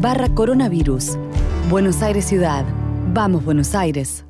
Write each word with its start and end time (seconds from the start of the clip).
barra 0.00 0.28
coronavirus. 0.28 1.18
Buenos 1.68 2.02
Aires 2.02 2.24
Ciudad. 2.24 2.64
Vamos 3.12 3.44
Buenos 3.44 3.74
Aires. 3.74 4.24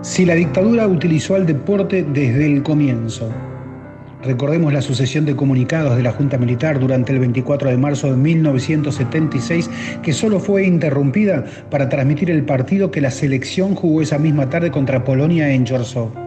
Si 0.00 0.26
la 0.26 0.34
dictadura 0.34 0.88
utilizó 0.88 1.36
al 1.36 1.46
deporte 1.46 2.02
desde 2.02 2.46
el 2.46 2.62
comienzo, 2.62 3.30
Recordemos 4.24 4.72
la 4.72 4.82
sucesión 4.82 5.24
de 5.24 5.34
comunicados 5.34 5.96
de 5.96 6.02
la 6.04 6.12
Junta 6.12 6.38
Militar 6.38 6.78
durante 6.78 7.12
el 7.12 7.18
24 7.18 7.70
de 7.70 7.76
marzo 7.76 8.08
de 8.08 8.16
1976, 8.16 9.68
que 10.00 10.12
solo 10.12 10.38
fue 10.38 10.64
interrumpida 10.64 11.44
para 11.70 11.88
transmitir 11.88 12.30
el 12.30 12.44
partido 12.44 12.92
que 12.92 13.00
la 13.00 13.10
selección 13.10 13.74
jugó 13.74 14.00
esa 14.00 14.18
misma 14.18 14.48
tarde 14.48 14.70
contra 14.70 15.02
Polonia 15.02 15.52
en 15.52 15.64
Chorzów. 15.64 16.21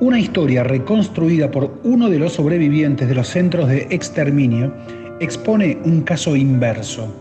Una 0.00 0.18
historia 0.18 0.64
reconstruida 0.64 1.50
por 1.50 1.78
uno 1.84 2.08
de 2.08 2.18
los 2.18 2.32
sobrevivientes 2.32 3.06
de 3.06 3.14
los 3.14 3.28
centros 3.28 3.68
de 3.68 3.86
exterminio 3.90 4.72
expone 5.20 5.76
un 5.84 6.00
caso 6.00 6.36
inverso, 6.36 7.14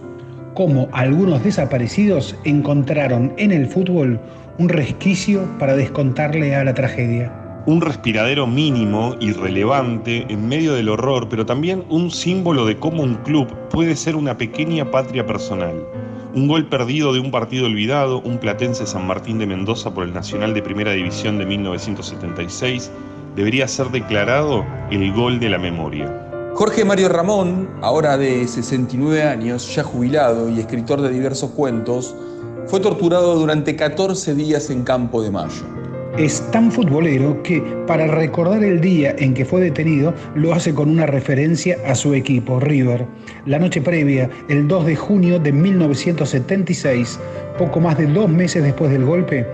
cómo 0.53 0.87
algunos 0.93 1.43
desaparecidos 1.43 2.37
encontraron 2.45 3.33
en 3.35 3.51
el 3.51 3.67
fútbol 3.67 4.17
un 4.59 4.69
resquicio 4.69 5.45
para 5.59 5.75
descontarle 5.75 6.55
a 6.55 6.63
la 6.63 6.73
tragedia 6.73 7.33
un 7.65 7.81
respiradero 7.81 8.47
mínimo 8.47 9.15
y 9.19 9.31
relevante 9.31 10.25
en 10.27 10.47
medio 10.47 10.73
del 10.73 10.89
horror, 10.89 11.27
pero 11.29 11.45
también 11.45 11.83
un 11.89 12.09
símbolo 12.09 12.65
de 12.65 12.77
cómo 12.77 13.03
un 13.03 13.15
club 13.17 13.47
puede 13.69 13.95
ser 13.95 14.15
una 14.15 14.37
pequeña 14.37 14.89
patria 14.89 15.25
personal. 15.25 15.75
Un 16.35 16.47
gol 16.47 16.69
perdido 16.69 17.11
de 17.11 17.19
un 17.19 17.31
partido 17.31 17.65
olvidado, 17.65 18.21
un 18.21 18.37
Platense 18.37 18.85
San 18.85 19.07
Martín 19.07 19.39
de 19.39 19.47
Mendoza 19.47 19.93
por 19.93 20.03
el 20.03 20.13
Nacional 20.13 20.53
de 20.53 20.61
Primera 20.61 20.91
División 20.91 21.39
de 21.39 21.45
1976, 21.47 22.91
debería 23.35 23.67
ser 23.67 23.87
declarado 23.87 24.63
el 24.91 25.11
gol 25.11 25.39
de 25.39 25.49
la 25.49 25.57
memoria. 25.57 26.51
Jorge 26.53 26.85
Mario 26.85 27.09
Ramón, 27.09 27.69
ahora 27.81 28.15
de 28.15 28.47
69 28.47 29.23
años, 29.23 29.73
ya 29.73 29.83
jubilado 29.83 30.49
y 30.49 30.59
escritor 30.59 31.01
de 31.01 31.09
diversos 31.09 31.49
cuentos, 31.51 32.15
fue 32.67 32.79
torturado 32.79 33.33
durante 33.33 33.75
14 33.75 34.35
días 34.35 34.69
en 34.69 34.83
Campo 34.83 35.23
de 35.23 35.31
Mayo 35.31 35.78
es 36.17 36.49
tan 36.51 36.71
futbolero 36.71 37.41
que 37.43 37.61
para 37.87 38.07
recordar 38.07 38.63
el 38.63 38.81
día 38.81 39.15
en 39.17 39.33
que 39.33 39.45
fue 39.45 39.61
detenido 39.61 40.13
lo 40.35 40.53
hace 40.53 40.73
con 40.73 40.89
una 40.89 41.05
referencia 41.05 41.77
a 41.85 41.95
su 41.95 42.13
equipo, 42.13 42.59
River. 42.59 43.05
La 43.45 43.59
noche 43.59 43.81
previa, 43.81 44.29
el 44.49 44.67
2 44.67 44.85
de 44.85 44.95
junio 44.95 45.39
de 45.39 45.51
1976, 45.51 47.19
poco 47.57 47.79
más 47.79 47.97
de 47.97 48.07
dos 48.07 48.29
meses 48.29 48.63
después 48.63 48.91
del 48.91 49.05
golpe, 49.05 49.45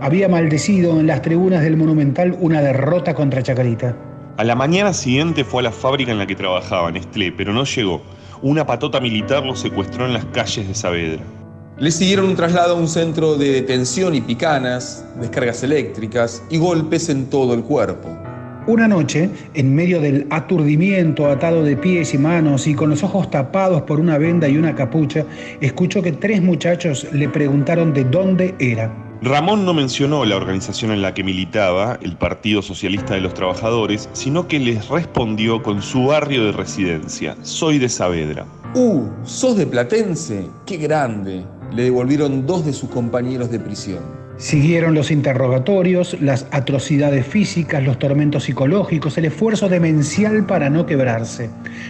había 0.00 0.28
maldecido 0.28 0.98
en 0.98 1.06
las 1.06 1.22
tribunas 1.22 1.62
del 1.62 1.76
Monumental 1.76 2.36
una 2.40 2.60
derrota 2.60 3.14
contra 3.14 3.42
Chacarita. 3.42 3.96
A 4.36 4.44
la 4.44 4.54
mañana 4.54 4.92
siguiente 4.92 5.44
fue 5.44 5.60
a 5.60 5.64
la 5.64 5.72
fábrica 5.72 6.10
en 6.10 6.18
la 6.18 6.26
que 6.26 6.34
trabajaba, 6.34 6.90
Nestlé, 6.90 7.32
pero 7.32 7.52
no 7.52 7.64
llegó. 7.64 8.02
Una 8.40 8.66
patota 8.66 8.98
militar 9.00 9.44
lo 9.44 9.54
secuestró 9.54 10.06
en 10.06 10.14
las 10.14 10.24
calles 10.26 10.66
de 10.66 10.74
Saavedra. 10.74 11.22
Le 11.78 11.90
siguieron 11.90 12.26
un 12.26 12.36
traslado 12.36 12.76
a 12.76 12.78
un 12.78 12.86
centro 12.86 13.36
de 13.36 13.50
detención 13.50 14.14
y 14.14 14.20
picanas, 14.20 15.04
descargas 15.18 15.62
eléctricas 15.62 16.42
y 16.50 16.58
golpes 16.58 17.08
en 17.08 17.30
todo 17.30 17.54
el 17.54 17.62
cuerpo. 17.62 18.08
Una 18.66 18.86
noche, 18.86 19.30
en 19.54 19.74
medio 19.74 20.00
del 20.00 20.26
aturdimiento, 20.30 21.26
atado 21.26 21.64
de 21.64 21.76
pies 21.76 22.12
y 22.12 22.18
manos 22.18 22.66
y 22.66 22.74
con 22.74 22.90
los 22.90 23.02
ojos 23.02 23.30
tapados 23.30 23.82
por 23.82 23.98
una 23.98 24.18
venda 24.18 24.48
y 24.48 24.58
una 24.58 24.74
capucha, 24.74 25.24
escuchó 25.62 26.02
que 26.02 26.12
tres 26.12 26.42
muchachos 26.42 27.06
le 27.10 27.28
preguntaron 27.30 27.94
de 27.94 28.04
dónde 28.04 28.54
era. 28.58 28.94
Ramón 29.22 29.64
no 29.64 29.72
mencionó 29.72 30.24
la 30.26 30.36
organización 30.36 30.92
en 30.92 31.00
la 31.00 31.14
que 31.14 31.24
militaba, 31.24 31.98
el 32.02 32.16
Partido 32.16 32.60
Socialista 32.60 33.14
de 33.14 33.22
los 33.22 33.34
Trabajadores, 33.34 34.10
sino 34.12 34.46
que 34.46 34.58
les 34.58 34.88
respondió 34.88 35.62
con 35.62 35.80
su 35.80 36.06
barrio 36.06 36.44
de 36.44 36.52
residencia, 36.52 37.34
soy 37.42 37.78
de 37.78 37.88
Saavedra. 37.88 38.44
¡Uh! 38.74 39.06
¿Sos 39.24 39.56
de 39.56 39.66
Platense? 39.66 40.48
¡Qué 40.66 40.76
grande! 40.76 41.44
Le 41.74 41.84
devolvieron 41.84 42.46
dos 42.46 42.64
de 42.64 42.72
sus 42.72 42.90
compañeros 42.90 43.50
de 43.50 43.58
prisión. 43.58 44.22
Siguieron 44.38 44.94
los 44.94 45.10
interrogatorios, 45.10 46.20
las 46.20 46.46
atrocidades 46.50 47.26
físicas, 47.26 47.82
los 47.84 47.98
tormentos 47.98 48.44
psicológicos, 48.44 49.16
el 49.18 49.26
esfuerzo 49.26 49.68
demencial 49.68 50.46
para 50.46 50.68
no 50.68 50.84
quebrarse, 50.84 51.48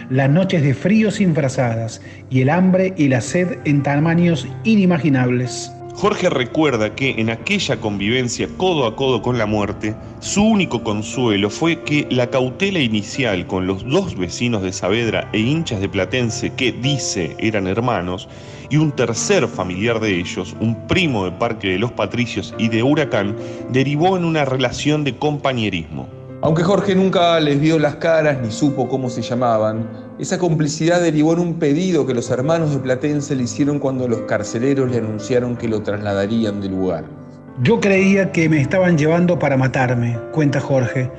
las 0.09 0.29
noches 0.29 0.61
de 0.61 0.73
frío 0.73 1.09
sin 1.09 1.33
frazadas 1.33 2.01
y 2.29 2.41
el 2.41 2.49
hambre 2.49 2.93
y 2.97 3.07
la 3.07 3.21
sed 3.21 3.57
en 3.65 3.81
tamaños 3.81 4.47
inimaginables. 4.65 5.71
Jorge 5.95 6.29
recuerda 6.29 6.95
que 6.95 7.11
en 7.11 7.29
aquella 7.29 7.79
convivencia 7.79 8.49
codo 8.57 8.87
a 8.87 8.95
codo 8.95 9.21
con 9.21 9.37
la 9.37 9.45
muerte, 9.45 9.95
su 10.19 10.43
único 10.43 10.83
consuelo 10.83 11.49
fue 11.51 11.83
que 11.83 12.07
la 12.09 12.29
cautela 12.31 12.79
inicial 12.79 13.45
con 13.45 13.67
los 13.67 13.87
dos 13.87 14.17
vecinos 14.17 14.63
de 14.63 14.73
Saavedra 14.73 15.29
e 15.33 15.39
hinchas 15.39 15.79
de 15.79 15.87
Platense 15.87 16.53
que 16.55 16.71
dice 16.71 17.35
eran 17.37 17.67
hermanos, 17.67 18.27
y 18.69 18.77
un 18.77 18.91
tercer 18.91 19.47
familiar 19.47 19.99
de 19.99 20.19
ellos, 20.19 20.55
un 20.59 20.87
primo 20.87 21.25
de 21.25 21.31
Parque 21.31 21.69
de 21.69 21.79
los 21.79 21.91
Patricios 21.91 22.55
y 22.57 22.69
de 22.69 22.81
Huracán, 22.81 23.37
derivó 23.69 24.17
en 24.17 24.25
una 24.25 24.45
relación 24.45 25.03
de 25.03 25.15
compañerismo. 25.17 26.22
Aunque 26.43 26.61
Jorge 26.61 26.93
nunca 26.93 27.39
les 27.39 27.57
vio 27.57 27.79
las 27.79 27.95
caras 27.95 28.37
ni 28.41 28.51
supo 28.51 28.89
cómo 28.89 29.09
se 29.09 29.21
llamaban, 29.21 29.87
esa 30.19 30.37
complicidad 30.37 30.99
derivó 30.99 31.31
en 31.31 31.39
un 31.39 31.53
pedido 31.53 32.05
que 32.05 32.13
los 32.13 32.29
hermanos 32.31 32.73
de 32.73 32.79
Platense 32.79 33.33
le 33.33 33.43
hicieron 33.43 33.79
cuando 33.79 34.09
los 34.09 34.23
carceleros 34.23 34.91
le 34.91 34.97
anunciaron 34.97 35.55
que 35.55 35.69
lo 35.69 35.81
trasladarían 35.83 36.59
del 36.59 36.71
lugar. 36.71 37.05
Yo 37.61 37.79
creía 37.79 38.33
que 38.33 38.49
me 38.49 38.59
estaban 38.59 38.97
llevando 38.97 39.39
para 39.39 39.55
matarme, 39.55 40.19
cuenta 40.33 40.59
Jorge, 40.59 41.09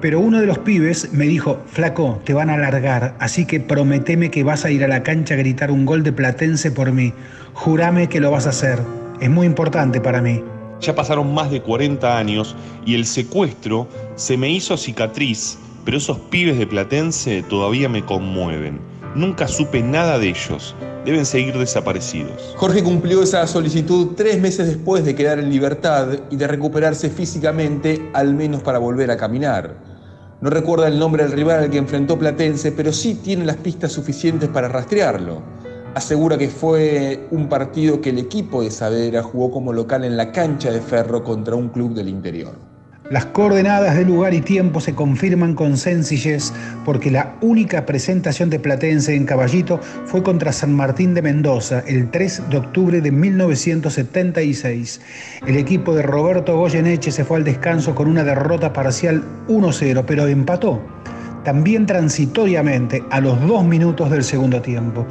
pero 0.00 0.18
uno 0.18 0.40
de 0.40 0.46
los 0.46 0.58
pibes 0.60 1.12
me 1.12 1.26
dijo, 1.26 1.58
flaco, 1.66 2.18
te 2.24 2.32
van 2.32 2.48
a 2.48 2.56
largar, 2.56 3.14
así 3.18 3.44
que 3.44 3.60
prometeme 3.60 4.30
que 4.30 4.44
vas 4.44 4.64
a 4.64 4.70
ir 4.70 4.82
a 4.82 4.88
la 4.88 5.02
cancha 5.02 5.34
a 5.34 5.36
gritar 5.36 5.70
un 5.70 5.84
gol 5.84 6.02
de 6.02 6.12
Platense 6.12 6.70
por 6.70 6.90
mí. 6.90 7.12
Jurame 7.52 8.08
que 8.08 8.18
lo 8.18 8.30
vas 8.30 8.46
a 8.46 8.50
hacer. 8.50 8.78
Es 9.20 9.28
muy 9.28 9.46
importante 9.46 10.00
para 10.00 10.22
mí. 10.22 10.42
Ya 10.80 10.94
pasaron 10.94 11.34
más 11.34 11.50
de 11.50 11.60
40 11.60 12.16
años 12.16 12.56
y 12.86 12.94
el 12.94 13.04
secuestro 13.04 13.86
se 14.16 14.38
me 14.38 14.50
hizo 14.50 14.78
cicatriz, 14.78 15.58
pero 15.84 15.98
esos 15.98 16.18
pibes 16.30 16.58
de 16.58 16.66
Platense 16.66 17.42
todavía 17.42 17.88
me 17.88 18.04
conmueven. 18.04 18.80
Nunca 19.14 19.46
supe 19.46 19.82
nada 19.82 20.18
de 20.18 20.30
ellos. 20.30 20.74
Deben 21.04 21.26
seguir 21.26 21.58
desaparecidos. 21.58 22.54
Jorge 22.56 22.82
cumplió 22.82 23.22
esa 23.22 23.46
solicitud 23.46 24.14
tres 24.16 24.40
meses 24.40 24.68
después 24.68 25.04
de 25.04 25.14
quedar 25.14 25.38
en 25.38 25.50
libertad 25.50 26.08
y 26.30 26.36
de 26.36 26.46
recuperarse 26.46 27.10
físicamente, 27.10 28.10
al 28.14 28.34
menos 28.34 28.62
para 28.62 28.78
volver 28.78 29.10
a 29.10 29.16
caminar. 29.16 29.76
No 30.40 30.48
recuerda 30.48 30.88
el 30.88 30.98
nombre 30.98 31.24
del 31.24 31.32
rival 31.32 31.64
al 31.64 31.70
que 31.70 31.78
enfrentó 31.78 32.18
Platense, 32.18 32.72
pero 32.72 32.92
sí 32.92 33.16
tiene 33.16 33.44
las 33.44 33.56
pistas 33.56 33.92
suficientes 33.92 34.48
para 34.48 34.68
rastrearlo 34.68 35.42
asegura 35.94 36.38
que 36.38 36.48
fue 36.48 37.26
un 37.30 37.48
partido 37.48 38.00
que 38.00 38.10
el 38.10 38.18
equipo 38.18 38.62
de 38.62 38.70
Saavedra 38.70 39.22
jugó 39.22 39.50
como 39.50 39.72
local 39.72 40.04
en 40.04 40.16
la 40.16 40.32
cancha 40.32 40.70
de 40.70 40.80
Ferro 40.80 41.24
contra 41.24 41.54
un 41.56 41.68
club 41.68 41.94
del 41.94 42.08
interior. 42.08 42.70
Las 43.10 43.26
coordenadas 43.26 43.96
de 43.96 44.04
lugar 44.04 44.34
y 44.34 44.40
tiempo 44.40 44.80
se 44.80 44.94
confirman 44.94 45.56
con 45.56 45.76
sencillez 45.76 46.52
porque 46.84 47.10
la 47.10 47.34
única 47.40 47.84
presentación 47.84 48.50
de 48.50 48.60
Platense 48.60 49.16
en 49.16 49.26
Caballito 49.26 49.80
fue 50.06 50.22
contra 50.22 50.52
San 50.52 50.72
Martín 50.72 51.12
de 51.14 51.20
Mendoza 51.20 51.82
el 51.88 52.08
3 52.12 52.50
de 52.50 52.58
octubre 52.58 53.00
de 53.00 53.10
1976. 53.10 55.00
El 55.44 55.56
equipo 55.56 55.92
de 55.92 56.02
Roberto 56.02 56.56
Goyeneche 56.56 57.10
se 57.10 57.24
fue 57.24 57.38
al 57.38 57.44
descanso 57.44 57.96
con 57.96 58.06
una 58.06 58.22
derrota 58.22 58.72
parcial 58.72 59.24
1-0, 59.48 60.04
pero 60.06 60.28
empató 60.28 60.80
también 61.44 61.86
transitoriamente 61.86 63.02
a 63.10 63.20
los 63.20 63.40
dos 63.46 63.64
minutos 63.64 64.10
del 64.10 64.24
segundo 64.24 64.60
tiempo. 64.60 65.06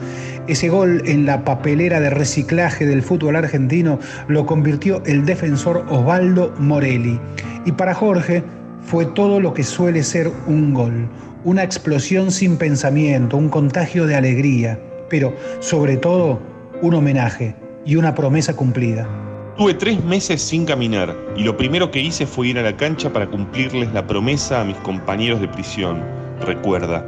Ese 0.47 0.69
gol 0.69 1.01
en 1.05 1.25
la 1.25 1.43
papelera 1.43 1.99
de 1.99 2.09
reciclaje 2.09 2.85
del 2.85 3.01
fútbol 3.01 3.35
argentino 3.35 3.99
lo 4.27 4.45
convirtió 4.45 5.01
el 5.05 5.25
defensor 5.25 5.85
Osvaldo 5.89 6.53
Morelli. 6.59 7.19
Y 7.65 7.71
para 7.71 7.93
Jorge 7.93 8.43
fue 8.81 9.05
todo 9.05 9.39
lo 9.39 9.53
que 9.53 9.63
suele 9.63 10.03
ser 10.03 10.31
un 10.47 10.73
gol, 10.73 11.09
una 11.43 11.63
explosión 11.63 12.31
sin 12.31 12.57
pensamiento, 12.57 13.37
un 13.37 13.49
contagio 13.49 14.05
de 14.07 14.15
alegría, 14.15 14.79
pero 15.09 15.35
sobre 15.59 15.97
todo 15.97 16.39
un 16.81 16.93
homenaje 16.93 17.55
y 17.85 17.95
una 17.95 18.15
promesa 18.15 18.55
cumplida. 18.55 19.28
Tuve 19.59 19.73
tres 19.73 20.01
meses 20.05 20.41
sin 20.41 20.65
caminar 20.65 21.13
y 21.35 21.43
lo 21.43 21.57
primero 21.57 21.91
que 21.91 21.99
hice 21.99 22.25
fue 22.25 22.47
ir 22.47 22.59
a 22.59 22.61
la 22.61 22.77
cancha 22.77 23.11
para 23.11 23.27
cumplirles 23.27 23.91
la 23.91 24.07
promesa 24.07 24.61
a 24.61 24.63
mis 24.63 24.77
compañeros 24.77 25.41
de 25.41 25.49
prisión, 25.49 26.01
recuerda. 26.39 27.05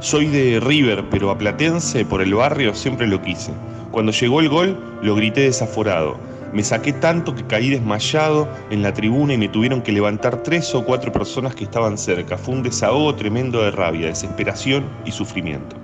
Soy 0.00 0.26
de 0.26 0.58
River, 0.58 1.04
pero 1.12 1.30
a 1.30 1.38
Platense 1.38 2.04
por 2.04 2.20
el 2.20 2.34
barrio 2.34 2.74
siempre 2.74 3.06
lo 3.06 3.22
quise. 3.22 3.52
Cuando 3.92 4.10
llegó 4.10 4.40
el 4.40 4.48
gol, 4.48 4.98
lo 5.00 5.14
grité 5.14 5.42
desaforado. 5.42 6.16
Me 6.52 6.64
saqué 6.64 6.92
tanto 6.92 7.36
que 7.36 7.46
caí 7.46 7.70
desmayado 7.70 8.48
en 8.70 8.82
la 8.82 8.92
tribuna 8.92 9.34
y 9.34 9.38
me 9.38 9.48
tuvieron 9.48 9.80
que 9.80 9.92
levantar 9.92 10.42
tres 10.42 10.74
o 10.74 10.84
cuatro 10.84 11.12
personas 11.12 11.54
que 11.54 11.62
estaban 11.62 11.96
cerca. 11.96 12.36
Fue 12.36 12.56
un 12.56 12.64
desahogo 12.64 13.14
tremendo 13.14 13.62
de 13.62 13.70
rabia, 13.70 14.08
desesperación 14.08 14.84
y 15.04 15.12
sufrimiento. 15.12 15.81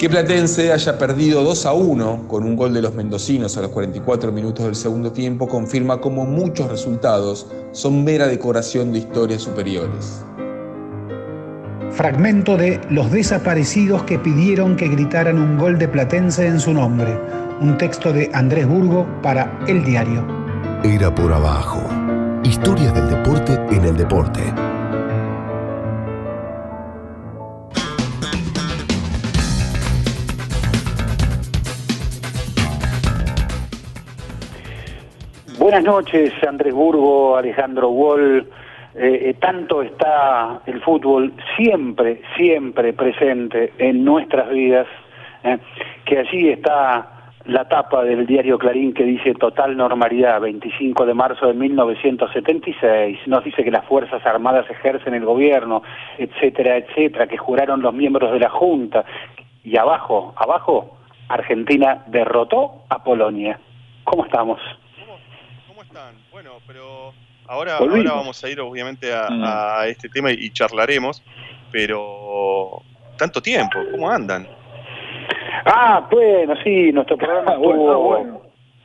Que 0.00 0.08
Platense 0.08 0.72
haya 0.72 0.96
perdido 0.96 1.44
2 1.44 1.66
a 1.66 1.74
1 1.74 2.24
con 2.26 2.44
un 2.44 2.56
gol 2.56 2.72
de 2.72 2.80
los 2.80 2.94
mendocinos 2.94 3.58
a 3.58 3.60
los 3.60 3.70
44 3.70 4.32
minutos 4.32 4.64
del 4.64 4.74
segundo 4.74 5.12
tiempo 5.12 5.46
confirma 5.46 6.00
cómo 6.00 6.24
muchos 6.24 6.70
resultados 6.70 7.46
son 7.72 8.02
mera 8.02 8.26
decoración 8.26 8.92
de 8.92 9.00
historias 9.00 9.42
superiores. 9.42 10.24
Fragmento 11.90 12.56
de 12.56 12.80
Los 12.88 13.12
desaparecidos 13.12 14.04
que 14.04 14.18
pidieron 14.18 14.74
que 14.74 14.88
gritaran 14.88 15.38
un 15.38 15.58
gol 15.58 15.78
de 15.78 15.86
Platense 15.86 16.46
en 16.46 16.60
su 16.60 16.72
nombre. 16.72 17.20
Un 17.60 17.76
texto 17.76 18.10
de 18.10 18.30
Andrés 18.32 18.66
Burgo 18.66 19.06
para 19.20 19.60
El 19.68 19.84
Diario. 19.84 20.26
Era 20.82 21.14
por 21.14 21.30
abajo. 21.30 21.82
Historias 22.42 22.94
del 22.94 23.10
deporte 23.10 23.52
en 23.70 23.84
el 23.84 23.98
deporte. 23.98 24.40
Buenas 35.70 35.86
noches, 35.86 36.32
Andrés 36.48 36.74
Burgo, 36.74 37.36
Alejandro 37.36 37.90
Wall. 37.90 38.44
Eh, 38.96 39.28
eh, 39.30 39.34
tanto 39.34 39.82
está 39.82 40.62
el 40.66 40.80
fútbol 40.80 41.32
siempre, 41.56 42.22
siempre 42.36 42.92
presente 42.92 43.72
en 43.78 44.04
nuestras 44.04 44.50
vidas, 44.50 44.88
eh, 45.44 45.58
que 46.04 46.18
allí 46.18 46.48
está 46.48 47.36
la 47.44 47.68
tapa 47.68 48.02
del 48.02 48.26
diario 48.26 48.58
Clarín 48.58 48.92
que 48.92 49.04
dice 49.04 49.32
total 49.34 49.76
normalidad, 49.76 50.40
25 50.40 51.06
de 51.06 51.14
marzo 51.14 51.46
de 51.46 51.54
1976, 51.54 53.20
nos 53.28 53.44
dice 53.44 53.62
que 53.62 53.70
las 53.70 53.84
Fuerzas 53.84 54.26
Armadas 54.26 54.68
ejercen 54.68 55.14
el 55.14 55.24
gobierno, 55.24 55.84
etcétera, 56.18 56.78
etcétera, 56.78 57.28
que 57.28 57.36
juraron 57.36 57.80
los 57.80 57.94
miembros 57.94 58.32
de 58.32 58.40
la 58.40 58.50
Junta, 58.50 59.04
y 59.62 59.76
abajo, 59.76 60.34
abajo, 60.36 60.96
Argentina 61.28 62.02
derrotó 62.08 62.82
a 62.88 63.04
Polonia. 63.04 63.60
¿Cómo 64.02 64.24
estamos? 64.24 64.58
Bueno, 66.30 66.52
pero 66.66 67.12
ahora, 67.46 67.78
ahora 67.78 68.12
vamos 68.12 68.42
a 68.44 68.48
ir 68.48 68.60
obviamente 68.60 69.12
a, 69.12 69.28
mm. 69.30 69.88
este 69.88 70.08
tema 70.08 70.30
y, 70.30 70.50
charlaremos, 70.50 71.22
pero 71.72 72.82
tanto 73.16 73.42
tiempo, 73.42 73.78
¿cómo 73.90 74.10
andan? 74.10 74.46
Ah, 75.64 76.06
bueno, 76.10 76.54
sí, 76.62 76.92
nuestro 76.92 77.16
programa 77.16 77.52
ah, 77.52 78.40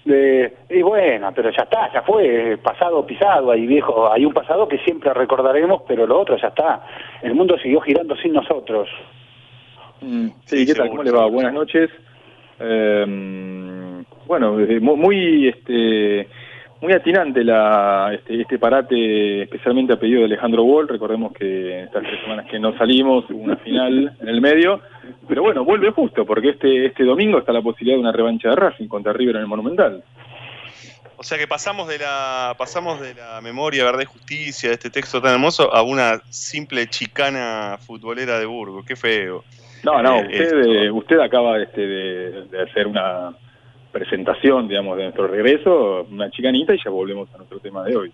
y 0.08 0.82
bueno, 0.84 1.32
pero 1.36 1.50
ya 1.50 1.64
está, 1.64 1.92
ya 1.92 2.04
fue, 2.04 2.58
pasado 2.62 3.06
pisado, 3.08 3.52
hay 3.52 3.66
viejo, 3.66 4.12
hay 4.12 4.24
un 4.24 4.34
pasado 4.34 4.68
que 4.68 4.78
siempre 4.80 5.12
recordaremos, 5.14 5.82
pero 5.88 6.06
lo 6.06 6.20
otro 6.20 6.38
ya 6.38 6.50
está. 6.50 6.86
El 7.24 7.34
mundo 7.34 7.58
siguió 7.58 7.82
girando 7.82 8.16
sin 8.18 8.34
nosotros. 8.34 8.88
Mm, 10.02 10.28
sí, 10.46 10.66
¿qué 10.66 10.76
tal? 10.76 10.90
¿Cómo 10.90 11.02
le 11.02 11.12
va? 11.12 11.26
Buenas 11.26 11.54
noches. 11.54 11.90
Em, 12.60 14.06
bueno, 14.28 14.58
muy, 14.82 15.48
este, 15.48 16.28
muy 16.82 16.94
atinante 16.94 17.44
la, 17.44 18.12
este, 18.14 18.42
este, 18.42 18.60
parate, 18.60 19.44
especialmente 19.44 19.94
a 19.94 20.00
pedido 20.00 20.20
de 20.20 20.26
Alejandro 20.26 20.64
Wall. 20.64 20.88
Recordemos 20.88 21.34
que 21.34 21.84
estas 21.84 22.04
tres 22.04 22.22
semanas 22.22 22.46
que 22.50 22.60
no 22.60 22.78
salimos, 22.78 23.26
hubo 23.30 23.40
una 23.40 23.58
final 23.58 24.16
en 24.22 24.28
el 24.28 24.42
medio. 24.42 24.82
Pero 25.28 25.44
bueno, 25.44 25.64
vuelve 25.64 25.92
justo, 25.92 26.26
porque 26.26 26.50
este, 26.50 26.88
este 26.88 27.04
domingo 27.04 27.40
está 27.40 27.54
la 27.54 27.62
posibilidad 27.62 27.98
de 27.98 28.02
una 28.02 28.12
revancha 28.12 28.50
de 28.50 28.56
Racing 28.56 28.88
contra 28.88 29.14
River 29.14 29.38
en 29.38 29.42
el 29.44 29.48
Monumental. 29.48 30.04
O 31.18 31.24
sea 31.24 31.38
que 31.38 31.48
pasamos 31.48 31.88
de 31.88 31.98
la 31.98 32.54
pasamos 32.58 33.00
de 33.00 33.16
la 33.16 33.40
memoria, 33.42 33.86
verdad 33.86 34.02
y 34.02 34.06
justicia, 34.06 34.70
de 34.70 34.76
este 34.76 34.90
texto 34.90 35.22
tan 35.22 35.32
hermoso, 35.32 35.74
a 35.74 35.82
una 35.82 36.22
simple 36.30 36.88
chicana 36.88 37.78
futbolera 37.80 38.38
de 38.38 38.46
Burgos. 38.46 38.86
Qué 38.86 38.98
feo. 38.98 39.44
No, 39.84 40.02
no, 40.04 40.18
eh, 40.18 40.26
usted, 40.26 40.92
usted 40.92 41.20
acaba 41.20 41.62
este, 41.62 41.88
de 41.88 42.62
hacer 42.62 42.88
una, 42.88 43.34
presentación, 43.96 44.68
digamos, 44.68 44.98
de 44.98 45.04
nuestro 45.04 45.26
regreso, 45.26 46.06
una 46.12 46.30
chicanita 46.30 46.76
y 46.76 46.80
ya 46.84 46.92
volvemos 46.92 47.34
a 47.34 47.38
nuestro 47.38 47.60
tema 47.60 47.82
de 47.86 47.96
hoy. 47.96 48.12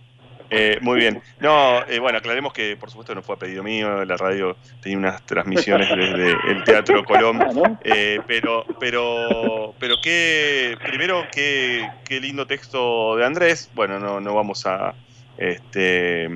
Eh, 0.51 0.78
muy 0.81 1.00
bien. 1.00 1.19
No, 1.39 1.80
eh, 1.88 1.98
bueno, 1.98 2.19
aclaremos 2.19 2.54
que 2.54 2.78
por 2.78 2.92
supuesto 2.92 3.16
no 3.16 3.24
fue 3.24 3.33
a 3.33 3.39
pedido 3.39 3.63
mío, 3.63 4.06
la 4.06 4.16
radio 4.16 4.56
tenía 4.80 5.00
unas 5.00 5.25
transmisiones 5.25 5.89
desde 5.89 6.36
el 6.51 6.63
Teatro 6.66 7.04
Colón, 7.06 7.42
ah, 7.42 7.80
eh, 7.83 8.19
pero, 8.28 8.63
pero, 8.80 9.74
pero 9.80 9.95
qué, 10.04 10.78
primero 10.86 11.24
qué, 11.31 11.89
qué 12.06 12.19
lindo 12.19 12.45
texto 12.45 13.16
de 13.16 13.25
Andrés, 13.25 13.72
bueno, 13.74 13.98
no, 13.98 14.19
no 14.19 14.36
vamos 14.36 14.68
a, 14.68 14.94
este, 15.36 16.28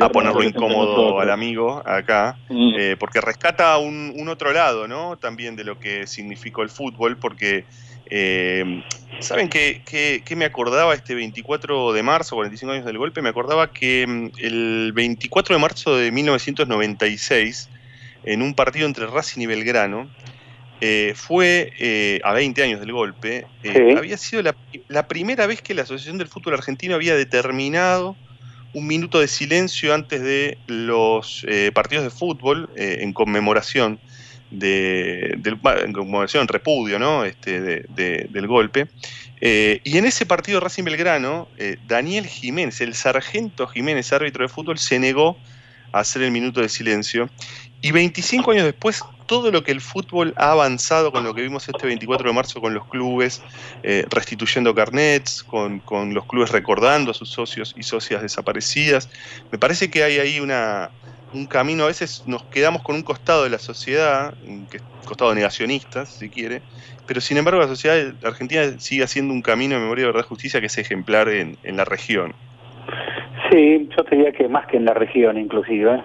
a 0.00 0.08
ponerlo 0.08 0.42
incómodo 0.42 1.20
al 1.20 1.30
amigo 1.30 1.82
acá, 1.84 2.38
mm. 2.48 2.96
porque 2.98 3.20
rescata 3.20 3.76
un, 3.76 4.14
un, 4.16 4.28
otro 4.30 4.52
lado, 4.52 4.88
¿no? 4.88 5.18
También 5.18 5.56
de 5.56 5.64
lo 5.64 5.78
que 5.78 6.06
significó 6.06 6.62
el 6.62 6.70
fútbol, 6.70 7.18
porque 7.18 7.66
eh, 8.10 8.82
¿Saben 9.20 9.48
qué, 9.48 10.22
me 10.36 10.44
acordaba 10.44 10.94
este 10.94 11.14
24 11.14 11.92
de 11.92 12.02
marzo, 12.02 12.36
45 12.36 12.72
años 12.72 12.84
del 12.84 12.98
golpe? 12.98 13.22
Me 13.22 13.30
acordaba 13.30 13.72
que 13.72 14.06
mm, 14.06 14.30
el 14.38 14.92
24 14.94 15.54
de 15.54 15.60
marzo 15.60 15.96
de 15.96 16.12
1996, 16.12 17.68
en 18.24 18.42
un 18.42 18.54
partido 18.54 18.86
entre 18.86 19.06
Racing 19.06 19.40
y 19.42 19.46
Belgrano, 19.46 20.08
eh, 20.82 21.14
fue 21.16 21.72
eh, 21.78 22.20
a 22.22 22.34
20 22.34 22.62
años 22.62 22.80
del 22.80 22.92
golpe, 22.92 23.46
había 23.96 24.18
sido 24.18 24.42
la, 24.88 25.08
primera 25.08 25.46
vez 25.46 25.62
que 25.62 25.72
la 25.72 25.82
Asociación 25.82 26.18
del 26.18 26.28
Fútbol 26.28 26.54
Argentino 26.54 26.94
había 26.94 27.16
determinado 27.16 28.14
un 28.74 28.86
minuto 28.86 29.20
de 29.20 29.28
silencio 29.28 29.94
antes 29.94 30.20
de 30.20 30.58
los 30.66 31.46
partidos 31.72 32.04
de 32.04 32.10
fútbol 32.10 32.68
en 32.76 33.14
conmemoración 33.14 33.98
de, 34.50 35.34
del, 35.38 35.58
como 35.92 36.22
decía, 36.22 36.40
en 36.40 36.48
repudio 36.48 36.98
¿no? 36.98 37.24
este, 37.24 37.60
del 37.88 38.46
golpe. 38.46 38.88
Eh, 39.40 39.80
y 39.84 39.98
en 39.98 40.06
ese 40.06 40.24
partido 40.24 40.60
Racing 40.60 40.84
Belgrano, 40.84 41.48
eh, 41.58 41.76
Daniel 41.86 42.26
Jiménez, 42.26 42.80
el 42.80 42.94
sargento 42.94 43.66
Jiménez, 43.66 44.12
árbitro 44.12 44.42
de 44.42 44.48
fútbol, 44.48 44.78
se 44.78 44.98
negó 44.98 45.36
a 45.92 46.00
hacer 46.00 46.22
el 46.22 46.30
minuto 46.30 46.60
de 46.60 46.68
silencio. 46.68 47.28
Y 47.82 47.92
25 47.92 48.50
años 48.52 48.64
después, 48.64 49.02
todo 49.26 49.50
lo 49.50 49.62
que 49.62 49.72
el 49.72 49.80
fútbol 49.80 50.32
ha 50.36 50.52
avanzado 50.52 51.12
con 51.12 51.24
lo 51.24 51.34
que 51.34 51.42
vimos 51.42 51.68
este 51.68 51.86
24 51.86 52.28
de 52.28 52.34
marzo 52.34 52.60
con 52.60 52.72
los 52.72 52.86
clubes 52.86 53.42
eh, 53.82 54.06
restituyendo 54.08 54.74
carnets, 54.74 55.42
con, 55.42 55.80
con 55.80 56.14
los 56.14 56.24
clubes 56.26 56.50
recordando 56.50 57.10
a 57.10 57.14
sus 57.14 57.28
socios 57.28 57.74
y 57.76 57.82
socias 57.82 58.22
desaparecidas, 58.22 59.10
me 59.52 59.58
parece 59.58 59.90
que 59.90 60.02
hay 60.02 60.18
ahí 60.18 60.40
una, 60.40 60.90
un 61.36 61.46
camino, 61.46 61.84
a 61.84 61.88
veces 61.88 62.24
nos 62.26 62.42
quedamos 62.44 62.82
con 62.82 62.96
un 62.96 63.02
costado 63.02 63.44
de 63.44 63.50
la 63.50 63.58
sociedad, 63.58 64.34
que 64.70 64.78
costado 65.06 65.34
negacionista, 65.34 66.04
si 66.06 66.28
quiere, 66.28 66.62
pero 67.06 67.20
sin 67.20 67.38
embargo 67.38 67.60
la 67.60 67.68
sociedad 67.68 68.12
argentina 68.24 68.62
sigue 68.78 69.04
haciendo 69.04 69.32
un 69.32 69.42
camino 69.42 69.76
de 69.76 69.80
memoria, 69.80 70.06
verdad, 70.06 70.22
justicia 70.22 70.60
que 70.60 70.66
es 70.66 70.78
ejemplar 70.78 71.28
en, 71.28 71.56
la 71.64 71.84
región. 71.84 72.34
Sí, 73.50 73.88
yo 73.96 74.04
te 74.04 74.16
diría 74.16 74.32
que 74.32 74.48
más 74.48 74.66
que 74.66 74.76
en 74.76 74.84
la 74.84 74.94
región 74.94 75.38
inclusive, 75.38 76.02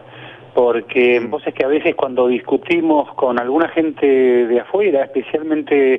porque 0.53 1.19
mm. 1.19 1.29
vos 1.29 1.45
es 1.45 1.53
que 1.53 1.65
a 1.65 1.67
veces 1.67 1.95
cuando 1.95 2.27
discutimos 2.27 3.13
con 3.15 3.39
alguna 3.39 3.69
gente 3.69 4.05
de 4.05 4.59
afuera, 4.59 5.03
especialmente 5.03 5.95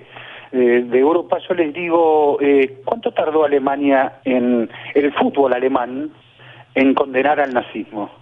eh, 0.52 0.84
de 0.86 0.98
Europa, 0.98 1.38
yo 1.48 1.54
les 1.54 1.72
digo, 1.74 2.38
eh, 2.40 2.80
¿cuánto 2.84 3.12
tardó 3.12 3.44
Alemania 3.44 4.20
en 4.24 4.70
el 4.94 5.12
fútbol 5.14 5.52
alemán 5.54 6.10
en 6.74 6.94
condenar 6.94 7.40
al 7.40 7.52
nazismo? 7.52 8.21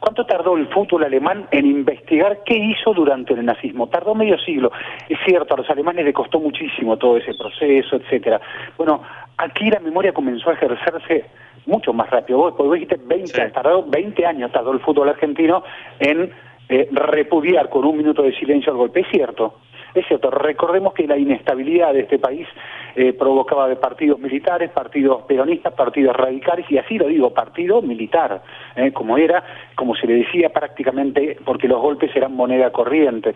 ¿Cuánto 0.00 0.24
tardó 0.24 0.56
el 0.56 0.66
fútbol 0.68 1.04
alemán 1.04 1.46
en 1.50 1.66
investigar 1.66 2.42
qué 2.44 2.56
hizo 2.56 2.94
durante 2.94 3.34
el 3.34 3.44
nazismo? 3.44 3.86
Tardó 3.88 4.14
medio 4.14 4.38
siglo. 4.38 4.72
Es 5.08 5.18
cierto, 5.26 5.52
a 5.52 5.58
los 5.58 5.68
alemanes 5.68 6.06
le 6.06 6.12
costó 6.14 6.40
muchísimo 6.40 6.96
todo 6.96 7.18
ese 7.18 7.34
proceso, 7.34 7.96
etcétera. 7.96 8.40
Bueno, 8.78 9.02
aquí 9.36 9.70
la 9.70 9.78
memoria 9.78 10.12
comenzó 10.14 10.48
a 10.48 10.54
ejercerse 10.54 11.26
mucho 11.66 11.92
más 11.92 12.08
rápido. 12.08 12.38
Vos, 12.38 12.56
vos 12.56 12.72
dijiste 12.72 12.98
20, 12.98 13.50
tardó 13.50 13.84
20 13.84 14.24
años 14.24 14.50
tardó 14.50 14.72
el 14.72 14.80
fútbol 14.80 15.10
argentino 15.10 15.62
en 15.98 16.32
eh, 16.70 16.88
repudiar 16.92 17.68
con 17.68 17.84
un 17.84 17.98
minuto 17.98 18.22
de 18.22 18.32
silencio 18.32 18.72
el 18.72 18.78
golpe. 18.78 19.00
Es 19.00 19.06
cierto, 19.10 19.56
es 19.94 20.06
cierto, 20.06 20.30
recordemos 20.30 20.94
que 20.94 21.06
la 21.06 21.18
inestabilidad 21.18 21.92
de 21.92 22.00
este 22.00 22.18
país 22.18 22.46
eh, 22.94 23.12
provocaba 23.12 23.68
de 23.68 23.76
partidos 23.76 24.18
militares, 24.18 24.70
partidos 24.70 25.22
peronistas, 25.22 25.72
partidos 25.74 26.16
radicales, 26.16 26.66
y 26.70 26.78
así 26.78 26.98
lo 26.98 27.06
digo, 27.06 27.32
partido 27.32 27.82
militar, 27.82 28.42
eh, 28.76 28.92
como 28.92 29.16
era, 29.16 29.42
como 29.74 29.94
se 29.94 30.06
le 30.06 30.14
decía 30.14 30.50
prácticamente, 30.50 31.36
porque 31.44 31.68
los 31.68 31.80
golpes 31.80 32.14
eran 32.14 32.34
moneda 32.34 32.70
corriente. 32.70 33.34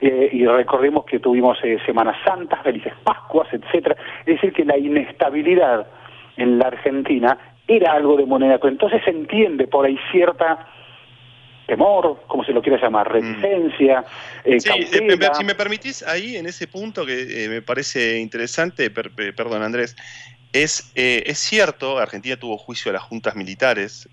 Eh, 0.00 0.30
y 0.32 0.46
recordemos 0.46 1.04
que 1.04 1.18
tuvimos 1.18 1.58
Semanas 1.84 2.16
Santas, 2.24 2.62
felices 2.62 2.92
Pascuas, 3.02 3.48
etcétera. 3.52 3.96
Es 4.20 4.26
decir, 4.26 4.52
que 4.52 4.64
la 4.64 4.76
inestabilidad 4.76 5.86
en 6.36 6.58
la 6.58 6.68
Argentina 6.68 7.38
era 7.66 7.92
algo 7.92 8.16
de 8.16 8.26
moneda 8.26 8.58
corriente. 8.58 8.84
Entonces 8.84 9.04
se 9.04 9.10
entiende 9.10 9.66
por 9.66 9.86
ahí 9.86 9.98
cierta 10.12 10.66
temor, 11.66 12.22
como 12.26 12.44
se 12.44 12.52
lo 12.52 12.62
quiera 12.62 12.80
llamar, 12.80 13.08
mm. 13.10 13.12
reticencia. 13.12 14.04
Eh, 14.44 14.60
sí, 14.60 14.70
eh, 14.70 15.30
si 15.36 15.44
me 15.44 15.54
permitís, 15.54 16.02
ahí 16.02 16.36
en 16.36 16.46
ese 16.46 16.66
punto 16.66 17.04
que 17.04 17.44
eh, 17.44 17.48
me 17.48 17.62
parece 17.62 18.18
interesante, 18.18 18.90
perdón 18.90 19.62
Andrés, 19.62 19.96
es, 20.52 20.92
eh, 20.94 21.24
es 21.26 21.38
cierto, 21.38 21.98
Argentina 21.98 22.36
tuvo 22.36 22.56
juicio 22.56 22.90
a 22.90 22.94
las 22.94 23.02
juntas 23.02 23.34
militares 23.34 24.08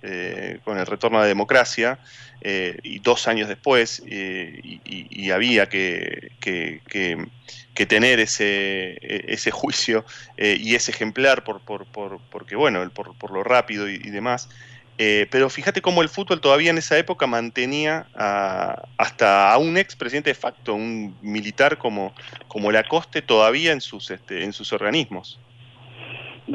con 0.65 0.77
el 0.77 0.85
retorno 0.85 1.19
a 1.19 1.21
la 1.21 1.27
democracia, 1.27 1.99
y 2.41 2.99
dos 2.99 3.29
años 3.29 3.47
después, 3.47 4.03
y, 4.05 5.31
había 5.31 5.69
que, 5.69 6.31
que, 6.41 7.85
tener 7.85 8.19
ese, 8.19 8.97
e, 8.99 9.25
ese 9.29 9.51
juicio 9.51 10.03
y 10.37 10.75
ese 10.75 10.91
ejemplar 10.91 11.45
por, 11.45 11.61
por, 11.61 11.85
por 11.85 12.19
porque, 12.29 12.57
bueno, 12.57 12.89
por, 12.89 13.17
por 13.17 13.31
lo 13.31 13.43
rápido 13.43 13.87
y, 13.87 13.97
demás. 14.09 14.49
Pero 14.97 15.49
fíjate 15.49 15.81
cómo 15.81 16.01
el 16.01 16.09
fútbol 16.09 16.39
todavía 16.39 16.71
en 16.71 16.77
esa 16.77 16.97
época 16.97 17.27
mantenía 17.27 18.05
hasta 18.97 19.51
a 19.51 19.57
un 19.57 19.77
ex 19.77 19.95
presidente 19.95 20.29
de 20.29 20.35
facto, 20.35 20.75
un 20.75 21.15
militar 21.21 21.77
como, 21.77 22.13
como 22.47 22.71
Lacoste, 22.71 23.21
todavía 23.21 23.71
en 23.71 23.81
sus, 23.81 24.11
este, 24.11 24.43
en 24.43 24.53
sus 24.53 24.71
organismos. 24.71 25.39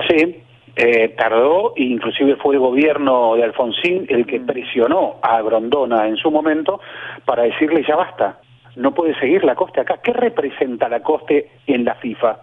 Sí, 0.08 0.42
eh, 0.76 1.08
tardó, 1.16 1.72
inclusive 1.76 2.36
fue 2.36 2.54
el 2.54 2.60
gobierno 2.60 3.34
de 3.34 3.42
Alfonsín 3.42 4.06
el 4.08 4.26
que 4.26 4.38
mm. 4.38 4.46
presionó 4.46 5.16
a 5.22 5.42
Grondona 5.42 6.06
en 6.06 6.16
su 6.16 6.30
momento 6.30 6.80
para 7.24 7.42
decirle 7.42 7.84
ya 7.86 7.96
basta, 7.96 8.38
no 8.76 8.94
puede 8.94 9.18
seguir 9.18 9.42
la 9.42 9.56
coste 9.56 9.80
acá. 9.80 9.98
¿Qué 10.02 10.12
representa 10.12 10.88
la 10.88 11.00
coste 11.00 11.50
en 11.66 11.84
la 11.84 11.96
FIFA? 11.96 12.38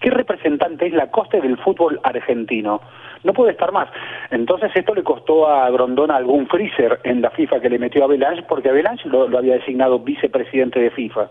¿Qué 0.00 0.10
representante 0.10 0.86
es 0.86 0.94
la 0.94 1.12
coste 1.12 1.40
del 1.40 1.58
fútbol 1.58 2.00
argentino? 2.02 2.80
No 3.26 3.32
puede 3.32 3.50
estar 3.50 3.72
más. 3.72 3.88
Entonces 4.30 4.70
esto 4.74 4.94
le 4.94 5.02
costó 5.02 5.48
a 5.48 5.68
Grondona 5.70 6.16
algún 6.16 6.46
freezer 6.46 7.00
en 7.02 7.20
la 7.20 7.30
FIFA 7.30 7.60
que 7.60 7.68
le 7.68 7.78
metió 7.78 8.04
a 8.04 8.06
Belange, 8.06 8.44
porque 8.48 8.70
Belange 8.70 9.08
lo 9.08 9.36
había 9.36 9.54
designado 9.54 9.98
vicepresidente 9.98 10.80
de 10.80 10.90
FIFA 10.90 11.28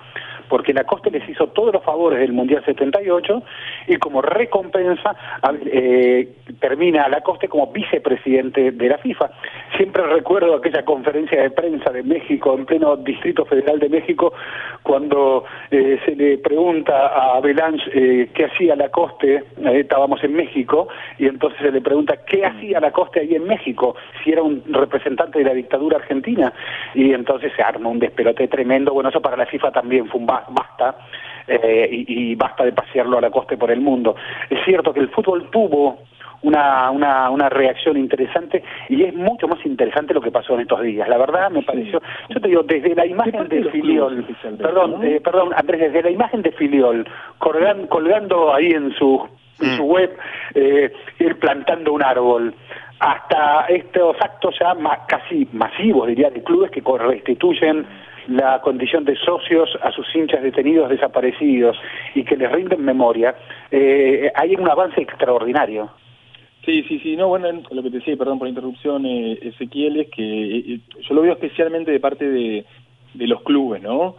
porque 0.49 0.73
la 0.73 0.83
Coste 0.83 1.11
les 1.11 1.27
hizo 1.27 1.47
todos 1.47 1.73
los 1.73 1.83
favores 1.83 2.19
del 2.19 2.33
Mundial 2.33 2.63
78 2.65 3.43
y 3.87 3.97
como 3.97 4.21
recompensa 4.21 5.15
eh, 5.65 6.29
termina 6.59 7.07
la 7.07 7.21
Coste 7.21 7.47
como 7.47 7.67
vicepresidente 7.67 8.71
de 8.71 8.89
la 8.89 8.97
FIFA. 8.97 9.31
Siempre 9.77 10.03
recuerdo 10.03 10.55
aquella 10.55 10.83
conferencia 10.85 11.41
de 11.41 11.51
prensa 11.51 11.91
de 11.91 12.03
México, 12.03 12.55
en 12.55 12.65
pleno 12.65 12.95
Distrito 12.97 13.45
Federal 13.45 13.79
de 13.79 13.89
México, 13.89 14.33
cuando 14.83 15.43
eh, 15.71 15.99
se 16.05 16.15
le 16.15 16.37
pregunta 16.37 17.07
a 17.07 17.39
Belange 17.39 17.83
eh, 17.93 18.29
qué 18.33 18.45
hacía 18.45 18.75
la 18.75 18.89
Coste, 18.89 19.43
estábamos 19.73 20.23
en 20.23 20.33
México, 20.33 20.87
y 21.17 21.27
entonces 21.27 21.59
se 21.59 21.71
le 21.71 21.81
pregunta 21.81 22.17
qué 22.25 22.45
hacía 22.45 22.79
la 22.79 22.91
Coste 22.91 23.21
ahí 23.21 23.35
en 23.35 23.45
México, 23.45 23.95
si 24.23 24.31
era 24.31 24.43
un 24.43 24.63
representante 24.67 25.39
de 25.39 25.45
la 25.45 25.53
dictadura 25.53 25.97
argentina, 25.97 26.53
y 26.93 27.13
entonces 27.13 27.51
se 27.55 27.61
arma 27.61 27.89
un 27.89 27.99
despelote 27.99 28.47
tremendo, 28.47 28.93
bueno, 28.93 29.09
eso 29.09 29.21
para 29.21 29.37
la 29.37 29.45
FIFA 29.45 29.71
también 29.71 30.07
fue 30.07 30.19
un 30.19 30.25
basta 30.49 30.95
eh, 31.47 31.87
y, 31.91 32.35
basta 32.35 32.63
de 32.65 32.71
pasearlo 32.71 33.17
a 33.17 33.21
la 33.21 33.29
coste 33.29 33.57
por 33.57 33.71
el 33.71 33.81
mundo. 33.81 34.15
Es 34.49 34.63
cierto 34.65 34.93
que 34.93 34.99
el 34.99 35.09
fútbol 35.09 35.49
tuvo 35.51 35.99
una, 36.41 36.91
una, 36.91 37.29
una 37.29 37.49
reacción 37.49 37.97
interesante 37.97 38.63
y 38.89 39.03
es 39.03 39.13
mucho 39.13 39.47
más 39.47 39.63
interesante 39.65 40.13
lo 40.13 40.21
que 40.21 40.31
pasó 40.31 40.55
en 40.55 40.61
estos 40.61 40.81
días. 40.81 41.07
La 41.07 41.17
verdad 41.17 41.49
me 41.51 41.63
pareció, 41.63 42.01
yo 42.29 42.39
te 42.39 42.47
digo, 42.47 42.63
desde 42.63 42.95
la 42.95 43.05
imagen 43.05 43.47
de 43.47 43.63
Filiol, 43.71 44.25
perdón, 44.57 45.03
eh, 45.03 45.21
perdón 45.23 45.53
Andrés, 45.55 45.81
desde 45.81 46.03
la 46.03 46.11
imagen 46.11 46.41
de 46.41 46.51
Filiol, 46.51 47.07
colgando, 47.37 47.87
colgando 47.89 48.53
ahí 48.53 48.71
en 48.71 48.93
su, 48.93 49.27
en 49.59 49.77
su 49.77 49.83
mm. 49.83 49.87
web, 49.87 50.17
eh, 50.55 50.91
ir 51.19 51.39
plantando 51.39 51.93
un 51.93 52.03
árbol, 52.03 52.53
hasta 52.99 53.65
estos 53.69 54.15
actos 54.19 54.55
ya 54.59 54.75
casi 55.07 55.47
masivos, 55.51 56.07
diría, 56.07 56.29
de 56.29 56.43
clubes 56.43 56.71
que 56.71 56.81
restituyen 56.81 57.85
la 58.27 58.61
condición 58.61 59.05
de 59.05 59.15
socios 59.15 59.69
a 59.81 59.91
sus 59.91 60.07
hinchas 60.15 60.41
detenidos 60.41 60.89
desaparecidos 60.89 61.77
y 62.13 62.23
que 62.23 62.35
les 62.35 62.51
rinden 62.51 62.83
memoria, 62.83 63.35
eh, 63.71 64.31
hay 64.35 64.55
un 64.55 64.69
avance 64.69 65.01
extraordinario. 65.01 65.89
Sí, 66.65 66.83
sí, 66.87 66.99
sí, 66.99 67.15
no, 67.15 67.27
bueno, 67.27 67.47
lo 67.69 67.83
que 67.83 67.91
te 67.91 67.97
decía, 67.97 68.17
perdón 68.17 68.39
por 68.39 68.47
la 68.47 68.49
interrupción, 68.49 69.05
eh, 69.05 69.37
Ezequiel, 69.41 70.01
es 70.01 70.09
que 70.09 70.57
eh, 70.57 70.79
yo 71.07 71.13
lo 71.13 71.21
veo 71.21 71.33
especialmente 71.33 71.91
de 71.91 71.99
parte 71.99 72.27
de, 72.27 72.65
los 73.13 73.41
clubes, 73.43 73.81
¿no? 73.81 74.15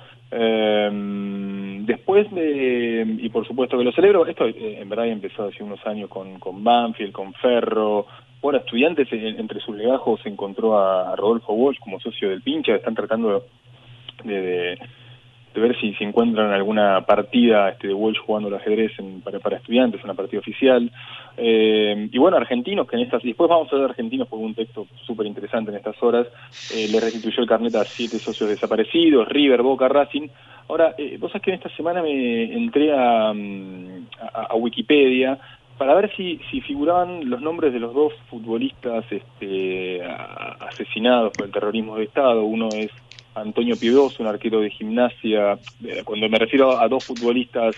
después 1.87 2.31
de, 2.33 3.17
y 3.21 3.29
por 3.29 3.47
supuesto 3.47 3.79
que 3.79 3.85
lo 3.85 3.93
celebro, 3.93 4.27
esto 4.27 4.45
en 4.47 4.89
verdad 4.89 5.07
empezó 5.07 5.45
hace 5.45 5.63
unos 5.63 5.85
años 5.87 6.11
con, 6.11 6.41
con 6.41 6.65
Banfield, 6.65 7.13
con 7.13 7.33
Ferro, 7.35 8.07
bueno, 8.47 8.61
estudiantes 8.61 9.09
entre 9.11 9.61
sus 9.61 9.75
legajos 9.77 10.21
encontró 10.25 10.79
a, 10.79 11.17
Rodolfo 11.17 11.53
Walsh 11.53 11.81
como 11.81 11.99
socio 11.99 12.31
del 12.31 12.43
Pincha, 12.43 12.77
están 12.77 12.95
tratando 12.95 13.45
de, 14.25 14.79
ver 15.61 15.79
si 15.81 15.95
se 15.95 16.05
encuentran 16.05 16.53
alguna 16.53 17.01
partida 17.07 17.71
este, 17.71 17.89
de 17.89 17.95
Walsh 17.95 18.19
jugando 18.19 18.49
el 18.49 18.55
ajedrez 18.55 18.93
para, 19.25 19.39
para, 19.41 19.57
estudiantes, 19.57 20.05
una 20.05 20.15
partida 20.15 20.41
oficial. 20.41 20.91
Eh, 21.37 22.09
y 22.11 22.19
bueno, 22.19 22.37
argentinos 22.37 22.87
que 22.87 22.97
en 22.97 23.03
estas, 23.03 23.23
después 23.23 23.49
vamos 23.49 23.73
a 23.73 23.77
ver 23.77 23.87
argentinos 23.87 24.29
por 24.29 24.39
un 24.39 24.55
texto 24.55 24.87
súper 25.07 25.27
interesante 25.27 25.71
en 25.71 25.79
estas 25.79 26.03
horas, 26.03 26.27
eh, 26.75 26.89
le 26.91 27.01
restituyó 27.01 27.43
el 27.43 27.49
carnet 27.49 27.75
a 27.75 27.85
siete 27.85 28.19
socios 28.19 28.51
desaparecidos, 28.51 29.29
River, 29.29 29.63
Boca, 29.63 29.89
Racing. 29.89 30.29
Ahora, 30.69 30.95
eh, 30.99 31.17
vos 31.19 31.31
sabés 31.31 31.45
que 31.45 31.51
en 31.53 31.57
esta 31.57 31.71
semana 31.77 32.03
me 32.03 32.53
entré 32.53 32.93
a, 32.93 33.33
mm, 33.33 34.07
a, 34.33 34.55
Wikipedia 34.57 35.39
para 35.79 35.95
ver 35.95 36.15
si, 36.17 36.41
si 36.51 36.61
figuraban 36.63 37.29
los 37.29 37.41
nombres 37.41 37.73
de 37.73 37.81
los 37.81 37.95
dos 37.95 38.15
futbolistas 38.31 39.05
este, 39.11 40.03
asesinados 40.03 41.33
por 41.37 41.47
el 41.47 41.53
terrorismo 41.53 41.97
de 41.97 42.05
Estado. 42.05 42.45
Uno 42.45 42.69
es 42.69 42.91
Antonio 43.37 43.77
Piedoso, 43.77 44.23
un 44.23 44.29
arquero 44.29 44.61
de 44.61 44.71
gimnasia. 44.71 45.59
Cuando 46.05 46.29
me 46.29 46.39
refiero 46.39 46.79
a 46.79 46.89
dos 46.89 47.05
futbolistas 47.05 47.77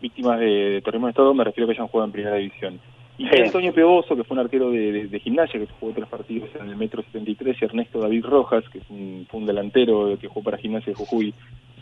víctimas 0.00 0.40
de, 0.40 0.80
terrorismo 0.84 1.06
de 1.06 1.10
Estado, 1.10 1.34
me 1.34 1.44
refiero 1.44 1.64
a 1.64 1.68
que 1.68 1.76
hayan 1.76 1.88
jugado 1.88 2.06
en 2.06 2.12
primera 2.12 2.36
división. 2.36 2.80
Y 3.16 3.26
Antonio 3.40 3.72
Piedoso, 3.72 4.14
que 4.14 4.24
fue 4.24 4.36
un 4.36 4.44
arquero 4.44 4.70
de, 4.70 5.20
gimnasia, 5.22 5.58
que 5.58 5.66
jugó 5.80 5.92
tres 5.92 6.08
partidos 6.08 6.50
en 6.60 6.68
el 6.68 6.76
Metro 6.76 7.02
73, 7.02 7.56
y 7.60 7.64
Ernesto 7.64 8.00
David 8.00 8.24
Rojas, 8.24 8.64
que 8.68 8.80
fue 8.80 9.40
un 9.40 9.46
delantero 9.46 10.16
que 10.18 10.28
jugó 10.28 10.44
para 10.44 10.58
Gimnasia 10.58 10.92
de 10.92 10.96
Jujuy 10.96 11.34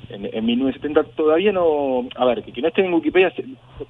en, 0.08 0.30
en 0.32 0.44
1970. 0.44 1.04
Todavía 1.14 1.52
no... 1.52 2.08
A 2.16 2.24
ver, 2.24 2.42
que, 2.42 2.52
que 2.52 2.62
no 2.62 2.68
estén 2.68 2.86
en 2.86 2.94
Wikipedia 2.94 3.32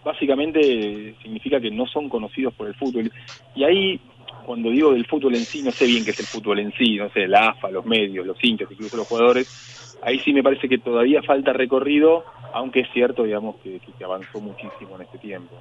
básicamente 0.04 1.14
significa 1.22 1.60
que 1.60 1.70
no 1.70 1.86
son 1.86 2.08
conocidos 2.08 2.52
por 2.54 2.66
el 2.66 2.74
fútbol. 2.74 3.12
Y 3.54 3.62
ahí 3.62 4.00
cuando 4.46 4.70
digo 4.70 4.92
del 4.92 5.04
fútbol 5.06 5.34
en 5.34 5.44
sí, 5.44 5.60
no 5.62 5.72
sé 5.72 5.86
bien 5.86 6.04
qué 6.04 6.12
es 6.12 6.20
el 6.20 6.26
fútbol 6.26 6.60
en 6.60 6.72
sí, 6.72 6.96
no 6.96 7.10
sé, 7.10 7.26
la 7.26 7.48
AFA, 7.48 7.68
los 7.70 7.84
medios, 7.84 8.24
los 8.24 8.42
hinchas, 8.42 8.70
incluso 8.70 8.96
los 8.96 9.08
jugadores, 9.08 9.98
ahí 10.02 10.20
sí 10.20 10.32
me 10.32 10.42
parece 10.42 10.68
que 10.68 10.78
todavía 10.78 11.20
falta 11.22 11.52
recorrido, 11.52 12.24
aunque 12.52 12.80
es 12.80 12.88
cierto, 12.92 13.24
digamos, 13.24 13.56
que, 13.56 13.80
avanzó 14.04 14.40
muchísimo 14.40 14.94
en 14.96 15.02
este 15.02 15.18
tiempo. 15.18 15.56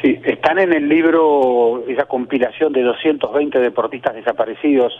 Sí, 0.00 0.18
están 0.24 0.60
en 0.60 0.72
el 0.72 0.88
libro, 0.88 1.84
esa 1.88 2.04
compilación 2.04 2.72
de 2.72 2.82
220 2.82 3.58
deportistas 3.58 4.14
desaparecidos 4.14 4.92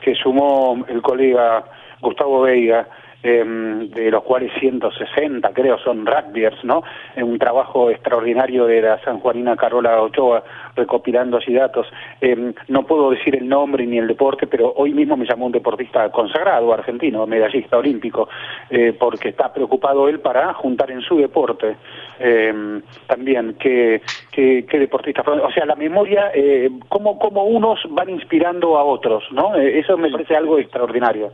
que 0.00 0.14
sumó 0.14 0.84
el 0.88 1.02
colega 1.02 1.64
Gustavo 2.00 2.42
Veiga, 2.42 2.88
Em, 3.22 3.90
de 3.90 4.10
los 4.10 4.22
cuales 4.22 4.50
160 4.58 5.52
creo 5.52 5.78
son 5.80 6.06
rugbyers, 6.06 6.64
¿no? 6.64 6.82
En 7.14 7.24
un 7.24 7.38
trabajo 7.38 7.90
extraordinario 7.90 8.64
de 8.64 8.80
la 8.80 8.98
San 9.04 9.20
Juanina 9.20 9.56
Carola 9.56 10.00
Ochoa 10.00 10.42
recopilando 10.74 11.36
así 11.36 11.52
datos. 11.52 11.86
Em, 12.18 12.54
no 12.68 12.86
puedo 12.86 13.10
decir 13.10 13.36
el 13.36 13.46
nombre 13.46 13.86
ni 13.86 13.98
el 13.98 14.06
deporte, 14.06 14.46
pero 14.46 14.72
hoy 14.74 14.94
mismo 14.94 15.18
me 15.18 15.26
llamó 15.26 15.44
un 15.44 15.52
deportista 15.52 16.08
consagrado 16.10 16.72
argentino, 16.72 17.26
medallista 17.26 17.76
olímpico, 17.76 18.26
eh, 18.70 18.94
porque 18.98 19.28
está 19.28 19.52
preocupado 19.52 20.08
él 20.08 20.20
para 20.20 20.54
juntar 20.54 20.90
en 20.90 21.02
su 21.02 21.18
deporte 21.18 21.76
em, 22.18 22.80
también 23.06 23.56
qué, 23.60 24.00
qué, 24.32 24.64
deportistas 24.78 25.28
O 25.28 25.50
sea, 25.52 25.66
la 25.66 25.76
memoria, 25.76 26.30
eh, 26.32 26.70
cómo, 26.88 27.18
cómo 27.18 27.44
unos 27.44 27.80
van 27.90 28.08
inspirando 28.08 28.78
a 28.78 28.84
otros, 28.84 29.24
¿no? 29.30 29.56
Eh, 29.56 29.78
eso 29.78 29.98
me 29.98 30.10
parece 30.10 30.34
algo 30.34 30.58
extraordinario. 30.58 31.32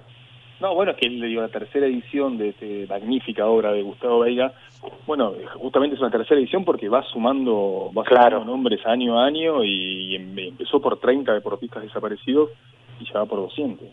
No, 0.61 0.75
bueno, 0.75 0.93
es 0.93 0.99
que 0.99 1.09
le 1.11 1.27
digo, 1.27 1.43
la 1.43 1.49
tercera 1.49 1.87
edición 1.87 2.39
de 2.39 2.49
esta 2.51 2.95
magnífica 2.95 3.47
obra 3.47 3.73
de 3.73 3.83
Gustavo 3.83 4.21
Veiga, 4.21 4.55
bueno, 5.07 5.35
justamente 5.57 5.97
es 5.97 6.01
una 6.01 6.11
tercera 6.11 6.41
edición 6.41 6.65
porque 6.65 6.89
va 6.89 7.03
sumando, 7.03 7.93
va 7.97 8.05
sumando 8.05 8.45
nombres 8.45 8.85
año 8.87 9.21
a 9.21 9.27
año 9.27 9.63
y, 9.63 10.17
em, 10.17 10.39
empezó 10.39 10.81
por 10.81 10.99
30 10.99 11.35
deportistas 11.35 11.83
desaparecidos 11.83 12.51
y 12.99 13.05
ya 13.05 13.19
va 13.21 13.27
por 13.27 13.41
200. 13.41 13.87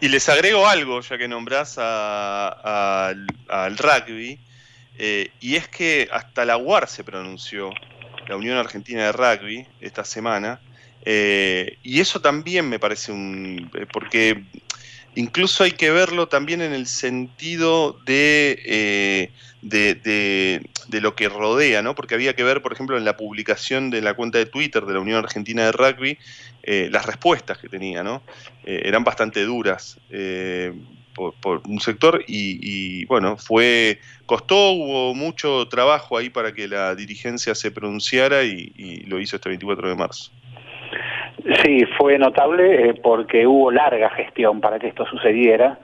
Y 0.00 0.08
les 0.08 0.28
agrego 0.28 0.66
algo, 0.66 1.00
ya 1.00 1.18
que 1.18 1.28
nombrás 1.28 1.78
al 1.78 3.16
rugby, 3.78 4.38
eh, 4.98 5.30
y 5.40 5.56
es 5.56 5.68
que 5.68 6.08
hasta 6.10 6.44
la 6.44 6.56
UAR 6.56 6.88
se 6.88 7.04
pronunció, 7.04 7.70
la 8.28 8.36
Unión 8.36 8.56
Argentina 8.56 9.04
de 9.04 9.12
Rugby, 9.12 9.66
esta 9.80 10.04
semana, 10.04 10.60
eh, 11.04 11.78
y 11.84 12.00
eso 12.00 12.20
también 12.20 12.68
me 12.68 12.80
parece 12.80 13.12
un... 13.12 13.70
Eh, 13.74 13.86
porque 13.92 14.42
Incluso 15.16 15.64
hay 15.64 15.72
que 15.72 15.90
verlo 15.90 16.28
también 16.28 16.60
en 16.60 16.74
el 16.74 16.86
sentido 16.86 17.98
eh, 18.06 19.30
de, 19.62 19.94
de, 19.94 21.00
lo 21.00 21.16
que 21.16 21.30
rodea, 21.30 21.80
¿no? 21.80 21.94
Porque 21.94 22.14
había 22.14 22.36
que 22.36 22.44
ver, 22.44 22.60
por 22.60 22.74
ejemplo, 22.74 22.98
en 22.98 23.06
la 23.06 23.16
publicación 23.16 23.88
de 23.88 24.02
la 24.02 24.12
cuenta 24.12 24.36
de 24.36 24.44
Twitter 24.44 24.84
de 24.84 24.92
la 24.92 25.00
Unión 25.00 25.24
Argentina 25.24 25.64
de 25.64 25.72
Rugby, 25.72 26.18
eh, 26.62 26.90
las 26.92 27.06
respuestas 27.06 27.56
que 27.56 27.70
tenía, 27.70 28.02
¿no? 28.02 28.22
Eh, 28.66 28.82
eran 28.84 29.04
bastante 29.04 29.42
duras. 29.42 29.98
por, 31.14 31.62
un 31.66 31.80
sector 31.80 32.22
y, 32.28 33.06
bueno, 33.06 33.38
fue, 33.38 34.00
costó, 34.26 34.72
hubo 34.72 35.14
mucho 35.14 35.66
trabajo 35.68 36.18
ahí 36.18 36.28
para 36.28 36.52
que 36.52 36.68
la 36.68 36.94
dirigencia 36.94 37.54
se 37.54 37.70
pronunciara 37.70 38.44
y, 38.44 39.02
lo 39.06 39.18
hizo 39.18 39.36
este 39.36 39.48
24 39.48 39.88
de 39.88 39.94
marzo. 39.96 40.30
Sí, 41.62 41.84
fue 41.96 42.18
notable 42.18 42.90
eh, 42.90 42.94
porque 43.02 43.46
hubo 43.46 43.70
larga 43.70 44.10
gestión 44.10 44.60
para 44.60 44.78
que 44.78 44.88
esto 44.88 45.06
sucediera 45.06 45.78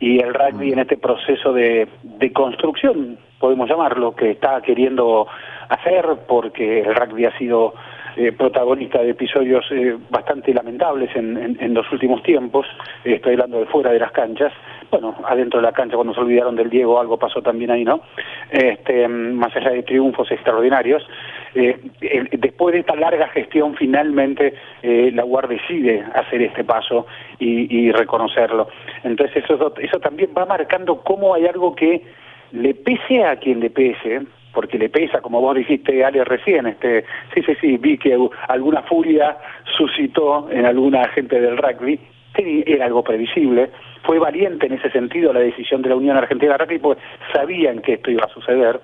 y 0.00 0.20
el 0.20 0.34
rugby 0.34 0.72
en 0.72 0.80
este 0.80 0.96
proceso 0.96 1.52
de, 1.52 1.86
de 2.02 2.32
construcción, 2.32 3.16
podemos 3.38 3.68
llamarlo, 3.68 4.14
que 4.16 4.32
está 4.32 4.60
queriendo 4.60 5.28
hacer 5.68 6.04
porque 6.26 6.80
el 6.80 6.94
rugby 6.96 7.26
ha 7.26 7.38
sido 7.38 7.74
eh, 8.16 8.32
protagonista 8.32 9.02
de 9.02 9.10
episodios 9.10 9.64
eh, 9.72 9.96
bastante 10.08 10.54
lamentables 10.54 11.10
en, 11.16 11.74
los 11.74 11.90
últimos 11.90 12.22
tiempos, 12.22 12.66
eh, 13.04 13.14
estoy 13.14 13.32
hablando 13.32 13.58
de 13.58 13.66
fuera 13.66 13.90
de 13.90 13.98
las 13.98 14.12
canchas, 14.12 14.52
bueno, 14.90 15.16
adentro 15.24 15.60
de 15.60 15.66
la 15.66 15.72
cancha 15.72 15.96
cuando 15.96 16.14
se 16.14 16.20
olvidaron 16.20 16.54
del 16.54 16.70
Diego 16.70 17.00
algo 17.00 17.18
pasó 17.18 17.42
también 17.42 17.72
ahí, 17.72 17.84
¿no? 17.84 18.02
Este, 18.50 19.08
más 19.08 19.54
allá 19.56 19.70
de 19.70 19.82
triunfos 19.82 20.30
extraordinarios, 20.30 21.02
después 21.52 22.74
de 22.74 22.80
esta 22.80 22.94
larga 22.94 23.28
gestión 23.28 23.74
finalmente 23.74 24.54
la 24.82 25.24
UAR 25.24 25.48
decide 25.48 26.04
hacer 26.14 26.42
este 26.42 26.64
paso 26.64 27.06
y, 27.38 27.86
y 27.86 27.92
reconocerlo. 27.92 28.68
Entonces 29.02 29.42
eso, 29.44 29.72
eso 29.78 29.98
también 30.00 30.30
va 30.36 30.46
marcando 30.46 31.00
cómo 31.02 31.34
hay 31.34 31.46
algo 31.46 31.74
que 31.74 32.02
le 32.52 32.74
pese 32.74 33.24
a 33.24 33.36
quien 33.36 33.60
le 33.60 33.70
pese, 33.70 34.22
porque 34.54 34.78
le 34.78 34.88
pesa, 34.88 35.20
como 35.20 35.40
vos 35.40 35.56
dijiste, 35.56 36.04
Ale, 36.04 36.24
recién, 36.24 36.66
este, 36.66 37.04
sí, 37.34 37.42
sí, 37.42 37.54
sí, 37.60 37.76
vi 37.76 37.98
que 37.98 38.16
alguna 38.48 38.82
furia 38.82 39.36
suscitó 39.76 40.48
en 40.50 40.64
alguna 40.64 41.08
gente 41.08 41.40
del 41.40 41.58
rugby, 41.58 41.98
era 42.36 42.86
algo 42.86 43.02
previsible, 43.04 43.70
fue 44.02 44.18
valiente 44.18 44.66
en 44.66 44.74
ese 44.74 44.90
sentido 44.90 45.32
la 45.32 45.40
decisión 45.40 45.82
de 45.82 45.90
la 45.90 45.96
Unión 45.96 46.16
Argentina 46.16 46.52
de 46.52 46.58
Rugby, 46.58 46.78
porque 46.78 47.02
sabían 47.32 47.80
que 47.80 47.94
esto 47.94 48.10
iba 48.10 48.24
a 48.24 48.28
suceder, 48.28 48.80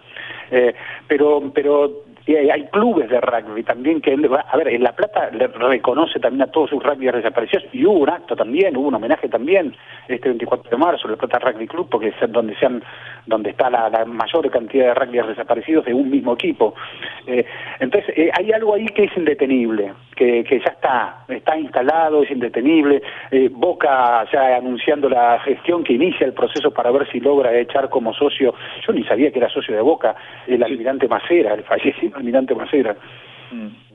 eh, 0.51 0.75
pero, 1.09 1.43
pero 1.55 2.05
hay 2.37 2.65
clubes 2.67 3.09
de 3.09 3.21
rugby 3.21 3.63
también 3.63 4.01
que, 4.01 4.13
a 4.13 4.57
ver, 4.57 4.69
en 4.69 4.83
La 4.83 4.93
Plata 4.93 5.31
le 5.31 5.47
reconoce 5.47 6.21
también 6.21 6.43
a 6.43 6.51
todos 6.51 6.71
sus 6.71 6.83
rugby 6.83 7.07
desaparecidos 7.07 7.65
y 7.73 7.85
hubo 7.85 8.01
un 8.01 8.11
acto 8.11 8.37
también, 8.37 8.77
hubo 8.77 8.89
un 8.89 8.95
homenaje 8.95 9.29
también 9.29 9.75
este 10.09 10.29
24 10.29 10.71
de 10.71 10.77
marzo, 10.77 11.09
La 11.09 11.17
Plata 11.17 11.39
Rugby 11.39 11.67
Club, 11.67 11.89
porque 11.91 12.09
es 12.09 12.33
donde, 12.33 12.55
sean, 12.57 12.83
donde 13.27 13.51
está 13.51 13.71
la, 13.71 14.05
mayor 14.05 14.51
cantidad 14.51 14.87
de 14.87 14.95
rugby 14.95 15.19
desaparecidos 15.27 15.85
de 15.85 15.95
un 15.95 16.11
mismo 16.11 16.35
equipo. 16.35 16.75
Eh, 17.27 17.45
entonces, 17.79 18.13
eh, 18.17 18.31
hay 18.37 18.53
algo 18.53 18.75
ahí 18.75 18.87
que 18.87 19.05
es 19.05 19.17
indetenible, 19.17 19.93
que, 20.17 20.45
que 20.45 20.59
ya 20.59 20.73
está, 20.73 21.25
está 21.29 21.59
instalado, 21.59 22.23
es 22.23 22.31
indetenible. 22.31 23.03
Eh, 23.31 23.49
Boca 23.51 24.25
ya 24.33 24.57
anunciando 24.57 25.09
la 25.09 25.39
gestión 25.41 25.85
que 25.85 25.95
inicia 25.95 26.27
el 26.27 26.33
proceso 26.33 26.71
para 26.71 26.91
ver 26.91 27.11
si 27.11 27.21
logra 27.21 27.57
echar 27.59 27.89
como 27.89 28.13
socio, 28.15 28.55
yo 28.87 28.93
ni 28.93 29.05
sabía 29.05 29.31
que 29.31 29.39
era 29.39 29.49
socio 29.49 29.75
de 29.75 29.81
Boca, 29.81 30.15
el 30.47 30.63
almirante 30.63 31.09
Macera, 31.09 31.55
el 31.55 31.65
fallecido 31.65 32.20
almirante 32.21 32.55
Macera. 32.55 32.97
Mm. 33.51 33.91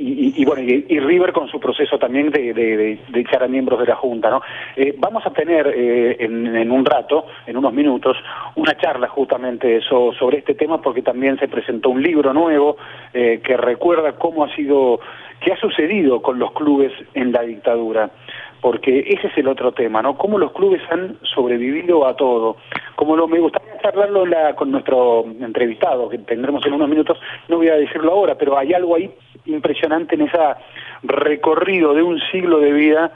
Y, 0.00 0.44
bueno, 0.44 0.62
y, 0.62 1.00
River 1.00 1.32
con 1.32 1.48
su 1.48 1.58
proceso 1.58 1.98
también 1.98 2.30
de, 2.30 3.00
echar 3.14 3.42
a 3.42 3.48
miembros 3.48 3.80
de 3.80 3.86
la 3.86 3.96
Junta, 3.96 4.30
¿no? 4.30 4.40
Eh, 4.76 4.94
vamos 4.96 5.26
a 5.26 5.30
tener 5.30 5.66
eh, 5.74 6.16
en, 6.20 6.70
un 6.70 6.84
rato, 6.84 7.26
en 7.48 7.56
unos 7.56 7.72
minutos, 7.72 8.16
una 8.54 8.76
charla 8.76 9.08
justamente 9.08 9.80
sobre 9.80 10.38
este 10.38 10.54
tema 10.54 10.80
porque 10.80 11.02
también 11.02 11.36
se 11.40 11.48
presentó 11.48 11.90
un 11.90 12.00
libro 12.00 12.32
nuevo 12.32 12.76
eh, 13.12 13.40
que 13.42 13.56
recuerda 13.56 14.12
cómo 14.12 14.44
ha 14.44 14.54
sido, 14.54 15.00
qué 15.40 15.54
ha 15.54 15.56
sucedido 15.56 16.22
con 16.22 16.38
los 16.38 16.52
clubes 16.52 16.92
en 17.14 17.32
la 17.32 17.42
dictadura 17.42 18.08
porque 18.60 19.00
ese 19.06 19.28
es 19.28 19.38
el 19.38 19.48
otro 19.48 19.72
tema, 19.72 20.02
¿no? 20.02 20.16
Cómo 20.16 20.38
los 20.38 20.52
clubes 20.52 20.82
han 20.90 21.16
sobrevivido 21.34 22.06
a 22.06 22.16
todo. 22.16 22.56
Como 22.96 23.16
lo, 23.16 23.28
me 23.28 23.38
gustaría 23.38 23.78
charlarlo 23.80 24.24
con 24.56 24.70
nuestro 24.70 25.24
entrevistado, 25.40 26.08
que 26.08 26.18
tendremos 26.18 26.64
en 26.66 26.72
unos 26.72 26.88
minutos, 26.88 27.18
no 27.48 27.56
voy 27.56 27.68
a 27.68 27.76
decirlo 27.76 28.12
ahora, 28.12 28.36
pero 28.36 28.58
hay 28.58 28.72
algo 28.74 28.96
ahí 28.96 29.10
impresionante 29.46 30.16
en 30.16 30.22
ese 30.22 30.38
recorrido 31.02 31.94
de 31.94 32.02
un 32.02 32.20
siglo 32.32 32.58
de 32.58 32.72
vida 32.72 33.12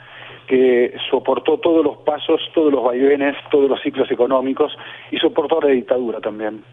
que 0.47 0.95
soportó 1.09 1.57
todos 1.57 1.83
los 1.83 1.97
pasos, 1.97 2.41
todos 2.53 2.71
los 2.71 2.83
vaivenes, 2.83 3.35
todos 3.49 3.69
los 3.69 3.81
ciclos 3.81 4.09
económicos 4.11 4.75
y 5.11 5.17
soportó 5.17 5.61
la 5.61 5.69
dictadura 5.69 6.19
también. 6.19 6.63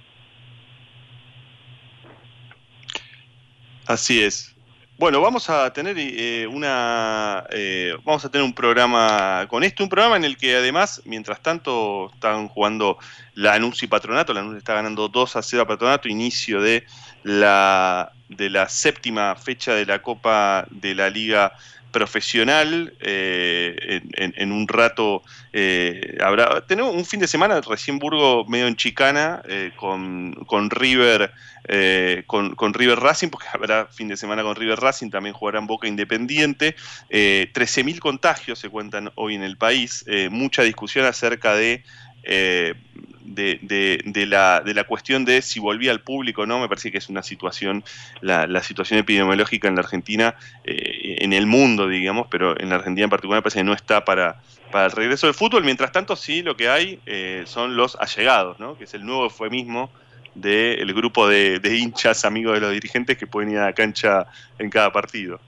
Así 3.87 4.23
es. 4.23 4.57
Bueno, 5.01 5.23
vamos 5.23 5.49
a 5.49 5.73
tener 5.73 5.97
eh, 5.99 6.47
una, 6.47 7.47
eh, 7.49 7.97
vamos 8.05 8.23
a 8.23 8.29
tener 8.29 8.45
un 8.45 8.53
programa 8.53 9.47
con 9.49 9.65
esto, 9.65 9.83
un 9.83 9.89
programa 9.89 10.19
en 10.19 10.25
el 10.25 10.37
que 10.37 10.55
además, 10.55 11.01
mientras 11.07 11.41
tanto, 11.41 12.11
están 12.13 12.49
jugando 12.49 12.99
la 13.33 13.55
Anuncio 13.55 13.87
y 13.87 13.89
Patronato, 13.89 14.35
la 14.35 14.41
Anuncio 14.41 14.59
está 14.59 14.75
ganando 14.75 15.09
2 15.09 15.37
a 15.37 15.43
0 15.43 15.63
a 15.63 15.67
Patronato, 15.67 16.07
inicio 16.07 16.61
de 16.61 16.85
la 17.23 18.13
de 18.29 18.51
la 18.51 18.69
séptima 18.69 19.37
fecha 19.37 19.73
de 19.73 19.87
la 19.87 20.03
Copa 20.03 20.67
de 20.71 20.95
la 20.95 21.09
Liga 21.09 21.55
profesional. 21.91 22.95
Eh, 23.01 24.01
en, 24.13 24.53
un 24.53 24.69
rato 24.69 25.23
eh, 25.53 26.19
habrá. 26.23 26.61
Tenemos 26.67 26.95
un 26.95 27.05
fin 27.05 27.21
de 27.21 27.27
semana 27.27 27.61
recién 27.61 27.99
Burgo 27.99 28.45
medio 28.47 28.67
en 28.67 28.77
chicana 28.77 29.43
eh, 29.49 29.73
con, 29.77 30.33
con, 30.47 30.71
River. 30.71 31.33
Con, 32.27 32.57
con, 32.57 32.75
River 32.75 32.99
Racing, 32.99 33.29
porque 33.29 33.47
habrá 33.53 33.87
fin 33.87 34.09
de 34.09 34.17
semana 34.17 34.43
con 34.43 34.57
River 34.57 34.81
Racing, 34.81 35.11
también 35.11 35.35
jugarán 35.35 35.69
Boca 35.69 35.87
Independiente. 35.87 36.75
13.000 37.11 38.01
contagios 38.01 38.59
se 38.59 38.69
cuentan 38.69 39.13
hoy 39.15 39.37
en 39.37 39.45
el 39.45 39.57
país, 39.57 40.05
mucha 40.31 40.63
discusión 40.63 41.05
acerca 41.05 41.55
de 41.55 41.85
de, 43.35 44.03
de, 44.05 44.27
la, 44.27 44.61
de 44.61 44.75
la 44.75 44.85
cuestión 44.85 45.25
de 45.25 45.43
si 45.43 45.61
volvía 45.61 45.91
al 45.91 46.01
público 46.01 46.43
o 46.43 46.47
no, 46.47 46.61
me 46.61 46.69
parece 46.69 46.91
que 46.91 46.99
es 46.99 47.09
una 47.09 47.23
situación, 47.23 47.85
la, 48.21 48.47
la 48.47 48.63
situación 48.63 48.99
epidemiológica 48.99 49.69
en 49.69 49.77
la 49.77 49.83
Argentina, 49.83 50.35
eh, 50.65 50.90
en 51.19 51.33
el 51.33 51.47
mundo, 51.47 51.89
digamos, 51.89 52.27
pero 52.31 52.59
en 52.61 52.69
la 52.69 52.77
Argentina 52.77 53.05
en 53.05 53.11
particular 53.11 53.39
me 53.39 53.43
parece 53.43 53.61
que 53.61 53.65
no 53.65 53.73
está 53.73 54.05
para, 54.05 54.41
para 54.71 54.87
el 54.87 54.93
regreso 54.93 55.27
del 55.27 55.35
fútbol. 55.35 55.65
Mientras 55.65 55.93
tanto, 55.93 56.17
sí, 56.17 56.43
lo 56.43 56.57
que 56.57 56.69
hay 56.69 57.01
eh, 57.07 57.45
son 57.47 57.77
los 57.77 57.97
allegados, 57.97 58.59
¿no? 58.59 58.77
que 58.77 58.85
es 58.85 58.95
el 58.95 59.05
nuevo 59.05 59.25
eufemismo 59.25 59.91
del 60.35 60.93
grupo 60.95 61.29
de, 61.29 61.59
de 61.59 61.77
hinchas 61.77 62.25
amigos 62.25 62.55
de 62.55 62.61
los 62.61 62.73
dirigentes 62.73 63.19
que 63.19 63.27
pueden 63.27 63.51
ir 63.51 63.59
a 63.59 63.67
la 63.67 63.73
cancha 63.73 64.27
en 64.59 64.71
cada 64.71 64.93
partido. 64.93 65.41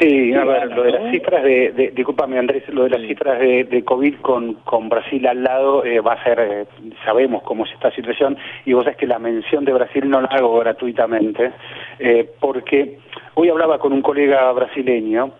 Sí, 0.00 0.32
a 0.32 0.44
ver, 0.46 0.74
lo 0.74 0.82
de 0.82 0.92
las 0.92 1.10
cifras 1.10 1.42
de, 1.44 1.72
de 1.72 1.90
discúlpame 1.90 2.38
Andrés, 2.38 2.66
lo 2.70 2.84
de 2.84 2.90
las 2.90 3.02
cifras 3.02 3.38
de, 3.38 3.64
de, 3.64 3.84
COVID 3.84 4.14
con, 4.22 4.54
con 4.64 4.88
Brasil 4.88 5.26
al 5.26 5.42
lado 5.42 5.84
eh, 5.84 6.00
va 6.00 6.14
a 6.14 6.24
ser, 6.24 6.40
eh, 6.40 6.66
sabemos 7.04 7.42
cómo 7.42 7.66
es 7.66 7.72
esta 7.72 7.90
situación, 7.90 8.38
y 8.64 8.72
vos 8.72 8.84
sabés 8.84 8.96
que 8.96 9.06
la 9.06 9.18
mención 9.18 9.66
de 9.66 9.74
Brasil 9.74 10.08
no 10.08 10.22
la 10.22 10.28
hago 10.28 10.58
gratuitamente, 10.58 11.52
eh, 11.98 12.30
porque 12.40 12.98
hoy 13.34 13.50
hablaba 13.50 13.78
con 13.78 13.92
un 13.92 14.00
colega 14.00 14.50
brasileño, 14.52 15.32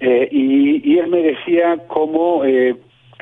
y, 0.00 0.92
y, 0.92 0.98
él 0.98 1.06
me 1.06 1.22
decía 1.22 1.78
cómo 1.86 2.42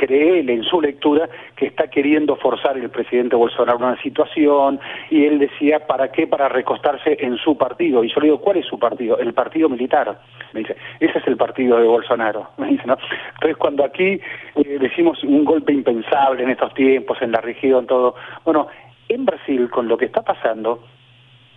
cree 0.00 0.40
en 0.40 0.62
su 0.64 0.80
lectura 0.80 1.28
que 1.54 1.66
está 1.66 1.88
queriendo 1.88 2.36
forzar 2.36 2.78
el 2.78 2.88
presidente 2.88 3.36
Bolsonaro 3.36 3.76
una 3.76 4.00
situación 4.00 4.80
y 5.10 5.26
él 5.26 5.38
decía, 5.38 5.86
¿para 5.86 6.10
qué? 6.10 6.26
Para 6.26 6.48
recostarse 6.48 7.18
en 7.20 7.36
su 7.36 7.58
partido. 7.58 8.02
Y 8.02 8.08
yo 8.08 8.20
le 8.20 8.28
digo, 8.28 8.40
¿cuál 8.40 8.56
es 8.56 8.66
su 8.66 8.78
partido? 8.78 9.18
El 9.18 9.34
partido 9.34 9.68
militar. 9.68 10.18
Me 10.54 10.60
dice, 10.60 10.76
ese 11.00 11.18
es 11.18 11.26
el 11.26 11.36
partido 11.36 11.76
de 11.78 11.86
Bolsonaro. 11.86 12.48
Me 12.56 12.68
dice, 12.68 12.86
¿no? 12.86 12.96
Entonces 13.34 13.56
cuando 13.58 13.84
aquí 13.84 14.18
eh, 14.56 14.78
decimos 14.80 15.22
un 15.22 15.44
golpe 15.44 15.72
impensable 15.72 16.42
en 16.42 16.50
estos 16.50 16.72
tiempos, 16.72 17.20
en 17.20 17.32
la 17.32 17.40
región, 17.42 17.86
todo, 17.86 18.14
bueno, 18.44 18.68
en 19.08 19.26
Brasil 19.26 19.68
con 19.68 19.86
lo 19.86 19.98
que 19.98 20.06
está 20.06 20.22
pasando, 20.22 20.82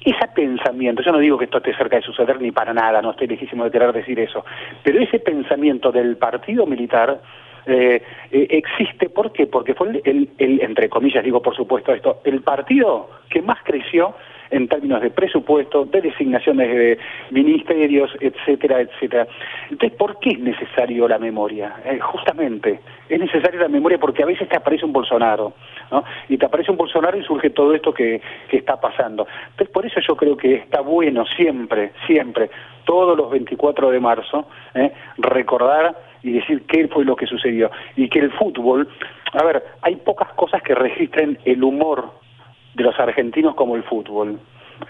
ese 0.03 0.27
pensamiento, 0.35 1.01
yo 1.01 1.13
no 1.13 1.19
digo 1.19 1.37
que 1.37 1.45
esto 1.45 1.59
esté 1.59 1.73
cerca 1.75 1.95
de 1.95 2.01
suceder 2.01 2.41
ni 2.41 2.51
para 2.51 2.73
nada, 2.73 3.01
no 3.01 3.11
estoy 3.11 3.27
lejísimo 3.27 3.63
de 3.63 3.71
querer 3.71 3.93
decir 3.93 4.19
eso, 4.19 4.43
pero 4.83 4.99
ese 4.99 5.19
pensamiento 5.19 5.93
del 5.93 6.17
partido 6.17 6.65
militar 6.65 7.21
eh, 7.65 8.01
eh, 8.31 8.47
existe, 8.49 9.09
¿por 9.09 9.31
qué? 9.31 9.47
Porque 9.47 9.73
fue 9.73 10.01
el, 10.03 10.29
el, 10.37 10.61
entre 10.61 10.89
comillas 10.89 11.23
digo 11.23 11.41
por 11.41 11.55
supuesto 11.55 11.93
esto, 11.93 12.19
el 12.25 12.41
partido 12.41 13.09
que 13.29 13.41
más 13.41 13.59
creció 13.63 14.13
en 14.51 14.67
términos 14.67 15.01
de 15.01 15.09
presupuesto, 15.09 15.85
de 15.85 16.01
designaciones 16.01 16.69
de 16.69 16.99
ministerios, 17.31 18.11
etcétera, 18.19 18.81
etcétera. 18.81 19.27
Entonces, 19.71 19.97
¿por 19.97 20.19
qué 20.19 20.31
es 20.31 20.39
necesario 20.39 21.07
la 21.07 21.17
memoria? 21.17 21.77
Eh, 21.85 21.99
justamente, 21.99 22.79
es 23.09 23.19
necesaria 23.19 23.61
la 23.61 23.67
memoria 23.67 23.97
porque 23.97 24.21
a 24.21 24.27
veces 24.27 24.47
te 24.47 24.55
aparece 24.55 24.85
un 24.85 24.93
Bolsonaro, 24.93 25.53
¿no? 25.89 26.03
Y 26.29 26.37
te 26.37 26.45
aparece 26.45 26.69
un 26.69 26.77
Bolsonaro 26.77 27.17
y 27.17 27.23
surge 27.23 27.49
todo 27.49 27.73
esto 27.73 27.93
que, 27.93 28.21
que 28.47 28.57
está 28.57 28.79
pasando. 28.79 29.25
Entonces, 29.51 29.69
por 29.69 29.87
eso 29.87 29.99
yo 30.07 30.15
creo 30.15 30.37
que 30.37 30.53
está 30.53 30.81
bueno 30.81 31.25
siempre, 31.35 31.91
siempre, 32.05 32.51
todos 32.85 33.17
los 33.17 33.31
24 33.31 33.89
de 33.89 33.99
marzo, 33.99 34.47
recordar 35.17 35.95
y 36.23 36.31
decir 36.31 36.63
qué 36.67 36.87
fue 36.87 37.05
lo 37.05 37.15
que 37.15 37.27
sucedió. 37.27 37.69
Y 37.95 38.09
que 38.09 38.19
el 38.19 38.31
fútbol, 38.31 38.87
a 39.33 39.43
ver, 39.43 39.63
hay 39.81 39.97
pocas 39.97 40.31
cosas 40.33 40.63
que 40.63 40.73
registren 40.73 41.37
el 41.45 41.63
humor 41.63 42.11
de 42.75 42.83
los 42.83 42.99
argentinos 42.99 43.55
como 43.55 43.75
el 43.75 43.83
fútbol. 43.83 44.39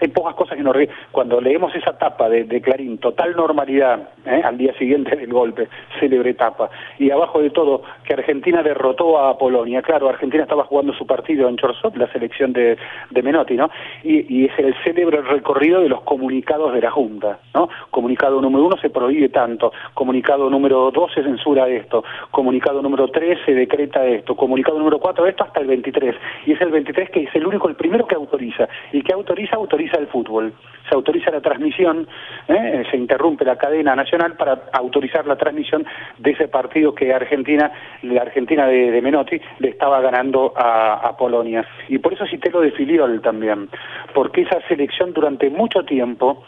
Hay 0.00 0.08
pocas 0.08 0.34
cosas 0.34 0.56
que 0.56 0.62
nos... 0.62 0.74
Cuando 1.12 1.40
leemos 1.40 1.74
esa 1.74 1.96
tapa 1.96 2.28
de, 2.28 2.60
Clarín, 2.60 2.98
total 2.98 3.36
normalidad, 3.36 4.08
¿eh? 4.26 4.42
al 4.44 4.58
día 4.58 4.72
siguiente 4.78 5.16
del 5.16 5.32
golpe, 5.32 5.68
célebre 6.00 6.34
tapa, 6.34 6.70
y 6.98 7.10
abajo 7.10 7.40
de 7.40 7.50
todo, 7.50 7.82
que 8.04 8.14
Argentina 8.14 8.62
derrotó 8.62 9.18
a 9.18 9.38
Polonia. 9.38 9.82
Claro, 9.82 10.08
Argentina 10.08 10.42
estaba 10.42 10.64
jugando 10.64 10.92
su 10.92 11.06
partido 11.06 11.48
en 11.48 11.56
Chorzów, 11.56 11.96
la 11.96 12.10
selección 12.12 12.52
de, 12.52 12.76
Menotti, 13.22 13.54
¿no? 13.54 13.70
Y, 14.02 14.42
y, 14.42 14.44
es 14.46 14.58
el 14.58 14.74
célebre 14.84 15.22
recorrido 15.22 15.80
de 15.80 15.88
los 15.88 16.02
comunicados 16.02 16.74
de 16.74 16.80
la 16.80 16.90
Junta, 16.90 17.38
¿no? 17.54 17.68
Comunicado 17.90 18.40
número 18.40 18.66
uno 18.66 18.76
se 18.76 18.90
prohíbe 18.90 19.30
tanto, 19.30 19.72
comunicado 19.94 20.50
número 20.50 20.90
dos 20.90 21.12
se 21.14 21.22
censura 21.22 21.68
esto, 21.68 22.04
comunicado 22.30 22.82
número 22.82 23.08
tres 23.08 23.38
se 23.46 23.54
decreta 23.54 24.04
esto, 24.04 24.36
comunicado 24.36 24.78
número 24.78 24.98
cuatro 24.98 25.26
esto 25.26 25.44
hasta 25.44 25.60
el 25.60 25.66
23. 25.66 26.14
Y 26.46 26.52
es 26.52 26.60
el 26.60 26.70
23 26.70 27.10
que 27.10 27.22
es 27.24 27.34
el 27.34 27.46
único, 27.46 27.68
el 27.68 27.76
primero 27.76 28.06
que 28.06 28.14
autoriza. 28.14 28.68
Y 28.92 29.02
que 29.02 29.12
autoriza, 29.12 29.56
autoriza 29.56 29.73
el 29.74 30.06
fútbol. 30.08 30.52
Se 30.88 30.94
autoriza 30.94 31.30
la 31.30 31.40
transmisión, 31.40 32.06
¿eh? 32.48 32.82
se 32.90 32.96
interrumpe 32.96 33.44
la 33.44 33.56
cadena 33.56 33.96
nacional 33.96 34.36
para 34.36 34.64
autorizar 34.72 35.26
la 35.26 35.36
transmisión 35.36 35.86
de 36.18 36.32
ese 36.32 36.48
partido 36.48 36.94
que 36.94 37.12
Argentina, 37.12 37.72
la 38.02 38.22
Argentina 38.22 38.66
de, 38.66 39.00
Menotti, 39.00 39.40
le 39.60 39.70
estaba 39.70 40.00
ganando 40.00 40.52
a, 40.56 41.16
Polonia. 41.16 41.64
Y 41.88 41.98
por 41.98 42.12
eso 42.12 42.26
cité 42.26 42.50
lo 42.50 42.60
de 42.60 42.72
Filiol 42.72 43.22
también, 43.22 43.68
porque 44.12 44.42
esa 44.42 44.60
selección 44.68 45.12
durante 45.12 45.48
mucho 45.48 45.84
tiempo 45.84 46.44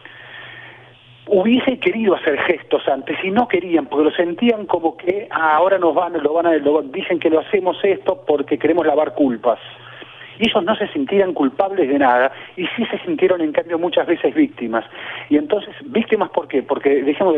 hubiese 1.29 1.79
querido 1.79 2.15
hacer 2.15 2.39
gestos 2.41 2.87
antes 2.89 3.17
y 3.25 3.31
no 3.31 3.49
querían 3.49 3.87
porque 3.87 4.05
lo 4.05 4.11
sentían 4.13 4.67
como 4.67 4.97
que 4.97 5.27
ah, 5.31 5.57
ahora 5.57 5.77
nos 5.77 5.93
van 5.93 6.13
lo 6.23 6.35
van 6.35 6.47
a 6.47 6.55
lo, 6.57 6.83
dicen 6.83 7.19
que 7.19 7.31
lo 7.31 7.41
hacemos 7.41 7.77
esto 7.83 8.23
porque 8.25 8.59
queremos 8.59 8.87
lavar 8.87 9.15
culpas 9.15 9.59
y 10.39 10.49
ellos 10.49 10.65
no 10.65 10.77
se 10.77 10.89
sintieran 10.89 11.33
culpables 11.33 11.89
de 11.89 11.99
nada 11.99 12.33
y 12.57 12.67
sí 12.69 12.85
se 12.91 12.99
sintieron 13.01 13.41
en 13.41 13.53
cambio 13.53 13.79
muchas 13.79 14.07
veces 14.07 14.35
víctimas. 14.35 14.85
Y 15.29 15.37
entonces, 15.37 15.75
víctimas 15.85 16.31
¿por 16.31 16.49
qué? 16.49 16.63
Porque 16.63 17.03
dejemos 17.03 17.35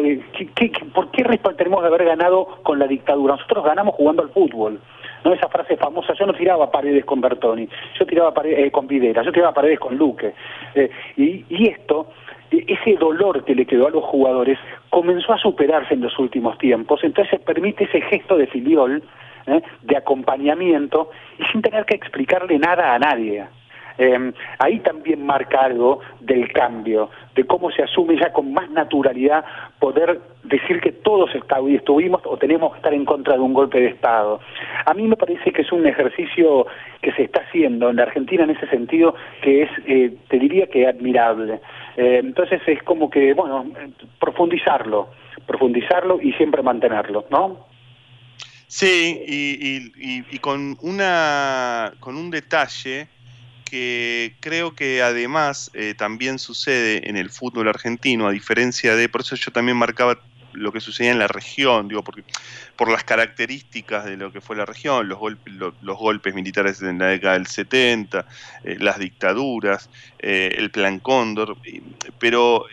¿qué, 0.55 0.73
¿por 0.95 1.11
qué 1.11 1.25
tenemos 1.57 1.83
de 1.83 1.89
haber 1.89 2.05
ganado 2.05 2.47
con 2.63 2.79
la 2.79 2.87
dictadura? 2.87 3.37
Nosotros 3.37 3.65
ganamos 3.65 3.95
jugando 3.95 4.23
al 4.23 4.31
fútbol. 4.31 4.81
¿no? 5.25 5.33
Esa 5.33 5.49
frase 5.49 5.77
famosa, 5.77 6.15
yo 6.15 6.27
no 6.27 6.35
tiraba 6.35 6.71
paredes 6.71 7.05
con 7.05 7.21
Bertoni, 7.21 7.69
yo 7.99 8.07
tiraba 8.07 8.33
paredes 8.33 8.67
eh, 8.67 8.71
con 8.71 8.87
Videra, 8.87 9.23
yo 9.23 9.33
tiraba 9.33 9.53
paredes 9.53 9.79
con 9.79 9.97
Luque. 9.97 10.33
Eh, 10.75 10.91
y, 11.17 11.45
y 11.49 11.69
esto 11.69 12.09
e-, 12.51 12.65
ese 12.67 12.97
dolor 12.97 13.45
que 13.45 13.55
le 13.55 13.67
quedó 13.67 13.89
a 13.89 13.91
los 13.91 14.05
jugadores 14.05 14.59
comenzó 14.91 15.33
a 15.33 15.39
superarse 15.39 15.95
en 15.95 16.01
los 16.01 16.19
últimos 16.19 16.57
tiempos, 16.59 17.01
entonces 17.03 17.41
permite 17.41 17.85
ese 17.85 18.01
gesto 18.03 18.37
de 18.37 18.47
filiol 18.47 19.03
¿eh? 19.49 19.63
de 19.83 19.97
acompañamiento 19.97 21.11
y 21.39 21.45
sin 21.53 21.63
tener 21.63 21.85
que 21.85 21.95
explicarle 21.95 22.59
nada 22.59 22.95
a 22.95 22.99
nadie. 22.99 23.47
Em, 23.99 24.33
ahí 24.61 24.79
también 24.79 25.27
marca 25.27 25.61
algo 25.61 25.99
del 26.21 26.53
cambio, 26.53 27.11
de 27.35 27.45
cómo 27.45 27.69
se 27.73 27.83
asume 27.83 28.17
ya 28.17 28.33
con 28.33 28.53
más 28.53 28.71
naturalidad 28.71 29.45
poder 29.81 30.21
decir 30.45 30.81
que 30.81 30.93
todos 30.93 31.31
estuvimos 31.35 32.23
o 32.25 32.37
tenemos 32.37 32.71
que 32.71 32.77
estar 32.77 32.95
en 32.95 33.05
contra 33.05 33.35
de 33.35 33.41
un 33.41 33.53
golpe 33.53 33.81
de 33.81 33.89
Estado. 33.89 34.39
A 34.87 34.95
mí 34.95 35.09
me 35.09 35.17
parece 35.17 35.51
que 35.51 35.63
es 35.63 35.73
un 35.73 35.85
ejercicio 35.85 36.67
que 37.03 37.11
se 37.13 37.25
está 37.25 37.41
haciendo 37.41 37.91
en 37.91 37.97
la 37.97 38.05
Argentina 38.05 38.45
en 38.45 38.51
ese 38.51 38.69
sentido 38.69 39.17
que 39.43 39.63
es, 39.63 39.71
eh, 39.87 40.15
te 40.29 40.39
diría 40.39 40.69
que 40.69 40.87
admirable. 40.87 41.61
Eh, 41.97 42.21
entonces 42.23 42.63
es 42.69 42.81
como 42.85 43.11
que, 43.11 43.35
bueno, 43.35 43.67
profundizarlo, 44.21 45.09
profundizarlo 45.45 46.21
y 46.23 46.33
siempre 46.35 46.63
mantenerlo, 46.63 47.25
¿no? 47.31 47.68
Sí, 48.69 49.19
y, 49.27 50.39
con, 50.41 50.77
una, 50.83 51.95
con 52.01 52.17
un 52.17 52.29
detalle 52.31 53.09
que 53.65 54.37
creo 54.41 54.75
que 54.75 55.01
además 55.03 55.71
eh, 55.73 55.95
también 55.97 56.39
sucede 56.39 57.09
en 57.09 57.17
el 57.17 57.31
fútbol 57.31 57.69
argentino, 57.69 58.29
a 58.29 58.31
diferencia 58.31 58.95
de, 58.95 59.09
por 59.09 59.23
eso 59.23 59.37
yo 59.37 59.51
también 59.53 59.79
marcaba 59.79 60.21
lo 60.53 60.71
que 60.71 60.81
sucedía 60.81 61.13
en 61.13 61.19
la 61.19 61.29
región, 61.29 61.89
digo, 61.89 62.03
porque 62.05 62.25
por 62.77 62.91
las 62.91 63.05
características 63.05 64.05
de 64.05 64.19
lo 64.19 64.33
que 64.33 64.43
fue 64.43 64.55
la 64.55 64.67
región, 64.67 65.09
los 65.09 65.19
golpes, 65.19 65.55
los, 65.55 65.99
golpes 65.99 66.35
militares 66.35 66.83
en 66.83 66.99
la 66.99 67.07
década 67.07 67.35
del 67.35 67.47
70, 67.47 68.27
eh, 68.65 68.77
las 68.81 68.99
dictaduras, 68.99 69.89
eh, 70.19 70.55
el 70.59 70.71
plan 70.71 70.99
Cóndor, 70.99 71.57
pero 72.19 72.67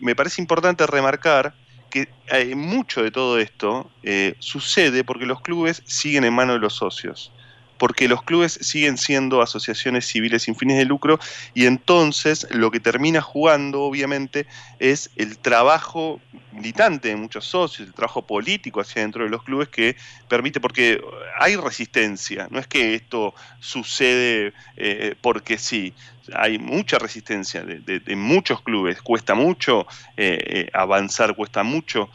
me 0.00 0.14
parece 0.14 0.42
importante 0.42 0.86
remarcar 0.86 1.54
que 1.94 2.54
mucho 2.56 3.02
de 3.04 3.12
todo 3.12 3.38
esto 3.38 3.88
eh, 4.02 4.34
sucede 4.40 5.04
porque 5.04 5.26
los 5.26 5.40
clubes 5.40 5.82
siguen 5.86 6.24
en 6.24 6.34
manos 6.34 6.56
de 6.56 6.60
los 6.60 6.74
socios 6.74 7.30
porque 7.78 8.08
los 8.08 8.22
clubes 8.22 8.58
siguen 8.62 8.96
siendo 8.96 9.42
asociaciones 9.42 10.06
civiles 10.06 10.44
sin 10.44 10.56
fines 10.56 10.78
de 10.78 10.84
lucro 10.84 11.18
y 11.54 11.66
entonces 11.66 12.46
lo 12.50 12.70
que 12.70 12.80
termina 12.80 13.20
jugando 13.20 13.82
obviamente 13.82 14.46
es 14.78 15.10
el 15.16 15.38
trabajo 15.38 16.20
militante 16.52 17.08
de 17.08 17.16
muchos 17.16 17.44
socios, 17.44 17.88
el 17.88 17.94
trabajo 17.94 18.22
político 18.22 18.80
hacia 18.80 19.02
dentro 19.02 19.24
de 19.24 19.30
los 19.30 19.42
clubes 19.42 19.68
que 19.68 19.96
permite, 20.28 20.60
porque 20.60 21.02
hay 21.38 21.56
resistencia, 21.56 22.48
no 22.50 22.58
es 22.58 22.66
que 22.66 22.94
esto 22.94 23.34
sucede 23.60 24.52
eh, 24.76 25.16
porque 25.20 25.58
sí, 25.58 25.94
hay 26.34 26.58
mucha 26.58 26.98
resistencia 26.98 27.62
de, 27.62 28.16
muchos 28.16 28.62
clubes, 28.62 29.02
cuesta 29.02 29.34
mucho 29.34 29.86
eh, 30.16 30.38
eh, 30.46 30.70
avanzar, 30.72 31.34
cuesta 31.34 31.62
mucho 31.62 32.08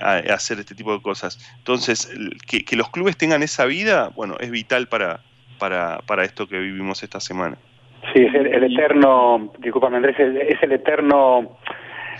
hacer 0.00 0.58
este 0.58 0.74
tipo 0.74 0.92
de 0.92 1.00
cosas. 1.00 1.38
Entonces, 1.58 2.12
que, 2.46 2.76
los 2.76 2.90
clubes 2.90 3.16
tengan 3.16 3.42
esa 3.42 3.64
vida, 3.64 4.10
bueno, 4.14 4.36
es 4.38 4.50
vital 4.50 4.88
para, 4.88 5.20
para, 5.58 6.24
esto 6.24 6.46
que 6.46 6.58
vivimos 6.58 7.02
esta 7.02 7.20
semana. 7.20 7.56
Sí, 8.12 8.22
es 8.22 8.34
el, 8.34 8.64
eterno, 8.64 9.52
discúlpame 9.58 9.96
Andrés, 9.96 10.16
es 10.18 10.62
el 10.62 10.72
eterno 10.72 11.56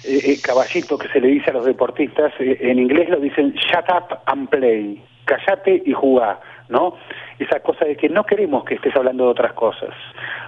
eh, 0.04 0.32
eh, 0.32 0.36
caballito 0.42 0.98
que 0.98 1.06
se 1.08 1.20
le 1.20 1.28
dice 1.28 1.50
a 1.50 1.52
los 1.52 1.64
deportistas, 1.64 2.32
eh, 2.40 2.58
en 2.60 2.80
inglés 2.80 3.08
lo 3.08 3.20
dicen 3.20 3.52
shut 3.52 3.88
up 3.88 4.18
and 4.26 4.48
play, 4.48 5.00
callate 5.26 5.82
y 5.86 5.92
jugá, 5.92 6.40
¿no? 6.72 6.96
Esa 7.38 7.60
cosa 7.60 7.84
de 7.84 7.96
que 7.96 8.08
no 8.08 8.24
queremos 8.24 8.64
que 8.64 8.74
estés 8.74 8.96
hablando 8.96 9.24
de 9.24 9.30
otras 9.30 9.52
cosas, 9.52 9.90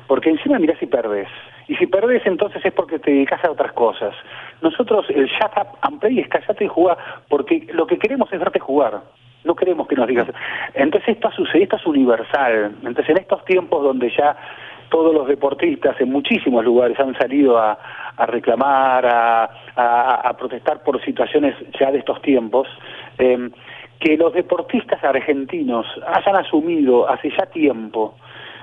porque 0.09 0.31
encima 0.31 0.59
mirá 0.59 0.77
si 0.79 0.87
perdés, 0.87 1.29
y 1.69 1.77
si 1.77 1.87
perdés 1.87 2.27
entonces 2.27 2.65
es 2.65 2.73
porque 2.73 2.99
te 2.99 3.11
dedicas 3.11 3.45
a 3.45 3.51
otras 3.51 3.73
cosas. 3.73 4.15
Nosotros 4.63 5.07
el 5.11 5.27
shut 5.27 5.53
up 5.57 5.79
and 5.83 6.01
play 6.01 6.19
es 6.21 6.29
callate 6.29 6.65
y 6.65 6.69
jugá, 6.69 6.97
porque 7.29 7.67
lo 7.73 7.87
que 7.87 7.99
queremos 7.99 8.33
es 8.33 8.41
verte 8.41 8.59
jugar, 8.59 9.03
no 9.45 9.55
queremos 9.55 9.87
que 9.87 9.95
nos 9.95 10.09
digas. 10.09 10.27
Entonces 10.75 11.11
esto 11.11 11.31
sucede, 11.33 11.65
esto 11.65 11.77
es 11.77 11.87
universal. 11.87 12.77
Entonces 12.83 13.11
en 13.11 13.19
estos 13.19 13.45
tiempos 13.45 13.83
donde 13.83 14.11
ya 14.11 14.37
todos 14.89 15.15
los 15.15 15.27
deportistas 15.27 16.01
en 16.01 16.11
muchísimos 16.11 16.65
lugares 16.65 16.99
han 17.01 17.17
salido 17.19 17.59
a, 17.59 17.79
reclamar, 18.27 19.05
a, 19.77 20.37
protestar 20.39 20.83
por 20.83 21.03
situaciones 21.05 21.55
ya 21.79 21.91
de 21.91 21.99
estos 21.99 22.23
tiempos, 22.23 22.69
em, 23.19 23.51
que 24.01 24.17
los 24.17 24.33
deportistas 24.33 25.03
argentinos 25.03 25.87
hayan 26.07 26.37
asumido 26.37 27.09
hace 27.09 27.31
ya 27.31 27.47
tiempo 27.47 28.15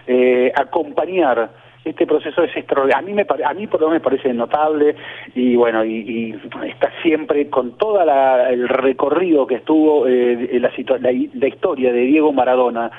eh, 0.08 0.52
acompañar 0.56 1.50
este 1.84 2.06
proceso 2.06 2.44
es 2.44 2.56
extraordinario. 2.56 3.04
A 3.04 3.08
mí, 3.08 3.14
me, 3.14 3.26
a 3.44 3.54
mí 3.54 3.66
por 3.66 3.82
lo 3.82 3.88
menos 3.88 4.04
me 4.04 4.10
parece 4.10 4.34
notable 4.34 4.96
y 5.34 5.56
bueno, 5.56 5.84
y, 5.84 6.40
está 6.68 6.92
siempre 7.02 7.50
con 7.50 7.78
todo 7.78 8.02
el 8.02 8.70
recorrido 8.70 9.48
que 9.48 9.56
estuvo 9.56 10.06
eh, 10.08 10.60
la, 10.60 10.72
la 11.00 11.48
historia 11.48 11.92
de 11.92 12.02
Diego 12.02 12.32
Maradona, 12.34 12.92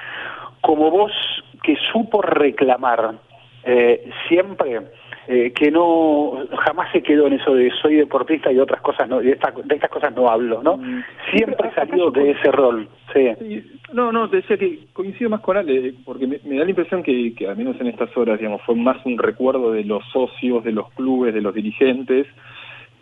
como 0.61 0.91
vos 0.91 1.13
que 1.63 1.77
supo 1.93 2.23
reclamar 2.23 3.15
eh, 3.65 4.11
siempre 4.29 4.81
eh, 5.29 5.53
que 5.53 5.71
no 5.71 6.47
jamás 6.65 6.91
se 6.93 7.03
quedó 7.03 7.29
en 7.29 7.35
eso 7.35 7.55
de 7.55 7.71
soy 7.81 7.97
deportista 7.97 8.51
y 8.51 8.59
otras 8.59 8.81
cosas 8.81 9.09
no 9.09 9.21
de, 9.21 9.39
de 9.65 9.75
estas 9.75 9.91
cosas 9.91 10.15
no 10.15 10.29
hablo 10.29 10.63
no 10.63 10.79
mm. 10.79 11.05
siempre 11.33 11.71
salió 11.75 12.11
de 12.11 12.33
ese 12.33 12.51
rol 12.51 12.89
sí. 13.13 13.63
no 13.93 14.11
no 14.11 14.29
te 14.29 14.39
decía 14.39 14.57
que 14.57 14.81
coincido 14.93 15.31
más 15.31 15.41
con 15.41 15.57
Ale 15.57 15.95
porque 16.05 16.27
me, 16.27 16.39
da 16.39 16.65
la 16.65 16.71
impresión 16.71 17.03
que, 17.03 17.35
que 17.35 17.47
al 17.47 17.57
menos 17.57 17.81
en 17.81 17.87
estas 17.87 18.15
horas 18.17 18.39
digamos 18.39 18.63
fue 18.63 18.75
más 18.75 18.97
un 19.07 19.17
recuerdo 19.17 19.71
de 19.71 19.85
los 19.85 20.05
socios 20.13 20.65
de 20.65 20.73
los 20.73 20.91
clubes 20.95 21.33
de 21.33 21.41
los 21.41 21.55
dirigentes 21.55 22.27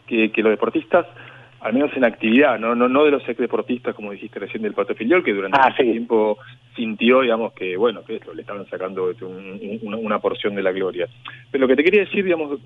que, 0.07 0.31
que 0.31 0.43
los 0.43 0.51
deportistas 0.51 1.07
al 1.61 1.75
menos 1.75 1.91
en 1.95 2.05
actividad, 2.05 2.59
no 2.59 2.75
no 2.75 2.89
no 2.89 3.05
de 3.05 3.11
los 3.11 3.29
ex 3.29 3.39
deportistas, 3.39 3.95
como 3.95 4.13
dijiste 4.13 4.39
recién 4.39 4.63
del 4.63 4.73
Pato 4.73 4.95
Filiol, 4.95 5.23
que 5.23 5.35
durante 5.35 5.59
ah, 5.61 5.75
tiempo 5.77 6.39
sintió, 6.75 7.21
digamos, 7.21 7.53
que 7.53 7.77
bueno, 7.77 8.03
que 8.03 8.17
esto 8.17 8.33
le 8.33 8.43
estaban 8.43 8.67
sacando 8.69 9.11
este, 9.11 9.25
una, 9.25 10.19
porción 10.19 10.55
de 10.55 10.63
la 10.63 10.73
gloria. 10.73 11.07
Pero 11.51 11.63
lo 11.63 11.69
que 11.69 11.77
te 11.77 11.85
quería 11.85 12.01
decir, 12.01 12.25
digamos, 12.25 12.61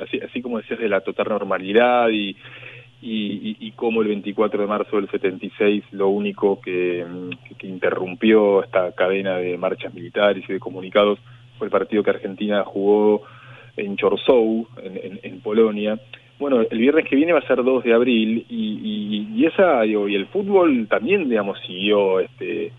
así, 0.00 0.20
así 0.20 0.40
como 0.40 0.58
decías 0.58 0.78
de 0.78 0.88
la 0.88 1.00
total 1.00 1.28
normalidad 1.30 2.08
y, 2.10 2.36
y, 3.02 3.56
y, 3.58 3.72
cómo 3.72 4.02
el 4.02 4.08
24 4.08 4.60
de 4.60 4.66
marzo 4.68 4.96
del 4.96 5.10
76 5.10 5.84
lo 5.92 6.08
único 6.08 6.60
que, 6.60 7.04
que, 7.58 7.66
interrumpió 7.66 8.62
esta 8.62 8.92
cadena 8.92 9.38
de 9.38 9.56
marchas 9.58 9.94
militares 9.94 10.44
y 10.48 10.52
de 10.52 10.60
comunicados 10.60 11.18
fue 11.58 11.66
el 11.66 11.70
partido 11.72 12.04
que 12.04 12.10
Argentina 12.10 12.62
jugó 12.64 13.22
en 13.76 13.96
Chorzów, 13.96 14.68
en, 14.82 15.20
en 15.22 15.40
Polonia, 15.40 15.98
bueno, 16.38 16.60
el 16.60 16.78
viernes 16.78 17.06
que 17.08 17.16
viene 17.16 17.32
va 17.32 17.40
a 17.40 17.46
ser 17.46 17.62
2 17.62 17.84
de 17.84 17.94
abril 17.94 18.46
y, 18.48 19.26
y, 19.34 19.46
esa 19.46 19.84
y 19.84 19.94
el 19.94 20.26
fútbol 20.26 20.86
también, 20.88 21.28
digamos, 21.28 21.58
siguió 21.66 22.20
este 22.20 22.72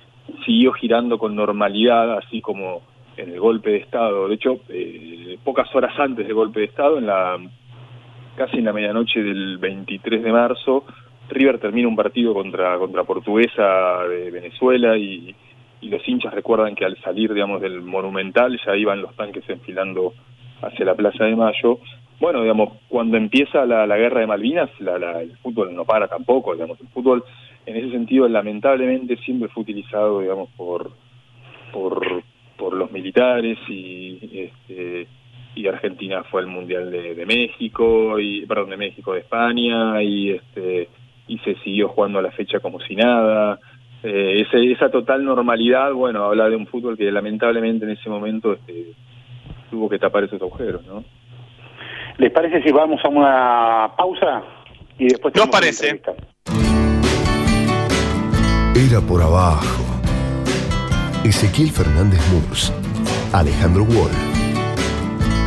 siguió 0.46 0.72
girando 0.74 1.18
con 1.18 1.36
normalidad, 1.36 2.18
así 2.18 2.42
como 2.42 2.82
en 3.18 3.32
el 3.32 3.40
golpe 3.40 3.72
de 3.72 3.78
Estado. 3.78 4.28
De 4.28 4.36
hecho, 4.36 4.60
eh, 4.70 5.38
pocas 5.44 5.74
horas 5.76 5.98
antes 6.00 6.26
del 6.26 6.36
golpe 6.36 6.62
de 6.62 6.68
Estado, 6.68 6.98
en 6.98 7.08
la 7.08 7.38
casi 8.36 8.58
en 8.58 8.66
la 8.66 8.74
medianoche 8.74 9.22
del 9.22 9.58
23 9.58 10.24
de 10.24 10.32
marzo, 10.32 10.86
River 11.30 11.60
termina 11.60 11.88
un 11.88 11.96
partido 11.96 12.34
contra, 12.34 12.78
contra 12.78 13.04
Portuguesa 13.04 14.04
de 14.08 14.32
Venezuela 14.32 14.98
y, 14.98 15.36
los 15.82 16.06
hinchas 16.06 16.34
recuerdan 16.34 16.76
que 16.76 16.84
al 16.84 16.98
salir, 17.02 17.34
digamos, 17.34 17.62
del 17.62 17.82
Monumental 17.82 18.60
ya 18.66 18.76
iban 18.76 19.02
los 19.02 19.16
tanques 19.16 19.50
enfilando 19.50 20.14
hacia 20.62 20.86
la 20.86 20.94
Plaza 20.94 21.24
de 21.24 21.38
Mayo. 21.38 21.80
Bueno, 22.20 22.42
digamos, 22.42 22.74
cuando 22.90 23.16
empieza 23.16 23.66
la, 23.66 23.98
guerra 23.98 24.20
de 24.20 24.28
Malvinas, 24.28 24.70
el 24.80 25.38
fútbol 25.38 25.74
no 25.74 25.86
para 25.86 26.08
tampoco, 26.08 26.54
digamos, 26.54 26.80
el 26.82 26.88
fútbol 26.90 27.24
en 27.66 27.78
ese 27.78 27.92
sentido 27.92 28.28
lamentablemente 28.28 29.16
siempre 29.18 29.48
fue 29.50 29.64
utilizado, 29.64 30.20
digamos, 30.20 30.50
por, 30.58 30.92
por, 31.72 32.24
los 32.74 32.92
militares 32.92 33.58
y 33.68 34.20
este, 34.32 35.08
y 35.56 35.68
Argentina 35.68 36.24
fue 36.24 36.42
el 36.42 36.48
mundial 36.48 36.92
de, 36.92 37.26
México 37.26 38.20
y 38.20 38.46
perdón 38.46 38.70
de 38.70 38.78
México 38.78 39.14
de 39.14 39.22
España 39.22 40.02
y 40.04 40.32
este 40.32 40.88
y 41.28 41.38
se 41.40 41.56
siguió 41.64 41.90
jugando 41.90 42.20
a 42.20 42.22
la 42.22 42.32
fecha 42.32 42.60
como 42.60 42.80
si 42.82 42.96
nada. 42.96 43.60
Eh, 44.04 44.46
esa 44.72 44.92
total 44.92 45.26
normalidad 45.26 45.92
bueno 45.94 46.26
habla 46.26 46.48
de 46.50 46.56
un 46.56 46.68
fútbol 46.68 46.96
que 46.96 47.12
lamentablemente 47.12 47.86
en 47.86 47.92
ese 47.92 48.10
momento 48.10 48.54
este, 48.54 48.94
tuvo 49.72 49.90
que 49.90 50.00
tapar 50.00 50.24
esos 50.24 50.42
agujeros 50.42 50.86
no 50.86 51.04
les 52.20 52.32
parece 52.32 52.62
si 52.62 52.72
vamos 52.72 53.02
a 53.04 53.10
una 53.10 53.92
pausa 53.98 54.44
y 55.00 55.08
después 55.08 55.34
nos 55.36 55.48
parece 55.48 56.00
era 58.76 59.02
por 59.02 59.22
abajo 59.22 59.84
Ezequiel 61.24 61.72
Fernández 61.72 62.22
Murs 62.32 62.72
Alejandro 63.34 63.84
Wall 63.84 64.30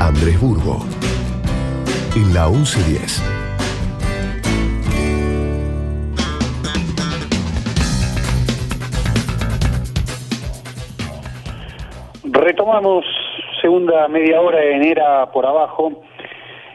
Andrés 0.02 0.40
Burgo. 0.40 0.80
En 2.16 2.34
la 2.34 2.48
1110. 2.48 3.22
Retomamos 12.24 13.04
segunda 13.60 14.08
media 14.08 14.40
hora 14.40 14.60
en 14.64 14.82
Era 14.82 15.30
por 15.30 15.46
Abajo. 15.46 16.02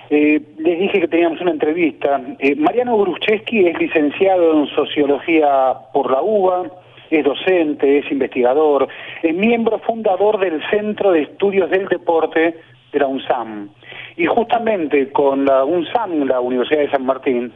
Eh, 0.10 0.42
les 0.58 0.80
dije 0.80 1.02
que 1.02 1.08
teníamos 1.08 1.42
una 1.42 1.52
entrevista. 1.52 2.22
Eh, 2.40 2.56
Mariano 2.56 2.98
Brucheski 2.98 3.68
es 3.68 3.78
licenciado 3.78 4.54
en 4.54 4.68
Sociología 4.68 5.74
por 5.92 6.10
la 6.12 6.22
UBA, 6.22 6.72
es 7.10 7.26
docente, 7.26 8.00
es 8.00 8.12
investigador, 8.12 8.88
es 9.22 9.36
miembro 9.36 9.80
fundador 9.80 10.40
del 10.40 10.62
Centro 10.70 11.12
de 11.12 11.24
Estudios 11.24 11.70
del 11.70 11.88
Deporte 11.88 12.56
de 12.92 13.00
la 13.00 13.08
UNSAM. 13.08 13.70
Y 14.16 14.26
justamente 14.26 15.12
con 15.12 15.46
la 15.46 15.66
UNSAM, 15.66 16.26
la 16.26 16.40
Universidad 16.40 16.82
de 16.82 16.92
San 16.92 17.06
Martín, 17.06 17.52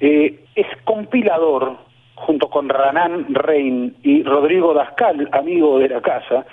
eh, 0.00 0.38
es 0.54 0.66
compilador, 0.84 1.78
junto 2.14 2.48
con 2.48 2.68
Ranán 2.68 3.26
Rein 3.34 3.94
y 4.02 4.22
Rodrigo 4.22 4.74
Dascal, 4.74 5.28
amigo 5.32 5.78
de 5.78 5.88
la 5.88 6.00
casa, 6.00 6.44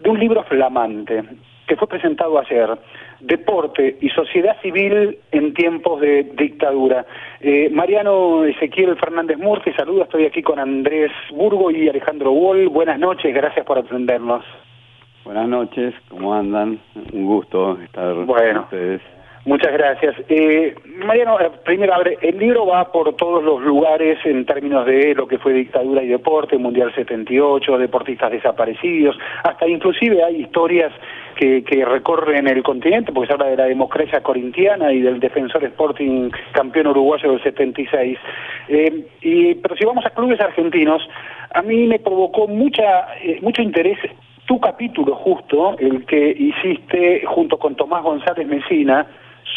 de 0.00 0.10
un 0.10 0.18
libro 0.18 0.42
flamante 0.44 1.24
que 1.68 1.76
fue 1.76 1.86
presentado 1.86 2.38
ayer, 2.38 2.76
Deporte 3.20 3.96
y 4.00 4.08
Sociedad 4.10 4.60
Civil 4.62 5.18
en 5.32 5.54
tiempos 5.54 6.00
de 6.00 6.24
dictadura. 6.36 7.06
Eh, 7.40 7.68
Mariano 7.70 8.44
Ezequiel 8.44 8.96
Fernández 8.96 9.38
Murphy, 9.38 9.72
saludo, 9.72 10.04
estoy 10.04 10.24
aquí 10.26 10.42
con 10.42 10.58
Andrés 10.58 11.10
Burgo 11.30 11.70
y 11.70 11.88
Alejandro 11.88 12.32
Wall. 12.32 12.68
Buenas 12.68 12.98
noches, 12.98 13.34
gracias 13.34 13.64
por 13.66 13.78
atendernos. 13.78 14.44
Buenas 15.24 15.48
noches, 15.48 15.94
¿cómo 16.08 16.32
andan? 16.34 16.78
Un 17.12 17.26
gusto 17.26 17.78
estar 17.80 18.14
bueno, 18.24 18.66
con 18.68 18.78
ustedes. 18.78 19.02
Muchas 19.48 19.72
gracias. 19.72 20.14
Eh, 20.28 20.74
Mariano, 20.84 21.40
eh, 21.40 21.50
primero, 21.64 21.94
el 22.20 22.38
libro 22.38 22.66
va 22.66 22.92
por 22.92 23.16
todos 23.16 23.42
los 23.42 23.62
lugares 23.62 24.18
en 24.26 24.44
términos 24.44 24.84
de 24.84 25.14
lo 25.14 25.26
que 25.26 25.38
fue 25.38 25.54
dictadura 25.54 26.02
y 26.02 26.08
deporte, 26.08 26.58
Mundial 26.58 26.94
78, 26.94 27.78
deportistas 27.78 28.30
desaparecidos, 28.30 29.18
hasta 29.42 29.66
inclusive 29.66 30.22
hay 30.22 30.42
historias 30.42 30.92
que, 31.34 31.64
que 31.64 31.82
recorren 31.82 32.46
el 32.46 32.62
continente, 32.62 33.10
porque 33.10 33.28
se 33.28 33.32
habla 33.32 33.46
de 33.46 33.56
la 33.56 33.64
democracia 33.64 34.22
corintiana 34.22 34.92
y 34.92 35.00
del 35.00 35.18
defensor 35.18 35.64
Sporting 35.64 36.28
campeón 36.52 36.88
uruguayo 36.88 37.30
del 37.30 37.42
76. 37.42 38.18
Eh, 38.68 39.06
y, 39.22 39.54
pero 39.54 39.76
si 39.76 39.86
vamos 39.86 40.04
a 40.04 40.10
clubes 40.10 40.38
argentinos, 40.42 41.00
a 41.54 41.62
mí 41.62 41.86
me 41.86 42.00
provocó 42.00 42.48
mucha, 42.48 43.14
eh, 43.22 43.38
mucho 43.40 43.62
interés 43.62 43.98
tu 44.44 44.60
capítulo 44.60 45.14
justo, 45.14 45.78
el 45.78 46.04
que 46.04 46.36
hiciste 46.38 47.24
junto 47.24 47.58
con 47.58 47.76
Tomás 47.76 48.02
González 48.02 48.46
Mesina, 48.46 49.06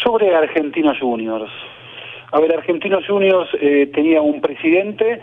sobre 0.02 0.34
Argentinos 0.34 0.98
Juniors. 0.98 1.50
A 2.32 2.40
ver, 2.40 2.54
Argentinos 2.56 3.06
Juniors 3.06 3.48
eh, 3.60 3.90
tenía 3.92 4.20
un 4.22 4.40
presidente 4.40 5.20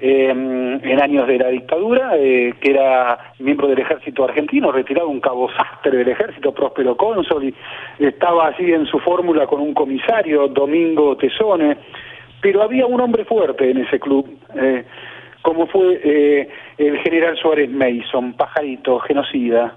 eh, 0.00 0.28
en 0.30 1.02
años 1.02 1.26
de 1.26 1.38
la 1.38 1.48
dictadura, 1.48 2.12
eh, 2.16 2.54
que 2.60 2.70
era 2.70 3.32
miembro 3.38 3.68
del 3.68 3.78
ejército 3.78 4.24
argentino, 4.24 4.72
retirado 4.72 5.08
un 5.08 5.20
cabo 5.20 5.50
sastre 5.52 5.98
del 5.98 6.08
ejército, 6.08 6.52
próspero 6.52 6.96
cónsul, 6.96 7.54
y 7.98 8.04
estaba 8.04 8.48
así 8.48 8.64
en 8.72 8.86
su 8.86 8.98
fórmula 8.98 9.46
con 9.46 9.60
un 9.60 9.74
comisario, 9.74 10.48
Domingo 10.48 11.16
Tesone, 11.16 11.76
pero 12.40 12.62
había 12.62 12.86
un 12.86 13.00
hombre 13.00 13.24
fuerte 13.24 13.70
en 13.70 13.78
ese 13.78 14.00
club, 14.00 14.26
como 15.42 15.66
fue 15.66 16.00
eh, 16.02 16.48
el 16.78 16.98
general 16.98 17.36
Suárez 17.36 17.70
Mason, 17.70 18.34
pajarito, 18.34 18.98
genocida. 19.00 19.76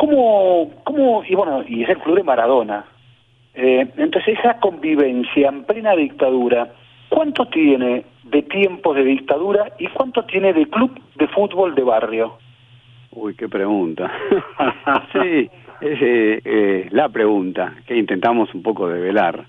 ¿Cómo, 0.00 0.70
¿Cómo, 0.84 1.22
y 1.28 1.34
bueno, 1.34 1.62
y 1.68 1.82
es 1.82 1.90
el 1.90 1.98
club 1.98 2.16
de 2.16 2.22
Maradona? 2.22 2.86
Eh, 3.52 3.86
entonces 3.98 4.38
esa 4.38 4.58
convivencia 4.58 5.48
en 5.48 5.64
plena 5.64 5.94
dictadura, 5.94 6.72
¿cuánto 7.10 7.46
tiene 7.46 8.04
de 8.24 8.42
tiempos 8.42 8.96
de 8.96 9.04
dictadura 9.04 9.72
y 9.78 9.88
cuánto 9.88 10.24
tiene 10.24 10.54
de 10.54 10.66
club 10.70 10.98
de 11.16 11.28
fútbol 11.28 11.74
de 11.74 11.82
barrio? 11.82 12.38
Uy, 13.12 13.34
qué 13.34 13.48
pregunta. 13.48 14.10
sí, 15.12 15.50
es 15.80 16.02
eh, 16.02 16.40
eh, 16.44 16.88
la 16.92 17.10
pregunta 17.10 17.74
que 17.86 17.96
intentamos 17.96 18.54
un 18.54 18.62
poco 18.62 18.88
develar. 18.88 19.44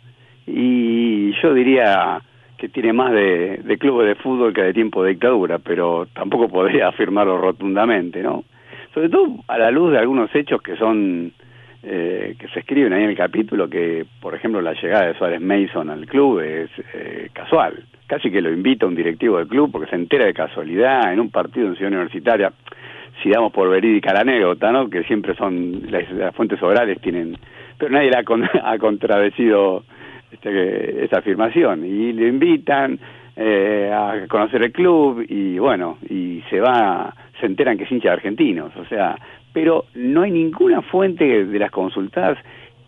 Y 0.48 1.32
yo 1.42 1.54
diría 1.54 2.20
que 2.58 2.68
tiene 2.68 2.92
más 2.92 3.14
de, 3.14 3.62
de 3.64 3.78
clubes 3.78 4.08
de 4.08 4.16
fútbol 4.16 4.54
que 4.54 4.64
de 4.64 4.74
tiempo 4.74 5.04
de 5.04 5.12
dictadura, 5.12 5.60
pero 5.60 6.08
tampoco 6.14 6.50
podría 6.50 6.88
afirmarlo 6.90 7.38
rotundamente, 7.38 8.22
¿no? 8.22 8.44
Sobre 8.94 9.10
todo 9.10 9.44
a 9.48 9.58
la 9.58 9.72
luz 9.72 9.92
de 9.92 10.00
algunos 10.00 10.34
hechos 10.36 10.62
que 10.62 10.76
son 10.76 11.32
eh, 11.84 12.36
que 12.38 12.48
se 12.50 12.60
escriben 12.60 12.94
ahí 12.94 13.04
en 13.04 13.10
el 13.10 13.18
capítulo 13.18 13.70
que, 13.70 14.06
por 14.20 14.36
ejemplo, 14.36 14.62
la 14.62 14.74
llegada 14.74 15.08
de 15.08 15.16
Suárez 15.16 15.42
Mason 15.42 15.90
al 15.90 16.06
club 16.06 16.40
es 16.40 16.70
eh, 16.94 17.30
casual. 17.34 17.84
Casi 18.06 18.30
que 18.30 18.42
lo 18.42 18.52
invita 18.52 18.86
un 18.86 18.96
directivo 18.96 19.38
del 19.38 19.48
club 19.48 19.72
porque 19.72 19.90
se 19.90 19.96
entera 19.96 20.26
de 20.26 20.34
casualidad 20.34 21.12
en 21.12 21.20
un 21.20 21.32
partido 21.32 21.68
en 21.68 21.76
Ciudad 21.76 21.92
Universitaria. 21.92 22.52
Si 23.24 23.30
damos 23.30 23.52
por 23.52 23.70
verídica 23.70 24.14
la 24.14 24.22
anécdota, 24.22 24.72
¿no? 24.72 24.90
Que 24.90 25.04
siempre 25.04 25.36
son 25.36 25.82
las, 25.90 26.36
fuentes 26.36 26.62
orales 26.62 27.00
tienen, 27.02 27.38
pero 27.78 27.92
nadie 27.92 28.12
la 28.12 28.20
ha, 28.20 28.72
ha 28.74 28.78
contradecido 28.78 29.84
este, 30.32 31.06
esa 31.06 31.20
afirmación 31.20 31.86
y 31.86 32.14
le 32.14 32.28
invitan 32.28 33.00
eh, 33.36 33.92
a 33.94 34.28
conocer 34.28 34.62
el 34.62 34.72
club 34.72 35.26
y 35.28 35.58
bueno, 35.58 35.98
y 36.10 36.44
se 36.50 36.60
va, 36.60 37.14
se 37.42 37.48
enteran 37.48 37.78
que 37.78 37.84
es 37.84 37.92
hincha 37.92 38.10
de 38.10 38.14
argentinos, 38.14 38.72
o 38.78 38.86
sea, 38.86 39.18
pero 39.52 39.86
no 39.96 40.22
hay 40.22 40.32
ninguna 40.32 40.82
fuente 40.82 41.46
de 41.46 41.60
las 41.60 41.72
consultadas 41.72 42.38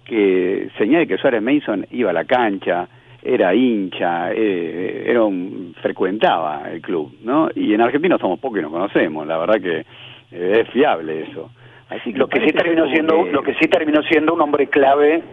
que 0.05 0.69
señale 0.77 1.07
que 1.07 1.17
Suárez 1.17 1.41
Mason 1.41 1.85
iba 1.91 2.11
a 2.11 2.13
la 2.13 2.25
cancha, 2.25 2.87
era 3.21 3.53
hincha, 3.55 4.31
eh, 4.33 5.05
era 5.07 5.23
un, 5.23 5.73
frecuentaba 5.81 6.69
el 6.71 6.81
club, 6.81 7.13
¿no? 7.23 7.49
Y 7.55 7.73
en 7.73 7.81
Argentina 7.81 8.17
somos 8.17 8.39
pocos 8.39 8.59
y 8.59 8.61
nos 8.61 8.71
conocemos, 8.71 9.25
la 9.25 9.37
verdad 9.37 9.61
que 9.61 9.85
eh, 10.31 10.61
es 10.61 10.69
fiable 10.69 11.23
eso. 11.23 11.51
Así 11.89 12.11
que 12.11 12.19
lo 12.19 12.27
que 12.27 12.39
sí 12.41 12.51
terminó 12.53 12.87
siendo, 12.89 13.25
lo 13.25 13.43
que 13.43 13.53
sí 13.55 13.67
terminó 13.67 14.01
siendo 14.03 14.33
un 14.33 14.41
hombre 14.41 14.67
clave 14.67 15.23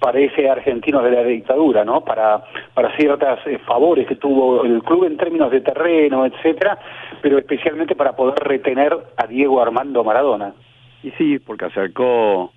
parece 0.00 0.48
argentinos 0.48 1.04
de 1.04 1.10
la 1.10 1.22
dictadura, 1.22 1.84
¿no? 1.84 2.00
Para, 2.00 2.42
para 2.74 2.96
ciertos 2.96 3.38
eh, 3.46 3.58
favores 3.58 4.08
que 4.08 4.16
tuvo 4.16 4.64
el 4.64 4.82
club 4.82 5.04
en 5.04 5.16
términos 5.16 5.50
de 5.50 5.60
terreno, 5.60 6.24
etcétera, 6.24 6.78
pero 7.22 7.38
especialmente 7.38 7.94
para 7.94 8.16
poder 8.16 8.42
retener 8.42 8.96
a 9.16 9.26
Diego 9.26 9.60
Armando 9.60 10.02
Maradona. 10.02 10.54
Y 11.02 11.10
sí, 11.12 11.38
porque 11.38 11.66
acercó 11.66 12.50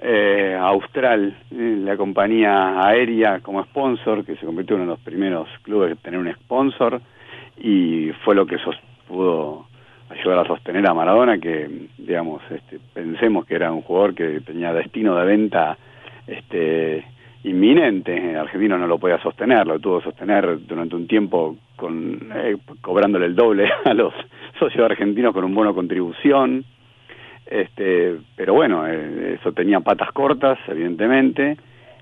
eh, 0.00 0.56
a 0.58 0.68
Austral, 0.68 1.36
eh, 1.50 1.76
la 1.84 1.96
compañía 1.96 2.80
aérea, 2.86 3.40
como 3.40 3.62
sponsor, 3.64 4.24
que 4.24 4.36
se 4.36 4.46
convirtió 4.46 4.76
en 4.76 4.82
uno 4.82 4.92
de 4.92 4.96
los 4.96 5.04
primeros 5.04 5.48
clubes 5.62 5.90
en 5.90 5.98
tener 5.98 6.20
un 6.20 6.32
sponsor, 6.32 7.00
y 7.58 8.10
fue 8.24 8.36
lo 8.36 8.46
que 8.46 8.56
pudo 9.08 9.66
ayudar 10.10 10.38
a 10.38 10.46
sostener 10.46 10.88
a 10.88 10.94
Maradona, 10.94 11.38
que, 11.38 11.88
digamos, 11.98 12.40
este, 12.50 12.78
pensemos 12.92 13.46
que 13.46 13.56
era 13.56 13.72
un 13.72 13.82
jugador 13.82 14.14
que 14.14 14.40
tenía 14.40 14.72
destino 14.72 15.16
de 15.16 15.26
venta 15.26 15.76
este, 16.26 17.04
inminente. 17.44 18.36
Argentino 18.36 18.76
no 18.78 18.86
lo 18.86 18.98
podía 18.98 19.18
sostener, 19.18 19.66
lo 19.66 19.78
tuvo 19.78 19.98
que 19.98 20.04
sostener 20.04 20.66
durante 20.66 20.96
un 20.96 21.06
tiempo 21.06 21.56
con 21.76 22.30
eh, 22.34 22.56
cobrándole 22.80 23.26
el 23.26 23.34
doble 23.34 23.70
a 23.84 23.94
los 23.94 24.12
socios 24.58 24.84
argentinos 24.84 25.32
con 25.32 25.44
un 25.44 25.54
bono 25.54 25.74
contribución. 25.74 26.64
Este, 27.46 28.16
pero 28.36 28.54
bueno, 28.54 28.86
eh, 28.86 29.36
eso 29.38 29.52
tenía 29.52 29.80
patas 29.80 30.10
cortas, 30.12 30.58
evidentemente, 30.66 31.58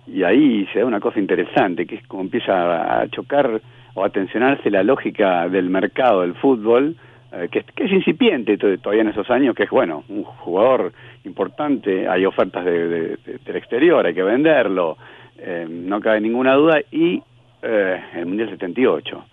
y 0.07 0.23
ahí 0.23 0.67
se 0.73 0.81
da 0.81 0.87
una 0.87 1.01
cosa 1.01 1.19
interesante, 1.19 1.87
que 1.87 1.97
es 1.97 2.07
como 2.07 2.23
empieza 2.23 3.01
a 3.01 3.09
chocar 3.09 3.61
o 3.95 4.05
a 4.05 4.11
tensionarse 4.11 4.71
la 4.71 4.83
lógica 4.83 5.49
del 5.49 5.69
mercado 5.69 6.23
del 6.23 6.35
fútbol, 6.35 6.97
eh, 7.33 7.49
que, 7.51 7.65
es 7.77 7.91
incipiente 7.91 8.57
todavía 8.59 9.03
en 9.03 9.09
esos 9.09 9.31
años, 9.31 9.55
que 9.55 9.65
es, 9.65 9.71
bueno, 9.71 10.05
un 10.09 10.23
jugador 10.23 10.93
importante, 11.25 12.07
hay 12.07 12.27
ofertas 12.27 12.65
de, 12.65 13.17
del 13.45 13.57
exterior, 13.57 14.05
hay 14.05 14.15
que 14.15 14.23
venderlo, 14.23 14.99
eh, 15.39 15.67
no 15.69 16.01
cabe 16.01 16.21
ninguna 16.21 16.55
duda, 16.55 16.81
y 16.91 17.23
el 17.63 18.27
Mundial 18.27 18.51
78. 18.51 19.25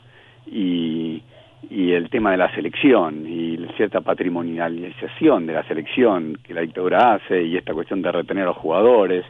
Y 0.46 1.22
el 1.72 2.10
tema 2.10 2.32
de 2.32 2.38
la 2.38 2.54
selección 2.56 3.26
y 3.28 3.58
cierta 3.76 4.02
patrimonialización 4.02 5.46
de 5.46 5.54
la 5.54 5.64
selección 5.64 6.38
que 6.44 6.54
la 6.54 6.62
dictadura 6.62 7.14
hace 7.16 7.44
y 7.44 7.58
esta 7.58 7.74
cuestión 7.74 8.02
de 8.02 8.12
retener 8.12 8.44
a 8.44 8.48
los 8.48 8.58
jugadores. 8.58 9.26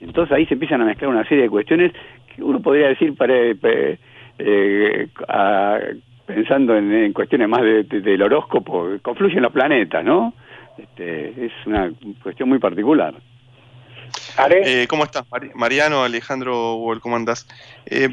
Entonces 0.00 0.32
ahí 0.32 0.46
se 0.46 0.54
empiezan 0.54 0.80
a 0.82 0.84
mezclar 0.84 1.10
una 1.10 1.24
serie 1.24 1.44
de 1.44 1.50
cuestiones 1.50 1.92
que 2.34 2.42
uno 2.42 2.60
podría 2.60 2.88
decir 2.88 3.14
para, 3.16 3.34
eh, 3.36 5.08
pensando 6.26 6.76
en, 6.76 7.12
cuestiones 7.12 7.48
más 7.48 7.62
de, 7.62 7.84
del 7.84 8.22
horóscopo, 8.22 8.88
confluyen 9.02 9.42
los 9.42 9.52
planetas, 9.52 10.04
¿no? 10.04 10.34
Este, 10.78 11.46
es 11.46 11.52
una 11.66 11.92
cuestión 12.22 12.48
muy 12.48 12.58
particular. 12.58 13.14
Eh, 14.50 14.86
¿Cómo 14.88 15.04
estás, 15.04 15.24
Mariano, 15.54 16.04
Alejandro, 16.04 16.78
¿cómo 17.00 17.16
andás? 17.16 17.46
Eh, 17.86 18.08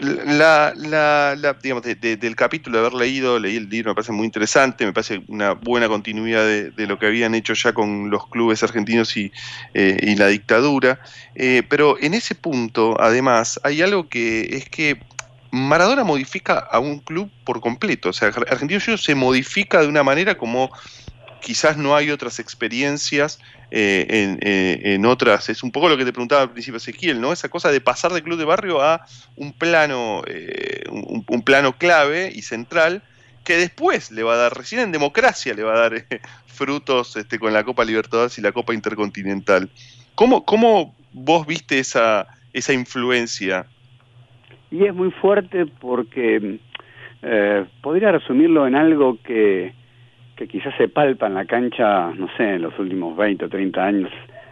la, 0.00 0.72
la, 0.76 1.56
digamos, 1.62 1.84
del 1.84 2.36
capítulo 2.36 2.78
de 2.78 2.86
haber 2.86 2.98
leído, 2.98 3.38
leí 3.38 3.56
el 3.56 3.68
libro, 3.68 3.90
me 3.90 3.94
parece 3.94 4.12
muy 4.12 4.24
interesante, 4.24 4.86
me 4.86 4.92
parece 4.92 5.22
una 5.28 5.54
buena 5.54 5.88
continuidad 5.88 6.44
de, 6.44 6.86
lo 6.86 6.98
que 6.98 7.06
habían 7.06 7.34
hecho 7.34 7.54
ya 7.54 7.72
con 7.72 8.10
los 8.10 8.26
clubes 8.28 8.62
argentinos 8.62 9.16
y, 9.16 9.32
eh, 9.74 10.14
la 10.16 10.28
dictadura. 10.28 11.00
pero 11.68 11.96
en 12.00 12.14
ese 12.14 12.34
punto, 12.34 12.96
además, 13.00 13.60
hay 13.64 13.82
algo 13.82 14.08
que 14.08 14.56
es 14.56 14.68
que 14.68 14.98
Maradona 15.54 16.02
modifica 16.02 16.58
a 16.58 16.80
un 16.80 16.98
club 16.98 17.30
por 17.44 17.60
completo. 17.60 18.08
O 18.08 18.12
sea, 18.12 18.28
Argentinos 18.28 18.84
se 19.02 19.14
modifica 19.14 19.80
de 19.80 19.86
una 19.86 20.02
manera 20.02 20.36
como 20.36 20.72
quizás 21.40 21.76
no 21.76 21.94
hay 21.94 22.10
otras 22.10 22.40
experiencias 22.40 23.38
eh, 23.70 24.36
eh, 24.40 24.94
en, 24.94 25.06
otras. 25.06 25.48
Es 25.50 25.62
un 25.62 25.70
poco 25.70 25.88
lo 25.88 25.96
que 25.96 26.04
te 26.04 26.12
preguntaba 26.12 26.42
al 26.42 26.50
principio 26.50 26.78
Ezequiel, 26.78 27.20
¿no? 27.20 27.32
Esa 27.32 27.48
cosa 27.50 27.70
de 27.70 27.80
pasar 27.80 28.12
de 28.12 28.22
club 28.22 28.36
de 28.36 28.44
barrio 28.44 28.82
a 28.82 29.06
un 29.36 29.52
plano, 29.52 30.22
eh, 30.26 30.82
un, 30.90 31.42
plano 31.42 31.78
clave 31.78 32.32
y 32.34 32.42
central 32.42 33.04
que 33.44 33.56
después 33.56 34.10
le 34.10 34.24
va 34.24 34.34
a 34.34 34.36
dar, 34.36 34.56
recién 34.56 34.80
en 34.80 34.90
democracia 34.90 35.54
le 35.54 35.62
va 35.62 35.74
a 35.74 35.88
dar 35.88 36.06
frutos 36.46 37.14
este, 37.14 37.38
con 37.38 37.52
la 37.52 37.62
Copa 37.62 37.84
Libertadores 37.84 38.36
y 38.38 38.40
la 38.40 38.50
Copa 38.50 38.74
Intercontinental. 38.74 39.70
¿Cómo, 40.16 40.44
cómo 40.44 40.96
vos 41.12 41.46
viste 41.46 41.78
esa, 41.78 42.26
esa 42.52 42.72
influencia? 42.72 43.66
Y 44.74 44.84
es 44.84 44.94
muy 44.94 45.10
fuerte 45.12 45.66
porque 45.80 46.58
podría 47.80 48.12
resumirlo 48.12 48.66
en 48.66 48.74
algo 48.74 49.16
que 49.22 49.72
que 50.36 50.48
quizás 50.48 50.74
se 50.76 50.88
palpa 50.88 51.26
en 51.26 51.34
la 51.34 51.44
cancha, 51.44 52.12
no 52.12 52.28
sé, 52.36 52.54
en 52.54 52.62
los 52.62 52.78
últimos 52.78 53.16
20 53.16 53.44
o 53.44 53.48
30 53.48 53.84
años, 53.84 54.10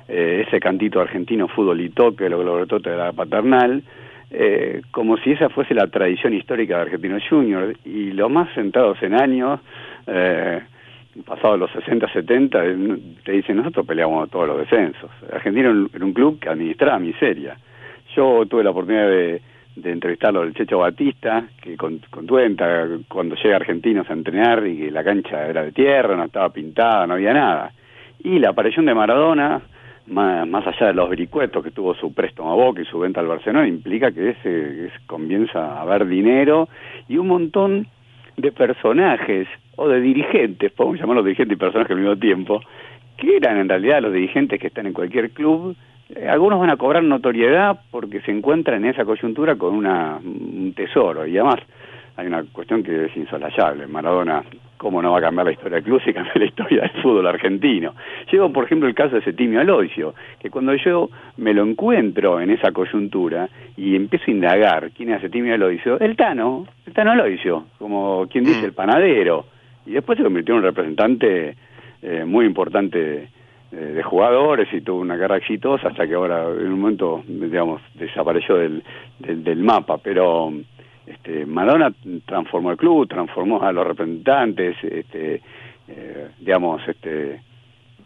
eh, 0.09 0.45
ese 0.47 0.61
cantito 0.61 1.01
argentino 1.01 1.49
fútbol 1.49 1.81
y 1.81 1.91
toque, 1.91 2.29
lo 2.29 2.67
que 2.67 2.91
de 2.91 2.97
la 2.97 3.13
paternal, 3.13 3.83
eh, 4.31 4.83
como 4.91 5.17
si 5.19 5.33
esa 5.33 5.49
fuese 5.49 5.75
la 5.75 5.89
tradición 5.89 6.35
histórica 6.35 6.77
de 6.77 6.83
Argentinos 6.83 7.23
Juniors, 7.29 7.77
y 7.85 8.13
los 8.13 8.31
más 8.31 8.53
sentados 8.55 9.03
en 9.03 9.15
años, 9.21 9.61
eh, 10.07 10.61
pasados 11.27 11.59
los 11.59 11.71
60, 11.73 12.11
70, 12.13 12.63
te 13.25 13.33
dicen, 13.33 13.57
nosotros 13.57 13.87
peleamos 13.87 14.31
todos 14.31 14.49
los 14.49 14.59
descensos. 14.59 15.11
Argentino 15.33 15.89
era 15.93 16.05
un 16.05 16.13
club 16.15 16.39
que 16.39 16.49
administraba 16.49 16.99
miseria. 16.99 17.57
Yo 18.17 18.47
tuve 18.47 18.65
la 18.65 18.71
oportunidad 18.71 19.09
de 19.09 19.43
de 19.77 19.93
entrevistarlo 19.93 20.43
al 20.43 20.55
Checho 20.55 20.79
Batista, 20.79 21.47
que 21.61 21.77
cuenta 21.77 22.09
cuando 23.09 23.35
llega 23.37 23.57
Argentinos 23.57 24.09
a 24.09 24.13
entrenar 24.13 24.67
y 24.67 24.79
que 24.79 24.91
la 24.91 25.03
cancha 25.03 25.47
era 25.47 25.63
de 25.63 25.73
tierra, 25.73 26.17
no 26.17 26.25
estaba 26.25 26.51
pintada, 26.51 27.07
no 27.07 27.15
había 27.15 27.33
nada. 27.33 27.73
Y 28.23 28.39
la 28.39 28.51
aparición 28.51 28.87
de 28.87 28.95
Maradona, 28.95 29.63
más, 30.07 30.67
allá 30.67 30.89
de 30.89 30.95
los 30.95 31.09
vericuetos 31.09 31.65
que 31.65 31.71
tuvo 31.71 31.95
su 31.95 32.13
préstamo 32.13 32.53
a 32.53 32.55
Boca 32.55 32.83
y 32.83 32.85
su 32.85 32.99
venta 32.99 33.21
al 33.21 33.27
Barcelona, 33.27 33.67
implica 33.67 34.13
que 34.13 34.31
ese, 34.31 34.91
comienza 35.07 35.59
a 35.59 35.83
haber 35.83 36.07
dinero 36.07 36.69
y 37.09 37.17
un 37.17 37.29
montón 37.29 37.87
de 38.37 38.53
personajes 38.53 39.49
o 39.77 39.89
de 39.89 40.01
dirigentes, 40.01 40.73
podemos 40.73 41.01
llamarlos 41.01 41.25
dirigentes 41.25 41.57
y 41.57 41.61
personajes 41.61 41.93
al 41.93 42.03
mismo 42.03 42.17
tiempo, 42.17 42.61
que 43.17 43.37
eran 43.37 43.57
en 43.59 43.69
realidad 43.69 44.03
los 44.03 44.13
dirigentes 44.13 44.61
que 44.61 44.67
están 44.67 44.87
en 44.87 44.93
cualquier 44.93 45.31
club 45.31 45.77
algunos 46.29 46.61
van 46.61 46.71
a 46.71 46.77
cobrar 46.77 47.03
notoriedad 47.03 47.81
porque 47.91 48.21
se 48.21 48.31
encuentran 48.31 48.85
en 48.85 48.91
esa 48.91 49.05
coyuntura 49.05 49.57
con 49.57 49.75
una, 49.75 50.19
un 50.23 50.73
tesoro 50.75 51.27
y 51.27 51.37
además 51.39 51.61
hay 52.17 52.27
una 52.27 52.45
cuestión 52.45 52.83
que 52.83 53.07
es 53.07 53.17
insolayable. 53.17 53.87
Maradona, 53.87 54.43
¿cómo 54.77 55.01
no 55.01 55.13
va 55.13 55.19
a 55.19 55.23
cambiar 55.23 55.47
la 55.47 55.53
historia 55.53 55.77
del 55.77 55.85
club 55.85 56.03
si 56.05 56.13
cambia 56.13 56.33
la 56.35 56.45
historia 56.45 56.83
del 56.83 57.03
fútbol 57.03 57.27
argentino? 57.27 57.95
Llevo, 58.31 58.53
por 58.53 58.65
ejemplo, 58.65 58.89
el 58.89 58.95
caso 58.95 59.17
de 59.17 59.23
Setimio 59.23 59.61
Aloisio, 59.61 60.15
que 60.39 60.51
cuando 60.51 60.75
yo 60.75 61.09
me 61.39 61.55
lo 61.55 61.65
encuentro 61.65 62.41
en 62.41 62.51
esa 62.51 62.73
coyuntura 62.73 63.49
y 63.77 63.97
empiezo 63.97 64.25
a 64.29 64.31
indagar 64.31 64.91
quién 64.91 65.11
es 65.11 65.21
Setimio 65.23 65.55
Aloisio, 65.55 65.99
el 66.01 66.17
Tano, 66.17 66.67
el 66.87 66.93
Tano 66.93 67.13
Aloisio, 67.13 67.67
como 67.79 68.27
quien 68.31 68.45
dice, 68.45 68.63
mm. 68.63 68.65
el 68.67 68.73
panadero. 68.73 69.47
Y 69.87 69.93
después 69.93 70.17
se 70.19 70.25
convirtió 70.25 70.55
en 70.55 70.59
un 70.59 70.65
representante 70.65 71.57
eh, 72.03 72.25
muy 72.25 72.45
importante 72.45 73.23
eh, 73.23 73.29
de 73.77 74.03
jugadores 74.03 74.69
y 74.73 74.83
tuvo 74.83 75.01
una 75.01 75.17
carrera 75.17 75.39
exitosa 75.39 75.89
hasta 75.89 76.07
que 76.07 76.15
ahora 76.15 76.43
en 76.43 76.73
un 76.73 76.81
momento 76.81 77.23
digamos 77.27 77.81
desapareció 77.95 78.57
del, 78.57 78.83
del, 79.19 79.63
mapa 79.63 79.97
pero 79.97 80.53
este, 81.07 81.47
Maradona 81.47 81.91
transformó 82.27 82.71
el 82.71 82.77
club 82.77 83.09
transformó 83.09 83.63
a 83.63 83.73
los 83.73 83.87
representantes 83.87 84.77
este, 84.83 85.41
eh, 85.89 86.29
digamos 86.39 86.87
este 86.87 87.41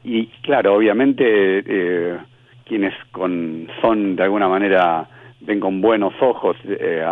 y 0.05 0.27
claro 0.41 0.75
obviamente 0.75 1.25
eh, 1.67 2.17
quienes 2.65 2.95
con 3.11 3.67
son 3.81 4.15
de 4.15 4.23
alguna 4.23 4.49
manera 4.49 5.09
ven 5.41 5.59
con 5.59 5.81
buenos 5.81 6.15
ojos 6.21 6.57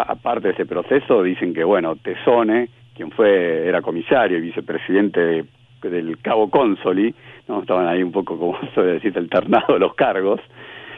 aparte 0.06 0.48
de 0.48 0.54
ese 0.54 0.66
proceso 0.66 1.24
dicen 1.24 1.52
que 1.52 1.64
bueno 1.64 1.96
Tesone 1.96 2.68
quien 2.94 3.10
fue 3.10 3.66
era 3.66 3.82
comisario 3.82 4.38
y 4.38 4.42
vicepresidente 4.42 5.44
del 5.88 6.18
cabo 6.18 6.50
Consoli, 6.50 7.14
¿no? 7.48 7.60
estaban 7.60 7.86
ahí 7.86 8.02
un 8.02 8.12
poco, 8.12 8.38
como 8.38 8.58
suele 8.74 8.92
decir, 8.94 9.16
alternado 9.16 9.78
los 9.78 9.94
cargos, 9.94 10.40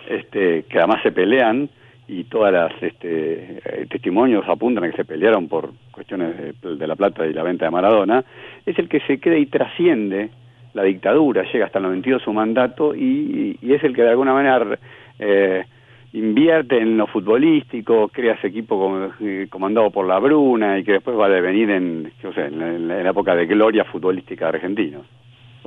este, 0.09 0.65
que 0.65 0.79
además 0.79 1.03
se 1.03 1.13
pelean 1.13 1.69
y 2.09 2.25
todas 2.25 2.53
las 2.53 2.73
este, 2.83 3.59
eh, 3.65 3.87
testimonios 3.91 4.49
apuntan 4.49 4.85
a 4.85 4.91
que 4.91 4.97
se 4.97 5.05
pelearon 5.05 5.49
por 5.49 5.73
cuestiones 5.91 6.55
de, 6.61 6.87
la 6.87 6.95
plata 6.95 7.27
y 7.27 7.33
la 7.33 7.43
venta 7.43 7.65
de 7.65 7.71
Maradona, 7.71 8.25
es 8.65 8.79
el 8.79 8.89
que 8.89 9.01
se 9.01 9.19
queda 9.19 9.37
y 9.37 9.47
trasciende 9.47 10.31
la 10.75 10.85
dictadura, 10.85 11.43
llega 11.51 11.67
hasta 11.67 11.79
el 11.79 11.85
92 11.85 12.23
su 12.23 12.33
mandato 12.33 12.95
y, 12.95 13.59
y 13.61 13.73
es 13.73 13.83
el 13.83 13.95
que 13.95 14.03
de 14.03 14.11
alguna 14.11 14.35
manera 14.35 14.79
eh, 15.19 15.65
invierte 16.13 16.79
en 16.79 16.97
lo 16.97 17.07
futbolístico, 17.07 18.09
crea 18.09 18.35
ese 18.35 18.49
equipo 18.49 19.11
eh, 19.21 19.47
comandado 19.51 19.91
por 19.91 20.07
la 20.07 20.19
Bruna 20.19 20.79
y 20.79 20.85
que 20.85 20.93
después 20.93 21.17
va 21.19 21.27
a 21.27 21.31
devenir 21.31 21.71
en, 21.71 22.11
yo 22.23 22.33
sé, 22.33 22.47
en, 22.47 22.89
la, 22.89 23.11
época 23.11 23.35
de 23.35 23.47
gloria 23.47 23.85
futbolística 23.85 24.47
de 24.47 24.57
argentinos. 24.57 25.07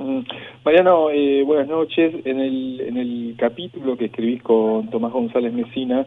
Mm. 0.00 0.20
Mariano, 0.64 1.10
eh, 1.10 1.42
buenas 1.44 1.68
noches. 1.68 2.14
En 2.24 2.40
el, 2.40 2.80
en 2.80 2.96
el 2.96 3.34
capítulo 3.36 3.98
que 3.98 4.06
escribís 4.06 4.42
con 4.42 4.88
Tomás 4.88 5.12
González 5.12 5.52
Mesina, 5.52 6.06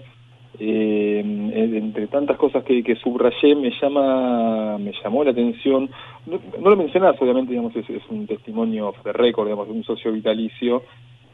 eh, 0.60 1.22
entre 1.24 2.08
tantas 2.08 2.38
cosas 2.38 2.64
que, 2.64 2.84
que, 2.84 2.96
subrayé, 2.96 3.56
me 3.56 3.72
llama, 3.80 4.80
me 4.80 4.94
llamó 5.04 5.24
la 5.24 5.30
atención. 5.30 5.92
No, 6.26 6.70
lo 6.70 6.76
mencionás, 6.76 7.22
obviamente, 7.22 7.52
digamos, 7.52 7.76
es, 7.76 7.86
un 8.10 8.26
testimonio 8.26 8.96
de 9.04 9.14
récord, 9.14 9.46
digamos, 9.46 9.68
de 9.68 9.74
un 9.74 9.84
socio 9.84 10.12
vitalicio 10.12 10.82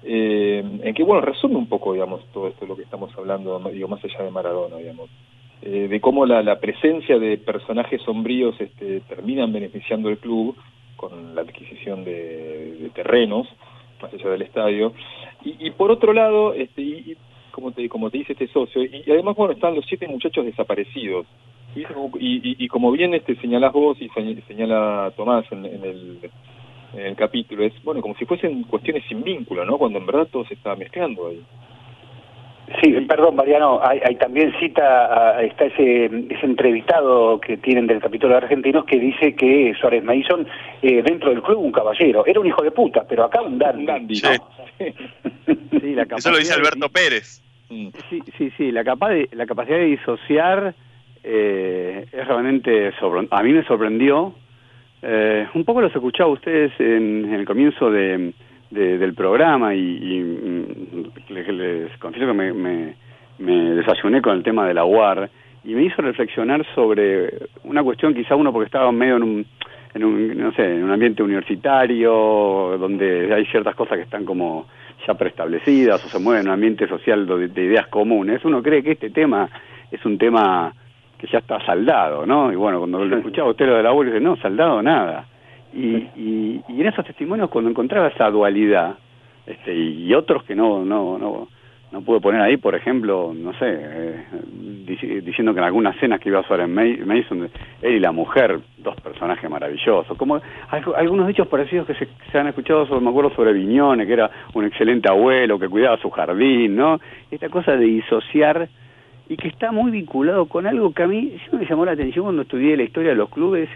eh, 0.03 0.61
en 0.83 0.93
que, 0.93 1.03
bueno, 1.03 1.21
resume 1.21 1.55
un 1.55 1.67
poco, 1.67 1.93
digamos, 1.93 2.25
todo 2.33 2.49
esto 2.49 2.65
lo 2.65 2.75
que 2.75 2.83
estamos 2.83 3.17
hablando, 3.17 3.57
digo, 3.71 3.87
más 3.87 4.03
allá 4.03 4.23
de 4.23 4.31
Maradona, 4.31 4.75
digamos, 4.75 5.09
eh, 5.61 5.87
de 5.89 6.01
cómo 6.01 6.25
la, 6.25 6.43
la, 6.43 6.59
presencia 6.59 7.19
de 7.19 7.37
personajes 7.37 8.01
sombríos 8.01 8.59
este, 8.59 8.99
terminan 9.01 9.53
beneficiando 9.53 10.09
el 10.09 10.17
club 10.17 10.55
con 10.99 11.33
la 11.33 11.41
adquisición 11.41 12.03
de, 12.03 12.91
terrenos, 12.93 13.47
más 14.01 14.13
allá 14.13 14.29
del 14.31 14.41
estadio, 14.41 14.93
y, 15.45 15.67
y 15.67 15.71
por 15.71 15.91
otro 15.91 16.11
lado, 16.11 16.53
este, 16.53 16.81
y, 16.81 17.17
como, 17.51 17.71
te, 17.71 17.87
como 17.87 18.09
te 18.09 18.17
dice 18.17 18.33
este 18.33 18.47
socio, 18.47 18.83
y, 18.83 19.09
además, 19.09 19.37
bueno, 19.37 19.53
están 19.53 19.75
los 19.75 19.85
siete 19.85 20.07
muchachos 20.07 20.43
desaparecidos, 20.45 21.25
y, 21.75 21.83
y, 22.19 22.67
como 22.67 22.91
bien 22.91 23.13
este 23.13 23.35
señalás 23.35 23.71
vos 23.71 23.95
y 24.01 24.09
señala 24.47 25.13
Tomás 25.15 25.45
en, 25.51 25.65
en 25.65 25.83
el 25.83 26.19
en 26.93 27.05
el 27.05 27.15
capítulo, 27.15 27.63
es 27.63 27.73
bueno 27.83 28.01
como 28.01 28.15
si 28.15 28.25
fuesen 28.25 28.63
cuestiones 28.63 29.03
sin 29.07 29.23
vínculo, 29.23 29.65
¿no? 29.65 29.77
Cuando 29.77 29.99
en 29.99 30.05
verdad 30.05 30.27
todo 30.31 30.45
se 30.45 30.55
estaba 30.55 30.75
mezclando 30.75 31.27
ahí. 31.27 31.41
Sí, 32.81 32.91
perdón, 33.07 33.35
Mariano, 33.35 33.79
hay, 33.81 34.15
también 34.15 34.53
cita, 34.59 35.41
está 35.41 35.65
ese, 35.65 36.05
ese 36.05 36.45
entrevistado 36.45 37.39
que 37.39 37.57
tienen 37.57 37.87
del 37.87 37.99
capítulo 37.99 38.33
de 38.33 38.37
argentinos 38.37 38.85
que 38.85 38.99
dice 38.99 39.35
que 39.35 39.73
Suárez 39.79 40.03
Mason, 40.03 40.47
eh, 40.81 41.01
dentro 41.01 41.29
del 41.29 41.41
club, 41.41 41.59
un 41.59 41.71
caballero. 41.71 42.25
Era 42.25 42.39
un 42.39 42.47
hijo 42.47 42.61
de 42.61 42.71
puta, 42.71 43.05
pero 43.07 43.23
acá 43.23 43.41
un 43.41 43.57
dandy. 43.57 44.15
Sí. 44.15 44.27
Eso 46.17 46.31
lo 46.31 46.37
dice 46.37 46.53
Alberto 46.53 46.89
Pérez. 46.89 47.41
Sí, 47.69 48.21
sí, 48.37 48.51
sí, 48.57 48.71
la, 48.71 48.83
capa 48.83 49.09
de, 49.09 49.29
la 49.31 49.45
capacidad 49.45 49.77
de 49.77 49.85
disociar 49.85 50.73
eh, 51.23 52.05
es 52.11 52.27
realmente, 52.27 52.91
a 53.31 53.43
mí 53.43 53.53
me 53.53 53.63
sorprendió. 53.65 54.33
Eh, 55.01 55.47
un 55.53 55.63
poco 55.63 55.81
los 55.81 55.93
escuchaba 55.95 56.29
ustedes 56.29 56.71
en 56.79 57.33
el 57.33 57.45
comienzo 57.45 57.89
de 57.89 58.33
del 58.69 59.13
programa 59.13 59.73
y, 59.73 60.19
mm, 60.19 61.33
les, 61.33 61.97
confieso 61.97 62.27
que 62.27 62.33
me, 62.33 62.95
desayuné 63.39 64.21
con 64.21 64.37
el 64.37 64.43
tema 64.43 64.67
de 64.67 64.73
la 64.73 64.85
UAR 64.85 65.29
y 65.63 65.73
me 65.73 65.83
hizo 65.83 66.01
reflexionar 66.01 66.65
sobre 66.75 67.47
una 67.63 67.83
cuestión, 67.83 68.13
quizá 68.13 68.35
uno 68.35 68.53
porque 68.53 68.67
estaba 68.67 68.91
medio 68.91 69.17
en 69.17 69.23
un, 69.23 69.45
en 69.93 70.03
un, 70.03 70.37
no 70.37 70.51
sé, 70.53 70.63
en 70.63 70.83
un 70.83 70.91
ambiente 70.91 71.23
universitario 71.23 72.77
donde 72.79 73.33
hay 73.33 73.45
ciertas 73.45 73.75
cosas 73.75 73.97
que 73.97 74.03
están 74.03 74.23
como 74.23 74.67
ya 75.07 75.13
preestablecidas 75.15 76.03
o 76.05 76.09
se 76.09 76.19
mueven 76.19 76.41
en 76.41 76.47
un 76.47 76.53
ambiente 76.53 76.87
social 76.87 77.25
de, 77.25 77.47
de 77.47 77.63
ideas 77.63 77.87
comunes. 77.87 78.43
Uno 78.45 78.61
cree 78.61 78.83
que 78.83 78.91
este 78.91 79.09
tema 79.09 79.49
es 79.91 80.05
un 80.05 80.17
tema 80.17 80.73
que 81.17 81.27
ya 81.27 81.39
está 81.39 81.59
saldado, 81.65 82.25
¿no? 82.25 82.51
Y 82.51 82.55
bueno, 82.55 82.79
cuando 82.79 83.03
lo 83.03 83.17
escuchaba 83.17 83.49
usted 83.49 83.65
lo 83.65 83.75
de 83.75 83.83
la 83.83 83.93
UAR, 83.93 84.07
dice, 84.07 84.19
no, 84.19 84.35
saldado 84.37 84.81
nada 84.81 85.28
y, 85.73 86.07
y, 86.15 86.63
en 86.67 86.87
esos 86.87 87.05
testimonios 87.05 87.49
cuando 87.49 87.69
encontraba 87.69 88.07
esa 88.07 88.29
dualidad, 88.29 88.95
este, 89.45 89.75
y 89.75 90.13
otros 90.13 90.43
que 90.43 90.55
no, 90.55 90.83
no, 90.83 91.17
no, 91.17 91.47
no 91.91 92.01
pude 92.01 92.19
poner 92.19 92.41
ahí, 92.41 92.57
por 92.57 92.75
ejemplo, 92.75 93.33
no 93.35 93.51
sé, 93.53 93.65
eh, 93.67 94.23
diciendo 95.23 95.53
que 95.53 95.59
en 95.59 95.65
algunas 95.65 95.97
cenas 95.97 96.19
que 96.19 96.29
iba 96.29 96.39
a 96.39 96.43
Suárez 96.43 96.69
Mason, 96.69 97.49
él 97.81 97.93
y 97.93 97.99
la 97.99 98.11
mujer, 98.11 98.59
dos 98.77 98.95
personajes 99.01 99.49
maravillosos, 99.49 100.15
como 100.17 100.39
algunos 100.95 101.27
dichos 101.27 101.47
parecidos 101.47 101.87
que 101.87 101.95
se, 101.95 102.37
han 102.37 102.47
escuchado, 102.47 102.85
sobre, 102.85 103.01
me 103.01 103.09
acuerdo 103.09 103.31
sobre 103.31 103.53
Viñone, 103.53 104.05
que 104.05 104.13
era 104.13 104.29
un 104.53 104.65
excelente 104.65 105.09
abuelo, 105.09 105.57
que 105.57 105.67
cuidaba 105.67 105.97
su 105.97 106.11
jardín, 106.11 106.75
¿no? 106.75 106.99
Esta 107.31 107.49
cosa 107.49 107.75
de 107.75 107.85
disociar 107.85 108.69
y 109.27 109.37
que 109.37 109.47
está 109.47 109.71
muy 109.71 109.91
vinculado 109.91 110.45
con 110.45 110.67
algo 110.67 110.91
que 110.91 111.03
a 111.03 111.07
mí 111.07 111.37
siempre 111.39 111.59
me 111.59 111.65
llamó 111.65 111.85
la 111.85 111.91
atención 111.93 112.25
cuando 112.25 112.43
estudié 112.43 112.77
la 112.77 112.83
historia 112.83 113.11
de 113.11 113.15
los 113.15 113.29
clubes, 113.29 113.69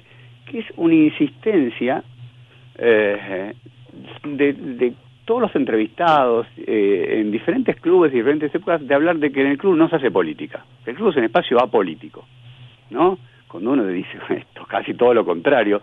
que 0.46 0.60
es 0.60 0.66
una 0.78 0.96
insistencia 0.96 2.04
eh, 2.78 3.54
de, 4.24 4.94
todos 5.26 5.42
los 5.42 5.56
entrevistados 5.56 6.48
eh, 6.58 7.20
en 7.20 7.32
diferentes 7.32 7.80
clubes 7.80 8.12
diferentes 8.12 8.54
épocas 8.54 8.86
de 8.86 8.94
hablar 8.94 9.18
de 9.18 9.32
que 9.32 9.42
en 9.42 9.48
el 9.48 9.58
club 9.58 9.76
no 9.76 9.88
se 9.88 9.96
hace 9.96 10.12
política. 10.12 10.66
El 10.86 10.96
club 10.96 11.10
es 11.10 11.16
un 11.16 11.24
espacio 11.24 11.62
apolítico, 11.62 12.26
¿no? 12.90 13.18
Cuando 13.48 13.72
uno 13.72 13.86
dice 13.88 14.18
esto, 14.30 14.66
casi 14.66 14.94
todo 14.94 15.14
lo 15.14 15.24
contrario. 15.24 15.82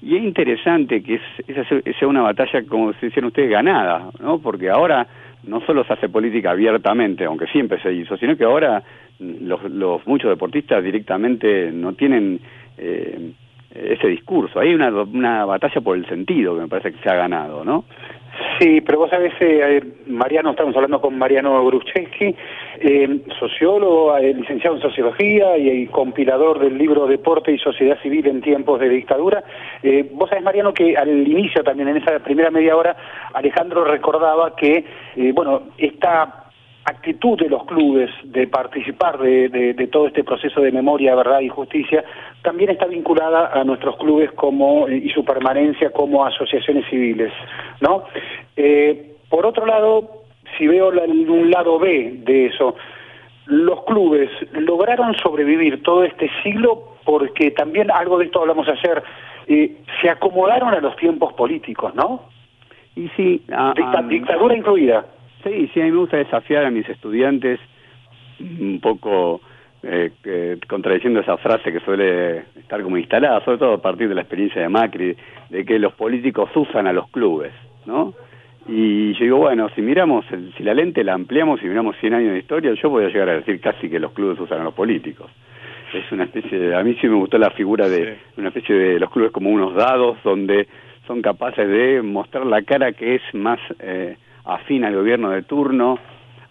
Y 0.00 0.16
es 0.16 0.22
interesante 0.22 1.02
que 1.02 1.20
esa 1.46 1.64
sea 1.64 2.08
una 2.08 2.22
batalla, 2.22 2.62
como 2.66 2.92
se 2.94 3.06
decían 3.06 3.26
ustedes, 3.26 3.50
ganada, 3.50 4.10
¿no? 4.20 4.38
Porque 4.38 4.70
ahora 4.70 5.06
no 5.44 5.60
solo 5.62 5.84
se 5.84 5.92
hace 5.92 6.08
política 6.08 6.52
abiertamente, 6.52 7.24
aunque 7.24 7.46
siempre 7.48 7.80
se 7.82 7.92
hizo, 7.92 8.16
sino 8.16 8.36
que 8.36 8.44
ahora 8.44 8.82
los, 9.18 9.62
los 9.64 10.06
muchos 10.06 10.30
deportistas 10.30 10.82
directamente 10.82 11.70
no 11.72 11.92
tienen... 11.94 12.40
Eh, 12.76 13.32
ese 13.74 14.08
discurso. 14.08 14.60
Hay 14.60 14.74
una, 14.74 14.88
una 14.88 15.44
batalla 15.44 15.80
por 15.80 15.96
el 15.96 16.06
sentido 16.06 16.54
que 16.54 16.62
me 16.62 16.68
parece 16.68 16.92
que 16.92 17.02
se 17.02 17.10
ha 17.10 17.14
ganado, 17.14 17.64
¿no? 17.64 17.84
Sí, 18.58 18.80
pero 18.80 18.98
vos 18.98 19.10
sabés, 19.10 19.32
eh, 19.40 19.82
Mariano, 20.06 20.50
estamos 20.50 20.74
hablando 20.74 21.00
con 21.00 21.16
Mariano 21.18 21.64
Grucheski, 21.64 22.34
eh, 22.80 23.20
sociólogo, 23.38 24.16
eh, 24.16 24.34
licenciado 24.34 24.76
en 24.76 24.82
sociología 24.82 25.56
y, 25.56 25.86
compilador 25.86 26.58
del 26.60 26.78
libro 26.78 27.06
Deporte 27.06 27.52
y 27.52 27.58
Sociedad 27.58 28.00
Civil 28.02 28.26
en 28.26 28.40
tiempos 28.40 28.80
de 28.80 28.88
dictadura. 28.88 29.42
Eh, 29.82 30.08
vos 30.12 30.28
sabés, 30.28 30.44
Mariano, 30.44 30.72
que 30.72 30.96
al 30.96 31.26
inicio 31.26 31.62
también, 31.62 31.88
en 31.88 31.96
esa 31.98 32.18
primera 32.20 32.50
media 32.50 32.76
hora, 32.76 32.96
Alejandro 33.34 33.84
recordaba 33.84 34.54
que, 34.54 34.84
bueno, 35.34 35.62
esta 35.76 36.47
actitud 36.88 37.38
de 37.38 37.48
los 37.48 37.64
clubes 37.64 38.10
de 38.24 38.46
participar 38.46 39.18
de, 39.18 39.88
todo 39.92 40.06
este 40.06 40.24
proceso 40.24 40.60
de 40.60 40.72
memoria, 40.72 41.14
verdad 41.14 41.40
y 41.40 41.48
justicia 41.48 42.04
también 42.42 42.70
está 42.70 42.86
vinculada 42.86 43.50
a 43.52 43.64
nuestros 43.64 43.96
clubes 43.96 44.32
como 44.32 44.88
y 44.88 45.08
su 45.10 45.24
permanencia 45.24 45.90
como 45.90 46.24
asociaciones 46.24 46.86
civiles, 46.88 47.32
¿no? 47.80 48.04
Eh, 48.56 49.16
por 49.28 49.44
otro 49.44 49.66
lado, 49.66 50.22
si 50.56 50.66
veo 50.66 50.88
un 50.88 51.50
lado 51.50 51.78
B 51.78 52.20
de 52.24 52.46
eso, 52.46 52.74
los 53.46 53.84
clubes 53.84 54.30
lograron 54.52 55.14
sobrevivir 55.16 55.82
todo 55.82 56.04
este 56.04 56.30
siglo 56.42 56.94
porque 57.04 57.50
también 57.50 57.90
algo 57.90 58.18
de 58.18 58.26
esto 58.26 58.40
hablamos 58.40 58.68
ayer, 58.68 59.02
eh, 59.46 59.76
se 60.00 60.10
acomodaron 60.10 60.74
a 60.74 60.80
los 60.80 60.94
tiempos 60.96 61.32
políticos, 61.32 61.94
¿no? 61.94 62.22
Y 62.94 63.08
sí, 63.16 63.42
dictadura 64.08 64.56
incluida. 64.56 65.06
Sí, 65.48 65.70
sí, 65.72 65.80
a 65.80 65.84
mí 65.84 65.92
me 65.92 65.98
gusta 65.98 66.18
desafiar 66.18 66.66
a 66.66 66.70
mis 66.70 66.86
estudiantes 66.88 67.58
un 68.38 68.80
poco 68.80 69.40
eh, 69.82 70.58
contradiciendo 70.68 71.20
esa 71.20 71.38
frase 71.38 71.72
que 71.72 71.80
suele 71.80 72.44
estar 72.58 72.82
como 72.82 72.98
instalada, 72.98 73.42
sobre 73.44 73.56
todo 73.56 73.72
a 73.72 73.80
partir 73.80 74.10
de 74.10 74.14
la 74.14 74.20
experiencia 74.22 74.60
de 74.60 74.68
Macri, 74.68 75.16
de 75.48 75.64
que 75.64 75.78
los 75.78 75.94
políticos 75.94 76.50
usan 76.54 76.86
a 76.86 76.92
los 76.92 77.08
clubes, 77.08 77.52
¿no? 77.86 78.12
Y 78.68 79.14
yo 79.14 79.24
digo, 79.24 79.36
bueno, 79.38 79.70
si 79.74 79.80
miramos, 79.80 80.26
si 80.56 80.62
la 80.62 80.74
lente 80.74 81.02
la 81.02 81.14
ampliamos 81.14 81.62
y 81.62 81.66
miramos 81.66 81.96
100 81.98 82.14
años 82.14 82.32
de 82.32 82.40
historia, 82.40 82.74
yo 82.74 82.90
voy 82.90 83.04
a 83.04 83.08
llegar 83.08 83.30
a 83.30 83.36
decir 83.36 83.58
casi 83.58 83.88
que 83.88 83.98
los 83.98 84.12
clubes 84.12 84.38
usan 84.38 84.60
a 84.60 84.64
los 84.64 84.74
políticos. 84.74 85.30
Es 85.94 86.12
una 86.12 86.24
especie 86.24 86.58
de, 86.58 86.76
a 86.76 86.84
mí 86.84 86.94
sí 87.00 87.08
me 87.08 87.16
gustó 87.16 87.38
la 87.38 87.50
figura 87.50 87.88
de 87.88 88.18
una 88.36 88.48
especie 88.48 88.74
de 88.74 89.00
los 89.00 89.10
clubes 89.10 89.32
como 89.32 89.48
unos 89.48 89.74
dados 89.74 90.18
donde 90.22 90.68
son 91.06 91.22
capaces 91.22 91.66
de 91.66 92.02
mostrar 92.02 92.44
la 92.44 92.60
cara 92.60 92.92
que 92.92 93.14
es 93.14 93.22
más 93.32 93.58
eh, 93.78 94.16
afín 94.48 94.84
al 94.84 94.94
gobierno 94.94 95.30
de 95.30 95.42
turno. 95.42 95.98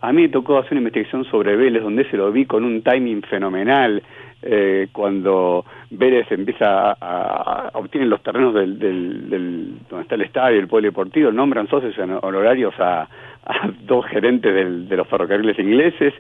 A 0.02 0.14
mí 0.14 0.24
me 0.24 0.30
tocó 0.30 0.58
hacer 0.58 0.74
una 0.74 0.82
investigación 0.82 1.26
sobre 1.26 1.56
Vélez, 1.56 1.84
donde 1.84 2.10
se 2.10 2.18
lo 2.18 2.32
vi 2.32 2.46
con 2.46 2.64
un 2.64 2.82
timing 2.84 3.24
fenomenal, 3.24 4.02
eh, 4.44 4.88
cuando 4.92 5.66
Vélez 5.90 6.32
empieza 6.32 6.92
a, 6.92 7.72
obtener 7.74 8.08
los 8.08 8.22
terrenos 8.22 8.54
del, 8.54 8.78
del, 8.78 9.80
donde 9.90 10.04
está 10.04 10.16
el 10.16 10.22
estadio, 10.22 10.60
el 10.60 10.68
polideportivo, 10.68 11.32
nombran 11.32 11.68
socios 11.68 11.98
honorarios 11.98 12.74
a, 12.80 13.02
a 13.46 13.72
dos 13.82 14.06
gerentes 14.06 14.88
de 14.88 14.96
los 14.96 15.08
ferrocarriles 15.08 15.58
ingleses, 15.58 16.14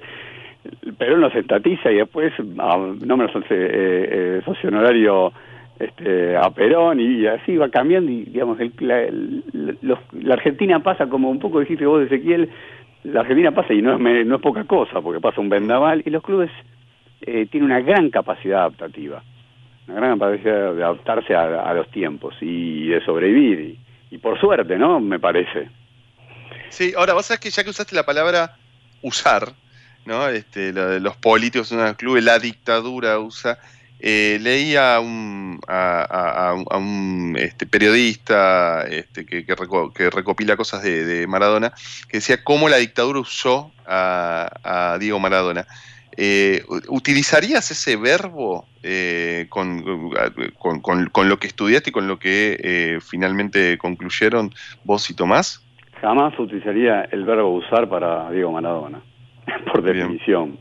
Perón 0.98 1.22
los 1.22 1.36
estatiza 1.36 1.92
y 1.92 1.98
después 1.98 2.34
nombra 2.40 3.32
socio, 3.32 3.56
eh, 3.56 3.68
eh, 3.70 4.42
socio 4.46 4.70
honorario 4.70 5.32
este, 5.80 6.36
a 6.36 6.50
Perón 6.50 7.00
y 7.00 7.28
así 7.28 7.56
va 7.56 7.70
cambiando 7.70 8.12
y 8.12 8.26
digamos 8.26 8.58
la, 8.80 9.06
la, 9.82 10.34
Argentina 10.34 10.82
pasa 10.82 11.08
como 11.08 11.30
un 11.30 11.40
poco 11.40 11.60
dijiste 11.60 11.86
vos 11.86 12.04
Ezequiel 12.04 12.50
la 13.04 13.22
Argentina 13.22 13.52
pasa 13.52 13.74
y 13.74 13.82
no 13.84 13.94
es, 13.94 14.26
no 14.26 14.36
es 14.38 14.42
poca 14.42 14.64
cosa 14.64 15.02
porque 15.02 15.22
pasa 15.22 15.40
un 15.40 15.50
vendaval 15.50 16.02
y 16.04 16.10
los 16.10 16.24
clubes 16.24 16.50
eh, 17.22 17.46
tienen 17.52 17.70
una 17.70 17.82
gran 17.82 18.10
capacidad 18.10 18.62
adaptativa 18.62 19.22
una 19.88 19.98
gran 19.98 20.18
capacidad 20.18 20.74
de 20.74 20.84
adaptarse 20.84 21.36
a, 21.36 21.74
los 21.74 21.90
tiempos 21.92 22.34
y 22.42 22.88
de 22.88 23.06
sobrevivir 23.06 23.78
y, 24.10 24.18
por 24.18 24.40
suerte 24.40 24.78
no 24.78 25.00
me 25.00 25.20
parece. 25.20 25.70
Sí 26.70 26.94
ahora 26.98 27.14
vos 27.14 27.28
sabés 27.28 27.40
que 27.40 27.50
ya 27.52 27.64
que 27.64 27.70
usaste 27.70 27.96
la 27.96 28.04
palabra 28.04 28.58
usar 29.04 29.54
no 30.06 30.28
este 30.28 30.74
los 31.00 31.16
políticos 31.18 31.72
en 31.72 31.80
los 31.80 31.96
clubes 31.98 32.24
la 32.24 32.40
dictadura 32.40 33.20
usa 33.20 33.60
eh, 34.00 34.38
leí 34.42 34.76
a 34.76 35.00
un, 35.00 35.60
a, 35.68 36.56
un 36.78 37.36
este, 37.40 37.66
periodista 37.66 38.84
este, 38.84 39.26
que, 39.26 39.46
que, 39.46 39.56
recopila 40.10 40.56
cosas 40.56 40.84
de, 40.84 41.26
Maradona, 41.28 41.74
que 42.08 42.18
decía 42.18 42.44
cómo 42.44 42.70
la 42.70 42.78
dictadura 42.78 43.20
usó 43.20 43.72
a, 43.86 44.98
Diego 45.00 45.20
Maradona. 45.20 45.66
Eh, 46.20 46.64
¿Utilizarías 46.90 47.70
ese 47.70 47.96
verbo 47.96 48.66
eh, 48.82 49.46
con, 49.50 49.84
con, 50.82 51.30
lo 51.30 51.38
que 51.38 51.48
estudiaste 51.48 51.92
y 51.92 51.94
con 51.94 52.08
lo 52.08 52.18
que 52.18 52.58
eh, 52.60 53.00
finalmente 53.02 53.78
concluyeron 53.78 54.52
vos 54.84 55.10
y 55.12 55.16
Tomás? 55.16 55.64
Jamás 56.02 56.38
utilizaría 56.40 57.04
el 57.12 57.24
verbo 57.24 57.50
usar 57.50 57.88
para 57.88 58.32
Diego 58.32 58.52
Maradona, 58.52 59.02
por 59.72 59.84
definición. 59.84 60.58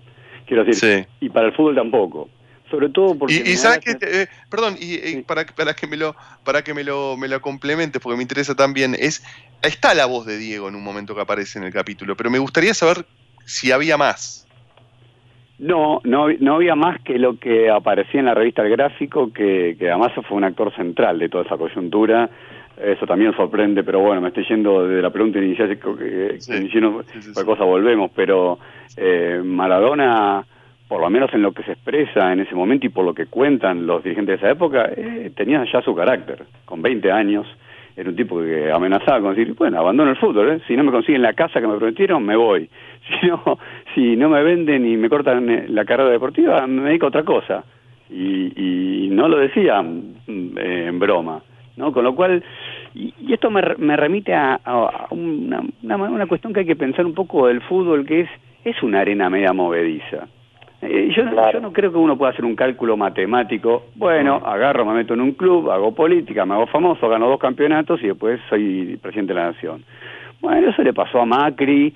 Quiero 0.47 0.65
decir, 0.65 1.07
y 1.21 1.29
para 1.31 1.49
el 1.49 1.55
fútbol 1.55 1.75
tampoco 1.75 2.29
sobre 2.71 2.89
todo 2.89 3.17
porque 3.17 3.35
y, 3.35 3.57
sabes 3.57 3.79
que 3.79 3.97
eh, 4.01 4.27
perdón 4.51 4.77
y, 4.81 5.23
para, 5.23 5.47
para 5.47 5.75
que 5.75 5.87
me 5.87 5.97
lo 5.97 6.17
para 6.45 6.63
que 6.63 6.75
me 6.75 6.83
lo 6.83 7.17
me 7.17 7.29
lo 7.29 7.41
complemente 7.41 8.01
porque 8.01 8.17
me 8.17 8.23
interesa 8.23 8.55
también 8.55 8.97
es 8.99 9.23
está 9.63 9.95
la 9.95 10.07
voz 10.07 10.27
de 10.27 10.37
Diego 10.37 10.69
en 10.69 10.75
un 10.75 10.83
momento 10.83 11.15
que 11.15 11.21
aparece 11.21 11.59
en 11.59 11.65
el 11.65 11.73
capítulo 11.73 12.17
pero 12.17 12.31
me 12.31 12.39
gustaría 12.39 12.75
saber 12.75 13.07
si 13.47 13.73
había 13.73 13.97
más. 13.97 14.47
No, 15.59 16.01
no, 16.05 16.29
no 16.29 16.57
había 16.57 16.75
más 16.75 17.01
que 17.01 17.19
lo 17.19 17.39
que 17.39 17.71
aparecía 17.71 18.21
en 18.21 18.27
la 18.27 18.35
revista 18.35 18.63
El 18.63 18.71
Gráfico, 18.71 19.33
que, 19.33 19.75
que 19.79 19.89
además 19.89 20.13
fue 20.29 20.37
un 20.37 20.45
actor 20.45 20.75
central 20.75 21.19
de 21.19 21.31
toda 21.31 21.45
esa 21.45 21.57
coyuntura. 21.57 22.29
Eso 22.77 23.07
también 23.07 23.35
sorprende, 23.35 23.83
pero 23.83 24.01
bueno, 24.01 24.21
me 24.21 24.29
estoy 24.29 24.45
yendo 24.47 24.87
de 24.87 25.01
la 25.01 25.09
pregunta 25.09 25.39
inicial 25.39 25.69
que, 25.71 25.79
que, 25.79 26.41
sí, 26.41 26.69
que 26.69 27.45
cosa 27.45 27.65
volvemos, 27.65 28.11
pero 28.15 28.59
eh, 28.99 29.41
Maradona, 29.43 30.45
por 30.89 31.01
lo 31.01 31.11
menos 31.11 31.33
en 31.35 31.43
lo 31.43 31.53
que 31.53 31.63
se 31.65 31.73
expresa 31.73 32.33
en 32.33 32.41
ese 32.41 32.55
momento 32.55 32.87
y 32.87 32.91
por 32.91 33.05
lo 33.05 33.15
que 33.15 33.27
cuentan 33.27 33.87
los 33.87 34.03
dirigentes 34.03 34.41
de 34.41 34.47
esa 34.47 34.53
época, 34.53 34.91
eh, 34.97 35.31
tenía 35.35 35.65
ya 35.71 35.83
su 35.83 35.95
carácter, 35.95 36.45
con 36.65 36.81
20 36.83 37.11
años, 37.11 37.47
era 37.97 38.11
un 38.11 38.17
tipo 38.17 38.41
que 38.41 38.71
amenazaba 38.71 39.21
con 39.21 39.35
decir, 39.35 39.55
bueno, 39.55 39.79
abandono 39.81 40.11
el 40.11 40.19
fútbol, 40.19 40.51
¿eh? 40.51 40.61
si 40.67 40.77
no 40.77 40.85
me 40.85 40.93
consiguen 40.93 41.23
la 41.23 41.33
casa 41.33 41.61
que 41.61 41.67
me 41.67 41.79
prometieron, 41.79 42.25
me 42.25 42.37
voy. 42.37 42.69
Si 43.09 43.29
no, 43.29 43.41
si 43.95 44.17
no 44.17 44.29
me 44.29 44.43
venden 44.43 44.85
y 44.85 44.97
me 44.97 45.09
cortan 45.09 45.49
eh, 45.49 45.67
la 45.69 45.85
carrera 45.85 46.11
deportiva, 46.11 46.67
me 46.67 46.89
dedico 46.89 47.07
a 47.07 47.11
otra 47.11 47.23
cosa. 47.23 47.65
Y, 48.11 48.53
y 48.57 49.09
no 49.11 49.29
lo 49.29 49.39
decía 49.39 49.81
mm, 49.81 50.59
en 50.59 50.99
broma, 50.99 51.41
¿no? 51.77 51.93
Con 51.93 52.03
lo 52.03 52.17
cual, 52.17 52.43
y, 52.97 53.15
y 53.21 53.33
esto 53.33 53.49
me, 53.49 53.63
me 53.79 53.97
remite 53.97 54.35
a, 54.35 54.59
a 54.65 55.07
una, 55.11 55.63
una, 55.85 55.97
una, 55.97 56.27
cuestión 56.27 56.53
que 56.53 56.61
hay 56.61 56.67
que 56.67 56.75
pensar 56.75 57.07
un 57.07 57.15
poco 57.15 57.47
del 57.47 57.61
fútbol, 57.63 58.05
que 58.05 58.23
es, 58.23 58.31
es 58.65 58.83
una 58.83 59.01
arena 59.01 59.31
media 59.31 59.53
movediza. 59.53 60.27
Eh, 60.89 61.13
yo, 61.15 61.29
claro. 61.31 61.53
yo 61.53 61.61
no 61.61 61.73
creo 61.73 61.91
que 61.91 61.99
uno 61.99 62.17
pueda 62.17 62.33
hacer 62.33 62.45
un 62.45 62.55
cálculo 62.55 62.97
matemático, 62.97 63.87
bueno, 63.97 64.37
agarro, 64.45 64.85
me 64.85 64.95
meto 64.95 65.15
en 65.15 65.21
un 65.21 65.33
club, 65.33 65.71
hago 65.71 65.95
política, 65.95 66.47
me 66.47 66.55
hago 66.55 66.67
famoso, 66.67 67.09
gano 67.09 67.29
dos 67.29 67.41
campeonatos 67.41 68.03
y 68.03 68.09
después 68.09 68.41
soy 68.49 68.99
presidente 69.03 69.35
de 69.35 69.41
la 69.41 69.47
nación. 69.47 69.85
Bueno, 70.41 70.69
eso 70.71 70.83
le 70.83 70.93
pasó 70.93 71.21
a 71.21 71.27
Macri 71.27 71.93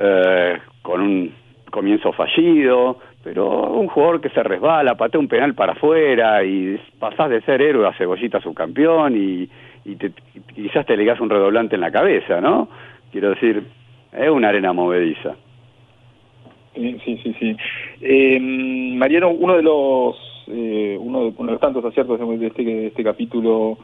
eh, 0.00 0.58
con 0.80 1.00
un 1.00 1.32
comienzo 1.70 2.12
fallido, 2.12 2.98
pero 3.22 3.70
un 3.72 3.88
jugador 3.88 4.20
que 4.20 4.30
se 4.30 4.42
resbala, 4.42 4.96
patea 4.96 5.20
un 5.20 5.28
penal 5.28 5.54
para 5.54 5.72
afuera 5.72 6.42
y 6.44 6.80
pasás 6.98 7.30
de 7.30 7.42
ser 7.42 7.60
héroe 7.60 7.86
a 7.86 7.92
cebollita 7.92 8.40
subcampeón 8.40 9.16
y, 9.16 9.48
y, 9.84 9.96
te, 9.96 10.12
quizás 10.54 10.86
te 10.86 10.96
ligas 10.96 11.20
un 11.20 11.30
redoblante 11.30 11.74
en 11.74 11.80
la 11.80 11.90
cabeza, 11.90 12.40
¿no? 12.40 12.68
Quiero 13.10 13.30
decir, 13.30 13.62
es 14.12 14.30
una 14.30 14.48
arena 14.48 14.72
movediza. 14.72 15.34
Sí, 16.74 16.98
sí, 17.22 17.34
sí. 17.38 17.56
Eh, 18.00 18.40
Mariano, 18.40 19.30
uno 19.30 19.56
de 19.56 19.62
los 19.62 20.16
eh, 20.48 20.96
uno, 21.00 21.24
de, 21.24 21.34
uno, 21.36 21.46
de, 21.46 21.52
los 21.52 21.60
tantos 21.60 21.84
aciertos 21.84 22.18
de 22.18 22.46
este, 22.46 22.64
de 22.64 22.86
este 22.88 23.04
capítulo, 23.04 23.78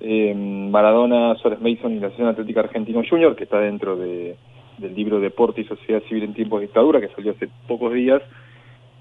eh, 0.00 0.34
Maradona, 0.34 1.34
Suárez 1.36 1.60
Mason 1.60 1.92
y 1.92 2.00
la 2.00 2.06
Asociación 2.08 2.28
Atlética 2.28 2.60
Argentino 2.60 3.02
Junior, 3.08 3.36
que 3.36 3.44
está 3.44 3.60
dentro 3.60 3.96
de, 3.96 4.36
del 4.78 4.94
libro 4.94 5.20
Deporte 5.20 5.60
y 5.60 5.64
Sociedad 5.64 6.02
Civil 6.08 6.24
en 6.24 6.34
tiempos 6.34 6.60
de 6.60 6.66
dictadura, 6.66 7.00
que 7.00 7.08
salió 7.08 7.32
hace 7.32 7.48
pocos 7.68 7.92
días, 7.92 8.22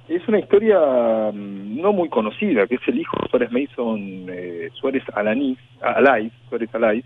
es 0.09 0.27
una 0.27 0.39
historia 0.39 0.79
no 1.33 1.93
muy 1.93 2.09
conocida, 2.09 2.65
que 2.67 2.75
es 2.75 2.87
el 2.87 2.99
hijo 2.99 3.15
de 3.21 3.29
Suárez 3.29 3.51
Mason, 3.51 4.25
eh, 4.29 4.69
Suárez 4.73 5.03
Alanis, 5.13 5.57
Alais, 5.81 6.33
Suárez 6.49 6.73
Alais, 6.73 7.05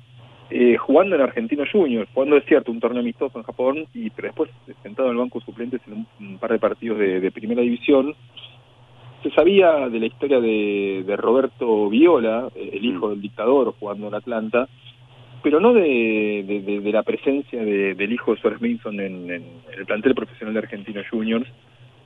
eh, 0.55 0.77
jugando 0.77 1.15
en 1.15 1.21
Argentino 1.21 1.63
Junior, 1.65 2.07
jugando 2.13 2.37
es 2.37 2.45
cierto 2.45 2.71
un 2.71 2.79
torneo 2.79 3.01
amistoso 3.01 3.39
en 3.39 3.43
Japón, 3.43 3.87
y 3.91 4.11
pero 4.11 4.27
después 4.27 4.51
sentado 4.83 5.07
en 5.07 5.15
el 5.15 5.19
banco 5.19 5.41
suplentes 5.41 5.81
en 5.87 5.93
un, 5.93 6.07
un 6.19 6.37
par 6.37 6.51
de 6.51 6.59
partidos 6.59 6.99
de, 6.99 7.19
de, 7.19 7.31
primera 7.31 7.63
división. 7.63 8.13
Se 9.23 9.31
sabía 9.31 9.89
de 9.89 9.99
la 9.99 10.05
historia 10.05 10.39
de, 10.39 11.03
de 11.07 11.17
Roberto 11.17 11.89
Viola, 11.89 12.49
el 12.55 12.85
hijo 12.85 13.09
del 13.09 13.19
dictador, 13.21 13.73
jugando 13.79 14.09
en 14.09 14.13
Atlanta, 14.13 14.67
pero 15.41 15.59
no 15.59 15.73
de, 15.73 16.43
de, 16.45 16.81
de 16.81 16.91
la 16.91 17.01
presencia 17.01 17.63
del 17.63 18.13
hijo 18.13 18.35
de 18.35 18.41
Suárez 18.41 18.61
Mason 18.61 18.99
en, 18.99 19.31
en, 19.31 19.43
el 19.75 19.85
plantel 19.87 20.13
profesional 20.13 20.53
de 20.53 20.59
Argentino 20.59 21.01
Juniors, 21.09 21.47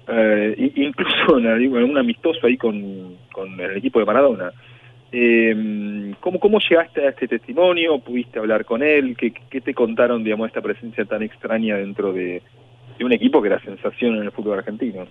eh, 0.08 0.72
incluso 0.76 1.38
en, 1.38 1.48
en 1.48 1.84
un 1.84 1.98
amistoso 1.98 2.48
ahí 2.48 2.56
con, 2.56 3.18
con 3.34 3.60
el 3.60 3.76
equipo 3.76 4.00
de 4.00 4.06
Maradona. 4.06 4.54
Eh, 5.12 6.14
¿cómo, 6.20 6.39
¿Cómo 6.39 6.60
llegaste 6.60 7.05
a 7.05 7.10
este 7.10 7.28
testimonio? 7.28 7.99
¿Pudiste 7.99 8.39
hablar 8.39 8.66
con 8.66 8.84
él? 8.84 9.16
¿Qué, 9.18 9.62
te 9.62 9.74
contaron, 9.74 10.24
digamos, 10.24 10.47
esta 10.47 10.62
presencia 10.62 11.05
tan 11.05 11.24
extraña 11.24 11.78
dentro 11.78 12.12
de, 12.12 12.41
un 12.99 13.12
equipo 13.14 13.41
que 13.41 13.47
era 13.47 13.60
sensación 13.60 14.18
en 14.18 14.24
el 14.24 14.32
fútbol 14.32 14.60
argentino? 14.60 15.08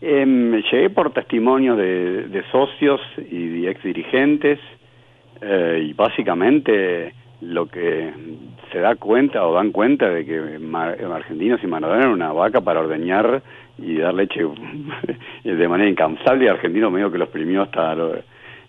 Eh, 0.00 0.62
llegué 0.70 0.90
por 0.90 1.12
testimonio 1.12 1.76
de, 1.76 2.28
de 2.28 2.42
socios 2.50 3.00
y 3.30 3.46
de 3.46 3.70
ex 3.70 3.82
dirigentes 3.82 4.58
eh, 5.40 5.86
y 5.88 5.92
básicamente 5.92 7.14
lo 7.40 7.66
que 7.66 8.12
se 8.70 8.78
da 8.78 8.94
cuenta 8.94 9.44
o 9.44 9.54
dan 9.54 9.72
cuenta 9.72 10.08
de 10.08 10.24
que 10.24 10.38
Argentinos 11.12 11.62
y 11.62 11.66
Maradona 11.66 12.00
eran 12.00 12.12
una 12.12 12.32
vaca 12.32 12.60
para 12.60 12.80
ordeñar 12.80 13.42
y 13.78 13.96
dar 13.96 14.14
leche 14.14 14.46
de 15.44 15.68
manera 15.68 15.90
incansable 15.90 16.44
y 16.44 16.48
Argentino 16.48 16.90
medio 16.90 17.10
que 17.10 17.18
los 17.18 17.28
primió 17.28 17.62
hasta... 17.62 17.96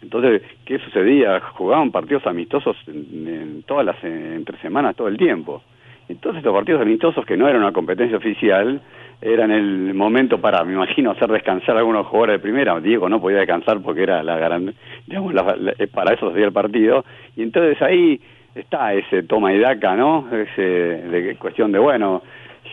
entonces, 0.04 0.42
¿qué 0.66 0.80
sucedía? 0.80 1.40
Jugaban 1.40 1.92
partidos 1.92 2.28
amistosos 2.28 2.76
en, 2.88 3.64
todas 3.66 3.86
las 3.86 4.04
entre 4.04 4.58
semanas, 4.60 4.96
todo 4.96 5.08
el 5.08 5.18
tiempo. 5.18 5.64
Entonces, 6.10 6.40
estos 6.40 6.54
partidos 6.54 6.82
amistosos, 6.82 7.26
que 7.26 7.38
no 7.38 7.48
eran 7.48 7.62
una 7.62 7.72
competencia 7.72 8.18
oficial, 8.18 8.82
eran 9.22 9.52
el 9.52 9.94
momento 9.94 10.40
para, 10.40 10.66
me 10.66 10.74
imagino, 10.74 11.12
hacer 11.12 11.32
descansar 11.32 11.78
a 11.78 11.80
algunos 11.80 12.06
jugadores 12.08 12.36
de 12.36 12.44
primera. 12.44 12.78
Diego 12.82 13.08
no 13.08 13.22
podía 13.22 13.38
descansar 13.38 13.82
porque 13.82 14.04
era 14.04 14.22
la 14.22 14.38
gran, 14.38 14.74
digamos, 15.08 15.34
la, 15.34 15.56
la, 15.56 15.74
para 15.94 16.14
eso 16.14 16.28
se 16.28 16.34
hacía 16.34 16.48
el 16.48 16.54
partido. 16.54 17.06
Y 17.38 17.44
entonces 17.44 17.82
ahí 17.82 18.20
está 18.54 18.94
ese 18.94 19.24
toma 19.24 19.54
y 19.54 19.60
daca, 19.60 19.96
¿no? 19.96 20.28
Ese 20.30 20.62
de 20.62 21.36
cuestión 21.38 21.72
de, 21.72 21.80
bueno, 21.80 22.22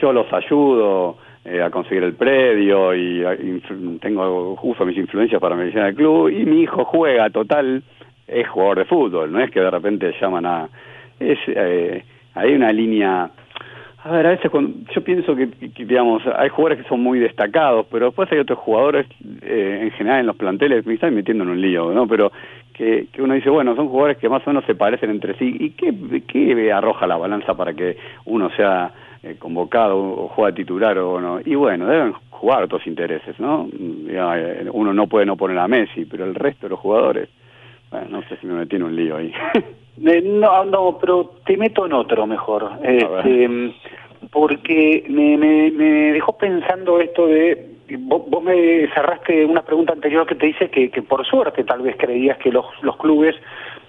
yo 0.01 0.13
los 0.13 0.31
ayudo, 0.33 1.19
eh, 1.43 1.63
a 1.63 1.71
conseguir 1.71 2.03
el 2.03 2.13
predio 2.13 2.95
y, 2.95 3.25
y, 3.25 3.63
tengo 3.99 4.59
uso 4.63 4.85
mis 4.85 4.99
influencias 4.99 5.41
para 5.41 5.57
medicina 5.57 5.87
del 5.87 5.95
club 5.95 6.29
y 6.29 6.45
mi 6.45 6.61
hijo 6.61 6.85
juega 6.85 7.31
total 7.31 7.83
es 8.29 8.47
jugador 8.47 8.81
de 8.81 8.85
fútbol 8.85 9.33
no 9.33 9.41
es 9.41 9.51
que 9.51 9.61
de 9.61 9.71
repente 9.71 10.15
llaman 10.21 10.45
a 10.45 10.69
es 11.19 11.39
eh, 11.47 12.05
hay 12.35 12.53
una 12.53 12.71
línea 12.71 13.31
a 14.05 14.11
ver 14.11 14.27
a 14.27 14.31
veces 14.33 14.51
cuando, 14.51 14.85
yo 14.95 15.03
pienso 15.03 15.35
que, 15.35 15.47
digamos 15.79 16.23
hay 16.37 16.51
jugadores 16.51 16.83
que 16.83 16.89
son 16.91 17.01
muy 17.01 17.19
destacados 17.19 17.87
pero 17.91 18.07
después 18.07 18.31
hay 18.31 18.39
otros 18.39 18.59
jugadores 18.59 19.07
eh, 19.41 19.79
en 19.81 19.93
general 19.93 20.21
en 20.21 20.27
los 20.27 20.37
planteles 20.37 20.85
me 20.85 20.93
están 20.93 21.15
metiendo 21.15 21.45
en 21.45 21.51
un 21.51 21.61
lío 21.63 21.91
no 21.95 22.07
pero 22.07 22.33
que, 22.75 23.07
que 23.11 23.23
uno 23.23 23.33
dice 23.33 23.49
bueno 23.49 23.75
son 23.77 23.89
jugadores 23.89 24.19
que 24.19 24.29
más 24.29 24.47
o 24.47 24.51
menos 24.51 24.67
se 24.67 24.75
parecen 24.75 25.09
entre 25.09 25.39
sí 25.39 25.57
y 25.59 25.71
qué, 25.71 25.95
qué 26.29 26.71
arroja 26.71 27.07
la 27.07 27.17
balanza 27.17 27.55
para 27.55 27.73
que 27.73 27.97
uno 28.27 28.51
sea 28.51 28.93
eh, 29.23 29.37
convocado 29.39 29.99
o 29.99 30.29
juega 30.29 30.55
titular 30.55 30.99
o 30.99 31.21
no. 31.21 31.41
Y 31.45 31.55
bueno, 31.55 31.87
deben 31.87 32.15
jugar 32.31 32.63
otros 32.63 32.87
intereses, 32.87 33.39
¿no? 33.39 33.69
Eh, 33.73 34.67
uno 34.73 34.95
no 34.95 35.07
puede 35.07 35.27
no 35.27 35.37
poner 35.37 35.59
a 35.59 35.69
Messi, 35.69 36.07
pero 36.07 36.25
el 36.25 36.35
resto 36.35 36.67
de 36.67 36.71
los 36.71 36.81
jugadores, 36.81 37.29
bueno, 37.91 38.07
no 38.11 38.23
sé 38.23 38.37
si 38.39 38.47
me 38.47 38.55
metí 38.55 38.77
en 38.77 38.85
un 38.85 38.97
lío 38.97 39.17
ahí. 39.17 39.33
Eh, 40.03 40.23
no, 40.23 40.65
no, 40.65 40.97
pero 40.99 41.33
te 41.45 41.59
meto 41.59 41.85
en 41.85 41.93
otro 41.93 42.27
mejor. 42.27 42.71
Este, 42.83 43.75
porque 44.31 45.05
me, 45.11 45.37
me, 45.37 45.71
me 45.73 46.13
dejó 46.13 46.39
pensando 46.39 47.01
esto 47.01 47.27
de 47.27 47.67
Vos, 47.99 48.23
vos, 48.29 48.43
me 48.43 48.89
cerraste 48.95 49.45
una 49.45 49.63
pregunta 49.63 49.93
anterior 49.93 50.25
que 50.25 50.37
te 50.37 50.47
dice 50.47 50.71
que, 50.71 50.91
que, 50.91 51.03
por 51.03 51.27
suerte 51.27 51.65
tal 51.65 51.83
vez 51.83 51.97
creías 51.99 52.39
que 52.39 52.53
los, 52.53 52.65
los 52.83 52.97
clubes 52.97 53.35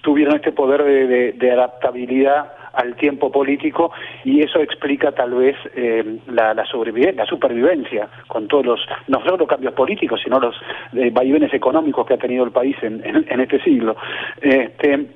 tuvieron 0.01 0.35
este 0.35 0.51
poder 0.51 0.83
de, 0.83 1.07
de, 1.07 1.31
de 1.33 1.51
adaptabilidad 1.51 2.51
al 2.73 2.95
tiempo 2.95 3.31
político 3.31 3.91
y 4.23 4.41
eso 4.41 4.59
explica 4.59 5.11
tal 5.11 5.33
vez 5.33 5.55
eh, 5.75 6.19
la, 6.27 6.53
la, 6.53 6.65
la 6.65 7.25
supervivencia 7.25 8.09
con 8.27 8.47
todos 8.47 8.65
los, 8.65 8.79
no 9.07 9.19
solo 9.21 9.37
los 9.37 9.47
cambios 9.47 9.73
políticos, 9.73 10.21
sino 10.23 10.39
los 10.39 10.55
eh, 10.93 11.09
vaivenes 11.11 11.53
económicos 11.53 12.05
que 12.05 12.13
ha 12.13 12.17
tenido 12.17 12.43
el 12.43 12.51
país 12.51 12.75
en, 12.81 13.01
en, 13.03 13.39
este 13.39 13.61
siglo. 13.63 13.95
Este, 14.41 15.07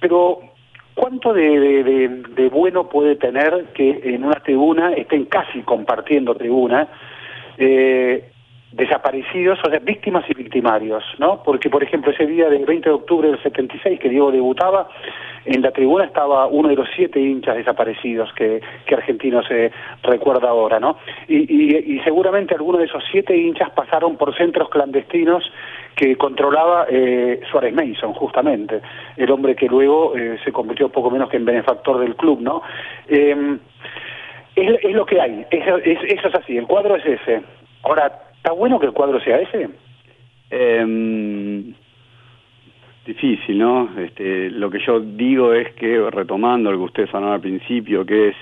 pero 0.00 0.40
¿Cuánto 0.94 1.34
de, 1.34 1.82
de, 1.84 2.08
de, 2.34 2.48
bueno 2.48 2.88
puede 2.88 3.16
tener 3.16 3.66
que 3.74 4.00
en 4.02 4.24
una 4.24 4.40
tribuna 4.40 4.94
estén 4.94 5.26
casi 5.26 5.60
compartiendo 5.60 6.34
tribuna 6.34 6.88
eh, 7.58 8.30
desaparecidos, 8.72 9.58
o 9.64 9.70
sea, 9.70 9.78
víctimas 9.78 10.24
y 10.28 10.34
victimarios, 10.34 11.02
¿no? 11.18 11.42
Porque, 11.42 11.70
por 11.70 11.82
ejemplo, 11.82 12.12
ese 12.12 12.26
día 12.26 12.48
del 12.48 12.66
20 12.66 12.88
de 12.88 12.94
octubre 12.94 13.28
del 13.28 13.42
76 13.42 13.98
que 14.00 14.08
Diego 14.08 14.30
debutaba, 14.30 14.88
en 15.44 15.62
la 15.62 15.70
tribuna 15.70 16.04
estaba 16.04 16.46
uno 16.46 16.68
de 16.68 16.74
los 16.74 16.88
siete 16.96 17.20
hinchas 17.20 17.56
desaparecidos 17.56 18.32
que, 18.34 18.60
que 18.84 18.94
Argentino 18.94 19.42
se 19.44 19.70
recuerda 20.02 20.48
ahora, 20.48 20.80
¿no? 20.80 20.98
Y, 21.28 21.36
y, 21.36 21.96
y 21.96 22.00
seguramente 22.00 22.54
algunos 22.54 22.80
de 22.80 22.86
esos 22.86 23.02
siete 23.10 23.36
hinchas 23.36 23.70
pasaron 23.70 24.16
por 24.16 24.36
centros 24.36 24.68
clandestinos 24.68 25.44
que 25.94 26.16
controlaba 26.16 26.86
eh, 26.90 27.40
Suárez 27.50 27.72
Mason, 27.72 28.12
justamente, 28.12 28.82
el 29.16 29.30
hombre 29.30 29.54
que 29.54 29.66
luego 29.66 30.16
eh, 30.16 30.38
se 30.44 30.52
convirtió 30.52 30.90
poco 30.90 31.10
menos 31.10 31.30
que 31.30 31.36
en 31.36 31.44
benefactor 31.44 32.00
del 32.00 32.16
club, 32.16 32.40
¿no? 32.40 32.62
Eh, 33.08 33.56
es, 34.56 34.84
es, 34.84 34.92
lo 34.92 35.06
que 35.06 35.20
hay, 35.20 35.46
es, 35.50 35.66
es, 35.84 35.98
eso 36.12 36.28
es 36.28 36.34
así, 36.34 36.56
el 36.58 36.66
cuadro 36.66 36.96
es 36.96 37.06
ese. 37.06 37.42
Ahora, 37.82 38.25
¿está 38.46 38.54
bueno 38.54 38.78
que 38.78 38.86
el 38.86 38.92
cuadro 38.92 39.18
sea 39.18 39.40
ese? 39.40 39.68
Eh, 40.52 41.64
difícil, 43.04 43.58
¿no? 43.58 43.90
Este, 43.98 44.50
lo 44.50 44.70
que 44.70 44.78
yo 44.86 45.00
digo 45.00 45.52
es 45.52 45.74
que, 45.74 46.08
retomando 46.12 46.70
lo 46.70 46.78
que 46.78 46.84
ustedes 46.84 47.08
hablaron 47.12 47.34
al 47.34 47.40
principio, 47.40 48.06
que 48.06 48.28
es 48.28 48.36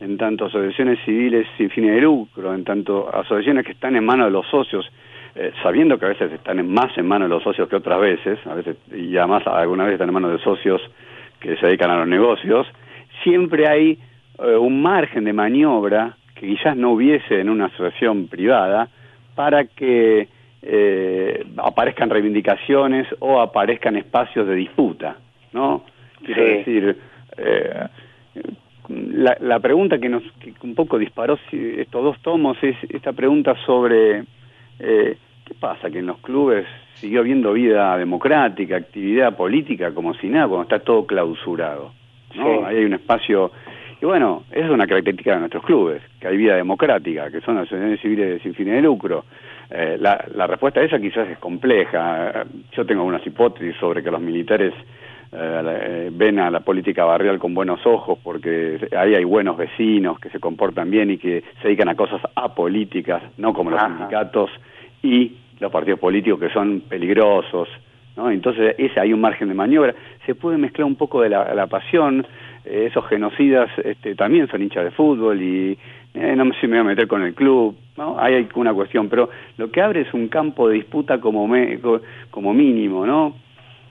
en 0.00 0.18
tanto 0.18 0.46
asociaciones 0.46 0.98
civiles 1.04 1.46
sin 1.56 1.70
fines 1.70 1.94
de 1.94 2.00
lucro, 2.00 2.52
en 2.52 2.64
tanto 2.64 3.08
asociaciones 3.14 3.64
que 3.64 3.70
están 3.70 3.94
en 3.94 4.04
manos 4.04 4.26
de 4.26 4.32
los 4.32 4.44
socios, 4.48 4.90
eh, 5.36 5.52
sabiendo 5.62 6.00
que 6.00 6.06
a 6.06 6.08
veces 6.08 6.32
están 6.32 6.58
en 6.58 6.74
más 6.74 6.90
en 6.98 7.06
manos 7.06 7.28
de 7.28 7.36
los 7.36 7.44
socios 7.44 7.68
que 7.68 7.76
otras 7.76 8.00
veces, 8.00 8.44
a 8.48 8.54
veces 8.54 8.76
y 8.92 9.16
además 9.16 9.46
algunas 9.46 9.86
veces 9.86 10.00
están 10.00 10.08
en 10.08 10.14
manos 10.14 10.32
de 10.32 10.38
socios 10.42 10.82
que 11.38 11.54
se 11.58 11.66
dedican 11.66 11.92
a 11.92 11.98
los 11.98 12.08
negocios, 12.08 12.66
siempre 13.22 13.68
hay 13.68 13.98
eh, 14.40 14.56
un 14.56 14.82
margen 14.82 15.22
de 15.22 15.32
maniobra 15.32 16.16
que 16.34 16.48
quizás 16.48 16.76
no 16.76 16.90
hubiese 16.90 17.40
en 17.40 17.48
una 17.48 17.66
asociación 17.66 18.26
privada 18.26 18.88
para 19.34 19.64
que 19.64 20.28
eh, 20.62 21.46
aparezcan 21.58 22.10
reivindicaciones 22.10 23.06
o 23.20 23.40
aparezcan 23.40 23.96
espacios 23.96 24.46
de 24.46 24.54
disputa, 24.54 25.16
¿no? 25.52 25.84
Quiero 26.24 26.42
decir, 26.42 26.96
eh, 27.36 27.86
la, 28.88 29.36
la, 29.40 29.60
pregunta 29.60 29.98
que 29.98 30.08
nos 30.08 30.22
que 30.40 30.54
un 30.62 30.74
poco 30.74 30.98
disparó 30.98 31.38
estos 31.52 32.02
dos 32.02 32.18
tomos 32.22 32.56
es 32.62 32.76
esta 32.88 33.12
pregunta 33.12 33.54
sobre 33.66 34.24
eh, 34.78 35.16
qué 35.44 35.54
pasa 35.60 35.90
que 35.90 35.98
en 35.98 36.06
los 36.06 36.18
clubes 36.18 36.66
siguió 36.94 37.20
habiendo 37.20 37.52
vida 37.52 37.96
democrática, 37.98 38.76
actividad 38.76 39.36
política 39.36 39.92
como 39.92 40.14
si 40.14 40.28
nada, 40.28 40.48
cuando 40.48 40.62
está 40.62 40.78
todo 40.78 41.06
clausurado, 41.06 41.92
¿no? 42.34 42.66
Ahí 42.66 42.76
hay 42.76 42.84
un 42.84 42.94
espacio 42.94 43.52
y 44.04 44.06
bueno, 44.06 44.42
esa 44.50 44.66
es 44.66 44.70
una 44.70 44.86
característica 44.86 45.32
de 45.32 45.38
nuestros 45.38 45.64
clubes, 45.64 46.02
que 46.20 46.28
hay 46.28 46.36
vida 46.36 46.56
democrática, 46.56 47.30
que 47.30 47.40
son 47.40 47.56
asociaciones 47.56 47.98
civiles 48.02 48.42
sin 48.42 48.52
fines 48.52 48.74
de 48.74 48.82
lucro. 48.82 49.24
Eh, 49.70 49.96
la, 49.98 50.22
la, 50.34 50.46
respuesta 50.46 50.80
a 50.80 50.82
esa 50.82 51.00
quizás 51.00 51.26
es 51.30 51.38
compleja. 51.38 52.44
Yo 52.72 52.84
tengo 52.84 53.00
algunas 53.00 53.26
hipótesis 53.26 53.74
sobre 53.80 54.02
que 54.02 54.10
los 54.10 54.20
militares 54.20 54.74
eh, 55.32 55.62
eh, 55.64 56.10
ven 56.12 56.38
a 56.38 56.50
la 56.50 56.60
política 56.60 57.06
barrial 57.06 57.38
con 57.38 57.54
buenos 57.54 57.80
ojos 57.86 58.18
porque 58.22 58.78
ahí 58.94 59.14
hay 59.14 59.24
buenos 59.24 59.56
vecinos 59.56 60.18
que 60.20 60.28
se 60.28 60.38
comportan 60.38 60.90
bien 60.90 61.12
y 61.12 61.16
que 61.16 61.42
se 61.62 61.68
dedican 61.68 61.88
a 61.88 61.94
cosas 61.94 62.20
apolíticas, 62.34 63.22
no 63.38 63.54
como 63.54 63.70
los 63.70 63.80
sindicatos 63.80 64.50
y 65.02 65.32
los 65.60 65.72
partidos 65.72 65.98
políticos 65.98 66.40
que 66.40 66.50
son 66.50 66.82
peligrosos. 66.82 67.70
¿no? 68.18 68.30
Entonces 68.30 68.74
ese 68.76 69.00
hay 69.00 69.14
un 69.14 69.22
margen 69.22 69.48
de 69.48 69.54
maniobra. 69.54 69.94
Se 70.26 70.34
puede 70.34 70.58
mezclar 70.58 70.84
un 70.84 70.96
poco 70.96 71.22
de 71.22 71.30
la, 71.30 71.54
la 71.54 71.68
pasión 71.68 72.26
esos 72.64 73.06
genocidas 73.08 73.70
este, 73.82 74.14
también 74.14 74.48
son 74.48 74.62
hinchas 74.62 74.84
de 74.84 74.90
fútbol 74.90 75.40
y 75.40 75.78
eh, 76.14 76.34
no 76.36 76.44
sé 76.52 76.60
si 76.60 76.66
me 76.66 76.76
voy 76.76 76.80
a 76.80 76.84
meter 76.84 77.08
con 77.08 77.22
el 77.22 77.34
club, 77.34 77.76
¿no? 77.96 78.18
Ahí 78.18 78.34
hay 78.34 78.48
una 78.54 78.72
cuestión, 78.72 79.08
pero 79.08 79.28
lo 79.58 79.70
que 79.70 79.82
abre 79.82 80.02
es 80.02 80.14
un 80.14 80.28
campo 80.28 80.68
de 80.68 80.76
disputa 80.76 81.20
como, 81.20 81.48
como 82.30 82.54
mínimo, 82.54 83.04
¿no? 83.04 83.34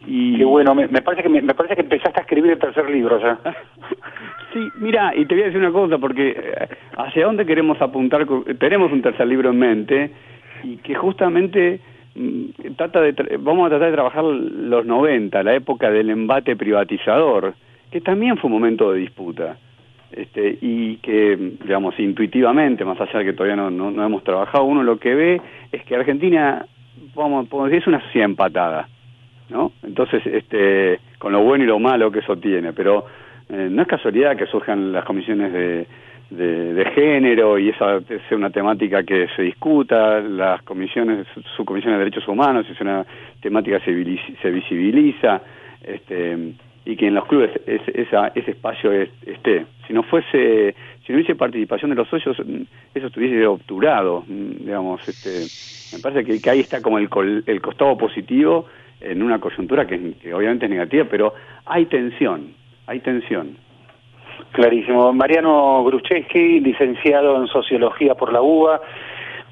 Y 0.05 0.37
Qué 0.37 0.45
bueno, 0.45 0.75
me, 0.75 0.87
parece 0.87 1.23
que 1.23 1.29
me, 1.29 1.53
parece 1.53 1.75
que 1.75 1.81
empezaste 1.81 2.19
a 2.19 2.23
escribir 2.23 2.51
el 2.51 2.59
tercer 2.59 2.89
libro 2.89 3.19
ya. 3.19 3.39
sí, 4.53 4.59
mira, 4.79 5.13
y 5.15 5.25
te 5.25 5.35
voy 5.35 5.43
a 5.43 5.45
decir 5.47 5.59
una 5.59 5.71
cosa, 5.71 5.97
porque 5.97 6.29
eh, 6.29 6.67
hacia 6.97 7.25
dónde 7.25 7.45
queremos 7.45 7.81
apuntar, 7.81 8.25
tenemos 8.57 8.91
un 8.91 9.01
tercer 9.01 9.27
libro 9.27 9.49
en 9.51 9.59
mente 9.59 10.11
y 10.63 10.77
que 10.77 10.95
justamente 10.95 11.79
mm, 12.15 12.73
trata 12.75 13.01
de 13.01 13.37
vamos 13.39 13.67
a 13.67 13.69
tratar 13.69 13.89
de 13.89 13.95
trabajar 13.95 14.23
los 14.23 14.85
90, 14.85 15.43
la 15.43 15.55
época 15.55 15.89
del 15.89 16.09
embate 16.09 16.55
privatizador 16.55 17.53
que 17.93 18.01
también 18.01 18.37
fue 18.37 18.47
un 18.47 18.53
momento 18.53 18.91
de 18.91 19.01
disputa. 19.01 19.55
Este, 20.11 20.57
y 20.61 20.97
que, 20.97 21.37
digamos, 21.63 21.93
intuitivamente, 21.99 22.83
más 22.83 22.99
allá 22.99 23.19
de 23.19 23.25
que 23.25 23.33
todavía 23.33 23.55
no, 23.55 23.69
no, 23.69 24.03
hemos 24.03 24.23
trabajado, 24.23 24.63
uno 24.63 24.81
lo 24.81 24.97
que 24.97 25.13
ve 25.13 25.41
es 25.71 25.83
que 25.85 25.95
Argentina, 25.95 26.65
vamos, 27.13 27.47
decir, 27.65 27.81
es 27.81 27.87
una 27.87 28.01
sociedad 28.01 28.29
empatada, 28.29 28.87
¿no? 29.49 29.73
Entonces, 29.83 30.25
este, 30.25 30.99
con 31.19 31.33
lo 31.33 31.43
bueno 31.43 31.65
y 31.65 31.67
lo 31.67 31.77
malo 31.77 32.11
que 32.11 32.19
eso 32.19 32.35
tiene, 32.37 32.73
pero 32.73 33.05
eh, 33.49 33.67
no 33.69 33.83
es 33.83 33.87
casualidad 33.87 34.35
que 34.35 34.47
surjan 34.47 34.91
las 34.91 35.05
comisiones 35.05 35.53
de, 35.53 35.87
de, 36.31 36.85
género 36.95 37.59
y 37.59 37.69
esa 37.69 38.01
sea 38.01 38.37
una 38.37 38.49
temática 38.49 39.03
que 39.03 39.27
se 39.35 39.43
discuta, 39.43 40.19
las 40.19 40.63
comisiones, 40.63 41.27
subcomisiones 41.55 41.99
de 41.99 42.05
derechos 42.05 42.27
humanos, 42.27 42.65
es 42.69 42.81
una 42.81 43.05
temática 43.39 43.79
que 43.79 43.85
se, 43.85 44.37
se 44.41 44.49
visibiliza, 44.51 45.41
este, 45.83 46.53
y 46.85 46.95
que 46.95 47.07
en 47.07 47.15
los 47.15 47.25
clubes 47.25 47.51
ese 47.65 48.51
espacio 48.51 48.91
esté. 48.91 49.65
Si 49.87 49.93
no 49.93 50.03
fuese, 50.03 50.75
si 51.05 51.11
no 51.11 51.17
hubiese 51.17 51.35
participación 51.35 51.91
de 51.91 51.95
los 51.95 52.07
socios, 52.07 52.37
mm, 52.39 52.63
eso 52.93 53.07
estuviese 53.07 53.45
obturado, 53.45 54.23
mm, 54.27 54.65
digamos, 54.65 55.07
este, 55.07 55.95
me 55.95 56.01
parece 56.01 56.39
que, 56.39 56.49
ahí 56.49 56.59
está 56.59 56.81
como 56.81 56.97
el, 56.97 57.09
el 57.45 57.61
costado 57.61 57.97
positivo 57.97 58.65
en 58.99 59.21
una 59.21 59.39
coyuntura 59.39 59.85
que, 59.85 60.13
que 60.21 60.33
obviamente 60.33 60.65
es 60.65 60.71
negativa, 60.71 61.05
pero 61.09 61.33
hay 61.65 61.85
tensión, 61.85 62.53
hay 62.87 62.99
tensión. 62.99 63.57
Clarísimo. 64.51 65.11
Mariano 65.13 65.83
Grucheski, 65.83 66.59
licenciado 66.59 67.41
en 67.41 67.47
Sociología 67.47 68.15
por 68.15 68.31
la 68.31 68.41
UBA, 68.41 68.81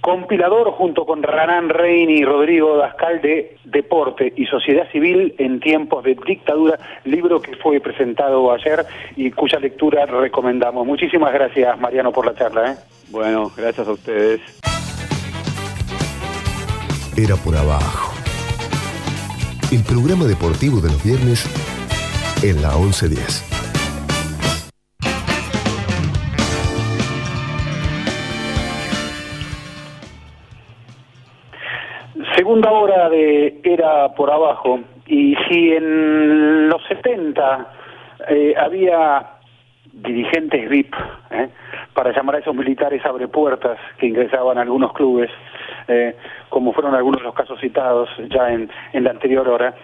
compilador 0.02 0.72
junto 0.72 1.06
con 1.06 1.24
Ranán 1.24 1.70
Reini 1.70 2.20
y 2.20 2.26
Rodrigo 2.26 2.78
Dascal 2.78 3.22
de 3.22 3.58
Deporte 3.64 4.34
y 4.36 4.46
Sociedad 4.46 4.90
Civil 4.92 5.36
en 5.38 5.60
tiempos 5.60 6.04
de 6.04 6.18
dictadura, 6.26 6.80
libro 7.06 7.42
que 7.42 7.56
fue 7.56 7.80
presentado 7.80 8.52
ayer 8.52 8.86
y 9.16 9.32
cuya 9.32 9.60
lectura 9.60 10.06
recomendamos. 10.06 10.86
Muchísimas 10.86 11.32
gracias, 11.34 11.80
Mariano, 11.80 12.12
por 12.12 12.26
la 12.26 12.34
charla. 12.34 12.72
¿eh? 12.72 12.76
Bueno, 13.10 13.52
gracias 13.56 13.88
a 13.88 13.92
ustedes. 13.92 14.42
Era 17.16 17.36
por 17.36 17.56
abajo. 17.56 18.14
El 19.72 19.84
programa 19.84 20.26
deportivo 20.26 20.82
de 20.82 20.90
los 20.90 21.04
viernes 21.04 21.46
en 22.44 22.62
la 22.62 22.76
1110. 22.76 23.71
Segunda 32.36 32.72
hora 32.72 33.10
de 33.10 33.60
Era 33.64 34.14
por 34.14 34.32
abajo, 34.32 34.80
y 35.08 35.36
si 35.48 35.74
en 35.74 36.70
los 36.70 36.82
70 36.88 37.68
eh, 38.30 38.54
había 38.58 39.28
dirigentes 39.92 40.70
VIP, 40.70 40.94
eh, 41.32 41.50
para 41.94 42.16
llamar 42.16 42.36
a 42.36 42.40
esos 42.40 42.56
militares 42.56 43.06
abre 43.06 43.28
puertas 43.28 43.78
que 43.98 44.08
ingresaban 44.08 44.58
a 44.58 44.62
algunos 44.62 44.94
clubes, 44.94 45.30
eh, 45.88 46.16
como 46.50 46.72
fueron 46.74 46.96
algunos 46.96 47.20
de 47.20 47.26
los 47.26 47.36
casos 47.36 47.60
citados 47.60 48.10
ya 48.30 48.52
en, 48.52 48.70
en 48.94 49.04
la 49.04 49.12
anterior 49.12 49.48
hora, 49.50 49.76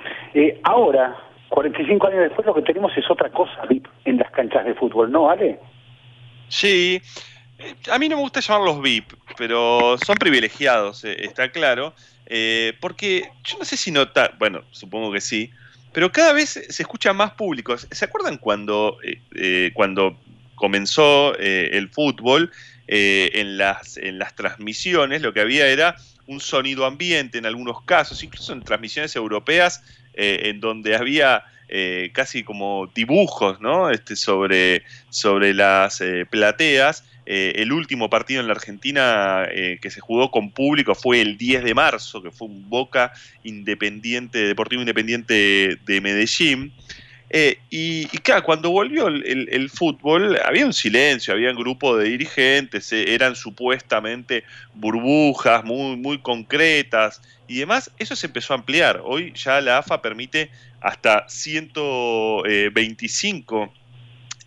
ahora, 0.63 1.15
45 1.49 2.07
años 2.07 2.19
después, 2.21 2.45
lo 2.45 2.53
que 2.53 2.61
tenemos 2.61 2.95
es 2.97 3.09
otra 3.09 3.29
cosa 3.29 3.65
VIP 3.69 3.87
en 4.05 4.17
las 4.17 4.31
canchas 4.31 4.65
de 4.65 4.75
fútbol, 4.75 5.11
¿no, 5.11 5.29
Ale? 5.29 5.59
Sí, 6.47 7.01
a 7.91 7.99
mí 7.99 8.07
no 8.07 8.15
me 8.15 8.21
gusta 8.21 8.39
llamarlos 8.39 8.81
VIP, 8.81 9.11
pero 9.37 9.97
son 9.97 10.15
privilegiados, 10.15 11.03
está 11.03 11.49
claro. 11.49 11.93
Eh, 12.29 12.73
porque 12.81 13.31
yo 13.43 13.57
no 13.57 13.65
sé 13.65 13.77
si 13.77 13.89
nota, 13.89 14.33
bueno, 14.37 14.63
supongo 14.71 15.13
que 15.13 15.21
sí, 15.21 15.49
pero 15.93 16.11
cada 16.11 16.33
vez 16.33 16.49
se 16.49 16.83
escucha 16.83 17.13
más 17.13 17.31
públicos. 17.31 17.87
¿Se 17.89 18.05
acuerdan 18.05 18.37
cuando, 18.37 18.97
eh, 19.01 19.21
eh, 19.35 19.71
cuando 19.73 20.19
comenzó 20.55 21.35
el 21.37 21.89
fútbol 21.89 22.51
en, 22.87 23.57
las, 23.57 23.97
en 23.97 24.19
las 24.19 24.35
transmisiones? 24.35 25.21
Lo 25.21 25.33
que 25.33 25.41
había 25.41 25.67
era 25.67 25.95
un 26.25 26.41
sonido 26.41 26.85
ambiente 26.85 27.37
en 27.37 27.45
algunos 27.45 27.81
casos, 27.83 28.21
incluso 28.23 28.53
en 28.53 28.61
transmisiones 28.61 29.15
europeas, 29.15 29.83
en 30.13 30.59
donde 30.59 30.95
había 30.95 31.45
casi 32.11 32.43
como 32.43 32.91
dibujos 32.93 33.61
¿no? 33.61 33.89
este, 33.89 34.15
sobre, 34.15 34.83
sobre 35.09 35.53
las 35.53 36.01
plateas 36.29 37.03
eh, 37.29 37.61
el 37.61 37.73
último 37.73 38.09
partido 38.09 38.39
en 38.39 38.47
la 38.47 38.53
Argentina 38.53 39.45
eh, 39.51 39.79
que 39.81 39.91
se 39.91 39.99
jugó 39.99 40.31
con 40.31 40.51
público 40.51 40.95
fue 40.95 41.19
el 41.19 41.37
10 41.37 41.65
de 41.65 41.73
marzo, 41.73 42.23
que 42.23 42.31
fue 42.31 42.47
un 42.47 42.69
Boca 42.69 43.11
Independiente, 43.43 44.47
Deportivo 44.47 44.81
Independiente 44.81 45.77
de 45.85 46.01
Medellín. 46.01 46.71
Eh, 47.29 47.59
y, 47.69 48.07
claro, 48.19 48.43
cuando 48.43 48.71
volvió 48.71 49.07
el, 49.07 49.69
fútbol, 49.69 50.39
había 50.45 50.65
un 50.65 50.71
silencio, 50.71 51.33
había 51.33 51.51
un 51.51 51.57
grupo 51.57 51.97
de 51.97 52.07
dirigentes, 52.07 52.93
eran 52.93 53.35
supuestamente 53.35 54.45
burbujas 54.73 55.65
muy, 55.65 55.97
muy 55.97 56.19
concretas 56.19 57.21
y 57.45 57.57
demás. 57.57 57.91
Eso 57.99 58.15
se 58.15 58.27
empezó 58.27 58.53
a 58.53 58.55
ampliar. 58.55 59.01
Hoy 59.03 59.33
ya 59.35 59.59
la 59.59 59.79
AFA 59.79 60.01
permite 60.01 60.49
hasta 60.79 61.27
125 61.27 63.73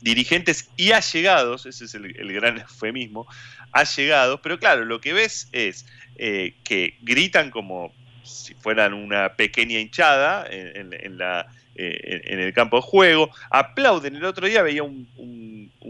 dirigentes 0.01 0.71
y 0.77 0.93
allegados, 0.93 1.67
ese 1.67 1.85
es 1.85 1.95
el, 1.95 2.33
gran 2.33 2.59
eufemismo, 2.59 3.27
allegados, 3.73 4.41
pero 4.43 4.59
claro, 4.59 4.85
lo 4.85 5.01
que 5.01 5.13
ves 5.13 5.49
es 5.53 5.87
eh, 6.17 6.55
que 6.65 6.97
gritan 7.03 7.51
como 7.51 7.93
si 8.23 8.55
fueran 8.55 8.95
una 8.95 9.35
pequeña 9.35 9.79
hinchada 9.79 10.47
en, 10.49 11.19
la, 11.19 11.47
eh, 11.83 12.23
en, 12.27 12.41
el 12.41 12.53
campo 12.53 12.77
de 12.77 12.83
juego, 12.83 13.31
aplauden. 13.51 14.17
El 14.17 14.25
otro 14.25 14.47
día 14.47 14.63
veía 14.63 14.83
un, 14.83 15.09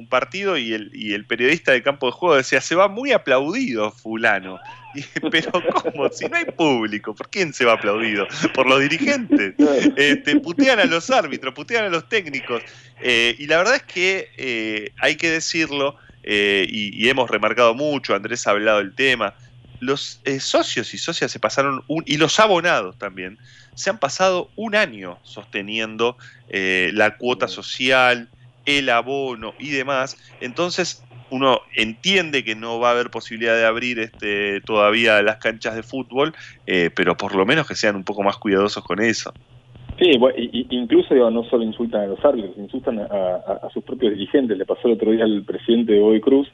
partido 0.09 0.57
y 0.57 0.73
el, 0.73 0.91
y 0.93 1.15
el, 1.15 1.25
periodista 1.25 1.71
del 1.71 1.85
campo 1.85 2.07
de 2.07 2.13
juego 2.13 2.35
decía, 2.35 2.61
se 2.61 2.75
va 2.75 2.89
muy 2.89 3.13
aplaudido 3.13 3.93
fulano. 3.93 4.59
pero 5.31 5.53
¿cómo? 5.73 6.09
Si 6.11 6.27
no 6.27 6.37
hay 6.37 6.47
público, 6.47 7.15
¿por 7.15 7.29
quién 7.31 7.53
se 7.53 7.65
va 7.65 7.75
aplaudido? 7.75 8.27
Por 8.55 8.67
los 8.67 8.81
dirigentes. 8.81 9.55
Este, 9.97 10.41
putean 10.41 10.81
a 10.81 10.85
los 10.85 11.11
árbitros, 11.11 11.55
putean 11.55 11.85
a 11.85 11.89
los 11.89 12.09
técnicos. 12.09 12.63
Eh, 13.01 13.37
y 13.39 13.47
la 13.47 13.59
verdad 13.59 13.77
es 13.77 13.83
que 13.83 14.93
hay 14.99 15.17
que 15.17 15.31
decirlo, 15.31 15.97
eh, 16.23 16.67
y, 16.69 17.09
hemos 17.09 17.31
remarcado 17.31 17.75
mucho, 17.75 18.15
Andrés 18.15 18.47
ha 18.47 18.51
hablado 18.51 18.79
del 18.79 18.95
tema, 18.95 19.35
los 19.81 20.21
eh, 20.25 20.41
socios 20.41 20.95
y 20.95 20.99
socias 20.99 21.31
se 21.33 21.41
pasaron, 21.41 21.83
un, 21.89 22.05
y 22.07 22.17
los 22.17 22.39
abonados 22.39 22.97
también, 22.99 23.39
se 23.75 23.91
han 23.91 23.99
pasado 23.99 24.51
un 24.57 24.75
año 24.75 25.19
sosteniendo 25.23 26.17
eh, 26.49 26.91
la 26.95 27.17
cuota 27.17 27.49
social, 27.49 28.29
el 28.67 28.91
abono 28.91 29.55
y 29.59 29.71
demás. 29.71 30.17
Entonces, 30.41 31.03
uno 31.31 31.61
entiende 31.77 32.45
que 32.45 32.55
no 32.55 32.79
va 32.79 32.89
a 32.89 32.93
haber 32.93 33.11
posibilidad 33.11 33.55
de 33.55 33.65
abrir 33.65 33.99
este, 33.99 34.61
todavía 34.63 35.23
las 35.23 35.39
canchas 35.39 35.75
de 35.75 35.83
fútbol, 35.83 36.35
eh, 36.67 36.91
pero 36.95 37.17
por 37.17 37.35
lo 37.35 37.47
menos 37.47 37.67
que 37.67 37.75
sean 37.75 37.97
un 37.97 38.05
poco 38.05 38.23
más 38.23 38.37
cuidadosos 38.37 38.85
con 38.85 39.01
eso. 39.01 39.33
Sí, 39.99 40.13
incluso 40.71 41.15
no 41.31 41.45
solo 41.45 41.63
insultan 41.63 42.03
a 42.03 42.07
los 42.07 42.25
árbitros, 42.25 42.57
insultan 42.57 43.01
a, 43.01 43.69
sus 43.73 43.85
propios 43.85 44.15
dirigentes. 44.15 44.57
Le 44.57 44.65
pasó 44.65 44.89
el 44.89 44.95
otro 44.95 45.11
día 45.11 45.25
al 45.25 45.43
presidente 45.43 45.93
de 45.93 46.01
Boy 46.01 46.21
Cruz, 46.23 46.49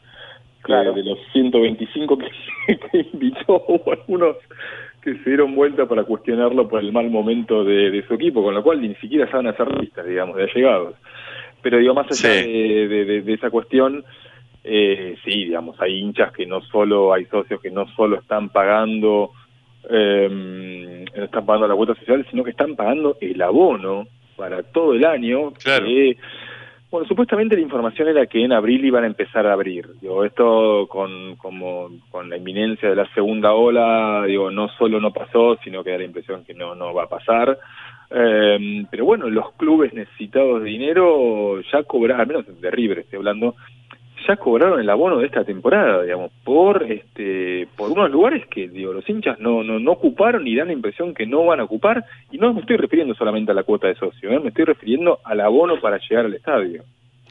claro. 0.67 0.93
de 0.93 1.03
los 1.03 1.19
125 1.33 2.19
que, 2.19 2.27
que 2.91 3.07
invitó, 3.13 3.65
hubo 3.69 3.93
algunos 3.93 4.37
que 5.07 5.15
se 5.19 5.31
dieron 5.31 5.55
vuelta 5.55 5.87
para 5.87 6.03
cuestionarlo 6.03 6.69
por 6.69 6.81
el 6.81 6.93
mal 6.93 7.09
momento 7.11 7.63
de, 7.63 8.05
su 8.09 8.15
equipo, 8.15 8.43
con 8.43 8.55
lo 8.55 8.63
cual 8.63 8.83
ni 8.83 8.93
siquiera 8.97 9.31
saben 9.31 9.47
hacer 9.47 9.73
listas, 9.81 10.05
digamos, 10.05 10.37
de 10.37 10.43
allegados. 10.43 10.97
Pero 11.63 11.79
digo, 11.79 11.95
más 11.95 12.11
allá 12.11 12.43
de, 12.43 13.23
esa 13.29 13.51
cuestión, 13.51 14.05
eh, 14.65 15.17
sí, 15.25 15.45
digamos, 15.45 15.81
hay 15.81 16.01
hinchas 16.01 16.33
que 16.33 16.45
no 16.45 16.61
solo, 16.61 17.15
hay 17.15 17.25
socios 17.27 17.61
que 17.61 17.71
no 17.71 17.87
solo 17.95 18.19
están 18.19 18.49
pagando, 18.49 19.31
eh, 19.89 21.05
están 21.15 21.47
pagando 21.47 21.69
la 21.69 21.77
cuota 21.77 21.95
social, 21.95 22.27
sino 22.29 22.43
que 22.43 22.51
están 22.51 22.75
pagando 22.75 23.17
el 23.21 23.41
abono 23.41 24.09
para 24.37 24.65
todo 24.65 24.95
el 24.95 25.05
año. 25.05 25.53
Claro. 25.53 25.87
Bueno, 26.97 27.09
supuestamente 27.09 27.57
la 27.57 27.61
información 27.61 28.09
era 28.09 28.27
que 28.27 28.43
en 28.43 28.53
abril 28.53 28.83
iban 28.83 29.05
a 29.05 29.07
empezar 29.07 29.47
a 29.47 29.53
abrir. 29.53 29.87
Digo, 30.01 30.25
esto 30.25 30.87
con, 30.89 31.37
como, 31.37 31.91
con 32.11 32.31
la 32.31 32.39
inminencia 32.39 32.89
de 32.89 32.97
la 32.97 33.07
segunda 33.13 33.53
ola, 33.53 34.25
digo, 34.27 34.51
no 34.51 34.69
solo 34.79 34.99
no 34.99 35.13
pasó, 35.13 35.59
sino 35.63 35.85
que 35.85 35.91
da 35.91 35.99
la 35.99 36.05
impresión 36.05 36.43
que 36.45 36.55
no, 36.55 36.75
no 36.75 36.95
va 36.95 37.03
a 37.03 37.09
pasar. 37.09 37.59
Eh, 38.11 38.87
pero 38.91 39.05
bueno, 39.05 39.29
los 39.29 39.53
clubes 39.57 39.93
necesitados 39.93 40.63
de 40.63 40.71
dinero 40.71 41.61
ya 41.71 41.83
cobraron, 41.83 42.23
al 42.23 42.29
menos 42.29 42.61
de 42.63 42.71
River 42.71 43.01
estoy 43.01 43.19
hablando, 43.19 43.57
ya 44.27 44.37
cobraron 44.37 44.81
el 44.81 44.91
abono 44.91 45.19
de 45.19 45.27
esta 45.27 45.45
temporada, 45.45 46.03
digamos, 46.03 46.31
por 46.45 46.83
este 46.85 47.69
por 47.77 47.91
unos 47.91 48.11
lugares 48.11 48.47
que 48.47 48.69
digo 48.69 48.93
los 48.93 49.09
hinchas 49.09 49.39
no 49.39 49.63
no 49.63 49.79
no 49.79 49.93
ocuparon 49.93 50.47
y 50.47 50.57
dan 50.57 50.69
la 50.69 50.73
impresión 50.73 51.15
que 51.15 51.27
no 51.27 51.45
van 51.45 51.61
a 51.61 51.65
ocupar 51.65 52.05
y 52.31 52.39
no 52.39 52.53
me 52.53 52.61
estoy 52.61 52.77
refiriendo 52.77 53.15
solamente 53.15 53.53
a 53.53 53.55
la 53.55 53.63
cuota 53.63 53.89
de 53.89 53.95
socio, 53.95 54.31
¿eh? 54.31 54.41
me 54.41 54.49
estoy 54.49 54.65
refiriendo 54.65 55.21
al 55.25 55.41
abono 55.41 55.81
para 55.81 55.99
llegar 55.99 56.27
al 56.27 56.35
estadio. 56.35 56.83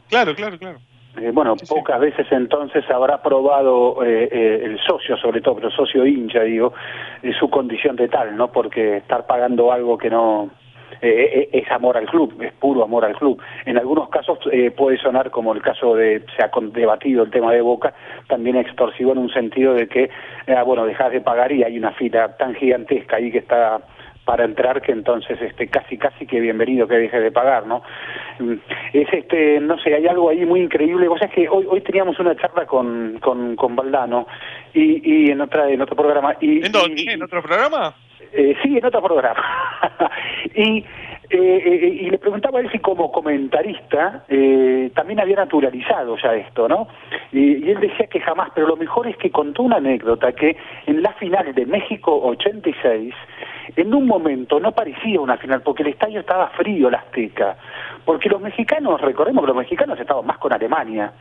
Claro, 0.09 0.35
claro, 0.35 0.57
claro. 0.57 0.79
Eh, 1.17 1.31
bueno, 1.33 1.55
pocas 1.67 1.99
veces 1.99 2.27
entonces 2.31 2.83
habrá 2.89 3.21
probado 3.21 4.03
eh, 4.03 4.27
eh, 4.31 4.61
el 4.65 4.79
socio, 4.79 5.15
sobre 5.17 5.41
todo, 5.41 5.55
pero 5.55 5.71
socio 5.71 6.05
hincha, 6.05 6.41
digo, 6.41 6.73
su 7.39 7.49
condición 7.49 7.95
de 7.95 8.09
tal, 8.09 8.35
¿no? 8.35 8.51
Porque 8.51 8.97
estar 8.97 9.25
pagando 9.25 9.71
algo 9.71 9.97
que 9.97 10.09
no, 10.09 10.49
eh, 11.01 11.49
eh, 11.51 11.59
es 11.59 11.71
amor 11.71 11.97
al 11.97 12.05
club, 12.05 12.41
es 12.41 12.53
puro 12.53 12.83
amor 12.83 13.05
al 13.05 13.15
club. 13.15 13.41
En 13.65 13.77
algunos 13.77 14.09
casos 14.09 14.39
eh, 14.51 14.71
puede 14.71 14.97
sonar 14.97 15.31
como 15.31 15.53
el 15.53 15.61
caso 15.61 15.95
de, 15.95 16.23
se 16.35 16.43
ha 16.43 16.51
debatido 16.71 17.23
el 17.23 17.31
tema 17.31 17.51
de 17.51 17.61
Boca, 17.61 17.93
también 18.27 18.55
extorsivo 18.55 19.11
en 19.11 19.19
un 19.19 19.29
sentido 19.29 19.73
de 19.73 19.87
que, 19.87 20.09
ah, 20.47 20.63
bueno, 20.63 20.85
dejas 20.85 21.11
de 21.11 21.21
pagar 21.21 21.51
y 21.51 21.63
hay 21.63 21.77
una 21.77 21.91
fila 21.91 22.35
tan 22.37 22.55
gigantesca 22.55 23.17
ahí 23.17 23.31
que 23.31 23.39
está 23.39 23.79
para 24.25 24.43
entrar 24.43 24.81
que 24.81 24.91
entonces 24.91 25.39
este 25.39 25.67
casi 25.67 25.99
casi 25.99 26.25
que 26.25 26.39
bienvenido 26.39 26.87
que 26.87 26.95
deje 26.95 27.19
de 27.19 27.31
pagar 27.31 27.67
no 27.67 27.83
mm, 28.39 28.53
es 28.91 29.07
este 29.13 29.59
no 29.59 29.77
sé 29.77 29.93
hay 29.93 30.07
algo 30.07 30.29
ahí 30.29 30.43
muy 30.47 30.61
increíble 30.61 31.07
vos 31.07 31.19
sabés 31.19 31.35
que 31.35 31.47
hoy 31.47 31.67
hoy 31.69 31.81
teníamos 31.81 32.17
una 32.19 32.35
charla 32.35 32.65
con 32.65 33.19
con, 33.21 33.55
con 33.55 33.75
Valdano 33.75 34.25
y, 34.73 35.27
y 35.27 35.29
en 35.29 35.41
otra 35.41 35.69
en 35.69 35.79
otro 35.79 35.95
programa 35.95 36.35
y 36.41 36.65
en, 36.65 36.71
dónde? 36.71 37.03
¿En 37.03 37.21
otro 37.21 37.43
programa 37.43 37.93
eh, 38.37 38.53
sí, 38.61 38.77
en 38.77 38.85
otro 38.85 39.01
programa. 39.01 39.41
y, 40.55 40.77
eh, 40.77 40.83
eh, 41.29 41.97
y 42.01 42.09
le 42.09 42.17
preguntaba 42.17 42.59
a 42.59 42.61
él 42.61 42.71
si 42.71 42.79
como 42.79 43.11
comentarista 43.11 44.23
eh, 44.29 44.91
también 44.95 45.19
había 45.19 45.37
naturalizado 45.37 46.15
ya 46.17 46.35
esto, 46.35 46.67
¿no? 46.67 46.87
Y, 47.31 47.69
él 47.69 47.79
decía 47.79 48.07
que 48.07 48.19
jamás, 48.19 48.49
pero 48.53 48.67
lo 48.67 48.77
mejor 48.77 49.07
es 49.07 49.17
que 49.17 49.31
contó 49.31 49.63
una 49.63 49.77
anécdota 49.77 50.31
que 50.33 50.55
en 50.85 51.01
la 51.01 51.13
final 51.13 51.53
de 51.53 51.65
México 51.65 52.15
86, 52.23 53.13
en 53.75 53.93
un 53.93 54.05
momento 54.07 54.59
no 54.59 54.71
parecía 54.71 55.19
una 55.19 55.37
final, 55.37 55.61
porque 55.61 55.83
el 55.83 55.89
estadio 55.89 56.19
estaba 56.19 56.49
frío, 56.49 56.89
la 56.89 56.99
Azteca, 56.99 57.57
porque 58.05 58.29
los 58.29 58.41
mexicanos, 58.41 59.01
recordemos 59.01 59.43
que 59.43 59.47
los 59.47 59.57
mexicanos 59.57 59.99
estaban 59.99 60.25
más 60.25 60.37
con 60.37 60.53
Alemania. 60.53 61.11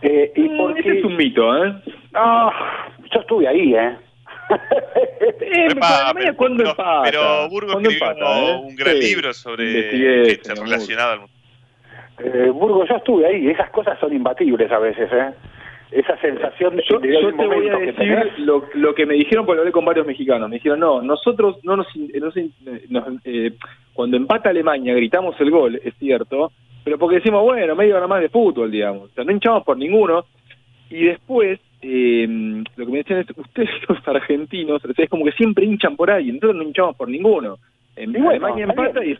Eh, 0.00 0.32
y 0.36 0.48
mm, 0.48 0.56
porque... 0.56 0.80
Ese 0.80 0.98
es 0.98 1.04
un 1.04 1.16
mito, 1.16 1.64
¿eh? 1.64 1.74
Ah, 2.14 2.50
yo 3.12 3.20
estuve 3.20 3.48
ahí, 3.48 3.74
¿eh? 3.74 3.96
Eh, 5.40 5.68
pero, 7.04 7.48
Burgos 7.48 7.82
escribió 7.82 8.12
¿eh? 8.12 8.60
un 8.62 8.76
gran 8.76 8.98
libro 8.98 9.32
sobre 9.32 10.38
que 10.42 10.54
relacionado 10.54 11.12
al 11.12 11.20
mundo. 11.20 11.34
Eh, 12.18 12.50
Burgos, 12.50 12.88
yo 12.88 12.96
estuve 12.96 13.26
ahí, 13.26 13.48
esas 13.48 13.70
cosas 13.70 13.98
son 14.00 14.12
imbatibles 14.12 14.70
a 14.70 14.78
veces, 14.78 15.08
¿eh? 15.12 15.30
Esa 15.90 16.20
sensación 16.20 16.76
de, 16.76 16.82
yo, 16.82 17.00
yo 17.00 17.34
te 17.34 17.46
voy 17.46 17.68
a 17.68 17.78
decir 17.78 18.32
lo, 18.38 18.64
lo, 18.74 18.94
que 18.94 19.06
me 19.06 19.14
dijeron 19.14 19.46
porque 19.46 19.60
hablé 19.60 19.72
con 19.72 19.86
varios 19.86 20.06
mexicanos. 20.06 20.50
Me 20.50 20.56
dijeron, 20.56 20.80
no, 20.80 21.00
nosotros 21.00 21.56
no 21.62 21.76
nos, 21.76 21.86
eh, 21.96 23.52
cuando 23.94 24.18
empata 24.18 24.50
Alemania 24.50 24.94
gritamos 24.94 25.40
el 25.40 25.50
gol, 25.50 25.80
es 25.82 25.94
cierto, 25.94 26.52
pero 26.84 26.98
porque 26.98 27.16
decimos, 27.16 27.42
bueno, 27.42 27.74
medio 27.74 27.94
nada 27.94 28.06
más 28.06 28.20
de 28.20 28.28
fútbol, 28.28 28.70
digamos. 28.70 29.04
O 29.04 29.14
sea, 29.14 29.24
no 29.24 29.32
hinchamos 29.32 29.64
por 29.64 29.78
ninguno. 29.78 30.26
Y 30.90 31.04
después 31.04 31.58
eh, 31.82 32.26
lo 32.76 32.86
que 32.86 32.92
me 32.92 32.98
decían 32.98 33.20
es, 33.20 33.26
ustedes 33.36 33.70
los 33.88 34.06
argentinos, 34.06 34.82
es 34.84 35.10
como 35.10 35.24
que 35.24 35.32
siempre 35.32 35.64
hinchan 35.64 35.96
por 35.96 36.10
ahí, 36.10 36.28
nosotros 36.28 36.56
no 36.56 36.62
hinchamos 36.62 36.96
por 36.96 37.08
ninguno. 37.08 37.58
En 37.96 38.16
Alemania 38.16 38.64
empata 38.64 39.04
y 39.04 39.18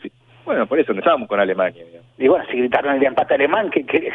bueno, 0.49 0.67
por 0.67 0.81
eso 0.81 0.95
no 0.95 1.01
estábamos 1.01 1.29
con 1.29 1.39
Alemania. 1.39 1.85
Y 2.17 2.27
bueno, 2.27 2.43
si 2.51 2.57
gritaron 2.57 2.97
el 2.97 3.05
empate 3.05 3.35
alemán, 3.35 3.69
que... 3.69 3.85
que, 3.85 4.11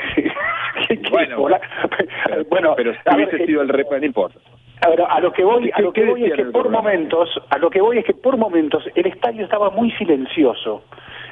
bueno, 1.12 1.38
bueno, 2.50 2.74
pero 2.76 2.92
si 2.94 3.16
hubiese 3.16 3.46
sido 3.46 3.62
el 3.62 3.70
repa, 3.70 4.00
no 4.00 4.06
importa. 4.08 4.40
A, 4.82 4.90
ver, 4.90 5.02
a 5.08 5.20
lo 5.20 5.32
que 5.32 5.44
voy, 5.44 5.70
a 5.72 5.80
lo 5.80 5.94
que 5.94 6.04
voy 6.04 6.26
es 6.26 6.34
que 6.34 6.46
por 6.46 6.70
momentos, 6.70 7.30
a 7.52 7.60
lo 7.60 7.70
que 7.70 7.82
voy 7.82 8.00
es 8.00 8.06
que 8.06 8.16
por 8.16 8.38
momentos 8.38 8.84
el 8.96 9.06
estadio 9.06 9.44
estaba 9.44 9.70
muy 9.70 9.92
silencioso. 9.92 10.84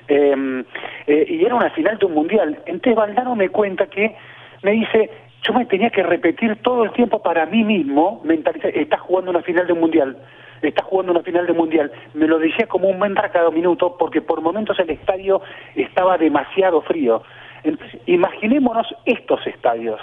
Eh, 0.08 0.64
eh, 1.08 1.26
y 1.28 1.46
era 1.46 1.56
una 1.56 1.72
final 1.72 1.98
de 1.98 2.06
un 2.06 2.14
mundial. 2.14 2.60
Entonces 2.68 2.96
Valdano 2.96 3.36
me 3.36 3.50
cuenta 3.50 3.88
que 3.88 4.16
me 4.62 4.72
dice, 4.74 5.10
yo 5.44 5.54
me 5.54 5.66
tenía 5.66 5.90
que 5.90 6.04
repetir 6.04 6.58
todo 6.62 6.84
el 6.84 6.92
tiempo 6.92 7.22
para 7.22 7.46
mí 7.46 7.64
mismo, 7.64 8.22
mentalizar, 8.24 8.76
estás 8.76 9.02
jugando 9.02 9.32
una 9.32 9.42
final 9.42 9.66
de 9.66 9.74
un 9.74 9.80
mundial, 9.80 10.18
estás 10.62 10.86
jugando 10.86 11.14
una 11.14 11.24
final 11.24 11.48
de 11.48 11.54
mundial. 11.54 11.92
Me 12.14 12.28
lo 12.28 12.38
decía 12.38 12.68
como 12.68 12.88
un 12.90 13.00
mantra 13.00 13.30
cada 13.30 13.50
minuto 13.50 13.96
porque 13.98 14.22
por 14.22 14.42
momentos 14.42 14.78
el 14.80 14.90
estadio 14.92 15.42
estaba 15.76 16.18
demasiado 16.18 16.82
frío. 16.82 17.24
Entonces, 17.64 18.02
imaginémonos 18.06 18.88
estos 19.06 19.46
estadios, 19.48 20.00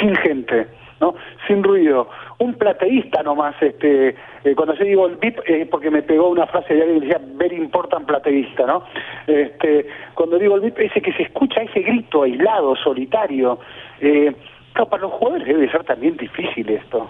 sin 0.00 0.14
gente, 0.16 0.66
¿no? 1.00 1.14
Sin 1.46 1.62
ruido. 1.62 2.08
Un 2.38 2.54
plateísta 2.54 3.22
nomás, 3.22 3.54
este, 3.60 4.14
eh, 4.44 4.54
cuando 4.54 4.74
yo 4.74 4.84
digo 4.84 5.06
el 5.06 5.16
VIP, 5.16 5.40
es 5.46 5.68
porque 5.68 5.90
me 5.90 6.02
pegó 6.02 6.28
una 6.28 6.46
frase 6.46 6.74
de 6.74 6.82
alguien 6.82 7.00
que 7.00 7.06
decía, 7.06 7.26
very 7.34 7.56
important 7.56 8.06
plateísta, 8.06 8.66
¿no? 8.66 8.84
Este, 9.26 9.86
cuando 10.14 10.38
digo 10.38 10.56
el 10.56 10.62
VIP, 10.62 10.78
ese 10.80 11.02
que 11.02 11.12
se 11.12 11.24
escucha 11.24 11.62
ese 11.62 11.80
grito 11.80 12.22
aislado, 12.22 12.76
solitario, 12.76 13.58
eh, 14.04 14.36
para 14.74 15.02
los 15.02 15.12
jugadores 15.12 15.46
debe 15.46 15.70
ser 15.70 15.84
también 15.84 16.16
difícil 16.16 16.68
esto. 16.68 17.08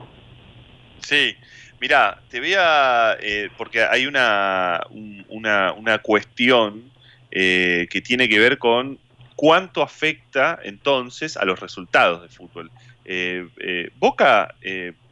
Sí, 0.98 1.34
mira, 1.80 2.18
te 2.28 2.40
voy 2.40 2.54
a... 2.56 3.16
Eh, 3.20 3.50
porque 3.56 3.82
hay 3.82 4.06
una, 4.06 4.80
una, 5.28 5.72
una 5.72 5.98
cuestión 5.98 6.90
eh, 7.30 7.86
que 7.90 8.00
tiene 8.00 8.28
que 8.28 8.38
ver 8.38 8.58
con 8.58 8.98
cuánto 9.36 9.82
afecta 9.82 10.58
entonces 10.62 11.36
a 11.36 11.44
los 11.44 11.60
resultados 11.60 12.22
de 12.22 12.28
fútbol. 12.28 12.70
Eh, 13.04 13.90
Boca, 13.98 14.54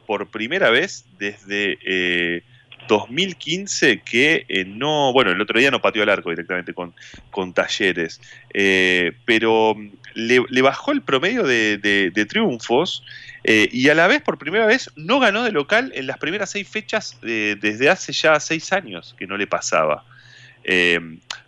por 0.05 0.27
primera 0.27 0.69
vez 0.69 1.05
desde 1.17 2.43
2015 2.87 4.01
que 4.01 4.65
no, 4.67 5.13
bueno, 5.13 5.31
el 5.31 5.41
otro 5.41 5.59
día 5.59 5.71
no 5.71 5.81
pateó 5.81 6.03
el 6.03 6.09
arco 6.09 6.29
directamente 6.29 6.73
con, 6.73 6.93
con 7.31 7.53
Talleres, 7.53 8.21
eh, 8.53 9.13
pero 9.25 9.75
le, 10.13 10.61
bajó 10.61 10.91
el 10.91 11.01
promedio 11.01 11.43
de, 11.43 12.25
triunfos 12.29 13.03
eh, 13.43 13.67
y 13.71 13.89
a 13.89 13.95
la 13.95 14.07
vez, 14.07 14.21
por 14.21 14.37
primera 14.37 14.65
vez, 14.65 14.89
no 14.95 15.19
ganó 15.19 15.43
de 15.43 15.51
local 15.51 15.91
en 15.95 16.07
las 16.07 16.17
primeras 16.17 16.51
seis 16.51 16.67
fechas 16.67 17.17
eh, 17.23 17.55
desde 17.59 17.89
hace 17.89 18.13
ya 18.13 18.39
seis 18.39 18.71
años 18.71 19.15
que 19.17 19.27
no 19.27 19.37
le 19.37 19.47
pasaba. 19.47 20.05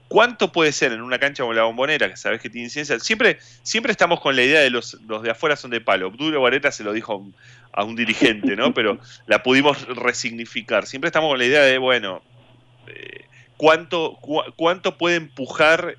¿Cuánto 0.08 0.52
puede 0.52 0.72
ser 0.72 0.92
en 0.92 1.02
una 1.02 1.18
cancha 1.18 1.42
como 1.42 1.54
la 1.54 1.64
bombonera, 1.64 2.10
que 2.10 2.16
sabes 2.16 2.40
que 2.40 2.50
tiene 2.50 2.66
incidencia? 2.66 3.00
Siempre, 3.00 3.40
siempre 3.64 3.92
estamos 3.92 4.22
con 4.22 4.36
la 4.36 4.44
idea 4.44 4.60
de 4.60 4.70
los, 4.70 4.94
los 5.08 5.24
de 5.24 5.32
afuera 5.32 5.56
son 5.56 5.72
de 5.72 5.82
palo. 5.82 6.12
Duro 6.12 6.42
Vareta 6.42 6.72
se 6.72 6.84
lo 6.84 6.94
dijo 6.94 7.28
a 7.76 7.84
un 7.84 7.96
dirigente, 7.96 8.56
¿no? 8.56 8.74
Pero 8.74 9.00
la 9.28 9.44
pudimos 9.44 9.86
resignificar. 9.88 10.88
Siempre 10.88 11.10
estamos 11.10 11.30
con 11.30 11.38
la 11.38 11.46
idea 11.46 11.62
de, 11.62 11.78
bueno, 11.78 12.22
eh, 12.88 13.26
cuánto, 13.58 14.18
cuánto 14.56 14.98
puede 14.98 15.18
empujar 15.18 15.98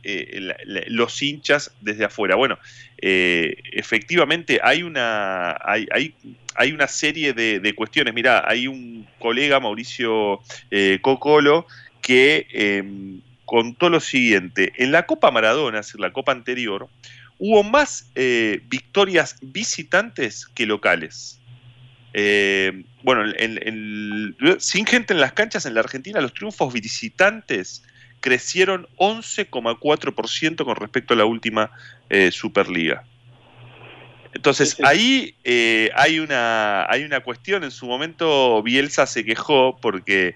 los 0.87 1.22
hinchas 1.22 1.72
desde 1.83 2.07
afuera. 2.07 2.35
Bueno, 2.35 2.59
efectivamente 2.99 4.59
hay 4.62 4.83
una, 4.83 5.57
hay, 5.62 5.87
hay, 6.55 6.72
una 6.72 6.89
serie 6.89 7.35
de, 7.35 7.74
cuestiones. 7.74 8.14
Mira, 8.14 8.43
hay 8.47 8.66
un 8.66 9.07
colega, 9.18 9.61
Mauricio 9.61 10.41
Cocolo, 11.03 11.66
que 12.01 12.47
em, 12.53 13.20
contó 13.45 13.91
lo 13.91 14.01
siguiente. 14.01 14.72
En 14.77 14.93
la 14.93 15.05
Copa 15.05 15.31
Maradona, 15.31 15.81
es 15.81 15.95
la 15.97 16.12
Copa 16.12 16.33
anterior, 16.33 16.89
hubo 17.39 17.62
más 17.62 18.11
victorias 18.14 19.37
visitantes 19.43 20.47
que 20.47 20.64
locales. 20.64 21.39
Eh, 22.19 22.85
bueno, 23.03 23.31
sin 24.59 24.87
gente 24.87 25.12
en 25.12 25.21
las 25.21 25.35
canchas 25.35 25.67
en 25.67 25.75
la 25.75 25.81
Argentina, 25.81 26.19
los 26.23 26.33
triunfos 26.33 26.73
visitantes 26.73 27.85
crecieron 28.21 28.89
11,4% 28.97 30.64
con 30.64 30.77
respecto 30.77 31.12
a 31.12 31.19
la 31.19 31.27
última 31.27 31.71
eh, 32.09 32.31
Superliga. 32.33 33.05
Entonces 34.33 34.79
ahí 34.83 35.35
eh, 35.45 35.91
hay, 35.95 36.19
una, 36.19 36.91
hay 36.91 37.05
una 37.05 37.21
cuestión, 37.21 37.64
en 37.64 37.71
su 37.71 37.85
momento 37.85 38.62
Bielsa 38.62 39.07
se 39.07 39.23
quejó 39.23 39.79
porque 39.79 40.35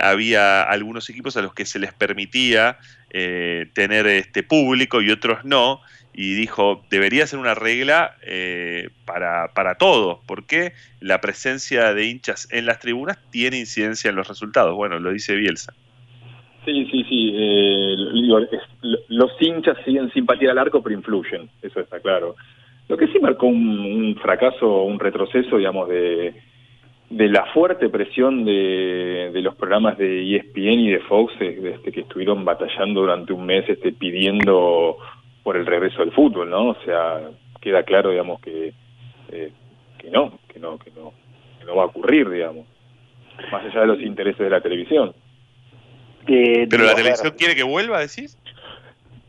había 0.00 0.62
algunos 0.62 1.08
equipos 1.10 1.36
a 1.36 1.42
los 1.42 1.54
que 1.54 1.64
se 1.64 1.78
les 1.78 1.92
permitía 1.92 2.78
tener 3.08 4.06
este 4.08 4.42
público 4.42 5.00
y 5.00 5.10
otros 5.10 5.44
no, 5.44 5.80
y 6.12 6.34
dijo, 6.34 6.82
debería 6.90 7.26
ser 7.26 7.38
una 7.38 7.54
regla 7.54 8.16
eh, 8.26 8.90
para, 9.04 9.52
para 9.54 9.76
todos, 9.76 10.18
porque 10.26 10.72
la 11.00 11.20
presencia 11.20 11.94
de 11.94 12.06
hinchas 12.06 12.48
en 12.50 12.66
las 12.66 12.80
tribunas 12.80 13.18
tiene 13.30 13.58
incidencia 13.58 14.10
en 14.10 14.16
los 14.16 14.28
resultados. 14.28 14.74
Bueno, 14.74 14.98
lo 14.98 15.12
dice 15.12 15.34
Bielsa. 15.36 15.72
Sí, 16.64 16.86
sí, 16.90 17.04
sí. 17.08 17.32
Eh, 17.34 17.96
los 19.08 19.30
hinchas 19.40 19.78
siguen 19.84 20.10
sin 20.12 20.26
patear 20.26 20.52
al 20.52 20.58
arco, 20.58 20.82
pero 20.82 20.94
influyen, 20.94 21.48
eso 21.62 21.80
está 21.80 22.00
claro. 22.00 22.36
Lo 22.88 22.96
que 22.96 23.06
sí 23.08 23.18
marcó 23.20 23.46
un, 23.46 24.18
fracaso, 24.20 24.82
un 24.82 24.98
retroceso, 24.98 25.56
digamos, 25.56 25.88
de, 25.88 26.34
de 27.08 27.28
la 27.28 27.46
fuerte 27.46 27.88
presión 27.88 28.44
de, 28.44 29.30
de, 29.32 29.42
los 29.42 29.54
programas 29.54 29.96
de 29.96 30.36
ESPN 30.36 30.80
y 30.80 30.90
de 30.90 31.00
Fox, 31.00 31.32
este, 31.40 31.92
que 31.92 32.00
estuvieron 32.00 32.44
batallando 32.44 33.02
durante 33.02 33.32
un 33.32 33.46
mes 33.46 33.68
este, 33.68 33.92
pidiendo 33.92 34.98
por 35.42 35.56
el 35.56 35.66
regreso 35.66 36.00
del 36.00 36.12
fútbol, 36.12 36.50
¿no? 36.50 36.70
O 36.70 36.76
sea, 36.84 37.30
queda 37.60 37.82
claro, 37.82 38.10
digamos, 38.10 38.40
que, 38.40 38.72
eh, 39.30 39.52
que 39.98 40.10
no, 40.10 40.38
que 40.48 40.58
no, 40.58 40.78
que 40.78 40.90
no, 40.90 41.12
que 41.58 41.64
no 41.64 41.76
va 41.76 41.84
a 41.84 41.86
ocurrir, 41.86 42.28
digamos, 42.28 42.66
más 43.50 43.64
allá 43.64 43.80
de 43.82 43.86
los 43.86 44.00
intereses 44.00 44.38
de 44.40 44.50
la 44.50 44.60
televisión. 44.60 45.14
¿Pero 46.26 46.84
la 46.84 46.94
televisión 46.94 47.34
quiere 47.36 47.54
que 47.54 47.62
vuelva, 47.62 48.00
decís? 48.00 48.38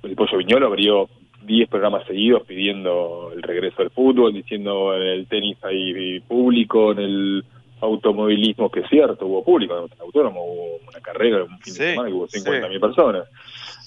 El 0.03 0.16
Pollo 0.16 0.38
Viñolo 0.38 0.68
abrió 0.68 1.09
10 1.43 1.70
programas 1.70 2.05
seguidos 2.05 2.43
pidiendo 2.45 3.32
el 3.34 3.41
regreso 3.41 3.82
del 3.82 3.91
fútbol, 3.91 4.34
diciendo 4.34 4.95
en 4.95 5.03
el 5.03 5.28
tenis 5.28 5.57
hay 5.64 6.20
público, 6.22 6.91
en 6.91 6.99
el 6.99 7.45
automovilismo, 7.82 8.70
que 8.70 8.82
es 8.82 8.89
cierto, 8.89 9.26
hubo 9.26 9.43
público, 9.43 9.78
en 9.78 9.86
el 9.86 10.01
autónomo 10.01 10.43
hubo 10.43 10.78
una 10.88 10.99
carrera, 11.01 11.43
un 11.43 11.59
fin 11.59 11.74
de 11.74 11.91
semana 11.91 12.09
que 12.09 12.14
hubo 12.14 12.28
50.000 12.28 12.80
personas. 12.80 13.28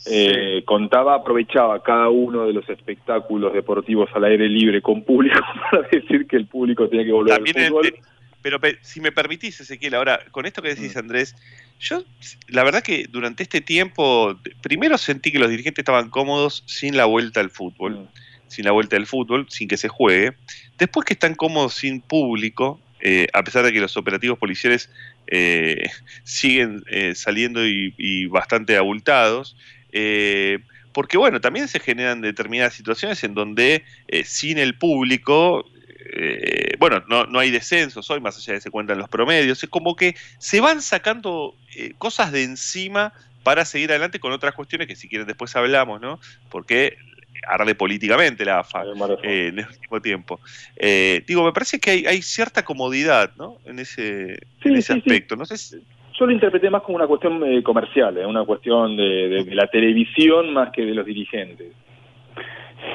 Eh, 0.06 0.62
contaba, 0.66 1.14
aprovechaba 1.14 1.82
cada 1.82 2.10
uno 2.10 2.46
de 2.46 2.52
los 2.52 2.68
espectáculos 2.68 3.54
deportivos 3.54 4.10
al 4.14 4.24
aire 4.24 4.48
libre 4.48 4.82
con 4.82 5.02
público 5.02 5.40
para 5.70 5.88
decir 5.88 6.26
que 6.26 6.36
el 6.36 6.46
público 6.46 6.88
tenía 6.88 7.06
que 7.06 7.12
volver 7.12 7.32
al 7.32 7.46
fútbol. 7.46 7.94
pero 8.42 8.60
si 8.82 9.00
me 9.00 9.12
permitís, 9.12 9.60
Ezequiel, 9.60 9.94
ahora, 9.94 10.20
con 10.30 10.44
esto 10.44 10.60
que 10.60 10.74
decís, 10.74 10.94
mm. 10.94 10.98
Andrés, 10.98 11.34
yo, 11.80 12.04
la 12.48 12.64
verdad 12.64 12.82
que 12.82 13.06
durante 13.08 13.42
este 13.42 13.62
tiempo, 13.62 14.38
primero 14.62 14.98
sentí 14.98 15.32
que 15.32 15.38
los 15.38 15.48
dirigentes 15.48 15.80
estaban 15.80 16.10
cómodos 16.10 16.64
sin 16.66 16.98
la 16.98 17.06
vuelta 17.06 17.40
al 17.40 17.48
fútbol, 17.48 17.94
mm. 17.94 18.08
sin 18.48 18.66
la 18.66 18.72
vuelta 18.72 18.96
del 18.96 19.06
fútbol, 19.06 19.46
sin 19.48 19.68
que 19.68 19.78
se 19.78 19.88
juegue. 19.88 20.34
Después 20.76 21.06
que 21.06 21.14
están 21.14 21.34
cómodos 21.34 21.74
sin 21.74 22.02
público, 22.02 22.78
eh, 23.00 23.26
a 23.32 23.42
pesar 23.42 23.64
de 23.64 23.72
que 23.72 23.80
los 23.80 23.96
operativos 23.96 24.38
policiales 24.38 24.90
eh, 25.28 25.88
siguen 26.24 26.84
saliendo 27.14 27.66
y, 27.66 28.26
bastante 28.26 28.76
abultados, 28.76 29.56
eh, 29.96 30.58
porque 30.92 31.16
bueno, 31.16 31.40
también 31.40 31.68
se 31.68 31.78
generan 31.78 32.20
determinadas 32.20 32.74
situaciones 32.74 33.22
en 33.22 33.34
donde 33.34 33.84
eh, 34.08 34.24
sin 34.24 34.58
el 34.58 34.76
público, 34.76 35.64
eh, 36.12 36.74
bueno, 36.78 37.02
no, 37.08 37.26
no, 37.26 37.38
hay 37.38 37.50
descensos 37.50 38.10
hoy, 38.10 38.20
más 38.20 38.36
allá 38.36 38.52
de 38.52 38.58
que 38.58 38.62
se 38.62 38.70
cuentan 38.70 38.98
los 38.98 39.08
promedios, 39.08 39.62
es 39.62 39.70
como 39.70 39.94
que 39.94 40.16
se 40.38 40.60
van 40.60 40.82
sacando 40.82 41.54
cosas 41.98 42.32
de 42.32 42.42
encima 42.42 43.12
para 43.44 43.64
seguir 43.64 43.90
adelante 43.90 44.18
con 44.18 44.32
otras 44.32 44.54
cuestiones 44.54 44.88
que 44.88 44.96
si 44.96 45.08
quieren 45.08 45.26
después 45.26 45.54
hablamos, 45.54 46.00
¿no? 46.00 46.18
Porque 46.50 46.96
arde 47.46 47.74
políticamente 47.74 48.44
la 48.44 48.60
AFA 48.60 48.84
en 49.22 49.58
el 49.58 49.66
último 49.66 50.00
tiempo. 50.00 50.40
digo, 51.26 51.44
me 51.44 51.52
parece 51.52 51.78
que 51.78 51.90
hay, 51.90 52.06
hay 52.06 52.22
cierta 52.22 52.64
comodidad, 52.64 53.32
¿no? 53.36 53.58
En 53.64 53.78
ese, 53.78 54.40
en 54.62 54.76
ese 54.76 54.92
aspecto. 54.92 55.36
No 55.36 55.44
sé 55.46 55.78
yo 56.18 56.26
lo 56.26 56.32
interpreté 56.32 56.70
más 56.70 56.82
como 56.82 56.96
una 56.96 57.06
cuestión 57.06 57.42
eh, 57.44 57.62
comercial, 57.62 58.16
eh, 58.18 58.26
una 58.26 58.44
cuestión 58.44 58.96
de, 58.96 59.44
la 59.50 59.66
televisión 59.66 60.52
más 60.52 60.70
que 60.70 60.84
de 60.84 60.94
los 60.94 61.04
dirigentes. 61.04 61.72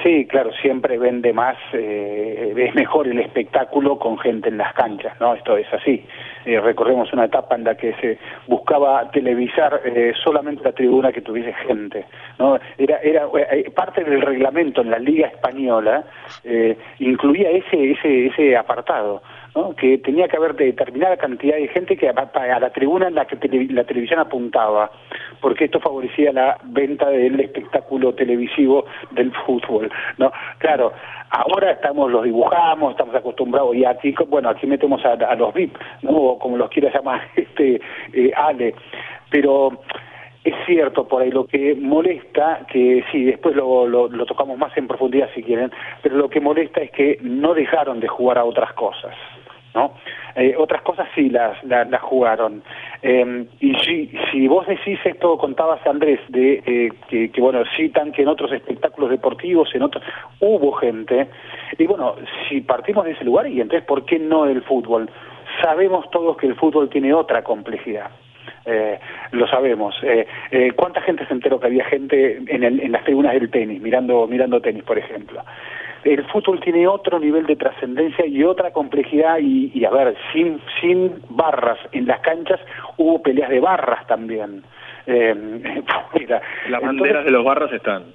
Sí, 0.04 0.28
claro, 0.28 0.52
siempre 0.62 1.00
vende 1.00 1.34
más, 1.34 1.58
eh, 1.74 2.54
es 2.56 2.76
mejor 2.76 3.08
el 3.08 3.20
espectáculo 3.20 3.98
con 3.98 4.20
gente 4.20 4.48
en 4.48 4.58
las 4.58 4.74
canchas, 4.74 5.20
¿no? 5.20 5.34
Esto 5.34 5.58
es 5.58 5.66
así. 5.74 6.06
Eh, 6.46 6.62
recorremos 6.62 7.12
una 7.12 7.26
etapa 7.26 7.56
en 7.56 7.64
la 7.64 7.76
que 7.76 7.94
se 7.96 8.20
buscaba 8.48 9.10
televisar 9.12 9.82
solamente 10.24 10.64
la 10.64 10.74
tribuna 10.74 11.12
que 11.12 11.22
tuviese 11.22 11.54
gente, 11.68 12.06
¿no? 12.38 12.60
Era, 12.78 13.00
era 13.00 13.28
parte 13.76 14.04
del 14.04 14.22
reglamento 14.22 14.82
en 14.82 14.92
la 14.92 15.00
Liga 15.00 15.28
Española, 15.28 16.06
incluía 17.00 17.50
ese, 17.50 17.92
ese, 17.92 18.28
ese 18.28 18.56
apartado 18.56 19.22
que 19.76 19.98
tenía 20.00 20.28
que 20.28 20.38
haber 20.38 20.56
determinada 20.56 21.18
cantidad 21.18 21.56
de 21.56 21.68
gente 21.70 21.98
que 21.98 22.10
a, 22.10 22.60
la 22.60 22.70
tribuna 22.72 23.08
en 23.08 23.16
la 23.16 23.26
que 23.26 23.38
la 23.70 23.84
televisión 23.84 24.20
apuntaba, 24.20 24.92
porque 25.42 25.66
esto 25.66 25.80
favorecía 25.80 26.32
la 26.34 26.58
venta 26.64 27.10
del 27.10 27.40
espectáculo 27.40 28.14
televisivo 28.14 28.86
del 29.12 29.32
fútbol, 29.46 29.92
¿no? 30.18 30.32
Claro, 30.58 30.94
ahora 31.32 31.72
estamos, 31.72 32.12
los 32.12 32.24
dibujamos, 32.24 32.92
estamos 32.92 33.16
acostumbrados, 33.16 33.76
y 33.76 33.86
aquí, 33.86 34.14
bueno, 34.28 34.50
aquí 34.50 34.68
metemos 34.68 35.04
a, 35.06 35.16
los 35.36 35.54
VIP, 35.54 35.78
¿no? 36.02 36.38
como 36.40 36.58
los 36.58 36.70
quiera 36.70 36.92
llamar 36.92 37.22
este 37.36 37.82
eh, 38.14 38.32
Ale, 38.36 38.74
pero 39.30 39.82
es 40.44 40.56
cierto 40.66 41.08
por 41.08 41.22
ahí 41.22 41.32
lo 41.32 41.46
que 41.46 41.76
molesta, 41.76 42.66
que 42.72 43.04
sí, 43.12 43.26
después 43.26 43.56
lo, 43.56 43.88
lo, 43.88 44.26
tocamos 44.26 44.58
más 44.58 44.76
en 44.78 44.88
profundidad 44.88 45.30
si 45.36 45.44
quieren, 45.44 45.72
pero 46.02 46.16
lo 46.16 46.30
que 46.30 46.40
molesta 46.40 46.82
es 46.82 46.92
que 46.92 47.20
no 47.22 47.54
dejaron 47.54 48.00
de 48.00 48.08
jugar 48.08 48.38
a 48.38 48.46
otras 48.46 48.74
cosas. 48.74 49.14
¿No? 49.74 49.94
Eh, 50.36 50.56
otras 50.58 50.82
cosas 50.84 51.08
sí 51.16 51.30
las, 51.30 51.64
las, 51.64 52.02
jugaron. 52.02 52.64
Eh, 53.02 53.46
y 53.60 53.76
si, 53.76 54.12
si 54.32 54.48
vos 54.48 54.68
decís 54.68 55.00
esto, 55.04 55.38
contabas 55.38 55.86
Andrés, 55.86 56.20
de 56.30 56.64
eh, 56.66 56.92
que, 57.08 57.32
que, 57.32 57.42
bueno, 57.42 57.64
citan 57.76 58.12
que 58.12 58.24
en 58.24 58.28
otros 58.28 58.52
espectáculos 58.52 59.10
deportivos, 59.10 59.74
en 59.74 59.84
otros, 59.84 60.04
hubo 60.40 60.72
gente, 60.74 61.28
y 61.78 61.86
bueno, 61.86 62.16
si 62.48 62.62
partimos 62.62 63.06
de 63.06 63.12
ese 63.12 63.26
lugar, 63.26 63.48
y 63.48 63.62
entonces, 63.62 63.86
¿por 63.86 64.06
qué 64.06 64.20
no 64.20 64.46
el 64.46 64.62
fútbol? 64.64 65.10
Sabemos 65.62 66.10
todos 66.12 66.38
que 66.38 66.48
el 66.48 66.56
fútbol 66.56 66.90
tiene 66.90 67.14
otra 67.14 67.44
complejidad. 67.44 68.12
Eh, 68.66 69.00
lo 69.32 69.48
sabemos. 69.48 69.96
Eh, 70.04 70.28
eh, 70.52 70.72
¿Cuánta 70.76 71.02
gente 71.02 71.26
se 71.26 71.34
enteró 71.34 71.60
que 71.60 71.68
había 71.68 71.86
gente 71.86 72.42
en, 72.48 72.64
el, 72.64 72.80
en 72.80 72.92
las 72.92 73.04
tribunas 73.04 73.34
del 73.34 73.50
tenis, 73.50 73.82
mirando, 73.82 74.28
mirando 74.28 74.62
tenis, 74.62 74.84
por 74.84 74.98
ejemplo? 74.98 75.42
El 76.04 76.26
fútbol 76.26 76.60
tiene 76.62 76.88
otro 76.88 77.20
nivel 77.20 77.46
de 77.46 77.56
trascendencia 77.56 78.26
y 78.26 78.44
otra 78.44 78.72
complejidad 78.72 79.40
y, 79.40 79.84
a 79.84 79.90
ver, 79.90 80.16
sin, 80.34 80.62
sin 80.80 81.22
barras 81.30 81.80
en 81.92 82.08
las 82.08 82.22
canchas 82.22 82.60
hubo 82.98 83.22
peleas 83.22 83.50
de 83.50 83.60
barras 83.60 84.06
también. 84.08 84.64
Eh, 85.08 85.36
las 86.70 86.82
banderas 86.82 87.26
de 87.26 87.32
los 87.32 87.44
barras 87.44 87.72
están. 87.74 88.06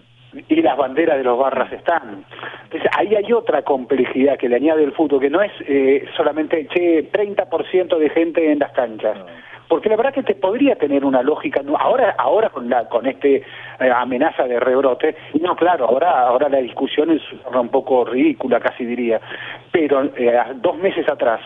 Y 0.48 0.62
las 0.62 0.76
banderas 0.76 1.18
de 1.18 1.24
los 1.24 1.38
barras 1.38 1.72
están. 1.72 2.24
Entonces 2.64 2.90
ahí 2.96 3.14
hay 3.14 3.32
otra 3.32 3.62
complejidad 3.62 4.36
que 4.36 4.48
le 4.48 4.56
añade 4.56 4.82
el 4.82 4.92
fútbol, 4.92 5.20
que 5.20 5.30
no 5.30 5.42
es 5.42 5.52
eh, 5.60 6.06
solamente, 6.16 6.66
che, 6.68 7.10
30% 7.12 7.98
de 7.98 8.10
gente 8.10 8.50
en 8.50 8.58
las 8.58 8.72
canchas 8.72 9.16
porque 9.68 9.88
la 9.88 9.96
verdad 9.96 10.14
que 10.14 10.22
te 10.22 10.34
podría 10.34 10.76
tener 10.76 11.04
una 11.04 11.22
lógica 11.22 11.62
ahora 11.78 12.14
ahora 12.18 12.50
con 12.50 12.68
la 12.68 12.88
con 12.88 13.06
este 13.06 13.36
eh, 13.36 13.90
amenaza 13.94 14.44
de 14.44 14.60
rebrote 14.60 15.16
no 15.40 15.56
claro 15.56 15.86
ahora 15.86 16.26
ahora 16.26 16.48
la 16.48 16.58
discusión 16.58 17.10
es 17.10 17.22
un 17.52 17.68
poco 17.68 18.04
ridícula 18.04 18.60
casi 18.60 18.84
diría 18.84 19.20
pero 19.72 20.04
eh, 20.16 20.38
dos 20.56 20.76
meses 20.78 21.08
atrás 21.08 21.40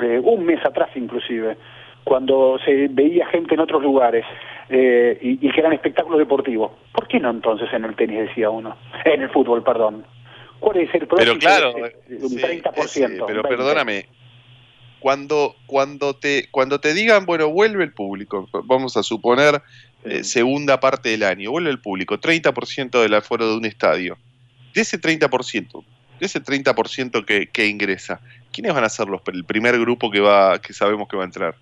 eh, 0.00 0.20
un 0.22 0.44
mes 0.44 0.64
atrás 0.64 0.90
inclusive 0.94 1.56
cuando 2.04 2.58
se 2.64 2.88
veía 2.88 3.26
gente 3.26 3.54
en 3.54 3.60
otros 3.60 3.82
lugares 3.82 4.24
y, 4.70 5.46
y, 5.46 5.50
que 5.50 5.60
eran 5.60 5.72
espectáculos 5.72 6.18
deportivos 6.18 6.72
¿por 6.92 7.08
qué 7.08 7.18
no 7.18 7.30
entonces 7.30 7.72
en 7.72 7.84
el 7.84 7.96
tenis 7.96 8.28
decía 8.28 8.50
uno 8.50 8.76
en 9.04 9.22
el 9.22 9.30
fútbol 9.30 9.62
perdón 9.62 10.04
¿Cuál 10.60 10.78
es 10.78 10.94
el 10.94 11.06
problema? 11.06 11.38
Pero 11.38 11.38
claro, 11.38 11.74
un 11.74 12.36
30%. 12.36 13.24
pero 13.26 13.42
perdóname, 13.42 14.06
cuando, 15.00 15.54
cuando, 15.66 16.14
te, 16.14 16.48
cuando 16.50 16.80
te 16.80 16.94
digan, 16.94 17.26
bueno, 17.26 17.48
vuelve 17.48 17.84
el 17.84 17.92
público, 17.92 18.48
vamos 18.64 18.96
a 18.96 19.02
suponer 19.02 19.62
eh, 20.04 20.24
segunda 20.24 20.80
parte 20.80 21.10
del 21.10 21.22
año, 21.22 21.50
vuelve 21.50 21.70
el 21.70 21.80
público, 21.80 22.18
30% 22.18 23.02
del 23.02 23.14
aforo 23.14 23.48
de 23.48 23.56
un 23.56 23.64
estadio. 23.64 24.16
De 24.74 24.82
ese 24.82 25.00
30%, 25.00 25.84
de 26.20 26.26
ese 26.26 26.42
30% 26.42 27.24
que, 27.24 27.48
que 27.48 27.66
ingresa, 27.66 28.20
¿quiénes 28.52 28.74
van 28.74 28.84
a 28.84 28.88
ser 28.88 29.08
los, 29.08 29.22
el 29.32 29.44
primer 29.44 29.78
grupo 29.78 30.10
que 30.10 30.20
va 30.20 30.60
que 30.60 30.72
sabemos 30.72 31.08
que 31.08 31.16
va 31.16 31.22
a 31.22 31.26
entrar? 31.26 31.54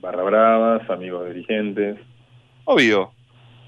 Barra 0.00 0.22
Bravas, 0.22 0.88
amigos 0.90 1.28
dirigentes. 1.28 1.98
Obvio. 2.64 3.12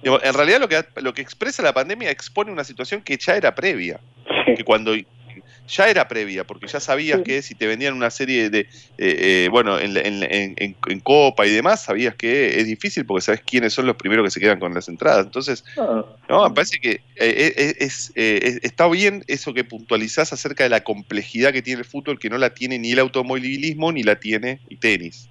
En 0.02 0.34
realidad 0.34 0.58
lo 0.58 0.68
que, 0.68 0.84
lo 1.00 1.14
que 1.14 1.22
expresa 1.22 1.62
la 1.62 1.72
pandemia 1.72 2.10
expone 2.10 2.50
una 2.50 2.64
situación 2.64 3.02
que 3.02 3.16
ya 3.16 3.36
era 3.36 3.54
previa. 3.54 4.00
Que 4.56 4.64
cuando 4.64 4.94
ya 5.72 5.88
era 5.88 6.06
previa, 6.06 6.44
porque 6.44 6.66
ya 6.66 6.80
sabías 6.80 7.22
que 7.22 7.40
si 7.40 7.54
te 7.54 7.66
vendían 7.66 7.94
una 7.94 8.10
serie 8.10 8.50
de, 8.50 8.60
eh, 8.60 8.66
eh, 8.98 9.48
bueno, 9.50 9.78
en, 9.78 9.96
en, 9.96 11.00
Copa 11.00 11.46
y 11.46 11.50
demás, 11.50 11.84
sabías 11.84 12.14
que 12.14 12.60
es 12.60 12.66
difícil 12.66 13.06
porque 13.06 13.22
sabes 13.22 13.40
quiénes 13.40 13.72
son 13.72 13.86
los 13.86 13.96
primeros 13.96 14.24
que 14.24 14.30
se 14.30 14.40
quedan 14.40 14.60
con 14.60 14.74
las 14.74 14.88
entradas. 14.88 15.24
Entonces, 15.24 15.64
ah. 15.78 16.04
no, 16.28 16.48
me 16.48 16.54
parece 16.54 16.78
que 16.78 17.00
eh, 17.16 17.74
es, 17.78 18.12
está 18.14 18.88
bien 18.88 19.22
eso 19.26 19.54
que 19.54 19.64
puntualizás 19.64 20.32
acerca 20.32 20.64
de 20.64 20.70
la 20.70 20.84
complejidad 20.84 21.52
que 21.52 21.62
tiene 21.62 21.80
el 21.80 21.86
fútbol, 21.86 22.18
que 22.18 22.28
no 22.28 22.38
la 22.38 22.50
tiene 22.50 22.78
ni 22.78 22.92
el 22.92 22.98
automovilismo 22.98 23.90
ni 23.92 24.02
la 24.02 24.16
tiene 24.16 24.60
el 24.68 24.78
tenis. 24.78 25.28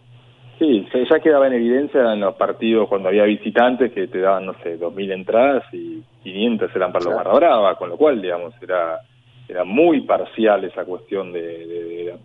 Sí, 0.60 0.88
ya 1.10 1.20
quedaba 1.20 1.48
en 1.48 1.54
evidencia 1.54 2.14
en 2.14 2.20
los 2.20 2.36
partidos 2.36 2.88
cuando 2.88 3.10
había 3.10 3.24
visitantes 3.24 3.92
que 3.94 4.08
te 4.08 4.20
daban, 4.20 4.46
no 4.46 4.54
sé, 4.62 4.80
2.000 4.80 5.12
entradas 5.12 5.64
y 5.74 6.04
500 6.24 6.76
eran 6.76 6.92
para 6.92 7.06
los 7.06 7.16
Barra 7.16 7.34
Brava, 7.34 7.78
con 7.78 7.90
lo 7.90 7.98
cual, 7.98 8.22
digamos, 8.22 8.54
era 8.62 9.00
era 9.48 9.64
muy 9.64 10.02
parcial 10.02 10.64
esa 10.64 10.86
cuestión 10.86 11.32
de, 11.32 12.16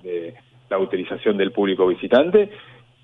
la 0.68 0.78
utilización 0.78 1.36
del 1.36 1.52
público 1.52 1.86
visitante. 1.86 2.50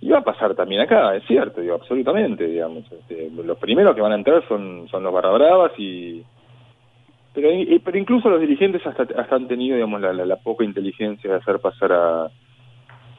Y 0.01 0.09
va 0.09 0.19
a 0.19 0.25
pasar 0.25 0.55
también 0.57 0.81
acá, 0.81 1.15
es 1.15 1.25
cierto, 1.27 1.61
digo, 1.61 1.75
absolutamente, 1.75 2.47
digamos. 2.47 2.85
Este, 2.91 3.31
los 3.31 3.59
primeros 3.59 3.95
que 3.95 4.01
van 4.01 4.13
a 4.13 4.17
entrar 4.17 4.47
son, 4.49 4.89
son 4.89 5.03
los 5.03 5.13
barra 5.13 5.31
bravas 5.31 5.73
y... 5.79 6.25
Pero, 7.35 7.49
pero 7.83 7.99
incluso 7.99 8.29
los 8.29 8.41
dirigentes 8.41 8.85
hasta, 8.87 9.05
hasta 9.05 9.37
han 9.37 9.49
tenido, 9.49 9.77
digamos, 9.77 10.01
la, 10.01 10.37
poca 10.37 10.65
inteligencia 10.65 11.31
de 11.31 11.37
hacer 11.37 11.61
pasar 11.61 11.93
a, 11.93 12.31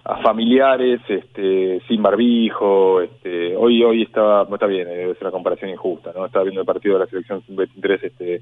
a 0.04 0.18
familiares 0.22 1.02
este, 1.08 1.82
sin 1.88 2.02
barbijo. 2.02 3.02
Este, 3.02 3.56
hoy 3.56 3.84
hoy 3.84 4.04
estaba, 4.04 4.44
está 4.52 4.68
bien, 4.68 4.88
es 4.89 5.20
una 5.22 5.32
comparación 5.32 5.72
injusta, 5.72 6.12
¿no? 6.16 6.26
Estaba 6.26 6.44
viendo 6.44 6.62
el 6.62 6.68
partido 6.68 6.96
de 6.96 7.06
la 7.06 7.10
selección 7.10 7.41
23 7.48 8.04
este, 8.04 8.41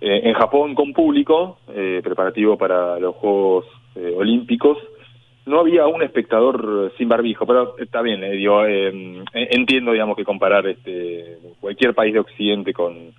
eh, 0.00 0.20
en 0.24 0.34
Japón 0.34 0.74
con 0.74 0.92
público, 0.92 1.58
eh, 1.74 2.00
preparativo 2.02 2.56
para 2.56 2.98
los 2.98 3.16
Juegos 3.16 3.66
eh, 3.96 4.14
Olímpicos, 4.16 4.78
no 5.46 5.60
había 5.60 5.86
un 5.86 6.02
espectador 6.02 6.92
sin 6.98 7.08
barbijo, 7.08 7.46
pero 7.46 7.76
está 7.78 8.02
bien, 8.02 8.20
digo, 8.32 8.64
entiendo 8.66 9.92
digamos 9.92 10.14
que 10.14 10.24
comparar 10.24 10.66
este 10.66 11.38
cualquier 11.58 11.94
país 11.94 12.12
de 12.12 12.20
Occidente 12.20 12.74
con, 12.74 13.14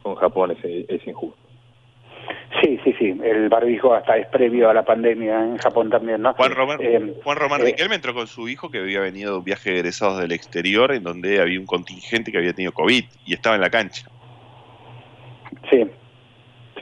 con 0.00 0.14
Japón 0.14 0.52
es, 0.52 0.64
es 0.88 1.06
injusto. 1.06 1.36
Sí, 2.62 2.78
sí, 2.84 2.94
sí, 2.98 3.18
el 3.24 3.48
barbijo 3.48 3.92
hasta 3.94 4.16
es 4.16 4.28
previo 4.28 4.70
a 4.70 4.74
la 4.74 4.84
pandemia 4.84 5.42
en 5.42 5.58
Japón 5.58 5.90
también, 5.90 6.22
¿no? 6.22 6.34
Juan 6.34 6.52
Román, 6.52 6.78
Juan 7.24 7.36
Román 7.36 7.62
Riquelme 7.62 7.96
entró 7.96 8.14
con 8.14 8.28
su 8.28 8.48
hijo 8.48 8.70
que 8.70 8.78
había 8.78 9.00
venido 9.00 9.32
de 9.32 9.38
un 9.38 9.44
viaje 9.44 9.70
de 9.70 9.78
egresados 9.78 10.20
del 10.20 10.30
exterior 10.30 10.92
en 10.92 11.02
donde 11.02 11.40
había 11.40 11.58
un 11.58 11.66
contingente 11.66 12.30
que 12.30 12.38
había 12.38 12.52
tenido 12.52 12.72
COVID 12.72 13.04
y 13.26 13.34
estaba 13.34 13.56
en 13.56 13.62
la 13.62 13.70
cancha. 13.70 14.06
Sí, 15.68 15.84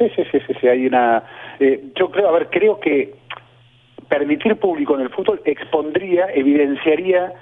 Sí, 0.01 0.11
sí, 0.16 0.22
sí, 0.32 0.38
sí, 0.46 0.55
sí, 0.59 0.66
hay 0.66 0.86
una... 0.86 1.22
Eh, 1.59 1.92
yo 1.94 2.11
creo, 2.11 2.30
a 2.30 2.32
ver, 2.32 2.48
creo 2.48 2.80
que 2.80 3.12
permitir 4.09 4.57
público 4.57 4.94
en 4.94 5.03
el 5.03 5.11
fútbol 5.11 5.42
expondría, 5.44 6.28
evidenciaría 6.32 7.34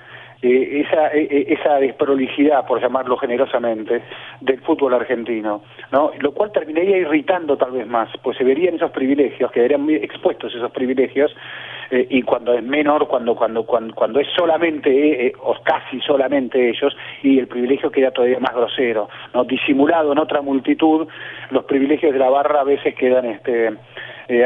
eh, 0.43 0.85
esa, 0.85 1.15
eh, 1.15 1.47
esa 1.51 1.77
desprolijidad, 1.77 2.67
por 2.67 2.81
llamarlo 2.81 3.17
generosamente, 3.17 4.03
del 4.41 4.61
fútbol 4.63 4.95
argentino, 4.95 5.63
¿no? 5.93 6.11
Lo 6.19 6.33
cual 6.33 6.51
terminaría 6.51 6.97
irritando 6.97 7.57
tal 7.57 7.71
vez 7.71 7.87
más, 7.87 8.09
pues 8.25 8.37
se 8.37 8.43
verían 8.43 8.75
esos 8.75 8.91
privilegios, 8.91 9.53
quedarían 9.53 9.83
muy 9.83 9.95
expuestos 9.95 10.53
esos 10.53 10.73
privilegios, 10.73 11.33
y 11.91 12.23
cuando 12.23 12.53
es 12.53 12.63
menor, 12.63 13.09
cuando, 13.09 13.35
cuando, 13.35 13.65
cuando, 13.65 13.95
cuando 13.95 14.21
es 14.21 14.29
solamente, 14.37 15.33
o 15.41 15.55
casi 15.63 16.01
solamente 16.01 16.71
ellos, 16.71 16.97
y 17.23 17.39
el 17.39 17.47
privilegio 17.47 17.91
queda 17.91 18.11
todavía 18.11 18.39
más 18.41 18.55
grosero, 18.55 19.09
¿no? 19.35 19.45
Disimulado 19.45 20.13
en 20.13 20.19
otra 20.19 20.43
multitud, 20.43 21.09
los 21.51 21.65
privilegios 21.65 22.13
de 22.13 22.19
la 22.19 22.31
barra 22.31 22.61
a 22.61 22.65
veces 22.65 22.95
quedan 22.95 23.25
este, 23.27 23.73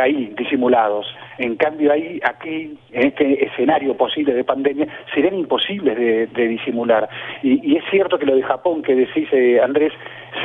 ahí, 0.01 0.33
disimulados. 0.37 1.07
En 1.39 1.57
cambio, 1.57 1.93
ahí, 1.93 2.21
aquí, 2.25 2.79
en 2.93 3.07
este 3.09 3.45
escenario 3.47 3.97
posible 3.97 4.35
de 4.35 4.45
pandemia, 4.45 4.87
serían 5.15 5.35
imposibles 5.35 5.97
de, 5.97 6.49
disimular. 6.49 7.09
Y, 7.43 7.77
es 7.77 7.85
cierto 7.91 8.19
que 8.19 8.27
lo 8.27 8.37
de 8.37 8.43
Japón 8.43 8.83
que 8.83 8.95
decís, 8.95 9.29
eh, 9.33 9.61
Andrés, 9.61 9.93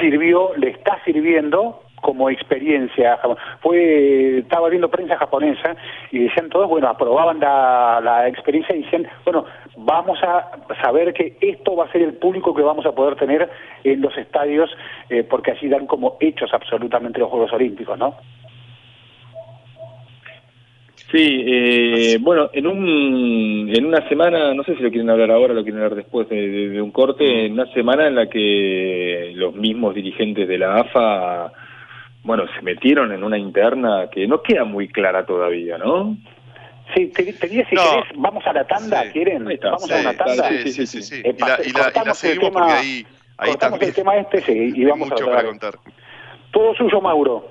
sirvió, 0.02 0.52
le 0.58 0.70
está 0.70 1.00
sirviendo 1.06 1.82
como 2.02 2.30
experiencia. 2.30 3.20
Fue, 3.62 4.40
estaba 4.40 4.70
viendo 4.70 4.90
prensa 4.90 5.18
japonesa 5.18 5.76
y 6.12 6.20
decían 6.20 6.50
todos, 6.50 6.70
bueno, 6.70 6.88
aprobaban 6.88 7.40
la, 7.40 8.28
experiencia 8.28 8.76
y 8.76 8.84
decían, 8.84 9.08
bueno, 9.26 9.46
vamos 9.78 10.20
a 10.24 10.52
saber 10.82 11.14
que 11.14 11.38
esto 11.42 11.76
va 11.76 11.86
a 11.86 11.92
ser 11.92 12.02
el 12.02 12.14
público 12.14 12.54
que 12.54 12.62
vamos 12.62 12.86
a 12.86 12.92
poder 12.92 13.16
tener 13.16 13.50
en 13.84 14.02
los 14.02 14.18
estadios, 14.18 14.70
eh, 15.10 15.24
porque 15.24 15.52
así 15.52 15.68
dan 15.68 15.88
como 15.88 16.18
hechos 16.20 16.54
absolutamente 16.54 17.20
los 17.20 17.30
Juegos 17.30 17.54
Olímpicos, 17.54 17.98
¿no? 17.98 18.16
Sí, 21.12 21.44
eh, 21.48 22.18
bueno, 22.20 22.50
en 22.52 22.68
un 22.68 23.72
en 23.74 23.86
una 23.86 24.08
semana, 24.10 24.54
no 24.54 24.64
sé 24.64 24.76
si 24.76 24.84
lo 24.84 24.90
quieren 24.90 25.10
hablar 25.10 25.32
ahora 25.32 25.54
o 25.54 25.56
lo 25.56 25.64
quieren 25.64 25.82
hablar 25.82 25.96
después 25.96 26.28
de, 26.28 26.82
un 26.82 26.92
corte, 26.92 27.46
en 27.46 27.54
una 27.54 27.72
semana 27.72 28.08
en 28.08 28.16
la 28.16 28.30
que 28.30 29.32
los 29.36 29.56
mismos 29.56 29.96
dirigentes 29.96 30.50
de 30.50 30.58
la 30.58 30.82
AFA, 30.82 31.54
bueno, 32.28 32.44
se 32.54 32.62
metieron 32.62 33.14
en 33.14 33.24
una 33.24 33.38
interna 33.38 34.10
que 34.12 34.28
no 34.28 34.42
queda 34.42 34.66
muy 34.66 34.90
clara 34.90 35.26
todavía, 35.26 35.78
¿no? 35.78 36.18
Sí, 36.94 37.08
te, 37.08 37.24
te 37.24 37.48
si 37.48 37.64
querés, 37.64 38.06
vamos 38.18 38.46
a 38.46 38.52
la 38.52 38.68
tanda, 38.68 39.10
¿quieren? 39.14 39.46
Vamos 39.46 39.90
a 39.90 40.02
una 40.02 40.14
tanda. 40.14 40.50
Sí, 40.50 40.74
sí, 40.74 40.86
sí. 40.86 41.02
sí, 41.02 41.22
y, 41.24 41.40
la, 41.40 41.60
y, 41.64 41.72
la, 41.72 42.14
seguimos 42.14 42.52
porque 42.52 42.74
ahí, 42.74 43.08
ahí 43.38 43.56
también 43.56 43.84
el 43.84 43.94
tema 43.94 44.18
este 44.18 44.42
sí, 44.42 44.74
y 44.76 44.86
vamos 44.86 45.10
mucho 45.10 45.24
a 45.24 45.36
para 45.36 45.48
contar. 45.48 45.76
Todo 46.52 46.76
suyo, 46.76 47.00
Mauro. 47.00 47.48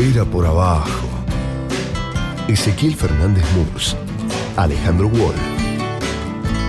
Era 0.00 0.24
por 0.24 0.44
abajo. 0.46 1.06
Ezequiel 2.48 2.94
Fernández 2.94 3.44
Murs, 3.54 3.96
Alejandro 4.56 5.06
Wall, 5.06 5.36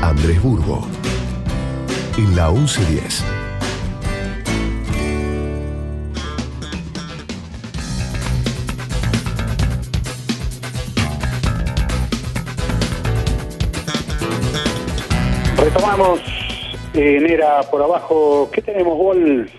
Andrés 0.03 0.41
Burgo. 0.43 0.87
En 2.17 2.35
la 2.35 2.51
1110. 2.51 3.40
Retomamos 15.73 16.19
en 16.93 17.39
por 17.71 17.81
abajo. 17.81 18.49
¿Qué 18.51 18.61
tenemos, 18.61 18.93
Wall? 18.97 19.49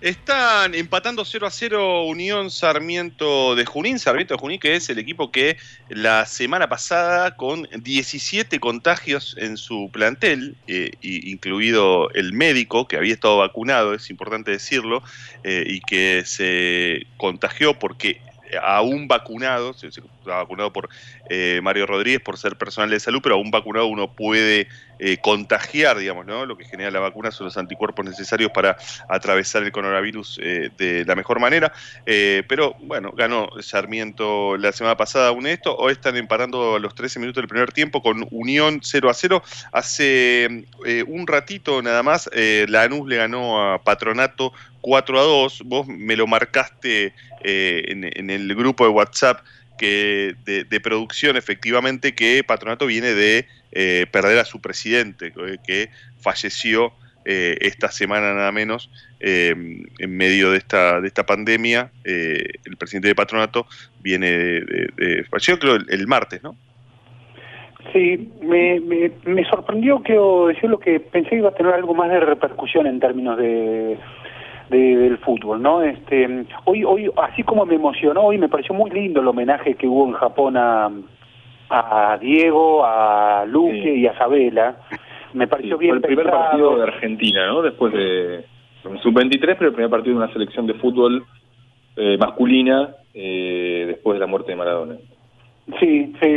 Están 0.00 0.74
empatando 0.74 1.24
0 1.24 1.46
a 1.46 1.50
0 1.50 2.06
Unión 2.06 2.50
Sarmiento 2.50 3.54
de 3.54 3.64
Junín, 3.66 4.00
Sarmiento 4.00 4.34
de 4.34 4.40
Junín, 4.40 4.58
que 4.58 4.74
es 4.74 4.90
el 4.90 4.98
equipo 4.98 5.30
que 5.30 5.58
la 5.90 6.26
semana 6.26 6.68
pasada, 6.68 7.36
con 7.36 7.68
17 7.72 8.58
contagios 8.58 9.36
en 9.38 9.56
su 9.56 9.90
plantel, 9.92 10.56
eh, 10.66 10.90
incluido 11.02 12.10
el 12.10 12.32
médico 12.32 12.88
que 12.88 12.96
había 12.96 13.14
estado 13.14 13.38
vacunado, 13.38 13.94
es 13.94 14.10
importante 14.10 14.50
decirlo, 14.50 15.04
eh, 15.44 15.62
y 15.68 15.82
que 15.82 16.24
se 16.26 17.06
contagió 17.16 17.78
porque 17.78 18.20
aún 18.60 19.06
vacunado, 19.06 19.72
vacunado 20.24 20.72
por 20.72 20.88
eh, 21.28 21.60
Mario 21.62 21.86
Rodríguez 21.86 22.20
por 22.20 22.36
ser 22.38 22.56
personal 22.56 22.90
de 22.90 23.00
salud, 23.00 23.20
pero 23.22 23.36
aún 23.36 23.50
vacunado 23.50 23.86
uno 23.86 24.12
puede 24.12 24.68
eh, 24.98 25.18
contagiar, 25.22 25.98
digamos, 25.98 26.26
¿no? 26.26 26.44
Lo 26.44 26.56
que 26.56 26.64
genera 26.64 26.90
la 26.90 27.00
vacuna 27.00 27.30
son 27.30 27.46
los 27.46 27.56
anticuerpos 27.56 28.04
necesarios 28.04 28.50
para 28.52 28.76
atravesar 29.08 29.62
el 29.62 29.72
coronavirus 29.72 30.40
eh, 30.42 30.70
de 30.76 31.04
la 31.04 31.14
mejor 31.14 31.40
manera. 31.40 31.72
pero 32.04 32.74
bueno, 32.80 33.12
ganó 33.12 33.48
Sarmiento 33.60 34.56
la 34.56 34.72
semana 34.72 34.96
pasada 34.96 35.28
aún 35.28 35.46
esto, 35.46 35.76
hoy 35.76 35.92
están 35.92 36.16
empatando 36.16 36.76
a 36.76 36.78
los 36.78 36.94
13 36.94 37.20
minutos 37.20 37.40
del 37.42 37.48
primer 37.48 37.72
tiempo 37.72 38.02
con 38.02 38.26
Unión 38.30 38.80
0 38.82 39.10
a 39.10 39.14
0. 39.14 39.42
Hace 39.72 40.66
un 41.06 41.26
ratito 41.26 41.82
nada 41.82 42.02
más, 42.02 42.28
Lanús 42.68 43.08
le 43.08 43.16
ganó 43.16 43.72
a 43.72 43.82
Patronato 43.82 44.52
4 44.80 45.20
a 45.20 45.22
2. 45.22 45.62
Vos 45.64 45.86
me 45.86 46.16
lo 46.16 46.26
marcaste 46.26 47.14
en 47.42 48.30
el 48.30 48.54
grupo 48.54 48.84
de 48.84 48.90
WhatsApp 48.90 49.40
que 49.80 50.34
de, 50.44 50.80
producción 50.80 51.38
efectivamente 51.38 52.14
que 52.14 52.44
Patronato 52.44 52.84
viene 52.84 53.14
de 53.14 53.46
eh, 53.72 54.06
perder 54.12 54.38
a 54.38 54.44
su 54.44 54.60
presidente, 54.60 55.32
que 55.66 55.88
falleció 56.20 56.92
eh, 57.24 57.56
esta 57.62 57.90
semana 57.90 58.34
nada 58.34 58.52
menos 58.52 58.90
en 59.20 59.86
medio 60.06 60.50
de 60.50 60.58
esta, 60.58 61.00
de 61.00 61.08
esta 61.08 61.24
pandemia. 61.24 61.90
Eh, 62.04 62.44
el 62.66 62.76
presidente 62.76 63.08
de 63.08 63.14
Patronato 63.14 63.66
viene 64.02 64.30
de, 64.30 65.24
falleció 65.30 65.58
creo 65.58 65.76
el, 65.76 66.06
martes, 66.06 66.42
¿no? 66.42 66.56
Sí, 67.94 68.30
me, 68.42 68.80
me, 68.80 69.10
me 69.24 69.44
sorprendió 69.46 70.02
que 70.02 70.12
decir 70.52 70.68
lo 70.68 70.78
que 70.78 71.00
pensé 71.00 71.36
iba 71.36 71.48
a 71.48 71.54
tener 71.54 71.72
algo 71.72 71.94
más 71.94 72.10
de 72.10 72.20
repercusión 72.20 72.86
en 72.86 73.00
términos 73.00 73.38
de, 73.38 73.96
del 74.70 75.18
fútbol, 75.18 75.60
¿no? 75.60 75.82
Este, 75.82 76.46
hoy, 76.64 76.84
hoy, 76.84 77.10
así 77.22 77.42
como 77.42 77.66
me 77.66 77.74
emocionó, 77.74 78.22
hoy 78.22 78.38
me 78.38 78.48
pareció 78.48 78.74
muy 78.74 78.90
lindo 78.90 79.20
el 79.20 79.28
homenaje 79.28 79.74
que 79.74 79.86
hubo 79.86 80.06
en 80.06 80.12
Japón 80.12 80.56
a, 80.56 80.90
a 81.68 82.18
Diego, 82.18 82.84
a 82.84 83.44
Luque 83.46 83.96
y 83.96 84.06
a 84.06 84.16
Sabela. 84.16 84.76
Me 85.32 85.46
pareció 85.46 85.78
bien 85.78 85.90
Fue 85.90 85.96
el 85.98 86.02
primer 86.02 86.30
partido 86.30 86.76
de 86.76 86.82
Argentina, 86.82 87.46
¿no? 87.46 87.62
Después 87.62 87.92
de 87.92 88.44
sub-23, 88.82 89.40
pero 89.40 89.68
el 89.68 89.74
primer 89.74 89.90
partido 89.90 90.18
de 90.18 90.24
una 90.24 90.32
selección 90.32 90.66
de 90.66 90.74
fútbol 90.74 91.24
eh, 91.96 92.16
masculina 92.18 92.94
eh, 93.14 93.84
después 93.88 94.16
de 94.16 94.20
la 94.20 94.26
muerte 94.26 94.52
de 94.52 94.56
Maradona. 94.56 94.96
Sí, 95.78 96.12
sí. 96.20 96.28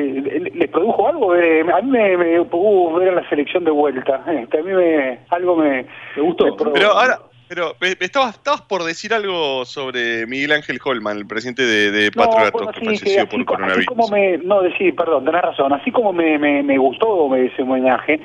¿Les 0.54 0.70
produjo 0.70 1.08
algo? 1.08 1.36
Eh, 1.36 1.62
a 1.62 1.82
mí 1.82 1.90
me, 1.90 2.18
me 2.18 2.40
uh, 2.40 2.94
ver 2.94 3.14
la 3.14 3.28
selección 3.30 3.64
de 3.64 3.72
vuelta. 3.72 4.24
Este, 4.28 4.60
a 4.60 4.62
mí 4.62 4.72
me, 4.74 5.20
algo 5.30 5.56
me, 5.56 5.86
me 6.16 6.22
gustó. 6.22 6.56
pero 6.56 6.92
ahora, 6.92 7.20
pero 7.54 7.76
estabas, 8.00 8.36
estabas 8.36 8.62
por 8.62 8.84
decir 8.84 9.14
algo 9.14 9.66
sobre 9.66 10.26
Miguel 10.28 10.54
Ángel 10.54 10.80
Holman, 10.84 11.18
el 11.18 11.28
presidente 11.28 11.64
de, 11.64 11.92
de 11.92 12.12
Patronato, 12.12 12.68
que 12.72 12.86
falleció 12.86 13.28
por 13.30 13.46
coronavirus. 13.46 13.80
Así 13.80 13.86
como 13.86 14.08
me, 14.08 14.38
no, 14.40 14.62
decir, 14.62 14.96
perdón, 14.96 15.26
tenés 15.26 15.42
razón. 15.42 15.74
Así 15.74 15.92
como 15.92 16.14
me, 16.14 16.38
me, 16.40 16.64
me 16.64 16.78
gustó 16.78 17.36
ese 17.36 17.62
homenaje, 17.62 18.20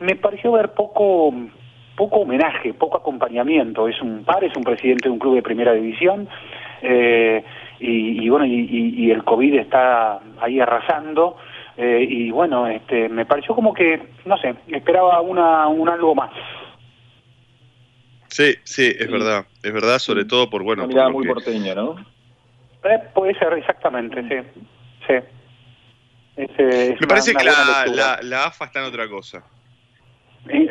me 0.00 0.16
pareció 0.16 0.52
ver 0.52 0.72
poco 0.72 1.32
poco 1.96 2.20
homenaje, 2.20 2.74
poco 2.74 2.98
acompañamiento. 2.98 3.88
Es 3.88 4.00
un 4.00 4.24
par, 4.24 4.42
es 4.44 4.56
un 4.56 4.64
presidente 4.64 5.08
de 5.08 5.12
un 5.12 5.18
club 5.18 5.34
de 5.36 5.42
primera 5.42 5.72
división. 5.72 6.28
Eh, 6.82 7.44
y, 7.80 8.28
bueno, 8.28 8.46
y, 8.46 9.10
el 9.10 9.24
COVID 9.24 9.54
está 9.56 10.20
ahí 10.40 10.60
arrasando. 10.60 11.36
Eh, 11.76 12.06
y 12.08 12.30
bueno, 12.30 12.66
este, 12.66 13.08
me 13.08 13.26
pareció 13.26 13.54
como 13.54 13.74
que, 13.74 14.00
no 14.24 14.38
sé, 14.38 14.54
esperaba 14.68 15.20
una, 15.20 15.66
un 15.68 15.88
algo 15.88 16.14
más. 16.14 16.30
Sí, 18.34 18.56
sí, 18.64 18.92
es 18.98 19.08
verdad, 19.08 19.46
es 19.62 19.72
verdad, 19.72 20.00
sobre 20.00 20.24
todo 20.24 20.50
por, 20.50 20.64
bueno... 20.64 20.86
Una 20.86 21.08
muy 21.08 21.24
porteña, 21.24 21.72
¿no? 21.76 22.04
Eh, 22.82 22.98
puede 23.14 23.32
ser, 23.38 23.52
exactamente, 23.52 24.20
sí, 25.06 25.14
sí. 26.36 26.44
me 27.00 27.06
parece 27.06 27.32
que 27.32 27.44
la, 27.44 27.86
la, 27.86 28.18
la, 28.22 28.46
AFA 28.46 28.64
está 28.64 28.80
en 28.80 28.86
otra 28.86 29.08
cosa. 29.08 29.44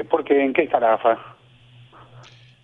porque 0.09 0.43
¿En 0.43 0.51
qué 0.51 0.63
está 0.63 0.77
la 0.81 0.95
AFA? 0.95 1.37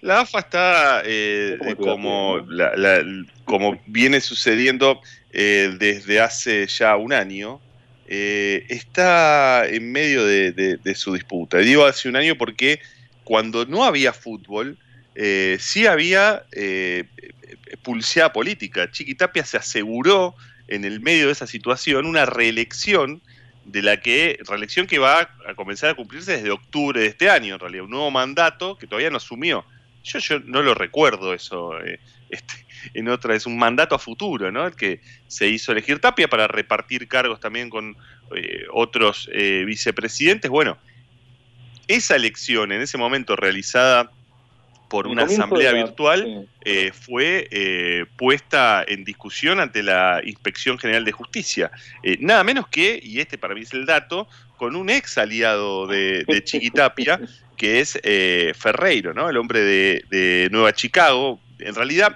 La 0.01 0.19
AFA 0.19 0.39
está 0.39 1.01
eh, 1.05 1.57
como, 1.77 2.39
la, 2.49 3.01
como 3.45 3.79
viene 3.85 4.19
sucediendo 4.19 4.99
eh, 5.31 5.77
desde 5.79 6.19
hace 6.19 6.67
ya 6.67 6.97
un 6.97 7.13
año, 7.13 7.61
eh, 8.05 8.65
está 8.67 9.65
en 9.65 9.93
medio 9.93 10.25
de, 10.25 10.77
su 10.93 11.13
disputa. 11.13 11.59
Digo 11.59 11.85
hace 11.85 12.09
un 12.09 12.17
año 12.17 12.35
porque 12.35 12.81
cuando 13.23 13.65
no 13.65 13.85
había 13.85 14.11
fútbol, 14.11 14.77
sí 15.15 15.85
había 15.85 16.43
pulseada 17.83 18.31
política. 18.33 18.89
Chiquitapia 18.91 19.45
se 19.45 19.57
aseguró 19.57 20.35
en 20.67 20.85
el 20.85 20.99
medio 20.99 21.27
de 21.27 21.31
esa 21.31 21.47
situación 21.47 22.05
una 22.05 22.25
reelección 22.25 23.21
de 23.65 23.81
la 23.83 23.97
que, 23.97 24.39
reelección 24.47 24.87
que 24.87 24.99
va 24.99 25.29
a 25.47 25.53
comenzar 25.55 25.91
a 25.91 25.93
cumplirse 25.95 26.33
desde 26.33 26.51
octubre 26.51 27.01
de 27.01 27.07
este 27.07 27.29
año, 27.29 27.55
en 27.55 27.59
realidad, 27.59 27.83
un 27.83 27.91
nuevo 27.91 28.11
mandato 28.11 28.77
que 28.77 28.87
todavía 28.87 29.09
no 29.09 29.17
asumió. 29.17 29.65
Yo, 30.03 30.19
yo 30.19 30.39
no 30.39 30.61
lo 30.63 30.73
recuerdo 30.73 31.33
eso. 31.33 31.79
Eh, 31.81 31.99
este, 32.29 32.65
en 32.93 33.09
otra 33.09 33.35
es 33.35 33.45
un 33.45 33.57
mandato 33.57 33.95
a 33.95 33.99
futuro, 33.99 34.51
¿no? 34.51 34.65
El 34.65 34.75
que 34.75 35.01
se 35.27 35.47
hizo 35.47 35.71
elegir 35.71 35.99
Tapia 35.99 36.27
para 36.27 36.47
repartir 36.47 37.07
cargos 37.07 37.39
también 37.39 37.69
con 37.69 37.95
eh, 38.35 38.65
otros 38.71 39.29
eh, 39.33 39.63
vicepresidentes. 39.65 40.49
Bueno, 40.49 40.77
esa 41.87 42.15
elección 42.15 42.71
en 42.71 42.81
ese 42.81 42.97
momento 42.97 43.35
realizada 43.35 44.11
por 44.89 45.07
una 45.07 45.23
asamblea 45.23 45.71
virtual 45.71 46.47
fue 46.93 48.07
puesta 48.17 48.83
en 48.87 49.03
discusión 49.03 49.59
ante 49.59 49.83
la 49.83 50.21
Inspección 50.23 50.77
General 50.77 51.05
de 51.05 51.11
Justicia. 51.11 51.71
nada 52.19 52.43
menos 52.43 52.67
que, 52.67 52.99
y 53.01 53.19
este 53.19 53.37
para 53.37 53.53
mí 53.53 53.61
es 53.61 53.73
el 53.73 53.85
dato, 53.85 54.27
con 54.57 54.75
un 54.75 54.89
ex 54.89 55.17
aliado 55.17 55.87
de, 55.87 56.25
de 56.27 56.43
Chiquitapia, 56.43 57.19
que 57.59 57.81
es 57.81 57.99
eh, 58.03 58.53
Ferreiro, 58.57 59.13
¿no? 59.13 59.29
El 59.29 59.37
hombre 59.37 59.59
de, 59.59 60.47
Nueva 60.49 60.73
Chicago. 60.73 61.41
En 61.59 61.75
realidad 61.75 62.15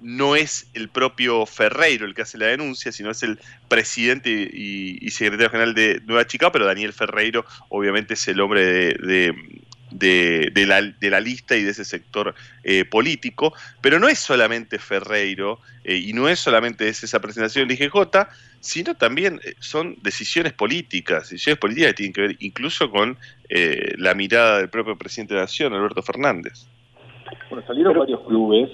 no 0.00 0.36
es 0.36 0.68
el 0.74 0.88
propio 0.88 1.44
Ferreiro 1.44 2.06
el 2.06 2.14
que 2.14 2.22
hace 2.22 2.38
la 2.38 2.46
denuncia, 2.46 2.92
sino 2.92 3.10
es 3.10 3.24
el 3.24 3.40
presidente 3.68 4.30
y, 4.30 5.10
secretario 5.10 5.50
general 5.50 5.74
de 5.74 6.00
Nueva 6.06 6.26
Chicago, 6.26 6.52
pero 6.52 6.66
Daniel 6.66 6.92
Ferreiro 6.92 7.44
obviamente 7.68 8.14
es 8.14 8.28
el 8.28 8.40
hombre 8.40 8.64
de, 8.64 8.94
de, 9.00 9.34
la, 9.90 11.20
lista 11.20 11.56
y 11.56 11.62
de 11.62 11.70
ese 11.70 11.84
sector 11.84 12.34
eh, 12.64 12.84
político, 12.84 13.52
pero 13.80 13.98
no 13.98 14.08
es 14.08 14.18
solamente 14.18 14.78
Ferreiro 14.78 15.60
eh, 15.84 15.96
y 15.96 16.12
no 16.12 16.28
es 16.28 16.38
solamente 16.38 16.88
esa 16.88 17.20
presentación 17.20 17.68
del 17.68 17.80
IGJ, 17.80 18.28
sino 18.60 18.94
también 18.94 19.40
eh, 19.44 19.54
son 19.60 19.96
decisiones 20.02 20.52
políticas, 20.52 21.30
decisiones 21.30 21.58
políticas 21.58 21.90
que 21.90 21.96
tienen 21.96 22.12
que 22.12 22.20
ver 22.22 22.36
incluso 22.40 22.90
con 22.90 23.16
la 23.48 24.12
mirada 24.14 24.58
del 24.58 24.68
propio 24.68 24.98
presidente 24.98 25.34
de 25.34 25.38
la 25.38 25.44
Nación, 25.44 25.72
Alberto 25.72 26.02
Fernández. 26.02 26.66
Bueno, 27.48 27.64
salieron 27.64 27.96
varios 27.96 28.20
clubes 28.26 28.70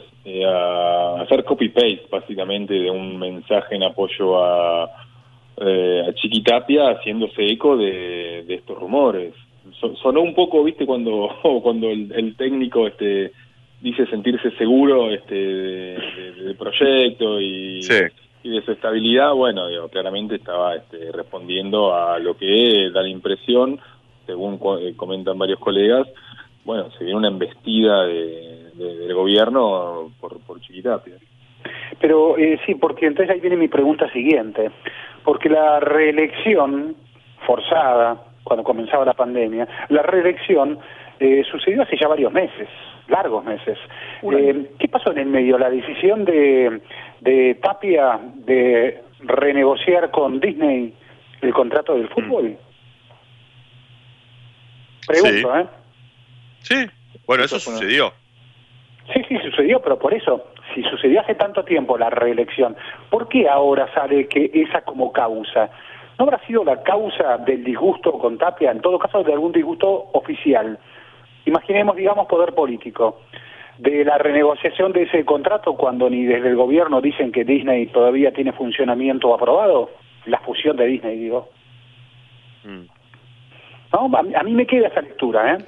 a 0.46 1.20
hacer 1.20 1.44
copy-paste 1.44 2.06
básicamente 2.10 2.72
de 2.72 2.90
un 2.90 3.18
mensaje 3.18 3.74
en 3.74 3.82
apoyo 3.82 4.42
a, 4.42 4.84
a 4.84 6.14
Chiquitapia 6.14 6.92
haciéndose 6.92 7.44
eco 7.44 7.76
de 7.76 8.46
estos 8.48 8.78
rumores 8.78 9.34
sonó 10.00 10.20
un 10.20 10.34
poco, 10.34 10.62
viste, 10.64 10.86
cuando, 10.86 11.28
cuando 11.62 11.90
el, 11.90 12.34
técnico 12.36 12.86
este, 12.86 13.32
dice 13.80 14.06
sentirse 14.06 14.50
seguro 14.52 15.10
este, 15.10 15.34
del 15.34 16.56
proyecto 16.58 17.40
y, 17.40 17.80
de 17.80 18.62
su 18.64 18.72
estabilidad, 18.72 19.32
bueno, 19.34 19.62
claramente 19.90 20.34
estaba 20.34 20.74
este, 20.74 21.12
respondiendo 21.12 21.94
a 21.94 22.18
lo 22.18 22.36
que 22.36 22.90
da 22.92 23.02
la 23.02 23.08
impresión, 23.08 23.78
según 24.26 24.58
eh, 24.80 24.94
comentan 24.96 25.38
varios 25.38 25.60
colegas, 25.60 26.08
bueno, 26.64 26.90
se 26.92 27.04
viene 27.04 27.18
una 27.18 27.28
embestida 27.28 28.04
del 28.04 29.14
gobierno 29.14 30.12
por, 30.20 30.40
por 30.40 30.60
Chiquitapia. 30.60 31.14
Pero 32.00 32.36
eh, 32.36 32.58
sí, 32.66 32.74
porque 32.74 33.06
entonces 33.06 33.34
ahí 33.34 33.40
viene 33.40 33.56
mi 33.56 33.68
pregunta 33.68 34.10
siguiente, 34.12 34.70
porque 35.24 35.48
la 35.48 35.80
reelección 35.80 36.96
forzada 37.46 38.31
cuando 38.44 38.64
comenzaba 38.64 39.04
la 39.04 39.14
pandemia, 39.14 39.68
la 39.88 40.02
reelección 40.02 40.78
eh, 41.20 41.44
sucedió 41.50 41.82
hace 41.82 41.96
ya 41.96 42.08
varios 42.08 42.32
meses, 42.32 42.68
largos 43.08 43.44
meses. 43.44 43.78
Eh, 44.22 44.70
¿Qué 44.78 44.88
pasó 44.88 45.12
en 45.12 45.18
el 45.18 45.26
medio? 45.26 45.58
La 45.58 45.70
decisión 45.70 46.24
de, 46.24 46.80
de 47.20 47.54
Tapia 47.62 48.18
de 48.34 49.02
renegociar 49.20 50.10
con 50.10 50.40
Disney 50.40 50.94
el 51.40 51.52
contrato 51.52 51.94
del 51.94 52.08
fútbol. 52.08 52.44
Mm. 52.44 52.56
Pregunto, 55.06 55.58
¿eh? 55.58 55.66
Sí, 56.60 56.86
bueno, 57.26 57.44
eso 57.44 57.58
sucedió. 57.58 58.12
Sí, 59.12 59.20
sí, 59.28 59.36
sucedió, 59.38 59.82
pero 59.82 59.98
por 59.98 60.14
eso, 60.14 60.46
si 60.74 60.82
sucedió 60.84 61.20
hace 61.20 61.34
tanto 61.34 61.64
tiempo 61.64 61.98
la 61.98 62.08
reelección, 62.08 62.76
¿por 63.10 63.28
qué 63.28 63.48
ahora 63.48 63.92
sale 63.94 64.28
que 64.28 64.50
esa 64.54 64.82
como 64.82 65.12
causa? 65.12 65.70
¿No 66.18 66.24
habrá 66.24 66.38
sido 66.46 66.64
la 66.64 66.82
causa 66.82 67.38
del 67.38 67.64
disgusto 67.64 68.12
con 68.12 68.38
Tapia, 68.38 68.70
en 68.70 68.80
todo 68.80 68.98
caso 68.98 69.22
de 69.22 69.32
algún 69.32 69.52
disgusto 69.52 70.08
oficial? 70.12 70.78
Imaginemos, 71.46 71.96
digamos, 71.96 72.26
poder 72.26 72.54
político. 72.54 73.20
De 73.78 74.04
la 74.04 74.18
renegociación 74.18 74.92
de 74.92 75.04
ese 75.04 75.24
contrato 75.24 75.74
cuando 75.74 76.08
ni 76.08 76.24
desde 76.24 76.48
el 76.48 76.56
gobierno 76.56 77.00
dicen 77.00 77.32
que 77.32 77.44
Disney 77.44 77.86
todavía 77.86 78.32
tiene 78.32 78.52
funcionamiento 78.52 79.34
aprobado, 79.34 79.90
la 80.26 80.38
fusión 80.40 80.76
de 80.76 80.86
Disney, 80.86 81.18
digo. 81.18 81.48
Mm. 82.64 82.84
No, 83.92 84.18
a 84.18 84.42
mí 84.42 84.52
me 84.52 84.66
queda 84.66 84.88
esa 84.88 85.00
lectura, 85.00 85.54
¿eh? 85.54 85.58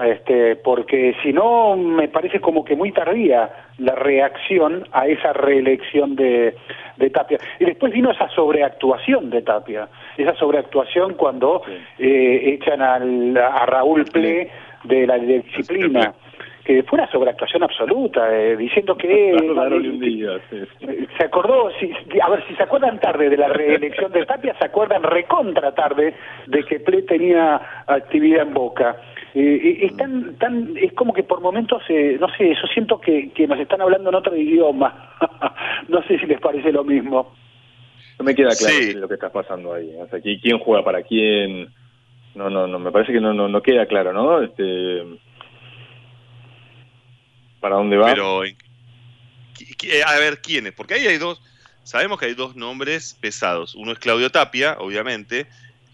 Este, 0.00 0.56
porque 0.56 1.14
si 1.22 1.32
no 1.32 1.76
me 1.76 2.08
parece 2.08 2.40
como 2.40 2.64
que 2.64 2.76
muy 2.76 2.92
tardía 2.92 3.50
la 3.78 3.94
reacción 3.94 4.84
a 4.92 5.06
esa 5.06 5.32
reelección 5.32 6.14
de, 6.16 6.54
de 6.96 7.10
Tapia. 7.10 7.38
Y 7.58 7.64
después 7.64 7.92
vino 7.92 8.10
esa 8.10 8.28
sobreactuación 8.30 9.30
de 9.30 9.42
Tapia, 9.42 9.88
esa 10.16 10.34
sobreactuación 10.34 11.14
cuando 11.14 11.62
eh, 11.98 12.54
echan 12.54 12.82
al, 12.82 13.36
a 13.36 13.66
Raúl 13.66 14.04
Ple 14.04 14.50
de 14.84 15.06
la 15.06 15.18
disciplina 15.18 16.14
que 16.68 16.82
fue 16.82 16.98
una 16.98 17.10
sobreactuación 17.10 17.62
absoluta, 17.62 18.30
eh, 18.30 18.54
diciendo 18.54 18.94
que... 18.94 19.34
Se 21.16 21.24
acordó, 21.24 21.70
si, 21.80 21.90
a 22.20 22.28
ver, 22.28 22.46
si 22.46 22.54
se 22.54 22.62
acuerdan 22.62 23.00
tarde 23.00 23.30
de 23.30 23.38
la 23.38 23.48
reelección 23.48 24.12
de 24.12 24.26
Tapia, 24.26 24.54
se 24.58 24.66
acuerdan 24.66 25.02
recontra 25.02 25.72
tarde 25.72 26.14
de 26.46 26.64
que 26.64 26.78
Ple 26.80 27.02
tenía 27.02 27.84
actividad 27.86 28.42
en 28.42 28.52
Boca. 28.52 28.96
Eh, 29.34 29.78
es, 29.82 29.96
tan, 29.96 30.36
tan, 30.36 30.76
es 30.76 30.92
como 30.94 31.12
que 31.12 31.22
por 31.22 31.40
momentos, 31.40 31.82
eh, 31.88 32.16
no 32.18 32.28
sé, 32.36 32.54
yo 32.54 32.66
siento 32.72 33.00
que, 33.00 33.30
que 33.30 33.46
nos 33.46 33.60
están 33.60 33.80
hablando 33.80 34.08
en 34.08 34.16
otro 34.16 34.36
idioma. 34.36 35.14
no 35.88 36.02
sé 36.04 36.18
si 36.18 36.26
les 36.26 36.40
parece 36.40 36.72
lo 36.72 36.84
mismo. 36.84 37.34
No 38.18 38.24
me 38.24 38.34
queda 38.34 38.50
claro 38.50 39.00
lo 39.00 39.08
que 39.08 39.14
está 39.14 39.30
pasando 39.30 39.74
ahí. 39.74 39.94
O 39.98 40.08
sea, 40.08 40.20
quién 40.20 40.58
juega 40.58 40.84
para 40.84 41.02
quién. 41.02 41.68
No, 42.34 42.50
no, 42.50 42.66
no, 42.66 42.78
me 42.78 42.90
parece 42.90 43.12
que 43.12 43.20
no, 43.20 43.32
no, 43.32 43.48
no 43.48 43.62
queda 43.62 43.86
claro, 43.86 44.12
¿no? 44.12 44.42
Este, 44.42 45.02
¿Para 47.60 47.76
dónde 47.76 47.96
va? 47.96 48.12
Pero, 48.12 48.42
a 48.42 50.18
ver, 50.18 50.40
¿quiénes? 50.40 50.72
Porque 50.72 50.94
ahí 50.94 51.06
hay 51.06 51.18
dos, 51.18 51.42
sabemos 51.82 52.18
que 52.18 52.26
hay 52.26 52.34
dos 52.34 52.56
nombres 52.56 53.16
pesados. 53.20 53.74
Uno 53.74 53.92
es 53.92 53.98
Claudio 53.98 54.30
Tapia, 54.30 54.76
obviamente, 54.78 55.46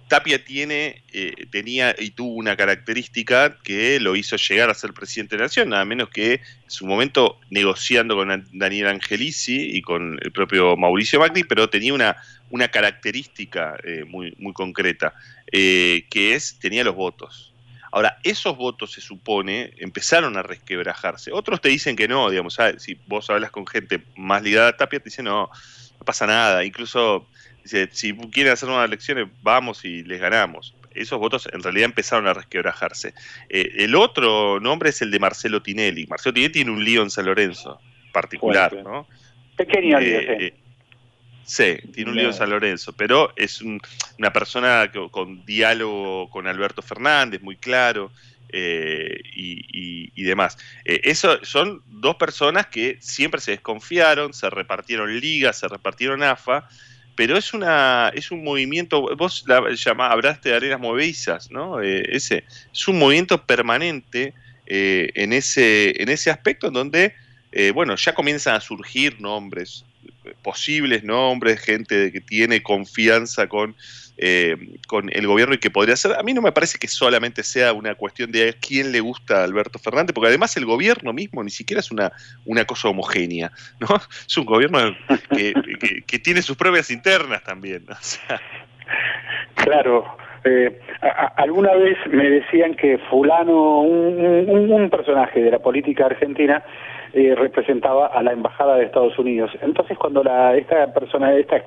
Tapia 0.08 0.44
tiene, 0.44 1.02
eh, 1.12 1.46
tenía 1.50 1.94
y 1.98 2.10
tuvo 2.10 2.34
una 2.34 2.56
característica 2.56 3.58
que 3.62 3.98
lo 4.00 4.16
hizo 4.16 4.36
llegar 4.36 4.70
a 4.70 4.74
ser 4.74 4.92
presidente 4.92 5.36
de 5.36 5.40
la 5.40 5.46
Nación, 5.46 5.70
nada 5.70 5.84
menos 5.84 6.10
que 6.10 6.34
en 6.34 6.70
su 6.70 6.86
momento 6.86 7.40
negociando 7.50 8.14
con 8.14 8.46
Daniel 8.52 8.88
Angelici 8.88 9.76
y 9.76 9.82
con 9.82 10.18
el 10.22 10.32
propio 10.32 10.76
Mauricio 10.76 11.20
Macri, 11.20 11.44
pero 11.44 11.70
tenía 11.70 11.94
una, 11.94 12.16
una 12.50 12.68
característica 12.68 13.76
eh, 13.82 14.04
muy, 14.04 14.34
muy 14.38 14.52
concreta, 14.52 15.14
eh, 15.50 16.06
que 16.10 16.34
es, 16.34 16.58
tenía 16.58 16.84
los 16.84 16.94
votos. 16.94 17.54
Ahora, 17.90 18.18
esos 18.24 18.56
votos 18.56 18.92
se 18.92 19.00
supone 19.00 19.72
empezaron 19.78 20.36
a 20.36 20.42
resquebrajarse. 20.42 21.30
Otros 21.32 21.60
te 21.60 21.68
dicen 21.68 21.94
que 21.94 22.08
no, 22.08 22.28
digamos, 22.28 22.58
si 22.78 22.98
vos 23.06 23.30
hablas 23.30 23.52
con 23.52 23.66
gente 23.68 24.02
más 24.16 24.42
ligada 24.42 24.70
a 24.70 24.76
Tapia, 24.76 24.98
te 24.98 25.04
dicen 25.10 25.26
no, 25.26 25.48
no 25.98 26.04
pasa 26.04 26.26
nada. 26.26 26.64
Incluso 26.64 27.28
Dice, 27.64 27.88
si 27.92 28.14
quieren 28.30 28.52
hacer 28.52 28.68
unas 28.68 28.84
elecciones, 28.84 29.26
vamos 29.42 29.86
y 29.86 30.04
les 30.04 30.20
ganamos. 30.20 30.74
Esos 30.94 31.18
votos 31.18 31.48
en 31.50 31.62
realidad 31.62 31.86
empezaron 31.86 32.26
a 32.28 32.34
resquebrajarse. 32.34 33.14
Eh, 33.48 33.72
el 33.78 33.94
otro 33.94 34.60
nombre 34.60 34.90
es 34.90 35.00
el 35.00 35.10
de 35.10 35.18
Marcelo 35.18 35.62
Tinelli. 35.62 36.06
Marcelo 36.06 36.34
Tinelli 36.34 36.52
tiene 36.52 36.70
un 36.70 36.84
lío 36.84 37.02
en 37.02 37.10
San 37.10 37.24
Lorenzo, 37.24 37.80
particular, 38.12 38.74
¿no? 38.84 39.08
Pequeño 39.56 39.98
lío, 39.98 40.18
eh, 40.20 40.54
sí. 41.44 41.78
tiene 41.92 42.10
un 42.10 42.16
lío 42.18 42.26
en 42.28 42.34
San 42.34 42.50
Lorenzo, 42.50 42.92
pero 42.92 43.32
es 43.34 43.62
una 43.62 44.32
persona 44.32 44.92
con 45.10 45.44
diálogo 45.46 46.28
con 46.28 46.46
Alberto 46.46 46.82
Fernández, 46.82 47.40
muy 47.40 47.56
claro. 47.56 48.12
Eh, 48.56 49.20
y, 49.34 50.22
demás. 50.22 50.56
eso 50.84 51.44
son 51.44 51.82
dos 51.86 52.16
personas 52.16 52.66
que 52.66 52.96
siempre 53.00 53.40
se 53.40 53.50
desconfiaron, 53.50 54.32
se 54.32 54.48
repartieron 54.48 55.18
ligas, 55.20 55.58
se 55.58 55.68
repartieron 55.68 56.22
AFA, 56.22 56.68
pero 57.16 57.36
es 57.36 57.54
una 57.54 58.10
es 58.14 58.30
un 58.30 58.42
movimiento, 58.42 59.14
vos 59.16 59.44
la, 59.46 59.62
llama, 59.74 60.08
hablaste 60.08 60.48
de 60.48 60.56
arenas 60.56 60.80
movedizas, 60.80 61.50
¿no? 61.50 61.80
Eh, 61.80 62.04
ese 62.10 62.44
es 62.72 62.88
un 62.88 62.98
movimiento 62.98 63.44
permanente 63.44 64.34
eh, 64.66 65.10
en 65.14 65.32
ese 65.32 66.00
en 66.02 66.08
ese 66.08 66.30
aspecto 66.30 66.68
en 66.68 66.74
donde 66.74 67.14
eh, 67.52 67.70
bueno 67.70 67.96
ya 67.96 68.14
comienzan 68.14 68.56
a 68.56 68.60
surgir 68.60 69.20
nombres 69.20 69.84
posibles 70.42 71.04
nombres 71.04 71.60
gente 71.60 72.10
que 72.10 72.20
tiene 72.20 72.62
confianza 72.62 73.46
con 73.46 73.76
eh, 74.16 74.56
con 74.86 75.10
el 75.12 75.26
gobierno 75.26 75.54
y 75.54 75.58
que 75.58 75.70
podría 75.70 75.96
ser. 75.96 76.12
A 76.18 76.22
mí 76.22 76.32
no 76.32 76.42
me 76.42 76.52
parece 76.52 76.78
que 76.78 76.86
solamente 76.86 77.42
sea 77.42 77.72
una 77.72 77.94
cuestión 77.96 78.30
de 78.30 78.54
quién 78.60 78.92
le 78.92 79.00
gusta 79.00 79.40
a 79.40 79.44
Alberto 79.44 79.78
Fernández, 79.78 80.14
porque 80.14 80.28
además 80.28 80.56
el 80.56 80.66
gobierno 80.66 81.12
mismo 81.12 81.42
ni 81.42 81.50
siquiera 81.50 81.80
es 81.80 81.90
una, 81.90 82.12
una 82.44 82.64
cosa 82.64 82.88
homogénea, 82.88 83.50
¿no? 83.80 83.88
Es 84.28 84.38
un 84.38 84.44
gobierno 84.44 84.96
que, 85.30 86.18
tiene 86.18 86.42
sus 86.42 86.56
propias 86.56 86.90
internas 86.90 87.42
también. 87.42 87.84
Claro. 89.54 90.04
Eh, 90.44 90.78
alguna 91.36 91.72
vez 91.72 91.96
me 92.10 92.28
decían 92.28 92.74
que 92.74 92.98
fulano, 93.08 93.80
un, 93.80 94.70
un, 94.70 94.90
personaje 94.90 95.40
de 95.40 95.50
la 95.50 95.58
política 95.58 96.04
argentina, 96.04 96.62
eh, 97.14 97.34
representaba 97.34 98.08
a 98.08 98.22
la 98.22 98.32
embajada 98.32 98.76
de 98.76 98.84
Estados 98.84 99.18
Unidos. 99.18 99.50
Entonces, 99.62 99.96
cuando 99.96 100.22
la, 100.22 100.56
esta 100.56 100.92
persona, 100.92 101.32
esta 101.34 101.62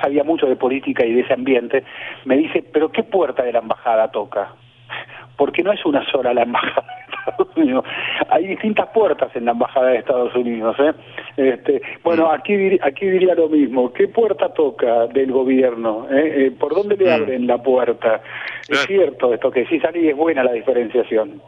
sabía 0.00 0.24
mucho 0.24 0.46
de 0.46 0.56
política 0.56 1.04
y 1.04 1.12
de 1.12 1.20
ese 1.20 1.32
ambiente, 1.32 1.84
me 2.24 2.36
dice, 2.36 2.64
pero 2.72 2.90
¿qué 2.90 3.02
puerta 3.02 3.42
de 3.42 3.52
la 3.52 3.60
embajada 3.60 4.10
toca? 4.10 4.54
Porque 5.36 5.62
no 5.62 5.72
es 5.72 5.84
una 5.84 6.04
sola 6.10 6.34
la 6.34 6.42
embajada 6.42 6.86
de 6.86 7.14
Estados 7.14 7.56
Unidos, 7.56 7.84
hay 8.30 8.46
distintas 8.46 8.88
puertas 8.88 9.34
en 9.34 9.44
la 9.44 9.52
embajada 9.52 9.88
de 9.88 9.98
Estados 9.98 10.34
Unidos. 10.34 10.76
¿eh? 10.78 10.92
Este, 11.36 11.82
bueno, 12.02 12.26
mm. 12.26 12.30
aquí, 12.30 12.78
aquí 12.82 13.06
diría 13.06 13.34
lo 13.34 13.48
mismo, 13.48 13.92
¿qué 13.92 14.08
puerta 14.08 14.52
toca 14.52 15.06
del 15.08 15.32
gobierno? 15.32 16.06
¿Eh? 16.10 16.46
Eh, 16.46 16.50
por 16.50 16.74
dónde 16.74 16.96
le 16.96 17.06
mm. 17.06 17.22
abren 17.22 17.46
la 17.46 17.62
puerta? 17.62 18.22
Es 18.68 18.86
cierto 18.86 19.34
esto 19.34 19.50
que 19.50 19.66
sí 19.66 19.80
salí 19.80 20.08
es 20.08 20.16
buena 20.16 20.44
la 20.44 20.52
diferenciación. 20.52 21.42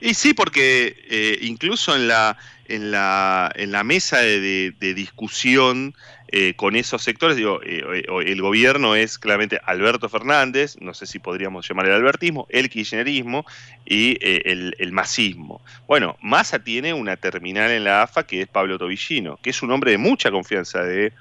Y 0.00 0.14
sí, 0.14 0.34
porque 0.34 0.94
eh, 1.10 1.38
incluso 1.42 1.94
en 1.94 2.08
la, 2.08 2.36
en 2.66 2.90
la, 2.90 3.50
en 3.54 3.72
la 3.72 3.84
mesa 3.84 4.18
de, 4.18 4.72
discusión 4.94 5.94
eh, 6.36 6.54
con 6.56 6.74
esos 6.74 7.00
sectores, 7.00 7.36
digo, 7.36 7.60
eh, 7.62 8.02
el 8.26 8.42
gobierno 8.42 8.96
es 8.96 9.20
claramente 9.20 9.60
Alberto 9.64 10.08
Fernández, 10.08 10.76
no 10.80 10.92
sé 10.92 11.06
si 11.06 11.20
podríamos 11.20 11.68
llamar 11.68 11.86
el 11.86 11.92
albertismo, 11.92 12.48
el 12.50 12.68
kirchnerismo 12.68 13.46
y 13.86 14.18
el, 14.20 14.74
el, 14.80 14.90
masismo. 14.90 15.62
Bueno, 15.86 16.16
Massa 16.20 16.58
tiene 16.58 16.92
una 16.92 17.16
terminal 17.16 17.70
en 17.70 17.84
la 17.84 18.02
AFA 18.02 18.26
que 18.26 18.40
es 18.40 18.48
Pablo 18.48 18.78
Tobillino, 18.78 19.38
que 19.40 19.50
es 19.50 19.62
un 19.62 19.70
hombre 19.70 19.92
de 19.92 19.98
mucha 19.98 20.32
confianza 20.32 20.82
de 20.82 21.12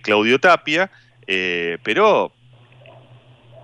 Claudio 0.00 0.40
Tapia, 0.40 0.90
pero 1.26 2.32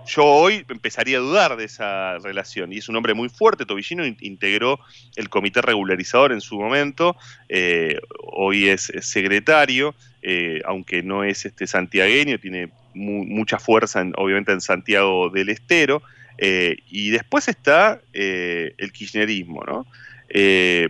yo 0.05 0.25
hoy 0.25 0.65
empezaría 0.69 1.17
a 1.17 1.21
dudar 1.21 1.57
de 1.57 1.65
esa 1.65 2.17
relación. 2.19 2.71
Y 2.71 2.77
es 2.77 2.89
un 2.89 2.95
hombre 2.95 3.13
muy 3.13 3.29
fuerte, 3.29 3.65
Tobillino 3.65 4.05
integró 4.05 4.79
el 5.15 5.29
comité 5.29 5.61
regularizador 5.61 6.31
en 6.31 6.41
su 6.41 6.59
momento, 6.59 7.15
eh, 7.49 7.99
hoy 8.19 8.67
es, 8.67 8.91
secretario, 9.01 9.95
eh, 10.21 10.61
aunque 10.65 11.03
no 11.03 11.23
es 11.23 11.45
este 11.45 11.67
santiagueño, 11.67 12.39
tiene 12.39 12.69
mucha 12.93 13.59
fuerza 13.59 14.05
obviamente 14.15 14.51
en 14.51 14.61
Santiago 14.61 15.29
del 15.29 15.49
Estero. 15.49 16.01
Eh, 16.37 16.77
y 16.89 17.11
después 17.11 17.47
está 17.47 18.01
el 18.13 18.91
kirchnerismo, 18.91 19.63
¿no? 19.63 19.85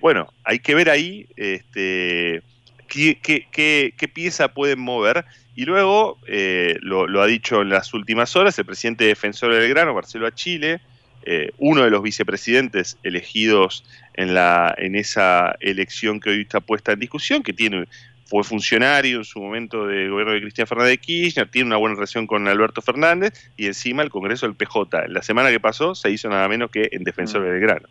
bueno, 0.02 0.34
hay 0.44 0.60
que 0.60 0.74
ver 0.74 0.90
ahí 0.90 1.28
este, 1.36 2.42
qué 2.88 4.12
pieza 4.14 4.48
pueden 4.48 4.80
mover 4.80 5.26
y 5.56 5.66
luego, 5.66 6.18
eh, 6.28 6.78
lo, 6.82 7.22
ha 7.22 7.28
dicho 7.28 7.62
en 7.62 7.70
las 7.70 7.94
últimas 7.94 8.36
horas, 8.36 8.60
el 8.60 8.66
presidente 8.66 9.06
defensor 9.06 9.54
del 9.54 9.70
grano, 9.70 9.94
Marcelo 9.94 10.28
Achille, 10.28 10.82
eh, 11.24 11.52
uno 11.58 11.84
de 11.84 11.90
los 11.90 12.04
vicepresidentes 12.04 13.00
elegidos 13.04 13.84
en, 14.14 14.34
la, 14.34 14.76
en 14.78 14.96
esa 14.96 15.56
elección 15.60 16.20
que 16.20 16.30
hoy 16.30 16.42
está 16.42 16.60
puesta 16.60 16.92
en 16.92 17.00
discusión, 17.00 17.42
que 17.42 17.54
tiene 17.54 17.86
fue 18.26 18.44
funcionario 18.44 19.20
en 19.20 19.24
su 19.24 19.40
momento 19.40 19.86
del 19.86 20.10
gobierno 20.10 20.34
de 20.34 20.42
Cristian 20.42 20.68
Fernández 20.68 20.92
de 20.94 20.98
Kirchner, 20.98 21.48
tiene 21.48 21.68
una 21.68 21.78
buena 21.78 21.96
relación 21.96 22.26
con 22.26 22.48
Alberto 22.48 22.82
Fernández 22.82 23.52
y 23.56 23.68
encima 23.68 24.04
el 24.04 24.10
Congreso 24.10 24.48
del 24.48 24.56
PJ. 24.56 25.08
La 25.10 25.22
semana 25.22 25.52
que 25.52 25.60
pasó 25.60 25.94
se 25.96 26.10
hizo 26.10 26.28
nada 26.28 26.48
menos 26.48 26.72
que 26.72 26.90
en 26.92 27.04
Defensor 27.04 27.42
mm. 27.42 27.46
del 27.46 27.60
Grano. 27.60 27.88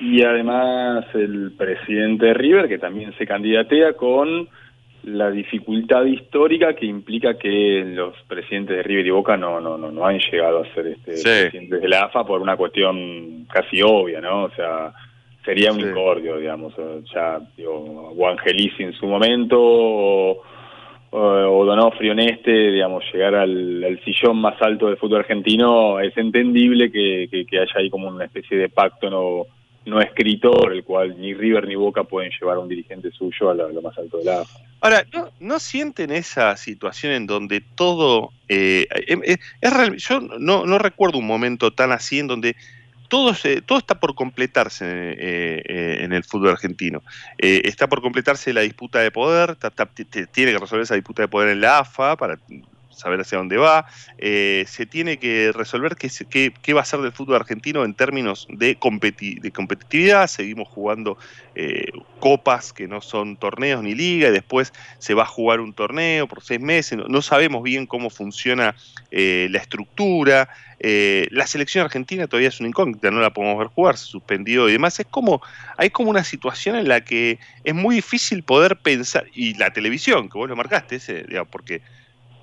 Y 0.00 0.22
además 0.22 1.06
el 1.14 1.52
presidente 1.58 2.32
River, 2.34 2.68
que 2.68 2.78
también 2.78 3.12
se 3.18 3.26
candidatea 3.26 3.94
con 3.94 4.48
la 5.04 5.30
dificultad 5.30 6.04
histórica 6.04 6.74
que 6.74 6.86
implica 6.86 7.38
que 7.38 7.82
los 7.86 8.14
presidentes 8.26 8.76
de 8.76 8.82
River 8.82 9.06
y 9.06 9.10
Boca 9.10 9.36
no 9.36 9.60
no 9.60 9.78
no, 9.78 9.90
no 9.90 10.06
han 10.06 10.18
llegado 10.18 10.60
a 10.60 10.74
ser 10.74 10.88
este 10.88 11.12
presidentes 11.12 11.80
de 11.80 11.88
la 11.88 12.04
AFA 12.04 12.24
por 12.24 12.42
una 12.42 12.56
cuestión 12.56 13.46
casi 13.52 13.80
obvia, 13.82 14.20
¿no? 14.20 14.44
O 14.44 14.50
sea, 14.50 14.92
sería 15.44 15.72
un 15.72 15.80
incordio, 15.80 16.36
digamos, 16.36 16.74
ya 17.14 17.40
digo, 17.56 18.12
o 18.16 18.30
en 18.30 18.92
su 18.92 19.06
momento 19.06 19.58
o, 19.60 20.42
o 21.10 21.64
Donofrio 21.64 22.12
en 22.12 22.20
este, 22.20 22.50
digamos, 22.50 23.02
llegar 23.12 23.34
al, 23.34 24.00
sillón 24.04 24.40
más 24.40 24.60
alto 24.60 24.86
del 24.88 24.98
fútbol 24.98 25.20
argentino 25.20 26.00
es 26.00 26.16
entendible 26.18 26.90
que, 26.90 27.46
que 27.48 27.58
haya 27.58 27.72
ahí 27.76 27.88
como 27.88 28.08
una 28.08 28.26
especie 28.26 28.58
de 28.58 28.68
pacto 28.68 29.08
no 29.08 29.46
no 29.88 30.00
escrito 30.00 30.50
por 30.52 30.72
el 30.72 30.84
cual 30.84 31.20
ni 31.20 31.34
River 31.34 31.66
ni 31.66 31.74
Boca 31.74 32.04
pueden 32.04 32.30
llevar 32.38 32.56
a 32.56 32.60
un 32.60 32.68
dirigente 32.68 33.10
suyo 33.10 33.50
a 33.50 33.54
lo, 33.54 33.82
más 33.82 33.96
alto 33.98 34.18
de 34.18 34.24
la 34.24 34.44
Ahora, 34.80 35.04
¿no, 35.40 35.58
sienten 35.58 36.12
esa 36.12 36.56
situación 36.56 37.12
en 37.12 37.26
donde 37.26 37.60
todo... 37.60 38.30
Eh, 38.48 38.86
em, 39.08 39.22
eh, 39.24 39.36
es 39.60 40.04
yo 40.04 40.20
no, 40.20 40.64
no, 40.66 40.78
recuerdo 40.78 41.18
un 41.18 41.26
momento 41.26 41.72
tan 41.72 41.90
así 41.90 42.20
en 42.20 42.28
donde 42.28 42.54
todo, 43.08 43.34
se, 43.34 43.60
todo 43.60 43.78
está 43.78 43.98
por 43.98 44.14
completarse 44.14 44.84
eh, 44.86 45.96
en 46.04 46.12
el 46.12 46.22
fútbol 46.22 46.50
argentino. 46.50 47.02
está 47.38 47.88
por 47.88 48.02
completarse 48.02 48.52
la 48.52 48.60
disputa 48.60 49.00
de 49.00 49.10
poder, 49.10 49.56
tiene 50.30 50.52
que 50.52 50.58
resolver 50.58 50.84
esa 50.84 50.94
disputa 50.94 51.22
de 51.22 51.28
poder 51.28 51.48
en 51.48 51.60
la 51.60 51.80
AFA 51.80 52.16
para 52.16 52.38
saber 52.98 53.20
hacia 53.20 53.38
dónde 53.38 53.56
va. 53.56 53.86
Eh, 54.18 54.64
se 54.68 54.86
tiene 54.86 55.18
que 55.18 55.52
resolver 55.52 55.96
qué, 55.96 56.10
qué, 56.60 56.74
va 56.74 56.82
a 56.82 56.84
ser 56.84 57.00
del 57.00 57.12
fútbol 57.12 57.36
argentino 57.36 57.84
en 57.84 57.94
términos 57.94 58.46
de, 58.50 58.76
de 59.40 59.50
competitividad. 59.52 60.26
Seguimos 60.26 60.68
jugando 60.68 61.16
eh, 61.54 61.92
copas 62.18 62.72
que 62.72 62.88
no 62.88 63.00
son 63.00 63.36
torneos 63.36 63.82
ni 63.82 63.94
liga 63.94 64.28
y 64.28 64.32
después 64.32 64.72
se 64.98 65.14
va 65.14 65.22
a 65.22 65.26
jugar 65.26 65.60
un 65.60 65.72
torneo 65.72 66.26
por 66.26 66.42
seis 66.42 66.60
meses. 66.60 66.98
No, 67.08 67.22
sabemos 67.22 67.62
bien 67.62 67.86
cómo 67.86 68.10
funciona 68.10 68.74
eh, 69.10 69.48
la 69.50 69.58
estructura. 69.58 70.48
la 70.80 71.46
selección 71.46 71.84
argentina 71.84 72.26
todavía 72.26 72.48
es 72.48 72.60
una 72.60 72.68
incógnita, 72.68 73.10
no 73.10 73.20
la 73.20 73.32
podemos 73.32 73.58
ver 73.58 73.68
jugar, 73.68 73.96
se 73.96 74.06
suspendió 74.06 74.68
y 74.68 74.72
demás. 74.72 74.98
Es 74.98 75.06
como, 75.06 75.40
hay 75.76 75.90
como 75.90 76.10
una 76.10 76.24
situación 76.24 76.76
en 76.76 76.88
la 76.88 77.00
que 77.02 77.38
es 77.64 77.74
muy 77.74 77.96
difícil 77.96 78.42
poder 78.42 78.76
pensar, 78.76 79.26
y 79.34 79.54
la 79.54 79.72
televisión, 79.72 80.28
que 80.28 80.38
vos 80.38 80.48
lo 80.48 80.56
marcaste, 80.56 80.96
ese, 80.96 81.24
porque 81.50 81.82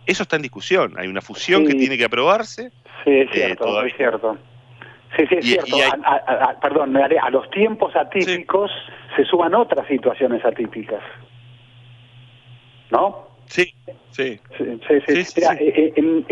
eso 0.06 0.23
está 0.23 0.36
en 0.36 0.41
discusión. 0.44 0.94
Hay 0.98 1.07
una 1.07 1.22
fusión 1.22 1.65
que 1.65 1.73
tiene 1.73 1.98
que 1.98 2.06
aprobarse. 2.06 2.72
Sí, 3.03 3.11
es 3.11 3.32
cierto, 3.32 3.84
es 3.84 3.95
cierto. 3.95 4.38
Sí, 5.18 5.26
sí, 5.27 5.36
es 5.36 5.45
cierto. 5.45 5.77
perdón, 6.61 6.98
a, 6.98 7.30
los 7.30 7.49
tiempos 7.52 7.95
atípicos 7.95 8.72
se 9.15 9.23
suman 9.26 9.53
otras 9.56 9.88
situaciones 9.88 10.44
atípicas. 10.44 11.02
¿No? 12.91 13.27
Sí, 13.45 13.73
sí. 14.11 14.40
sí, 14.57 15.23
sí, 15.26 15.41
en, 15.95 16.26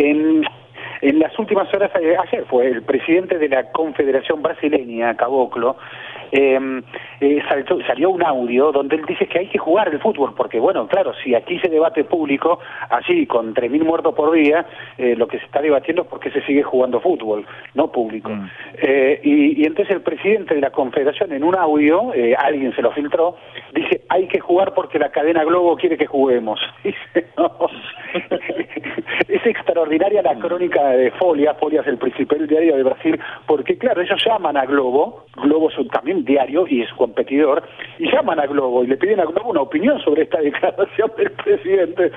en, 1.01 1.19
las 1.19 1.37
últimas 1.37 1.71
horas, 1.73 1.91
eh, 2.01 2.15
ayer 2.27 2.45
fue 2.49 2.67
el 2.67 2.81
presidente 2.83 3.37
de 3.37 3.49
la 3.49 3.71
Confederación 3.71 4.41
Brasileña, 4.41 5.15
Caboclo, 5.15 5.77
Em, 6.35 6.81
eh, 7.21 7.43
salió, 7.85 8.09
un 8.09 8.23
audio 8.23 8.71
donde 8.71 8.95
él 8.95 9.05
dice 9.05 9.27
que 9.27 9.37
hay 9.37 9.47
que 9.49 9.59
jugar 9.59 9.87
el 9.89 9.99
fútbol, 9.99 10.33
porque 10.35 10.59
bueno, 10.59 10.87
claro, 10.87 11.13
si 11.23 11.35
aquí 11.35 11.59
se 11.59 11.69
debate 11.69 12.05
público, 12.05 12.57
así 12.89 13.27
con 13.27 13.53
3.000 13.53 13.83
muertos 13.83 14.15
por 14.15 14.31
día, 14.31 14.65
eh, 14.97 15.15
lo 15.15 15.27
que 15.27 15.37
se 15.37 15.45
está 15.45 15.61
debatiendo 15.61 16.01
es 16.01 16.07
por 16.07 16.19
qué 16.19 16.31
se 16.31 16.41
sigue 16.41 16.63
jugando 16.63 16.99
fútbol, 17.01 17.45
no 17.75 17.91
público. 17.91 18.31
Mm. 18.31 18.49
Eh, 18.81 19.21
y, 19.23 19.63
entonces 19.63 19.95
el 19.95 20.01
presidente 20.01 20.55
de 20.55 20.61
la 20.61 20.71
Confederación 20.71 21.33
en 21.33 21.43
un 21.43 21.55
audio, 21.55 22.11
eh, 22.15 22.33
alguien 22.35 22.75
se 22.75 22.81
lo 22.81 22.91
filtró, 22.93 23.37
dice, 23.75 24.01
hay 24.09 24.27
que 24.27 24.39
jugar 24.39 24.73
porque 24.73 24.97
la 24.97 25.11
cadena 25.11 25.43
Globo 25.43 25.75
quiere 25.75 25.97
que 25.97 26.07
juguemos. 26.07 26.59
es 29.27 29.45
extraordinaria 29.45 30.23
la 30.23 30.35
crónica 30.35 30.89
de 30.89 31.11
Folia, 31.11 31.53
Folia 31.55 31.81
es 31.81 31.87
el 31.87 31.97
principal 31.97 32.47
diario 32.47 32.75
de 32.75 32.83
Brasil, 32.83 33.19
porque 33.45 33.77
claro, 33.77 34.01
ellos 34.01 34.23
llaman 34.25 34.57
a 34.57 34.65
Globo, 34.65 35.25
Globo 35.35 35.69
es 35.69 35.87
también 35.89 36.22
diario 36.25 36.65
y 36.67 36.81
es 36.81 36.91
competidor, 36.93 37.63
y 37.99 38.11
llaman 38.11 38.39
a 38.39 38.47
Globo 38.47 38.83
y 38.83 38.87
le 38.87 38.97
piden 38.97 39.19
a 39.19 39.25
Globo 39.25 39.51
una 39.51 39.61
opinión 39.61 39.99
sobre 40.01 40.23
esta 40.23 40.39
declaración 40.41 41.11
del 41.17 41.31
presidente. 41.31 42.11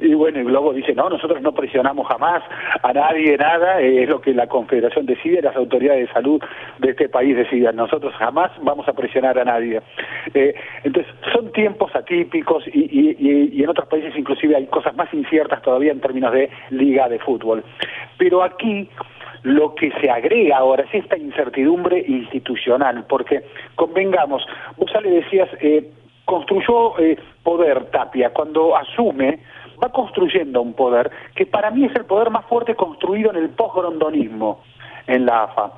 Y 0.00 0.14
bueno, 0.14 0.40
el 0.40 0.46
Globo 0.46 0.72
dice, 0.72 0.94
no, 0.94 1.08
nosotros 1.08 1.40
no 1.42 1.52
presionamos 1.52 2.06
jamás 2.08 2.42
a 2.82 2.92
nadie, 2.92 3.36
nada, 3.36 3.80
es 3.80 4.08
lo 4.08 4.20
que 4.20 4.34
la 4.34 4.46
Confederación 4.46 5.06
decide, 5.06 5.42
las 5.42 5.56
autoridades 5.56 6.08
de 6.08 6.12
salud 6.12 6.42
de 6.78 6.90
este 6.90 7.08
país 7.08 7.36
decidan, 7.36 7.76
nosotros 7.76 8.14
jamás 8.14 8.50
vamos 8.62 8.88
a 8.88 8.92
presionar 8.92 9.38
a 9.38 9.44
nadie. 9.44 9.80
Eh, 10.34 10.54
entonces, 10.84 11.12
son 11.32 11.52
tiempos 11.52 11.94
atípicos 11.94 12.64
y, 12.68 13.16
y 13.18 13.62
en 13.62 13.68
otros 13.68 13.88
países 13.88 14.14
inclusive 14.16 14.56
hay 14.56 14.66
cosas 14.66 14.94
más 14.96 15.12
inciertas 15.12 15.62
todavía 15.62 15.92
en 15.92 16.00
términos 16.00 16.32
de 16.32 16.50
liga 16.70 17.08
de 17.08 17.18
fútbol. 17.18 17.62
Pero 18.18 18.42
aquí 18.42 18.88
lo 19.42 19.74
que 19.74 19.90
se 20.00 20.10
agrega 20.10 20.58
ahora 20.58 20.84
es 20.84 20.94
esta 20.94 21.16
incertidumbre 21.16 22.04
institucional, 22.06 23.04
porque 23.08 23.44
convengamos, 23.74 24.46
vos 24.76 24.90
le 25.02 25.10
decías, 25.10 25.48
eh, 25.60 25.90
construyó 26.24 26.98
eh, 26.98 27.18
poder 27.42 27.86
Tapia, 27.90 28.30
cuando 28.30 28.76
asume, 28.76 29.40
va 29.82 29.90
construyendo 29.90 30.62
un 30.62 30.74
poder 30.74 31.10
que 31.34 31.46
para 31.46 31.70
mí 31.70 31.84
es 31.84 31.94
el 31.96 32.04
poder 32.04 32.30
más 32.30 32.44
fuerte 32.46 32.74
construido 32.74 33.30
en 33.30 33.36
el 33.36 33.50
postgrondonismo 33.50 34.60
en 35.06 35.26
la 35.26 35.44
AFA. 35.44 35.72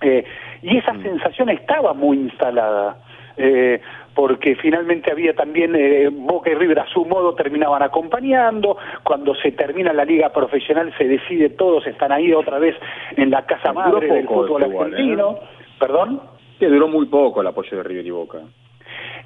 Eh, 0.00 0.24
y 0.62 0.76
esa 0.76 0.92
mm. 0.92 1.02
sensación 1.02 1.48
estaba 1.48 1.94
muy 1.94 2.18
instalada. 2.18 2.98
Eh, 3.36 3.80
porque 4.18 4.56
finalmente 4.56 5.12
había 5.12 5.32
también 5.32 5.76
eh, 5.76 6.08
Boca 6.10 6.50
y 6.50 6.54
River 6.56 6.80
a 6.80 6.88
su 6.88 7.04
modo 7.04 7.36
terminaban 7.36 7.84
acompañando, 7.84 8.76
cuando 9.04 9.32
se 9.36 9.52
termina 9.52 9.92
la 9.92 10.04
liga 10.04 10.30
profesional 10.30 10.92
se 10.98 11.04
decide 11.04 11.50
todos 11.50 11.86
están 11.86 12.10
ahí 12.10 12.32
otra 12.32 12.58
vez 12.58 12.74
en 13.16 13.30
la 13.30 13.46
casa 13.46 13.72
madre 13.72 14.12
del 14.12 14.26
fútbol 14.26 14.64
argentino, 14.64 15.36
¿eh? 15.36 15.46
¿perdón? 15.78 16.20
Que 16.58 16.66
duró 16.66 16.88
muy 16.88 17.06
poco 17.06 17.42
el 17.42 17.46
apoyo 17.46 17.76
de 17.76 17.84
River 17.84 18.06
y 18.06 18.10
Boca. 18.10 18.38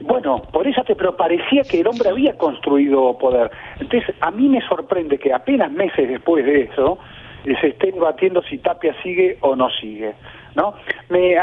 Bueno, 0.01 0.43
por 0.53 0.67
eso 0.67 0.85
te 0.85 0.95
pero 0.95 1.17
parecía 1.17 1.63
que 1.63 1.81
el 1.81 1.87
hombre 1.87 2.11
había 2.11 2.37
construido 2.37 3.17
poder. 3.17 3.51
Entonces, 3.81 4.15
a 4.21 4.31
mí 4.31 4.47
me 4.47 4.61
sorprende 4.69 5.17
que 5.17 5.33
apenas 5.33 5.73
meses 5.73 6.07
después 6.07 6.45
de 6.45 6.65
eso 6.65 6.99
eh, 7.47 7.55
se 7.63 7.69
esté 7.69 7.93
debatiendo 7.93 8.43
si 8.43 8.59
Tapia 8.59 8.95
sigue 9.03 9.39
o 9.41 9.57
no 9.57 9.71
sigue. 9.71 10.13
¿No? 10.55 10.75
Me, 11.09 11.37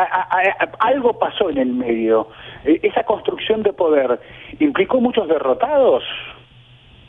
algo 0.80 1.18
pasó 1.18 1.50
en 1.50 1.58
el 1.58 1.74
medio. 1.74 2.28
E, 2.66 2.80
esa 2.84 3.04
construcción 3.04 3.64
de 3.64 3.74
poder 3.74 4.20
implicó 4.60 5.02
muchos 5.02 5.28
derrotados, 5.28 6.04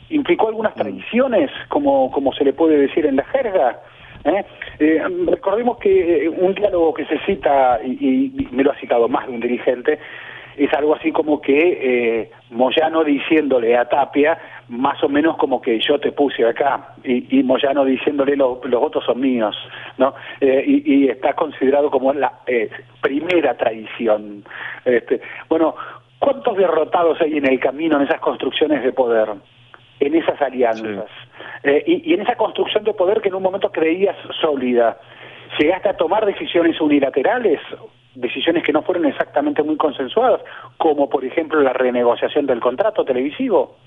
implicó 0.09 0.47
algunas 0.47 0.75
mm. 0.75 0.79
traiciones, 0.79 1.51
como, 1.69 2.11
como 2.11 2.33
se 2.33 2.43
le 2.43 2.53
puede 2.53 2.77
decir 2.77 3.05
en 3.05 3.17
la 3.17 3.23
jerga. 3.25 3.79
¿eh? 4.25 4.45
Eh, 4.79 5.03
recordemos 5.27 5.77
que 5.77 6.25
eh, 6.25 6.29
un 6.29 6.53
diálogo 6.53 6.93
que 6.93 7.05
se 7.05 7.19
cita, 7.19 7.79
y, 7.83 8.31
y, 8.35 8.47
me 8.51 8.63
lo 8.63 8.71
ha 8.71 8.75
citado 8.75 9.07
más 9.07 9.27
de 9.27 9.33
un 9.33 9.39
dirigente, 9.39 9.99
es 10.57 10.71
algo 10.73 10.95
así 10.95 11.11
como 11.11 11.41
que 11.41 12.29
Moyano 12.49 13.05
diciéndole 13.05 13.77
a 13.77 13.85
Tapia, 13.85 14.37
más 14.71 15.03
o 15.03 15.09
menos 15.09 15.35
como 15.35 15.61
que 15.61 15.77
yo 15.81 15.99
te 15.99 16.13
puse 16.13 16.45
acá, 16.45 16.93
y, 17.03 17.39
y 17.39 17.43
Moyano 17.43 17.83
diciéndole 17.83 18.37
los 18.37 18.61
votos 18.61 19.03
son 19.03 19.19
míos, 19.19 19.53
¿no? 19.97 20.15
Eh, 20.39 20.63
y, 20.65 21.09
está 21.09 21.33
considerado 21.33 21.91
como 21.91 22.13
la 22.13 22.39
eh, 22.47 22.69
primera 23.01 23.53
traición. 23.57 24.45
Este, 24.85 25.19
bueno, 25.49 25.75
¿cuántos 26.19 26.55
derrotados 26.55 27.19
hay 27.19 27.37
en 27.37 27.47
el 27.47 27.59
camino 27.59 27.97
en 27.97 28.03
esas 28.03 28.21
construcciones 28.21 28.81
de 28.81 28.93
poder? 28.93 29.27
En 29.99 30.15
esas 30.15 30.41
alianzas. 30.41 31.09
Eh, 31.63 31.83
y, 31.85 32.09
y 32.09 32.13
en 32.13 32.21
esa 32.21 32.35
construcción 32.35 32.85
de 32.85 32.93
poder 32.93 33.19
que 33.19 33.27
en 33.27 33.35
un 33.35 33.43
momento 33.43 33.73
creías 33.73 34.15
sólida. 34.39 34.97
¿Llegaste 35.59 35.89
a 35.89 35.97
tomar 35.97 36.25
decisiones 36.25 36.79
unilaterales 36.79 37.59
decisiones 38.15 38.63
que 38.63 38.73
no 38.73 38.81
fueron 38.81 39.05
exactamente 39.05 39.63
muy 39.63 39.77
consensuadas, 39.77 40.41
como 40.77 41.09
por 41.09 41.23
ejemplo 41.23 41.61
la 41.61 41.73
renegociación 41.73 42.45
del 42.45 42.59
contrato 42.59 43.05
televisivo. 43.05 43.77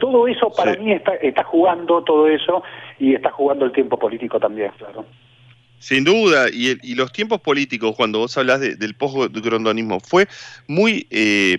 Todo 0.00 0.28
eso 0.28 0.50
para 0.50 0.74
mí 0.76 0.92
está, 0.92 1.14
está 1.16 1.44
jugando 1.44 2.02
todo 2.04 2.28
eso 2.28 2.62
y 2.98 3.14
está 3.14 3.30
jugando 3.30 3.64
el 3.64 3.72
tiempo 3.72 3.98
político 3.98 4.38
también, 4.38 4.70
claro. 4.78 5.04
Sin 5.78 6.02
duda, 6.02 6.48
y, 6.52 6.76
y 6.82 6.94
los 6.96 7.12
tiempos 7.12 7.40
políticos, 7.40 7.94
cuando 7.96 8.18
vos 8.18 8.36
hablas 8.36 8.60
del 8.60 8.94
post-grondonismo, 8.94 10.00
fue 10.00 10.26
muy, 10.66 11.06
eh, 11.10 11.58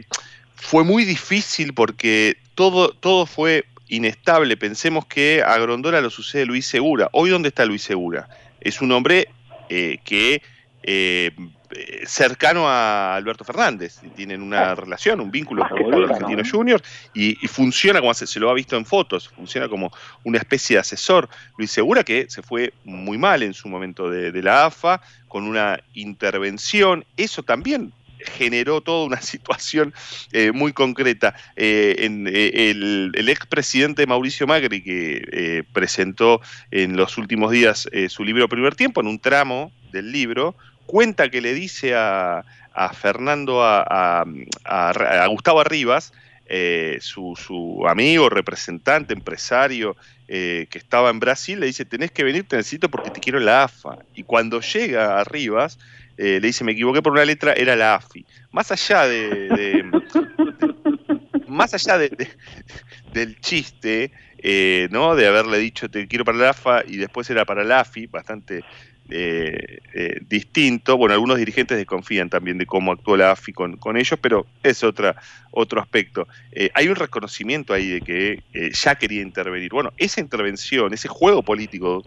fue 0.55 0.83
muy 0.83 1.05
difícil 1.05 1.73
porque 1.73 2.35
todo, 2.53 2.89
todo 2.89 3.25
fue 3.25 3.63
inestable. 3.87 4.57
Pensemos 4.57 5.05
que 5.05 5.41
a 5.41 5.57
Grondona 5.57 6.01
lo 6.01 6.09
sucede 6.09 6.45
Luis 6.45 6.65
Segura. 6.65 7.09
Hoy, 7.13 7.29
¿dónde 7.29 7.47
está 7.47 7.65
Luis 7.65 7.81
Segura? 7.81 8.27
Es 8.59 8.81
un 8.81 8.91
hombre 8.91 9.29
eh, 9.69 9.99
que 10.03 10.41
eh, 10.83 11.31
cercano 12.05 12.67
a 12.67 13.15
Alberto 13.15 13.43
Fernández, 13.43 13.99
tienen 14.15 14.41
una 14.41 14.75
relación, 14.75 15.19
un 15.19 15.31
vínculo 15.31 15.67
con 15.69 15.93
el 15.93 16.09
Argentino 16.09 16.43
Junior 16.49 16.81
y, 17.13 17.35
funciona 17.47 17.99
como 17.99 18.13
se, 18.13 18.27
se, 18.27 18.39
lo 18.39 18.49
ha 18.49 18.53
visto 18.53 18.75
en 18.75 18.85
fotos, 18.85 19.29
funciona 19.29 19.67
como 19.67 19.91
una 20.23 20.37
especie 20.37 20.75
de 20.75 20.81
asesor. 20.81 21.29
Luis 21.57 21.71
Segura 21.71 22.03
que 22.03 22.25
se 22.29 22.41
fue 22.41 22.73
muy 22.83 23.17
mal 23.17 23.43
en 23.43 23.53
su 23.53 23.69
momento 23.69 24.09
de, 24.09 24.39
la 24.41 24.65
AFA, 24.65 25.01
con 25.27 25.43
una 25.43 25.79
intervención, 25.93 27.05
eso 27.17 27.43
también 27.43 27.93
generó 28.37 28.81
toda 28.81 29.05
una 29.05 29.21
situación 29.21 29.93
eh, 30.31 30.51
muy 30.51 30.73
concreta. 30.73 31.35
Eh, 31.55 31.95
en, 31.99 32.27
el, 32.27 33.11
el 33.13 33.29
expresidente 33.29 34.07
Mauricio 34.07 34.47
Macri, 34.47 34.81
que 34.81 35.65
presentó 35.73 36.41
en 36.71 36.97
los 36.97 37.17
últimos 37.17 37.51
días 37.51 37.87
su 38.07 38.23
libro 38.23 38.49
Primer 38.49 38.75
Tiempo, 38.75 39.01
en 39.01 39.07
un 39.07 39.19
tramo 39.19 39.71
del 39.91 40.11
libro, 40.11 40.55
cuenta 40.89 41.29
que 41.29 41.39
le 41.39 41.53
dice 41.53 41.93
a, 41.93 42.43
Fernando, 42.99 43.61
a, 43.63 44.25
Gustavo 45.29 45.59
Arribas, 45.59 46.13
eh, 46.47 46.97
su, 46.99 47.85
amigo, 47.87 48.27
representante, 48.27 49.13
empresario 49.13 49.95
eh, 50.27 50.65
que 50.71 50.79
estaba 50.79 51.11
en 51.11 51.19
Brasil, 51.19 51.59
le 51.59 51.67
dice, 51.67 51.85
tenés 51.85 52.09
que 52.09 52.23
venir, 52.23 52.47
te 52.47 52.57
necesito 52.57 52.89
porque 52.89 53.11
te 53.11 53.19
quiero 53.19 53.39
la 53.39 53.65
AFA. 53.65 53.99
Y 54.15 54.23
cuando 54.23 54.61
llega 54.61 55.17
a 55.17 55.21
Arribas, 55.21 55.77
eh, 56.17 56.39
le 56.41 56.47
dice, 56.47 56.63
me 56.63 56.71
equivoqué 56.71 57.03
por 57.03 57.13
una 57.13 57.23
letra, 57.23 57.53
era 57.53 57.75
la 57.75 57.93
AFI. 57.93 58.25
Más 58.51 58.71
allá 58.71 59.07
de... 59.07 59.91
más 61.47 61.75
allá 61.75 61.99
del 61.99 63.39
chiste, 63.41 64.11
¿no? 64.89 65.15
De 65.15 65.27
haberle 65.27 65.59
dicho, 65.59 65.87
te 65.87 66.07
quiero 66.07 66.25
para 66.25 66.39
la 66.39 66.49
AFA 66.49 66.83
y 66.87 66.97
después 66.97 67.29
era 67.29 67.45
para 67.45 67.63
la 67.63 67.81
AFI, 67.81 68.07
bastante 68.07 68.63
eh, 69.11 69.79
eh, 69.93 70.19
distinto. 70.27 70.95
Bueno, 70.97 71.13
algunos 71.13 71.37
dirigentes 71.37 71.77
desconfían 71.77 72.29
también 72.29 72.57
de 72.57 72.65
cómo 72.65 72.91
actuó 72.91 73.17
la 73.17 73.31
AFI 73.31 73.53
con, 73.53 73.97
ellos, 73.97 74.19
pero 74.21 74.45
es 74.63 74.83
otra, 74.83 75.15
otro 75.51 75.81
aspecto. 75.81 76.27
Eh, 76.51 76.69
hay 76.73 76.87
un 76.87 76.95
reconocimiento 76.95 77.73
ahí 77.73 77.89
de 77.89 78.01
que 78.01 78.71
ya 78.71 78.95
quería 78.95 79.21
intervenir. 79.21 79.71
Bueno, 79.71 79.91
esa 79.97 80.21
intervención, 80.21 80.93
ese 80.93 81.07
juego 81.07 81.43
político, 81.43 82.05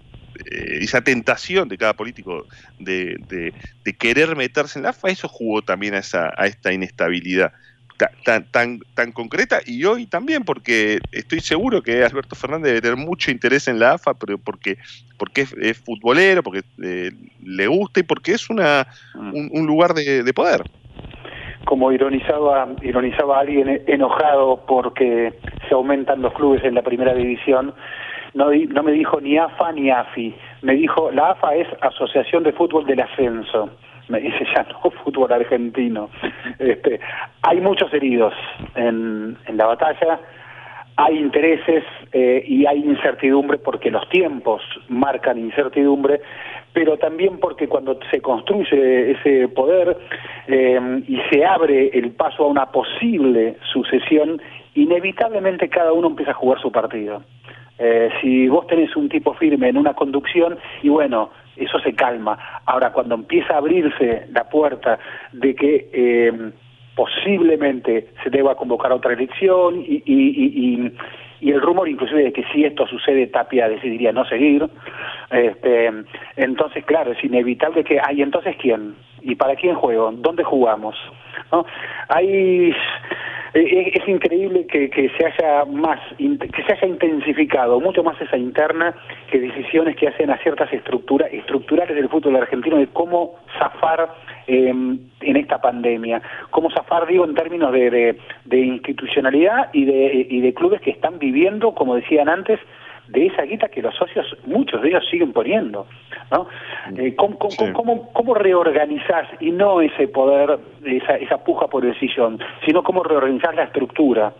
esa 0.50 1.02
tentación 1.02 1.68
de 1.68 1.76
cada 1.76 1.94
político 1.94 2.46
de, 2.78 3.16
de, 3.28 3.94
querer 3.94 4.34
meterse 4.36 4.78
en 4.78 4.84
la 4.84 4.90
AFA, 4.90 5.10
eso 5.10 5.28
jugó 5.28 5.62
también 5.62 5.94
a, 5.94 5.98
esa, 5.98 6.32
a 6.36 6.46
esta 6.46 6.72
inestabilidad 6.72 7.52
tan, 8.24 8.44
tan, 8.50 8.80
tan 8.94 9.12
concreta 9.12 9.60
y 9.64 9.84
hoy 9.84 10.06
también 10.06 10.44
porque 10.44 10.98
estoy 11.12 11.40
seguro 11.40 11.82
que 11.82 12.04
Alberto 12.04 12.34
Fernández 12.34 12.68
debe 12.68 12.80
tener 12.80 12.96
mucho 12.96 13.30
interés 13.30 13.68
en 13.68 13.78
la 13.78 13.92
AFA, 13.92 14.14
pero 14.14 14.38
porque, 14.38 14.78
porque 15.18 15.42
es, 15.60 15.78
futbolero, 15.78 16.42
porque 16.42 16.62
eh, 16.82 17.10
le 17.42 17.66
gusta 17.66 18.00
y 18.00 18.02
porque 18.02 18.32
es 18.32 18.50
una, 18.50 18.86
mm. 19.14 19.48
un, 19.52 19.66
lugar 19.66 19.94
de, 19.94 20.32
poder 20.34 20.62
como 21.64 21.92
ironizaba 21.92 22.68
ironizaba 22.82 23.38
alguien 23.38 23.82
enojado 23.86 24.64
porque 24.66 25.32
se 25.68 25.74
aumentan 25.74 26.20
los 26.20 26.32
clubes 26.34 26.64
en 26.64 26.74
la 26.74 26.82
primera 26.82 27.14
división, 27.14 27.72
no, 28.34 28.50
no 28.50 28.82
me 28.82 28.92
dijo 28.92 29.20
ni 29.20 29.38
AFA 29.38 29.72
ni 29.72 29.90
AFI, 29.90 30.34
me 30.62 30.74
dijo, 30.74 31.10
la 31.12 31.30
AFA 31.30 31.54
es 31.54 31.68
Asociación 31.80 32.42
de 32.42 32.52
Fútbol 32.52 32.84
del 32.86 33.00
Ascenso, 33.00 33.70
me 34.12 34.20
dice 34.20 34.44
ya 34.54 34.64
no 34.64 34.90
fútbol 35.04 35.32
argentino. 35.32 36.10
Este, 36.58 37.00
hay 37.42 37.60
muchos 37.60 37.92
heridos 37.92 38.34
en, 38.76 39.36
en 39.46 39.56
la 39.56 39.66
batalla, 39.66 40.20
hay 40.96 41.18
intereses 41.18 41.84
eh, 42.12 42.44
y 42.46 42.66
hay 42.66 42.78
incertidumbre 42.78 43.58
porque 43.58 43.90
los 43.90 44.06
tiempos 44.10 44.62
marcan 44.88 45.38
incertidumbre, 45.38 46.20
pero 46.72 46.98
también 46.98 47.38
porque 47.38 47.66
cuando 47.66 47.98
se 48.10 48.20
construye 48.20 49.12
ese 49.12 49.48
poder 49.48 49.96
eh, 50.48 51.02
y 51.08 51.18
se 51.30 51.44
abre 51.44 51.90
el 51.94 52.12
paso 52.12 52.44
a 52.44 52.48
una 52.48 52.66
posible 52.66 53.56
sucesión, 53.72 54.40
inevitablemente 54.74 55.68
cada 55.68 55.92
uno 55.92 56.08
empieza 56.08 56.32
a 56.32 56.34
jugar 56.34 56.60
su 56.60 56.70
partido. 56.72 57.22
Eh, 57.78 58.10
si 58.20 58.48
vos 58.48 58.66
tenés 58.66 58.94
un 58.96 59.08
tipo 59.08 59.34
firme 59.34 59.68
en 59.68 59.76
una 59.76 59.94
conducción, 59.94 60.58
y 60.82 60.88
bueno, 60.88 61.30
eso 61.56 61.78
se 61.80 61.94
calma. 61.94 62.38
Ahora, 62.66 62.92
cuando 62.92 63.14
empieza 63.14 63.54
a 63.54 63.58
abrirse 63.58 64.26
la 64.30 64.44
puerta 64.48 64.98
de 65.32 65.54
que 65.54 65.88
eh, 65.92 66.52
posiblemente 66.94 68.08
se 68.22 68.30
deba 68.30 68.54
convocar 68.54 68.92
otra 68.92 69.12
elección 69.12 69.84
y, 69.86 70.92
el 71.40 71.60
rumor 71.60 71.88
inclusive 71.88 72.22
de 72.22 72.32
que 72.32 72.44
si 72.52 72.64
esto 72.64 72.86
sucede 72.86 73.26
Tapia 73.26 73.68
decidiría 73.68 74.12
no 74.12 74.24
seguir, 74.24 74.68
este, 75.30 75.90
entonces 76.36 76.84
claro, 76.84 77.12
es 77.12 77.24
inevitable 77.24 77.82
que, 77.82 77.98
hay 78.00 78.22
entonces 78.22 78.56
quién? 78.60 78.94
¿Y 79.22 79.34
para 79.34 79.56
quién 79.56 79.74
juego? 79.74 80.12
¿Dónde 80.12 80.44
jugamos? 80.44 80.96
¿No? 81.50 81.66
Hay 82.08 82.72
eh, 83.54 83.92
es, 83.94 84.08
increíble 84.08 84.66
que, 84.66 84.88
que, 84.88 85.10
se 85.10 85.26
haya 85.26 85.64
más 85.66 86.00
que 86.16 86.62
se 86.64 86.72
haya 86.72 86.86
intensificado 86.86 87.80
mucho 87.80 88.02
más 88.02 88.20
esa 88.20 88.36
interna 88.36 88.94
que 89.30 89.40
decisiones 89.40 89.96
que 89.96 90.08
hacen 90.08 90.30
a 90.30 90.38
ciertas 90.38 90.72
estructuras 90.72 91.32
estructurales 91.32 91.94
del 91.94 92.08
fútbol 92.08 92.36
argentino 92.36 92.78
de 92.78 92.86
cómo 92.86 93.36
zafar 93.58 94.08
em, 94.46 94.98
en 95.20 95.36
esta 95.36 95.60
pandemia. 95.60 96.22
Cómo 96.50 96.70
zafar 96.70 97.06
digo 97.06 97.24
en 97.24 97.34
términos 97.34 97.72
de, 97.72 98.16
de, 98.44 98.58
institucionalidad 98.58 99.68
y 99.72 99.84
de, 99.84 100.26
y 100.30 100.40
de 100.40 100.54
clubes 100.54 100.80
que 100.80 100.90
están 100.90 101.18
viviendo 101.18 101.74
como 101.74 101.96
decían 101.96 102.28
antes 102.28 102.58
de 103.12 103.26
esa 103.26 103.42
guita 103.42 103.68
que 103.68 103.82
los 103.82 103.94
socios, 103.94 104.26
muchos 104.46 104.82
de 104.82 104.88
ellos 104.88 105.04
siguen 105.10 105.32
poniendo. 105.32 105.86
¿no? 106.30 106.48
Eh, 106.96 107.14
¿cómo, 107.14 107.38
cómo, 107.38 108.12
cómo, 108.12 108.34
reorganizás, 108.34 109.28
y 109.40 109.50
no 109.50 109.80
ese 109.80 110.08
poder, 110.08 110.58
esa, 110.84 111.16
esa 111.16 111.44
puja 111.44 111.68
por 111.68 111.84
el 111.84 111.98
sillón, 112.00 112.40
sino 112.64 112.82
cómo 112.82 113.02
reorganizás 113.02 113.54
la 113.54 113.64
estructura? 113.64 114.32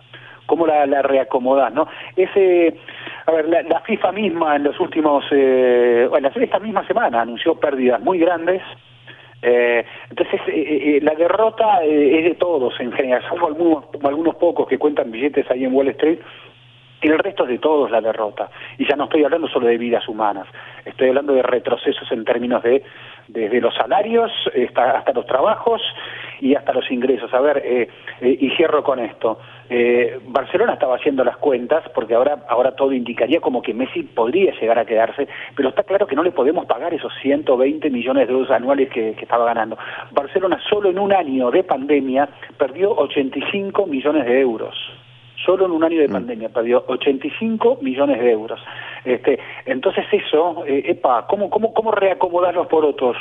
cómo 0.45 0.67
la, 0.67 0.85
la 0.85 1.01
reacomodás, 1.01 1.73
¿no? 1.73 1.87
Ese, 2.17 2.75
a 3.25 3.31
ver, 3.31 3.47
la, 3.47 3.79
FIFA 3.79 4.11
misma 4.11 4.57
en 4.57 4.63
los 4.63 4.77
últimos, 4.77 5.23
eh, 5.31 6.05
bueno, 6.09 6.29
esta 6.35 6.59
misma 6.59 6.85
semana 6.85 7.21
anunció 7.21 7.55
pérdidas 7.55 8.01
muy 8.01 8.19
grandes, 8.19 8.61
eh, 9.41 9.85
entonces, 10.09 10.39
eh, 10.47 10.99
la 11.01 11.15
derrota 11.15 11.83
es 11.83 12.23
de 12.23 12.35
todos 12.35 12.79
en 12.79 12.93
general, 12.93 13.21
salvo 13.27 13.47
algunos, 13.47 13.85
algunos 14.03 14.35
pocos 14.35 14.67
que 14.67 14.77
cuentan 14.77 15.11
billetes 15.11 15.49
ahí 15.51 15.65
en 15.65 15.73
Wall 15.73 15.89
Street, 15.89 16.19
el 17.07 17.19
resto 17.19 17.43
es 17.43 17.49
de 17.49 17.59
todos 17.59 17.91
la 17.91 18.01
derrota. 18.01 18.49
Y 18.77 18.87
ya 18.87 18.95
no 18.95 19.05
estoy 19.05 19.23
hablando 19.23 19.47
solo 19.47 19.67
de 19.67 19.77
vidas 19.77 20.07
humanas, 20.07 20.47
estoy 20.85 21.09
hablando 21.09 21.33
de 21.33 21.43
retrocesos 21.43 22.11
en 22.11 22.25
términos 22.25 22.63
de 22.63 22.83
desde 23.27 23.61
los 23.61 23.73
salarios 23.73 24.31
hasta, 24.75 25.13
los 25.13 25.25
trabajos 25.25 25.81
y 26.41 26.55
hasta 26.55 26.73
los 26.73 26.89
ingresos. 26.91 27.33
A 27.33 27.39
ver, 27.39 27.61
eh, 27.63 27.87
eh, 28.21 28.37
y 28.39 28.49
cierro 28.51 28.83
con 28.83 28.99
esto. 28.99 29.39
Eh, 29.69 30.19
Barcelona 30.27 30.73
estaba 30.73 30.95
haciendo 30.95 31.23
las 31.23 31.37
cuentas 31.37 31.83
porque 31.95 32.15
ahora, 32.15 32.45
ahora 32.47 32.75
todo 32.75 32.91
indicaría 32.91 33.39
como 33.39 33.61
que 33.61 33.73
Messi 33.73 34.03
podría 34.03 34.53
llegar 34.59 34.77
a 34.77 34.85
quedarse, 34.85 35.27
pero 35.55 35.69
está 35.69 35.83
claro 35.83 36.05
que 36.05 36.15
no 36.15 36.23
le 36.23 36.31
podemos 36.31 36.65
pagar 36.65 36.93
esos 36.93 37.13
120 37.21 37.89
millones 37.89 38.27
de 38.27 38.33
euros 38.33 38.51
anuales 38.51 38.89
que, 38.89 39.13
que 39.13 39.23
estaba 39.23 39.45
ganando. 39.45 39.77
Barcelona 40.11 40.59
solo 40.69 40.89
en 40.89 40.99
un 40.99 41.13
año 41.13 41.49
de 41.49 41.63
pandemia 41.63 42.27
perdió 42.57 42.91
85 42.91 43.85
millones 43.87 44.25
de 44.25 44.41
euros 44.41 44.75
solo 45.45 45.65
en 45.65 45.71
un 45.71 45.83
año 45.83 45.99
de 45.99 46.07
mm. 46.07 46.11
pandemia 46.11 46.49
perdió 46.49 46.83
85 46.87 47.79
millones 47.81 48.19
de 48.19 48.31
euros. 48.31 48.59
Este, 49.05 49.39
entonces 49.65 50.05
eso, 50.11 50.63
eh, 50.65 50.83
epa, 50.87 51.27
¿cómo, 51.27 51.49
cómo, 51.49 51.73
cómo 51.73 51.91
reacomodar 51.91 52.53
los 52.53 52.67
porotos 52.67 53.17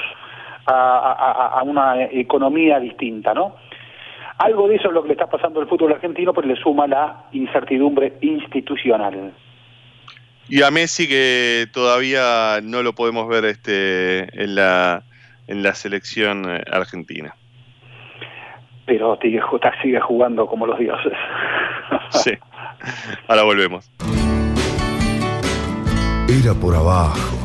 a, 0.66 1.58
a, 1.58 1.62
una 1.62 2.04
economía 2.04 2.78
distinta, 2.78 3.34
no? 3.34 3.56
Algo 4.38 4.68
de 4.68 4.76
eso 4.76 4.88
es 4.88 4.94
lo 4.94 5.02
que 5.02 5.08
le 5.08 5.14
está 5.14 5.28
pasando 5.28 5.60
al 5.60 5.68
fútbol 5.68 5.92
argentino, 5.92 6.32
pero 6.32 6.48
le 6.48 6.56
suma 6.56 6.86
la 6.86 7.24
incertidumbre 7.32 8.14
institucional. 8.20 9.32
Y 10.48 10.62
a 10.62 10.70
Messi 10.70 11.08
que 11.08 11.66
todavía 11.72 12.60
no 12.62 12.82
lo 12.82 12.94
podemos 12.94 13.28
ver 13.28 13.44
este 13.44 14.42
en 14.42 14.54
la 14.54 15.04
en 15.46 15.62
la 15.62 15.74
selección 15.74 16.48
eh, 16.48 16.62
argentina. 16.70 17.34
Pero 18.86 19.18
sigue 19.82 20.00
jugando 20.00 20.46
como 20.46 20.66
los 20.66 20.78
dioses. 20.78 21.12
Sí. 22.10 22.32
Ahora 23.28 23.42
volvemos. 23.42 23.90
Era 26.28 26.54
por 26.54 26.74
abajo. 26.74 27.36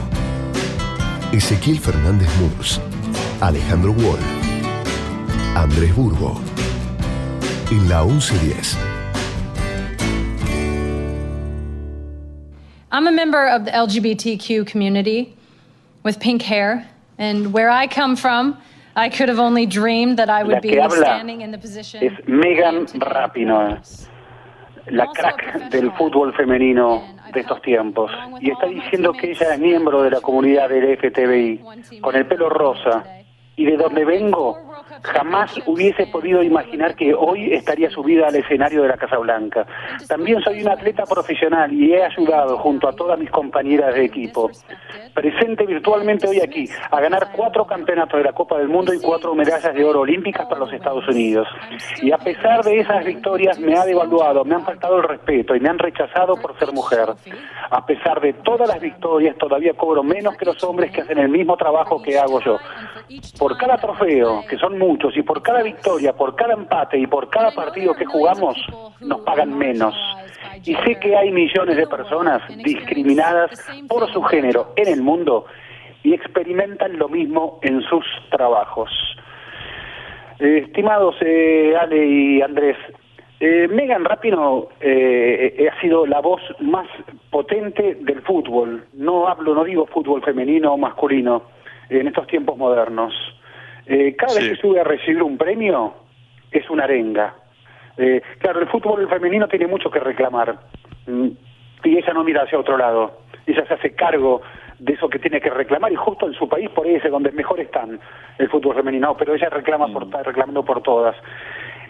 Ezequiel 1.32 1.80
Fernández 1.80 2.30
Murs, 2.40 2.82
Alejandro 3.42 3.92
Wall, 3.92 4.20
Andrés 5.56 5.94
Burgo. 5.96 6.40
En 7.70 7.90
la 7.90 8.04
1110. 8.04 8.78
I'm 12.92 13.08
a 13.08 13.12
member 13.12 13.46
of 13.46 13.66
the 13.66 13.72
LGBTQ 13.72 14.66
community 14.66 15.36
with 16.04 16.20
pink 16.20 16.42
hair, 16.42 16.88
and 17.18 17.52
where 17.52 17.70
I 17.70 17.88
come 17.88 18.16
from, 18.16 18.58
I 18.98 19.10
could 19.10 19.30
have 19.30 19.40
only 19.40 19.66
dreamed 19.68 20.18
that 20.18 20.30
I 20.30 20.44
would 20.44 20.62
be 20.62 20.74
standing 20.90 21.42
in 21.42 21.52
the 21.52 21.60
position. 21.60 22.04
Es 22.04 22.14
Megan 22.28 22.88
Rapinoe 23.00 23.80
la 24.90 25.08
crack 25.08 25.70
del 25.70 25.92
fútbol 25.92 26.34
femenino 26.34 27.04
de 27.34 27.42
estos 27.42 27.62
tiempos. 27.62 28.12
Y 28.40 28.52
está 28.52 28.68
diciendo 28.68 29.14
que 29.14 29.32
ella 29.32 29.54
es 29.54 29.60
miembro 29.60 30.04
de 30.04 30.12
la 30.12 30.22
comunidad 30.22 30.70
del 30.70 30.98
FTBI, 30.98 32.00
con 32.02 32.16
el 32.16 32.26
pelo 32.26 32.50
rosa. 32.50 33.04
Y 33.56 33.66
de 33.66 33.76
donde 33.76 34.06
vengo, 34.06 34.58
Jamás 35.04 35.52
hubiese 35.66 36.08
podido 36.08 36.44
imaginar 36.44 36.96
que 36.96 37.14
hoy 37.14 37.54
estaría 37.54 37.90
subida 37.90 38.28
al 38.28 38.36
escenario 38.36 38.84
de 38.84 38.90
la 38.90 38.98
Casa 38.98 39.18
Blanca. 39.18 39.66
También 40.08 40.42
soy 40.42 40.62
un 40.62 40.70
atleta 40.70 41.04
profesional 41.06 41.72
y 41.74 41.94
he 41.94 42.04
ayudado 42.04 42.58
junto 42.58 42.88
a 42.88 42.94
todas 42.94 43.20
mis 43.20 43.30
compañeras 43.30 43.96
de 43.96 44.06
equipo, 44.06 44.50
presente 45.14 45.66
virtualmente 45.66 46.28
hoy 46.28 46.40
aquí, 46.42 46.70
a 46.92 47.02
ganar 47.02 47.30
cuatro 47.36 47.66
campeonatos 47.66 48.20
de 48.20 48.24
la 48.24 48.34
Copa 48.34 48.58
del 48.58 48.68
Mundo 48.68 48.94
y 48.94 49.00
cuatro 49.00 49.34
medallas 49.36 49.74
de 49.74 49.84
oro 49.84 50.02
olímpicas 50.02 50.46
para 50.46 50.60
los 50.60 50.74
Estados 50.74 51.08
Unidos. 51.08 51.48
Y 52.02 52.12
a 52.12 52.18
pesar 52.18 52.64
de 52.64 52.80
esas 52.80 53.06
victorias 53.06 53.60
me 53.60 53.78
ha 53.78 53.86
devaluado, 53.86 54.46
me 54.46 54.56
han 54.56 54.66
faltado 54.66 54.98
el 54.98 55.04
respeto 55.04 55.56
y 55.56 55.60
me 55.60 55.70
han 55.70 55.80
rechazado 55.80 56.36
por 56.36 56.58
ser 56.60 56.72
mujer. 56.74 57.10
A 57.70 57.86
pesar 57.86 58.22
de 58.22 58.34
todas 58.34 58.68
las 58.68 58.80
victorias, 58.80 59.36
todavía 59.38 59.74
cobro 59.74 60.04
menos 60.04 60.36
que 60.38 60.46
los 60.46 60.64
hombres 60.64 60.92
que 60.92 61.02
hacen 61.02 61.18
el 61.18 61.30
mismo 61.30 61.58
trabajo 61.58 62.02
que 62.02 62.18
hago 62.18 62.40
yo. 62.42 62.58
Por 63.40 63.58
cada 63.58 63.78
trofeo, 63.78 64.44
que 64.50 64.58
son 64.58 64.78
muchos, 64.88 65.18
y 65.18 65.22
por 65.22 65.42
cada 65.42 65.62
victoria, 65.64 66.14
por 66.14 66.36
cada 66.36 66.54
empate 66.54 66.98
y 66.98 67.08
por 67.08 67.30
cada 67.30 67.52
partido 67.52 67.94
que 67.94 68.06
jugamos, 68.06 68.58
nos 69.02 69.22
pagan 69.22 69.58
menos. 69.58 69.94
Y 70.64 70.74
sé 70.76 71.00
que 71.00 71.16
hay 71.16 71.32
millones 71.32 71.76
de 71.76 71.88
personas 71.88 72.42
discriminadas 72.64 73.52
por 73.88 74.12
su 74.12 74.22
género 74.24 74.74
en 74.76 74.88
el 74.88 75.02
mundo 75.02 75.46
y 76.04 76.14
experimentan 76.14 76.98
lo 76.98 77.10
mismo 77.10 77.60
en 77.62 77.82
sus 77.84 78.06
trabajos. 78.30 78.90
Eh, 80.40 80.64
estimados 80.66 81.16
eh, 81.22 81.76
Ale 81.80 82.06
y 82.06 82.42
Andrés, 82.42 82.78
eh, 83.40 83.68
Megan 83.68 84.06
Rapino 84.06 84.70
eh, 84.80 85.70
ha 85.72 85.82
sido 85.82 86.06
la 86.06 86.22
voz 86.22 86.42
más 86.60 86.88
potente 87.30 87.98
del 88.02 88.22
fútbol. 88.22 88.86
No 88.94 89.28
hablo, 89.28 89.54
no 89.54 89.64
digo 89.64 89.86
fútbol 89.86 90.24
femenino 90.24 90.74
o 90.74 90.78
masculino 90.78 91.44
en 91.90 92.08
estos 92.08 92.28
tiempos 92.28 92.58
modernos. 92.58 93.14
Eh, 93.90 94.16
cada 94.18 94.36
vez 94.36 94.50
que 94.50 94.56
sube 94.58 94.82
a 94.82 94.84
recibir 94.84 95.24
un 95.24 95.38
premio 95.38 95.94
es 96.52 96.70
una 96.70 96.84
arenga. 96.84 97.34
Eh, 97.98 98.22
claro, 98.40 98.60
el 98.60 98.68
fútbol 98.68 99.08
femenino 99.08 99.48
tiene 99.48 99.66
mucho 99.66 99.90
que 99.90 100.00
reclamar 100.00 100.56
mm, 101.08 101.28
y 101.86 101.98
ella 101.98 102.14
no 102.14 102.24
mira 102.24 102.44
hacia 102.44 102.60
otro 102.60 102.78
lado. 102.78 103.22
Ella 103.46 103.66
se 103.66 103.74
hace 103.74 103.96
cargo 103.96 104.42
de 104.78 104.94
eso 104.94 105.10
que 105.10 105.20
tiene 105.20 105.40
que 105.40 105.50
reclamar 105.50 105.92
y 105.92 105.96
justo 105.96 106.28
en 106.28 106.34
su 106.34 106.50
país 106.50 106.70
por 106.70 106.86
ahí 106.86 106.96
es 106.96 107.10
donde 107.10 107.32
mejor 107.32 107.62
están 107.62 108.00
el 108.38 108.50
fútbol 108.50 108.76
femenino, 108.76 109.16
pero 109.18 109.34
ella 109.34 109.50
reclama 109.50 109.88
por, 109.88 110.04
está 110.04 110.22
reclamando 110.22 110.64
por 110.64 110.82
todas. 110.84 111.16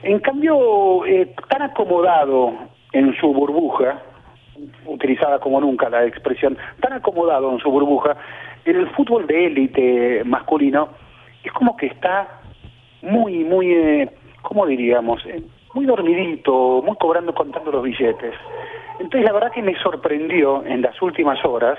En 0.03 0.19
cambio, 0.19 1.03
eh, 1.05 1.33
tan 1.49 1.63
acomodado 1.63 2.53
en 2.93 3.15
su 3.15 3.33
burbuja, 3.33 4.03
utilizada 4.85 5.39
como 5.39 5.59
nunca 5.59 5.89
la 5.89 6.05
expresión, 6.05 6.57
tan 6.79 6.93
acomodado 6.93 7.51
en 7.51 7.59
su 7.59 7.71
burbuja, 7.71 8.15
en 8.65 8.75
el 8.75 8.89
fútbol 8.91 9.25
de 9.25 9.47
élite 9.47 10.23
masculino 10.23 10.89
es 11.43 11.51
como 11.53 11.75
que 11.77 11.87
está 11.87 12.41
muy, 13.01 13.43
muy, 13.43 13.73
eh, 13.73 14.09
¿cómo 14.41 14.65
diríamos? 14.65 15.25
Eh, 15.25 15.41
muy 15.73 15.85
dormidito, 15.85 16.81
muy 16.83 16.95
cobrando, 16.97 17.33
contando 17.33 17.71
los 17.71 17.83
billetes. 17.83 18.33
Entonces 18.99 19.23
la 19.23 19.33
verdad 19.33 19.51
que 19.51 19.61
me 19.61 19.75
sorprendió 19.81 20.65
en 20.65 20.81
las 20.81 20.99
últimas 21.01 21.43
horas, 21.45 21.77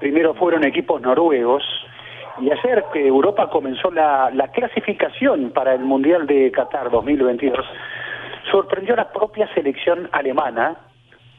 primero 0.00 0.34
fueron 0.34 0.64
equipos 0.64 1.00
noruegos, 1.02 1.62
y 2.40 2.50
ayer 2.50 2.84
que 2.92 3.06
Europa 3.06 3.50
comenzó 3.50 3.90
la, 3.90 4.30
la 4.32 4.48
clasificación 4.48 5.50
para 5.50 5.74
el 5.74 5.80
Mundial 5.80 6.26
de 6.26 6.50
Qatar 6.52 6.90
2022, 6.90 7.66
sorprendió 8.50 8.94
a 8.94 8.98
la 8.98 9.12
propia 9.12 9.52
selección 9.54 10.08
alemana 10.12 10.76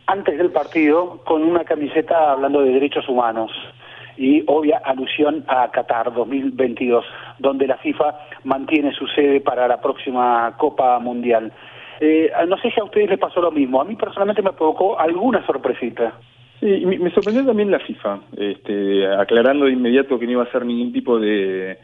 antes 0.06 0.38
del 0.38 0.52
partido 0.52 1.22
con 1.24 1.44
una 1.44 1.64
camiseta 1.64 2.32
hablando 2.32 2.62
de 2.62 2.74
derechos 2.74 3.08
humanos 3.08 3.52
y 4.20 4.44
obvia 4.48 4.82
alusión 4.84 5.46
a 5.48 5.72
Qatar 5.72 6.14
2022, 6.14 7.06
donde 7.40 7.66
la 7.68 7.78
FIFA 7.78 8.20
mantiene 8.44 8.92
su 8.92 9.08
sede 9.08 9.40
para 9.40 9.66
la 9.66 9.80
próxima 9.80 10.56
Copa 10.58 11.00
Mundial. 11.00 11.54
Eh, 12.02 12.30
no 12.48 12.58
sé 12.58 12.70
si 12.72 12.82
a 12.82 12.84
ustedes 12.84 13.10
les 13.10 13.20
pasó 13.20 13.40
lo 13.40 13.50
mismo, 13.50 13.80
a 13.80 13.86
mí 13.86 13.96
personalmente 13.96 14.42
me 14.42 14.52
provocó 14.52 15.00
alguna 15.00 15.46
sorpresita. 15.46 16.14
Sí, 16.60 16.86
me 16.86 17.10
sorprendió 17.12 17.46
también 17.46 17.72
la 17.72 17.80
FIFA, 17.80 18.20
este, 18.36 19.08
aclarando 19.08 19.66
de 19.66 19.72
inmediato 19.72 20.20
que 20.20 20.26
no 20.26 20.34
iba 20.34 20.44
a 20.44 20.52
ser 20.52 20.66
ningún 20.66 20.92
tipo 20.92 21.18
de, 21.18 21.78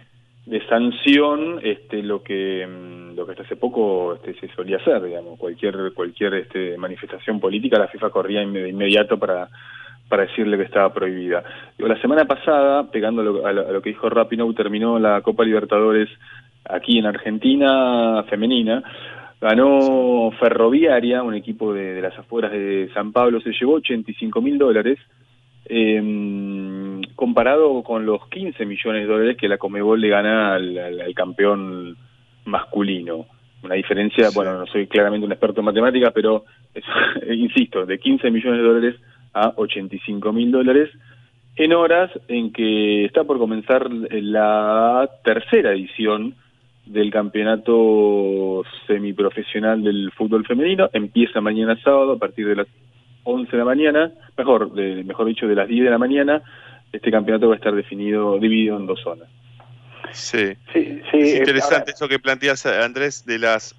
de 0.46 0.68
sanción 0.68 1.62
este, 1.64 2.04
lo 2.04 2.22
que 2.22 2.68
mm, 2.68 3.16
lo 3.16 3.26
que 3.26 3.32
hasta 3.32 3.44
hace 3.44 3.56
poco 3.56 4.16
este, 4.16 4.34
se 4.42 4.54
solía 4.54 4.76
hacer, 4.76 5.02
digamos, 5.04 5.40
cualquier 5.40 5.94
cualquier 5.94 6.34
este, 6.34 6.78
manifestación 6.78 7.40
política 7.40 7.80
la 7.80 7.88
FIFA 7.88 8.10
corría 8.10 8.42
de 8.42 8.70
inmediato 8.70 9.18
para 9.18 9.48
para 10.08 10.26
decirle 10.26 10.58
que 10.58 10.64
estaba 10.64 10.94
prohibida. 10.94 11.44
la 11.78 12.00
semana 12.02 12.26
pasada, 12.26 12.90
pegando 12.92 13.22
a 13.46 13.52
lo, 13.52 13.82
que 13.82 13.90
dijo 13.90 14.10
Rapinoe, 14.10 14.54
terminó 14.54 15.00
la 15.00 15.22
Copa 15.22 15.44
Libertadores 15.44 16.10
aquí 16.64 16.98
en 17.00 17.06
Argentina 17.06 18.24
femenina. 18.30 18.84
Ganó 19.42 20.32
Ferroviaria, 20.40 21.22
un 21.24 21.34
equipo 21.34 21.74
de, 21.74 22.02
las 22.02 22.18
afueras 22.18 22.52
de 22.52 22.90
San 22.94 23.12
Pablo, 23.12 23.42
se 23.42 23.52
llevó 23.52 23.74
85 23.74 24.42
mil 24.42 24.58
dólares, 24.58 24.98
em, 25.66 27.02
comparado 27.16 27.84
con 27.84 28.06
los 28.06 28.28
15 28.30 28.66
millones 28.66 29.02
de 29.02 29.14
dólares 29.14 29.38
que 29.38 29.48
la 29.48 29.58
Comebol 29.58 30.00
le 30.00 30.10
gana 30.10 30.56
al, 30.56 31.14
campeón 31.16 31.98
masculino. 32.46 33.26
Una 33.64 33.76
diferencia, 33.76 34.30
bueno, 34.34 34.58
no 34.58 34.66
soy 34.68 34.88
claramente 34.88 35.26
un 35.26 35.32
experto 35.32 35.62
en 35.62 35.66
matemáticas, 35.66 36.12
pero 36.14 36.46
insisto, 37.30 37.86
de 37.86 37.98
15 37.98 38.30
millones 38.30 38.62
de 38.62 38.68
dólares 38.68 38.96
a 39.36 39.54
85 39.58 40.34
mil 40.34 40.52
dólares 40.52 40.90
en 41.58 41.74
horas 41.74 42.10
en 42.28 42.52
que 42.52 43.06
está 43.06 43.24
por 43.26 43.38
comenzar 43.38 43.90
la 43.92 45.10
tercera 45.24 45.74
edición 45.74 46.36
del 46.86 47.12
campeonato 47.12 48.64
semiprofesional 48.88 49.84
del 49.84 50.12
fútbol 50.12 50.46
femenino. 50.46 50.90
Empieza 50.94 51.42
mañana 51.42 51.78
sábado 51.84 52.14
a 52.14 52.18
partir 52.18 52.48
de 52.48 52.56
las 52.56 52.68
11 53.24 53.52
de 53.52 53.58
la 53.58 53.66
mañana, 53.66 54.12
mejor, 54.38 54.72
de, 54.74 55.04
mejor 55.04 55.28
dicho, 55.28 55.48
de 55.48 55.56
las 55.56 55.68
10 55.68 55.86
de 55.86 55.92
la 55.92 55.98
mañana. 55.98 56.42
Este 56.92 57.12
campeonato 57.12 57.48
va 57.50 57.56
a 57.56 57.58
estar 57.58 57.76
definido, 57.76 58.40
dividido 58.40 58.78
en 58.78 58.86
dos 58.86 59.02
zonas. 59.02 59.28
Sí, 60.12 60.54
sí, 60.72 61.02
sí 61.12 61.18
es 61.18 61.36
interesante 61.40 61.92
eso 61.92 62.08
que 62.08 62.20
planteas, 62.20 62.66
Andrés, 62.66 63.26
de 63.26 63.40
las 63.40 63.76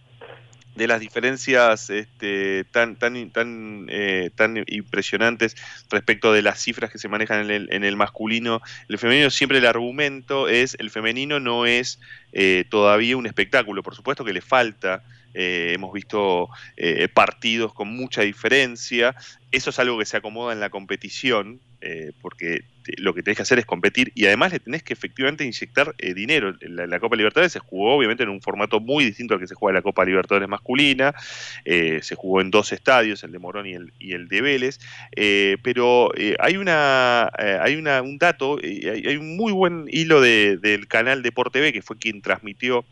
de 0.77 0.87
las 0.87 1.01
diferencias 1.01 1.91
este, 1.91 2.65
tan 2.65 2.97
tan 2.97 3.31
tan 3.31 3.87
eh, 3.89 4.31
tan 4.35 4.63
impresionantes 4.67 5.57
respecto 5.91 6.33
de 6.33 6.43
las 6.43 6.61
cifras 6.61 6.91
que 6.91 6.99
se 6.99 7.09
manejan 7.09 7.41
en 7.41 7.51
el, 7.51 7.73
en 7.73 7.85
el 7.85 7.97
masculino. 7.97 8.61
El 8.89 8.99
femenino 8.99 9.31
siempre 9.31 9.59
el 9.59 9.67
argumento 9.67 10.49
es 10.49 10.77
el 10.79 10.91
femenino 10.91 11.41
no 11.41 11.67
es 11.67 11.99
eh, 12.33 12.65
todavía 12.69 13.17
un 13.17 13.27
espectáculo. 13.27 13.83
Por 13.83 13.95
supuesto 13.95 14.25
que 14.25 14.33
le 14.33 14.43
falta 14.43 15.03
eh, 15.35 15.73
hemos 15.75 15.93
visto 15.93 16.49
partidos 17.13 17.75
con 17.75 17.89
mucha 17.89 18.23
diferencia 18.23 19.15
eso 19.57 19.71
es 19.71 19.79
algo 19.79 19.99
que 19.99 20.05
se 20.05 20.17
acomoda 20.17 20.53
en 20.53 20.61
la 20.61 20.71
competición 20.71 21.61
porque 22.21 22.65
lo 22.99 23.15
que 23.15 23.23
tenés 23.23 23.37
que 23.37 23.43
hacer 23.43 23.59
es 23.59 23.67
competir 23.67 24.13
y 24.15 24.27
además 24.27 24.53
le 24.53 24.61
tenés 24.61 24.83
que 24.83 24.93
efectivamente 24.93 25.45
inyectar 25.45 25.95
eh, 25.99 26.15
dinero. 26.15 26.55
La, 26.61 27.01
Copa 27.01 27.17
Libertadores 27.17 27.53
se 27.53 27.59
jugó 27.59 27.97
obviamente 27.97 28.23
en 28.23 28.29
un 28.29 28.41
formato 28.41 28.81
muy 28.81 29.05
distinto 29.05 29.35
al 29.35 29.41
que 29.41 29.47
se 29.47 29.55
juega 29.55 29.79
la 29.79 29.83
Copa 29.83 30.05
Libertadores 30.05 30.49
masculina, 30.49 31.15
eh, 31.65 32.01
se 32.03 32.15
jugó 32.15 32.41
en 32.41 32.51
dos 32.51 32.73
estadios, 32.73 33.23
el 33.25 33.33
de 33.33 33.39
Morón 33.39 33.67
y 33.67 33.75
el, 33.75 33.93
y 33.99 34.13
el 34.13 34.29
de 34.29 34.41
Vélez, 34.41 34.79
eh, 35.15 35.57
pero 35.63 36.11
hay 36.39 36.57
una 36.57 37.31
hay 37.37 37.77
un 37.77 38.19
dato, 38.19 38.59
hay, 38.63 39.17
un 39.17 39.37
muy 39.37 39.53
buen 39.53 39.87
hilo 39.89 40.21
del 40.21 40.87
canal 40.89 41.23
Deporte 41.23 41.61
B, 41.61 41.73
que 41.73 41.83
fue 41.83 41.99
quien 41.99 42.23
transmitió 42.23 42.85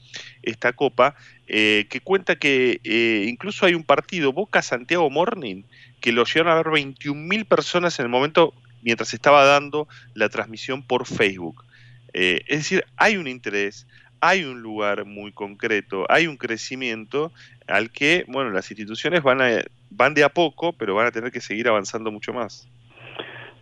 esta 0.42 0.72
Copa, 0.72 1.14
que 1.46 2.00
cuenta 2.02 2.36
que 2.36 2.80
incluso 3.28 3.66
hay 3.66 3.74
un 3.74 3.84
partido, 3.84 4.32
Boca 4.32 4.62
Santiago 4.62 5.08
Morning, 5.10 5.62
que 6.04 6.12
lo 6.12 6.24
llegaron 6.24 6.52
a 6.52 6.56
ver 6.56 6.66
21.000 6.66 7.48
personas 7.48 7.98
en 7.98 8.04
el 8.04 8.10
momento 8.10 8.52
mientras 8.82 9.14
estaba 9.14 9.46
dando 9.46 9.88
la 10.12 10.28
transmisión 10.28 10.82
por 10.82 11.06
Facebook. 11.06 11.64
Eh, 12.12 12.42
es 12.46 12.58
decir, 12.58 12.84
hay 12.98 13.16
un 13.16 13.26
interés, 13.26 13.88
hay 14.20 14.44
un 14.44 14.60
lugar 14.60 15.06
muy 15.06 15.32
concreto, 15.32 16.04
hay 16.10 16.26
un 16.26 16.36
crecimiento 16.36 17.32
al 17.66 17.90
que, 17.90 18.26
bueno, 18.28 18.50
las 18.50 18.70
instituciones 18.70 19.22
van, 19.22 19.40
a, 19.40 19.48
van 19.88 20.12
de 20.12 20.24
a 20.24 20.28
poco, 20.28 20.74
pero 20.74 20.94
van 20.94 21.06
a 21.06 21.10
tener 21.10 21.32
que 21.32 21.40
seguir 21.40 21.68
avanzando 21.68 22.12
mucho 22.12 22.34
más. 22.34 22.68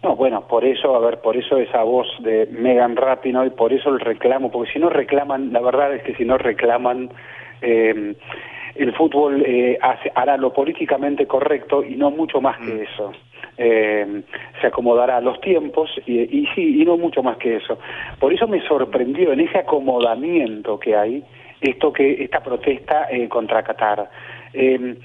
No, 0.02 0.16
bueno, 0.16 0.48
por 0.48 0.64
eso, 0.64 0.96
a 0.96 0.98
ver, 0.98 1.20
por 1.20 1.36
eso 1.36 1.58
esa 1.58 1.84
voz 1.84 2.08
de 2.24 2.46
Megan 2.46 2.96
Rapinoe 2.96 3.52
por 3.52 3.72
eso 3.72 3.88
el 3.88 4.00
reclamo, 4.00 4.50
porque 4.50 4.72
si 4.72 4.80
no 4.80 4.90
reclaman, 4.90 5.52
la 5.52 5.60
verdad 5.60 5.94
es 5.94 6.02
que 6.02 6.16
si 6.16 6.24
no 6.24 6.38
reclaman, 6.38 7.08
eh, 7.60 8.16
el 8.74 8.92
fútbol 8.94 9.42
eh, 9.46 9.78
hará 10.14 10.36
lo 10.36 10.52
políticamente 10.52 11.26
correcto 11.26 11.84
y 11.84 11.96
no 11.96 12.10
mucho 12.10 12.40
más 12.40 12.58
que 12.58 12.74
mm. 12.74 12.80
eso 12.80 13.12
eh, 13.58 14.22
se 14.60 14.66
acomodará 14.66 15.18
a 15.18 15.20
los 15.20 15.40
tiempos 15.40 15.90
y, 16.06 16.20
y, 16.20 16.46
sí, 16.54 16.80
y 16.80 16.84
no 16.84 16.96
mucho 16.96 17.22
más 17.22 17.36
que 17.36 17.56
eso. 17.56 17.78
Por 18.18 18.32
eso 18.32 18.46
me 18.48 18.60
sorprendió 18.66 19.32
en 19.32 19.40
ese 19.40 19.58
acomodamiento 19.58 20.78
que 20.78 20.96
hay 20.96 21.24
esto 21.60 21.92
que 21.92 22.24
esta 22.24 22.42
protesta 22.42 23.08
eh, 23.10 23.28
contra 23.28 23.62
Qatar. 23.62 24.10
Eh, 24.52 24.96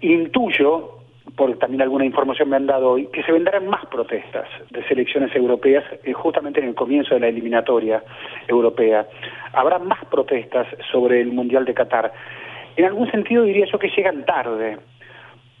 intuyo, 0.00 0.98
porque 1.36 1.56
también 1.56 1.82
alguna 1.82 2.04
información 2.04 2.48
me 2.48 2.56
han 2.56 2.66
dado 2.66 2.92
hoy, 2.92 3.06
que 3.12 3.22
se 3.22 3.32
vendrán 3.32 3.66
más 3.68 3.84
protestas 3.86 4.48
de 4.70 4.82
selecciones 4.88 5.34
europeas 5.36 5.84
eh, 6.04 6.12
justamente 6.12 6.60
en 6.60 6.68
el 6.68 6.74
comienzo 6.74 7.14
de 7.14 7.20
la 7.20 7.28
eliminatoria 7.28 8.02
europea. 8.48 9.06
Habrá 9.52 9.78
más 9.78 10.04
protestas 10.06 10.66
sobre 10.90 11.20
el 11.20 11.32
Mundial 11.32 11.64
de 11.64 11.74
Qatar. 11.74 12.12
En 12.78 12.84
algún 12.84 13.10
sentido 13.10 13.42
diría 13.42 13.66
yo 13.66 13.76
que 13.80 13.90
llegan 13.90 14.24
tarde, 14.24 14.78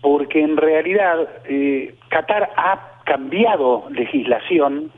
porque 0.00 0.40
en 0.40 0.56
realidad 0.56 1.28
eh, 1.46 1.96
Qatar 2.10 2.50
ha 2.56 3.02
cambiado 3.04 3.86
legislación 3.90 4.92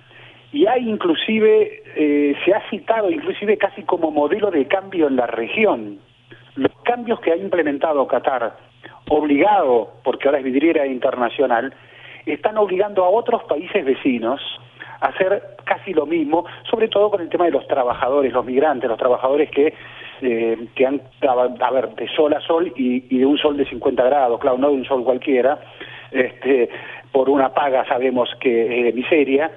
y 0.52 0.66
hay 0.66 0.86
inclusive, 0.86 1.82
eh, 1.96 2.36
se 2.44 2.52
ha 2.52 2.60
citado 2.68 3.10
inclusive 3.10 3.56
casi 3.56 3.84
como 3.84 4.10
modelo 4.10 4.50
de 4.50 4.68
cambio 4.68 5.08
en 5.08 5.16
la 5.16 5.28
región. 5.28 5.98
Los 6.56 6.72
cambios 6.84 7.20
que 7.20 7.32
ha 7.32 7.36
implementado 7.36 8.06
Qatar, 8.06 8.54
obligado, 9.08 9.90
porque 10.04 10.28
ahora 10.28 10.40
es 10.40 10.44
vidriera 10.44 10.86
internacional, 10.86 11.72
están 12.26 12.58
obligando 12.58 13.02
a 13.02 13.08
otros 13.08 13.44
países 13.44 13.82
vecinos 13.82 14.42
hacer 15.00 15.56
casi 15.64 15.92
lo 15.92 16.06
mismo, 16.06 16.44
sobre 16.70 16.88
todo 16.88 17.10
con 17.10 17.20
el 17.20 17.28
tema 17.28 17.46
de 17.46 17.52
los 17.52 17.66
trabajadores, 17.66 18.32
los 18.32 18.44
migrantes, 18.44 18.88
los 18.88 18.98
trabajadores 18.98 19.50
que 19.50 19.74
eh, 20.22 20.66
que 20.74 20.86
han, 20.86 21.00
a 21.22 21.70
ver, 21.70 21.94
de 21.94 22.06
sol 22.08 22.34
a 22.34 22.40
sol 22.42 22.70
y, 22.76 23.00
de 23.00 23.24
un 23.24 23.38
sol 23.38 23.56
de 23.56 23.64
50 23.64 24.04
grados, 24.04 24.38
claro, 24.38 24.58
no 24.58 24.68
de 24.68 24.74
un 24.74 24.84
sol 24.84 25.02
cualquiera, 25.02 25.58
este, 26.10 26.68
por 27.10 27.30
una 27.30 27.54
paga 27.54 27.86
sabemos 27.86 28.28
que 28.38 28.88
es 28.88 28.94
miseria, 28.94 29.50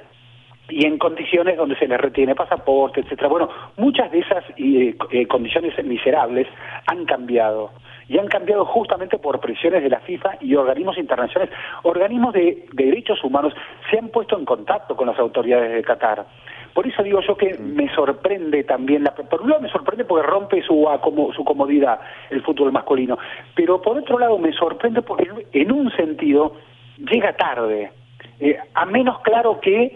y 0.69 0.85
en 0.85 0.98
condiciones 0.98 1.57
donde 1.57 1.76
se 1.76 1.88
les 1.88 1.99
retiene 1.99 2.35
pasaporte, 2.35 3.02
etcétera. 3.02 3.27
Bueno, 3.27 3.49
muchas 3.77 4.11
de 4.11 4.19
esas 4.19 4.44
eh, 4.57 4.95
eh, 5.11 5.27
condiciones 5.27 5.73
miserables 5.84 6.48
han 6.88 7.06
cambiado 7.06 7.72
y 8.07 8.18
han 8.18 8.27
cambiado 8.27 8.65
justamente 8.65 9.18
por 9.18 9.40
presiones 9.40 9.84
de 9.84 9.90
la 9.90 9.99
FIFA 9.99 10.38
y 10.41 10.56
organismos 10.56 10.98
internacionales. 10.98 11.53
Organismos 11.84 12.34
de 12.34 12.65
derechos 12.73 13.23
humanos 13.23 13.53
se 13.90 13.98
han 13.98 14.10
puesto 14.10 14.38
en 14.38 14.45
contacto 14.45 14.95
con 14.95 15.07
las 15.07 15.19
autoridades 15.19 15.72
de 15.72 15.84
Qatar 15.84 16.26
por 16.73 16.88
eso 16.88 17.03
digo 17.03 17.22
yo 17.22 17.38
que 17.38 17.57
me 17.60 17.94
sorprende 17.94 18.64
también, 18.64 19.03
la, 19.03 19.14
por 19.14 19.41
un 19.41 19.49
lado 19.49 19.61
me 19.61 19.69
sorprende 19.69 20.06
porque 20.06 20.26
rompe 20.26 20.61
su, 20.64 20.88
su 21.35 21.44
comodidad 21.44 21.99
el 22.30 22.41
fútbol 22.41 22.72
masculino, 22.72 23.18
pero 23.56 23.81
por 23.81 23.98
otro 23.98 24.18
lado 24.18 24.38
me 24.40 24.52
sorprende 24.53 25.02
porque 25.03 25.30
en 25.52 25.72
un 25.72 25.91
sentido 25.95 26.56
llega 26.98 27.34
tarde, 27.34 27.91
eh, 28.40 28.57
a 28.73 28.85
menos 28.85 29.19
claro 29.22 29.60
que 29.60 29.95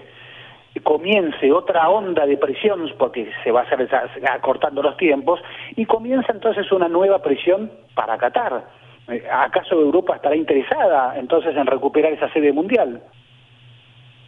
comience 0.79 1.51
otra 1.51 1.89
onda 1.89 2.25
de 2.25 2.37
presión, 2.37 2.91
porque 2.97 3.29
se 3.43 3.51
va 3.51 3.61
a 3.61 3.63
hacer 3.63 3.89
acortando 4.29 4.81
los 4.81 4.97
tiempos, 4.97 5.39
y 5.75 5.85
comienza 5.85 6.31
entonces 6.31 6.71
una 6.71 6.87
nueva 6.87 7.21
presión 7.21 7.71
para 7.95 8.17
Qatar. 8.17 8.67
Eh, 9.09 9.23
¿Acaso 9.31 9.75
Europa 9.75 10.15
estará 10.15 10.35
interesada 10.35 11.17
entonces 11.17 11.55
en 11.55 11.65
recuperar 11.65 12.13
esa 12.13 12.31
sede 12.33 12.51
mundial? 12.51 13.01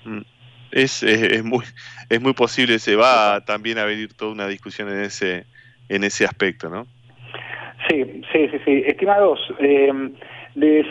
Mm. 0.06 0.22
Es, 0.72 1.02
es, 1.02 1.44
muy, 1.44 1.66
es 2.10 2.22
muy 2.22 2.34
posible, 2.34 2.78
se 2.78 2.96
va 2.96 3.42
también 3.42 3.80
a 3.80 3.86
venir 3.86 4.14
toda 4.14 4.32
una 4.32 4.48
discusión 4.48 4.88
en 4.90 5.02
ese, 5.02 5.46
en 5.90 6.04
ese 6.04 6.26
aspecto, 6.26 6.70
¿no? 6.70 6.86
Sí, 7.90 8.22
sí, 8.32 8.48
sí, 8.50 8.60
sí. 8.66 8.84
Estimados, 8.86 9.40
eh, 9.60 9.92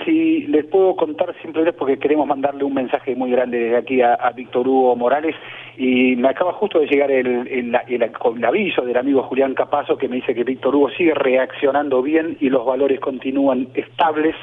si 0.04 0.46
les 0.46 0.64
puedo 0.66 0.96
contar 0.96 1.34
simplemente 1.42 1.76
porque 1.76 1.98
queremos 1.98 2.26
mandarle 2.26 2.64
un 2.64 2.74
mensaje 2.74 3.14
muy 3.14 3.30
grande 3.30 3.58
desde 3.58 3.76
aquí 3.76 4.00
a, 4.02 4.16
Víctor 4.34 4.66
Hugo 4.66 4.96
Morales 4.96 5.34
y 5.76 6.16
me 6.16 6.28
acaba 6.28 6.52
justo 6.52 6.78
de 6.78 6.86
llegar 6.86 7.10
el, 7.10 7.46
el, 7.48 8.44
aviso 8.44 8.82
del 8.82 8.96
amigo 8.96 9.22
Julián 9.24 9.54
Capazo 9.54 9.96
que 9.96 10.08
me 10.08 10.16
dice 10.16 10.34
que 10.34 10.44
Víctor 10.44 10.74
Hugo 10.74 10.90
sigue 10.90 11.14
reaccionando 11.14 12.02
bien 12.02 12.36
y 12.40 12.48
los 12.50 12.64
valores 12.64 13.00
continúan 13.00 13.68
estables. 13.74 14.34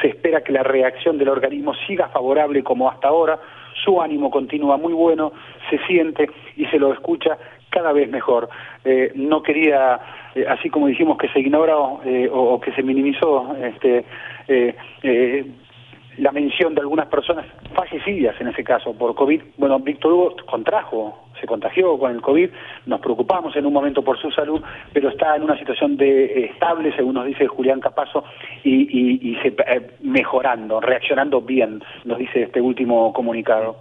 Se 0.00 0.08
espera 0.08 0.42
que 0.42 0.52
la 0.52 0.62
reacción 0.62 1.18
del 1.18 1.28
organismo 1.28 1.74
siga 1.86 2.08
favorable 2.08 2.62
como 2.62 2.90
hasta 2.90 3.08
ahora. 3.08 3.38
Su 3.84 4.00
ánimo 4.00 4.30
continúa 4.30 4.78
muy 4.78 4.94
bueno, 4.94 5.32
se 5.70 5.78
siente 5.86 6.28
y 6.56 6.64
se 6.66 6.78
lo 6.78 6.92
escucha 6.92 7.38
cada 7.76 7.92
vez 7.92 8.10
mejor. 8.10 8.48
Eh, 8.86 9.12
no 9.14 9.42
quería, 9.42 10.00
eh, 10.34 10.46
así 10.48 10.70
como 10.70 10.86
dijimos 10.86 11.18
que 11.18 11.28
se 11.28 11.40
ignoró 11.40 12.00
eh, 12.06 12.26
o, 12.32 12.58
que 12.58 12.72
se 12.72 12.82
minimizó 12.82 13.54
este, 13.62 14.06
la 16.18 16.32
mención 16.32 16.74
de 16.74 16.80
algunas 16.80 17.08
personas 17.08 17.46
fallecidas 17.74 18.40
en 18.40 18.48
ese 18.48 18.64
caso 18.64 18.94
por 18.94 19.14
COVID. 19.14 19.42
Bueno, 19.58 19.78
Víctor 19.80 20.12
Hugo 20.12 20.36
contrajo, 20.46 21.28
se 21.40 21.46
contagió 21.46 21.98
con 21.98 22.12
el 22.12 22.22
COVID, 22.22 22.48
nos 22.86 23.00
preocupamos 23.00 23.54
en 23.56 23.66
un 23.66 23.72
momento 23.72 24.02
por 24.02 24.20
su 24.20 24.30
salud, 24.30 24.62
pero 24.92 25.10
está 25.10 25.36
en 25.36 25.42
una 25.42 25.58
situación 25.58 25.96
de 25.96 26.46
estable, 26.46 26.94
según 26.96 27.14
nos 27.14 27.26
dice 27.26 27.46
Julián 27.46 27.80
Capazo, 27.80 28.24
y, 28.64 29.30
y, 29.30 29.36
se, 29.42 29.54
mejorando, 30.00 30.80
reaccionando 30.80 31.40
bien, 31.42 31.82
nos 32.04 32.18
dice 32.18 32.44
este 32.44 32.60
último 32.60 33.12
comunicado. 33.12 33.80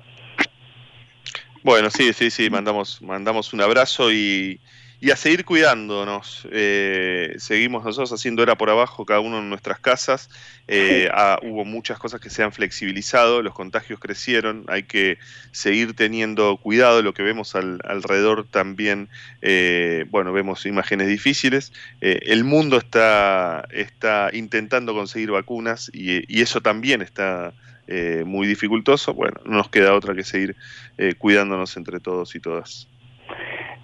Bueno, 1.64 1.90
sí, 1.90 2.14
sí, 2.14 2.30
sí, 2.30 2.50
mandamos, 2.50 3.02
mandamos 3.02 3.54
un 3.54 3.62
abrazo 3.62 4.12
y, 4.12 4.60
y 5.06 5.12
a 5.12 5.16
seguir 5.16 5.46
cuidándonos. 5.46 6.48
Eh, 6.52 7.36
seguimos 7.38 7.84
nosotros 7.84 8.12
haciendo 8.12 8.42
era 8.42 8.56
por 8.56 8.72
abajo 8.72 9.06
cada 9.06 9.20
uno 9.20 9.38
en 9.38 9.52
nuestras 9.52 9.80
casas. 9.80 10.32
Eh, 10.68 11.12
hubo 11.44 11.64
muchas 11.64 12.00
cosas 12.00 12.20
que 12.20 12.32
se 12.32 12.42
han 12.42 12.52
flexibilizado, 12.52 13.44
los 13.44 13.54
contagios 13.54 14.00
crecieron, 14.00 14.66
hay 14.68 14.82
que 14.82 15.20
seguir 15.52 15.96
teniendo 15.96 16.58
cuidado. 16.58 17.04
Lo 17.04 17.14
que 17.14 17.22
vemos 17.22 17.54
alrededor 17.54 18.48
también, 18.50 19.08
eh, 19.44 20.06
bueno, 20.10 20.34
vemos 20.34 20.66
imágenes 20.66 21.08
difíciles. 21.08 21.72
el 22.02 22.44
mundo 22.44 22.78
está, 22.78 23.68
está 23.70 24.32
intentando 24.34 24.96
conseguir 24.96 25.30
vacunas 25.30 25.92
y, 25.94 26.24
y 26.36 26.42
eso 26.42 26.62
también 26.62 27.04
está 27.04 27.54
eh, 27.88 28.24
muy 28.26 28.48
dificultoso, 28.48 29.14
bueno, 29.14 29.40
no 29.46 29.58
nos 29.58 29.70
queda 29.70 29.94
otra 29.94 30.16
que 30.16 30.24
seguir 30.24 30.56
eh, 30.98 31.14
cuidándonos 31.16 31.78
entre 31.78 32.00
todos 32.00 32.34
y 32.34 32.40
todas. 32.40 32.88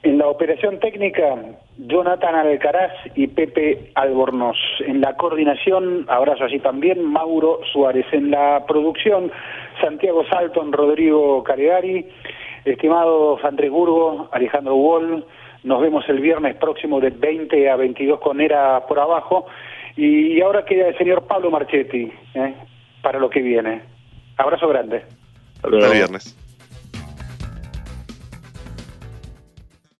En 0.04 0.18
la 0.18 0.28
operación 0.28 0.80
técnica, 0.80 1.36
Jonathan 1.78 2.34
Alcaraz 2.34 2.92
y 3.14 3.28
Pepe 3.28 3.92
Albornoz. 3.94 4.58
En 4.88 5.00
la 5.00 5.16
coordinación, 5.16 6.06
abrazo 6.10 6.46
allí 6.46 6.60
también, 6.60 7.04
Mauro 7.04 7.60
Suárez. 7.72 8.08
En 8.12 8.32
la 8.32 8.66
producción, 8.68 9.32
Santiago 9.80 10.26
Salton, 10.28 10.72
Rodrigo 10.74 11.44
Calegari, 11.44 12.08
estimado 12.66 13.38
Andrés 13.44 13.72
Alejandro 14.32 14.76
Wall. 14.76 15.24
Nos 15.64 15.82
vemos 15.82 16.04
el 16.10 16.20
viernes 16.20 16.56
próximo 16.56 17.00
de 17.00 17.12
20 17.12 17.70
a 17.70 17.76
22 17.76 18.20
con 18.22 18.42
Era 18.42 18.88
por 18.88 19.00
abajo. 19.00 19.46
Y 19.96 20.42
ahora 20.42 20.66
queda 20.66 20.88
el 20.88 20.98
señor 20.98 21.28
Pablo 21.28 21.52
Marchetti, 21.52 22.12
¿eh? 22.34 22.56
para 23.04 23.20
lo 23.20 23.30
que 23.30 23.42
viene. 23.42 23.84
Abrazo 24.38 24.68
grande. 24.68 25.04
Hasta 25.58 25.70
viernes. 25.92 26.41